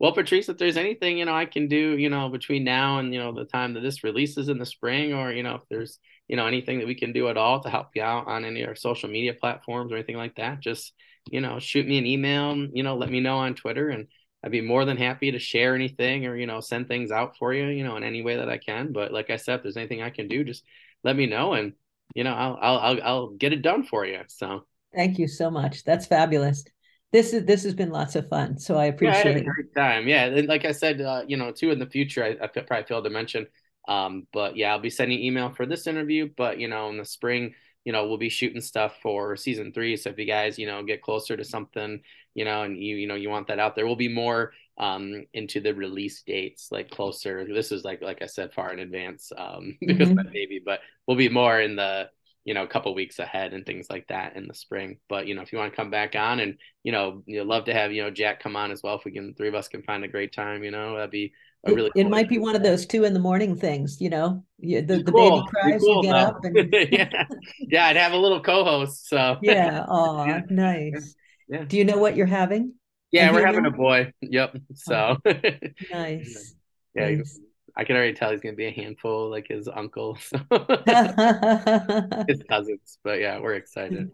Well, 0.00 0.12
Patrice, 0.12 0.48
if 0.48 0.58
there's 0.58 0.76
anything, 0.76 1.18
you 1.18 1.24
know, 1.24 1.34
I 1.34 1.44
can 1.44 1.66
do, 1.66 1.96
you 1.98 2.08
know, 2.08 2.28
between 2.28 2.62
now 2.62 2.98
and, 3.00 3.12
you 3.12 3.18
know, 3.18 3.32
the 3.32 3.44
time 3.44 3.74
that 3.74 3.80
this 3.80 4.04
releases 4.04 4.48
in 4.48 4.58
the 4.58 4.66
spring, 4.66 5.12
or, 5.12 5.32
you 5.32 5.42
know, 5.42 5.56
if 5.56 5.62
there's, 5.68 5.98
you 6.28 6.36
know, 6.36 6.46
anything 6.46 6.78
that 6.78 6.86
we 6.86 6.94
can 6.94 7.12
do 7.12 7.28
at 7.28 7.36
all 7.36 7.60
to 7.60 7.68
help 7.68 7.88
you 7.96 8.02
out 8.02 8.28
on 8.28 8.44
any 8.44 8.62
of 8.62 8.68
our 8.68 8.76
social 8.76 9.08
media 9.08 9.34
platforms 9.34 9.90
or 9.90 9.96
anything 9.96 10.16
like 10.16 10.36
that, 10.36 10.60
just, 10.60 10.92
you 11.30 11.40
know, 11.40 11.58
shoot 11.58 11.84
me 11.86 11.98
an 11.98 12.06
email, 12.06 12.56
you 12.56 12.84
know, 12.84 12.96
let 12.96 13.10
me 13.10 13.18
know 13.18 13.38
on 13.38 13.56
Twitter 13.56 13.88
and 13.88 14.06
I'd 14.42 14.52
be 14.52 14.60
more 14.60 14.84
than 14.84 14.96
happy 14.96 15.32
to 15.32 15.38
share 15.38 15.74
anything 15.74 16.26
or, 16.26 16.36
you 16.36 16.46
know, 16.46 16.60
send 16.60 16.88
things 16.88 17.10
out 17.10 17.36
for 17.36 17.52
you, 17.52 17.66
you 17.66 17.84
know, 17.84 17.96
in 17.96 18.04
any 18.04 18.22
way 18.22 18.36
that 18.36 18.48
I 18.48 18.58
can. 18.58 18.92
But 18.92 19.12
like 19.12 19.30
I 19.30 19.36
said, 19.36 19.56
if 19.56 19.62
there's 19.62 19.76
anything 19.76 20.02
I 20.02 20.10
can 20.10 20.28
do, 20.28 20.44
just 20.44 20.64
let 21.02 21.16
me 21.16 21.26
know 21.26 21.54
and, 21.54 21.72
you 22.14 22.24
know, 22.24 22.34
I'll, 22.34 22.58
I'll, 22.60 22.78
I'll, 22.78 23.02
I'll 23.02 23.28
get 23.30 23.52
it 23.52 23.62
done 23.62 23.84
for 23.84 24.06
you. 24.06 24.20
So 24.28 24.64
thank 24.94 25.18
you 25.18 25.26
so 25.26 25.50
much. 25.50 25.84
That's 25.84 26.06
fabulous 26.06 26.64
this 27.12 27.32
is 27.32 27.44
this 27.44 27.62
has 27.62 27.74
been 27.74 27.90
lots 27.90 28.16
of 28.16 28.28
fun. 28.28 28.58
So 28.58 28.76
I 28.76 28.86
appreciate 28.86 29.24
yeah, 29.24 29.32
I 29.32 29.40
it. 29.40 29.46
great 29.46 29.74
time. 29.74 30.08
Yeah, 30.08 30.24
and 30.26 30.48
like 30.48 30.64
I 30.64 30.72
said, 30.72 31.00
uh, 31.00 31.22
you 31.26 31.36
know, 31.36 31.52
too 31.52 31.70
in 31.70 31.78
the 31.78 31.86
future, 31.86 32.24
I, 32.24 32.36
I 32.42 32.46
probably 32.48 32.84
failed 32.84 33.04
to 33.04 33.10
mention. 33.10 33.46
Um, 33.86 34.26
but 34.32 34.56
yeah, 34.56 34.72
I'll 34.72 34.80
be 34.80 34.90
sending 34.90 35.22
email 35.22 35.50
for 35.50 35.64
this 35.64 35.86
interview. 35.86 36.28
But 36.36 36.58
you 36.58 36.68
know, 36.68 36.90
in 36.90 36.98
the 36.98 37.04
spring, 37.04 37.54
you 37.84 37.92
know, 37.92 38.06
we'll 38.06 38.18
be 38.18 38.28
shooting 38.28 38.60
stuff 38.60 38.96
for 39.02 39.36
season 39.36 39.72
three. 39.72 39.96
So 39.96 40.10
if 40.10 40.18
you 40.18 40.26
guys, 40.26 40.58
you 40.58 40.66
know, 40.66 40.82
get 40.82 41.02
closer 41.02 41.36
to 41.36 41.44
something, 41.44 42.00
you 42.38 42.44
know, 42.44 42.62
and 42.62 42.76
you 42.76 42.94
you 42.94 43.08
know 43.08 43.16
you 43.16 43.30
want 43.30 43.48
that 43.48 43.58
out 43.58 43.74
there, 43.74 43.84
we'll 43.84 43.96
be 43.96 44.14
more 44.14 44.52
um 44.78 45.26
into 45.34 45.58
the 45.60 45.74
release 45.74 46.22
dates 46.22 46.68
like 46.70 46.88
closer. 46.88 47.44
This 47.44 47.72
is 47.72 47.82
like 47.82 48.00
like 48.00 48.22
I 48.22 48.26
said, 48.26 48.52
far 48.52 48.72
in 48.72 48.78
advance 48.78 49.32
um 49.36 49.76
because 49.86 50.08
mm-hmm. 50.08 50.18
my 50.18 50.22
baby, 50.22 50.62
but 50.64 50.78
we'll 51.04 51.16
be 51.16 51.28
more 51.28 51.60
in 51.60 51.74
the 51.74 52.10
you 52.44 52.54
know, 52.54 52.62
a 52.62 52.68
couple 52.68 52.94
weeks 52.94 53.18
ahead 53.18 53.52
and 53.52 53.66
things 53.66 53.88
like 53.90 54.06
that 54.06 54.36
in 54.36 54.46
the 54.46 54.54
spring. 54.54 54.98
But 55.08 55.26
you 55.26 55.34
know, 55.34 55.42
if 55.42 55.52
you 55.52 55.58
want 55.58 55.72
to 55.72 55.76
come 55.76 55.90
back 55.90 56.14
on 56.14 56.38
and 56.38 56.56
you 56.84 56.92
know, 56.92 57.24
you'd 57.26 57.44
love 57.44 57.64
to 57.64 57.74
have 57.74 57.90
you 57.90 58.02
know 58.02 58.10
Jack 58.10 58.40
come 58.40 58.54
on 58.54 58.70
as 58.70 58.84
well. 58.84 58.94
If 58.94 59.04
we 59.04 59.10
can, 59.10 59.34
three 59.34 59.48
of 59.48 59.56
us 59.56 59.66
can 59.66 59.82
find 59.82 60.04
a 60.04 60.08
great 60.08 60.32
time, 60.32 60.62
you 60.62 60.70
know, 60.70 60.94
that'd 60.94 61.10
be 61.10 61.32
a 61.66 61.74
really. 61.74 61.88
It, 61.88 61.94
cool 61.94 62.02
it 62.02 62.08
might 62.08 62.28
be 62.28 62.38
one 62.38 62.54
of 62.54 62.62
those 62.62 62.86
two 62.86 63.02
in 63.02 63.14
the 63.14 63.20
morning 63.20 63.56
things, 63.56 64.00
you 64.00 64.10
know. 64.10 64.44
the 64.60 64.82
the 64.82 65.02
cool. 65.12 65.40
baby 65.40 65.46
cries, 65.50 65.80
cool, 65.80 65.96
you 65.96 66.02
get 66.04 66.12
though. 66.12 66.18
up, 66.18 66.44
and 66.44 66.72
yeah, 66.92 67.24
yeah, 67.58 67.86
I'd 67.88 67.96
have 67.96 68.12
a 68.12 68.16
little 68.16 68.40
co-host. 68.40 69.08
So 69.08 69.38
yeah, 69.42 69.84
oh, 69.88 70.40
nice. 70.48 71.16
Yeah. 71.48 71.64
Do 71.64 71.76
you 71.76 71.84
know 71.84 71.98
what 71.98 72.16
you're 72.16 72.26
having? 72.26 72.74
Yeah, 73.10 73.32
we're 73.32 73.46
having 73.46 73.66
a 73.66 73.70
boy. 73.70 74.12
Yep. 74.20 74.52
Oh, 74.54 74.60
so 74.74 75.16
oh, 75.24 75.32
nice. 75.90 76.54
yeah. 76.94 77.10
Nice. 77.10 77.40
I 77.76 77.84
can 77.84 77.96
already 77.96 78.12
tell 78.12 78.32
he's 78.32 78.40
gonna 78.40 78.56
be 78.56 78.66
a 78.66 78.72
handful, 78.72 79.30
like 79.30 79.46
his 79.48 79.68
uncle, 79.68 80.18
so. 80.20 80.38
his 82.28 82.42
cousins. 82.48 82.98
But 83.04 83.20
yeah, 83.20 83.38
we're 83.38 83.54
excited. 83.54 83.98
Mm-hmm. 83.98 84.12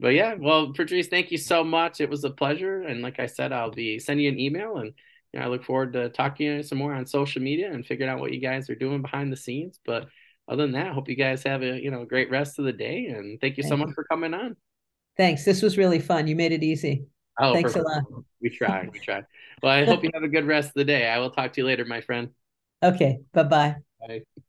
But 0.00 0.14
yeah, 0.14 0.34
well, 0.38 0.72
Patrice, 0.72 1.08
thank 1.08 1.30
you 1.30 1.36
so 1.36 1.62
much. 1.62 2.00
It 2.00 2.08
was 2.08 2.24
a 2.24 2.30
pleasure, 2.30 2.82
and 2.82 3.02
like 3.02 3.20
I 3.20 3.26
said, 3.26 3.52
I'll 3.52 3.70
be 3.70 3.98
sending 3.98 4.24
you 4.24 4.32
an 4.32 4.40
email, 4.40 4.78
and 4.78 4.94
you 5.32 5.38
know, 5.38 5.46
I 5.46 5.48
look 5.48 5.62
forward 5.62 5.92
to 5.92 6.08
talking 6.08 6.46
to 6.46 6.56
you 6.56 6.62
some 6.62 6.78
more 6.78 6.94
on 6.94 7.04
social 7.04 7.42
media 7.42 7.70
and 7.70 7.84
figuring 7.84 8.10
out 8.10 8.18
what 8.18 8.32
you 8.32 8.40
guys 8.40 8.70
are 8.70 8.74
doing 8.74 9.02
behind 9.02 9.30
the 9.30 9.36
scenes. 9.36 9.78
But 9.84 10.06
other 10.48 10.62
than 10.62 10.72
that, 10.72 10.86
I 10.86 10.92
hope 10.92 11.10
you 11.10 11.16
guys 11.16 11.42
have 11.42 11.62
a 11.62 11.78
you 11.78 11.90
know 11.90 12.06
great 12.06 12.30
rest 12.30 12.58
of 12.58 12.64
the 12.64 12.72
day, 12.72 13.06
and 13.06 13.38
thank 13.42 13.58
you 13.58 13.62
thank 13.62 13.72
so 13.72 13.76
much 13.76 13.88
you. 13.88 13.94
for 13.94 14.04
coming 14.04 14.32
on. 14.32 14.56
Thanks. 15.20 15.44
This 15.44 15.60
was 15.60 15.76
really 15.76 15.98
fun. 15.98 16.26
You 16.26 16.34
made 16.34 16.50
it 16.50 16.62
easy. 16.62 17.04
Oh, 17.38 17.52
thanks 17.52 17.74
perfect. 17.74 17.84
a 17.84 17.88
lot. 17.88 18.24
We 18.40 18.48
try. 18.48 18.88
We 18.90 19.00
try. 19.00 19.22
Well, 19.62 19.70
I 19.70 19.84
hope 19.84 20.02
you 20.02 20.10
have 20.14 20.22
a 20.22 20.28
good 20.28 20.46
rest 20.46 20.68
of 20.68 20.74
the 20.76 20.84
day. 20.86 21.06
I 21.06 21.18
will 21.18 21.28
talk 21.28 21.52
to 21.52 21.60
you 21.60 21.66
later, 21.66 21.84
my 21.84 22.00
friend. 22.00 22.30
Okay. 22.82 23.18
Bye-bye. 23.34 23.76
Bye. 24.00 24.40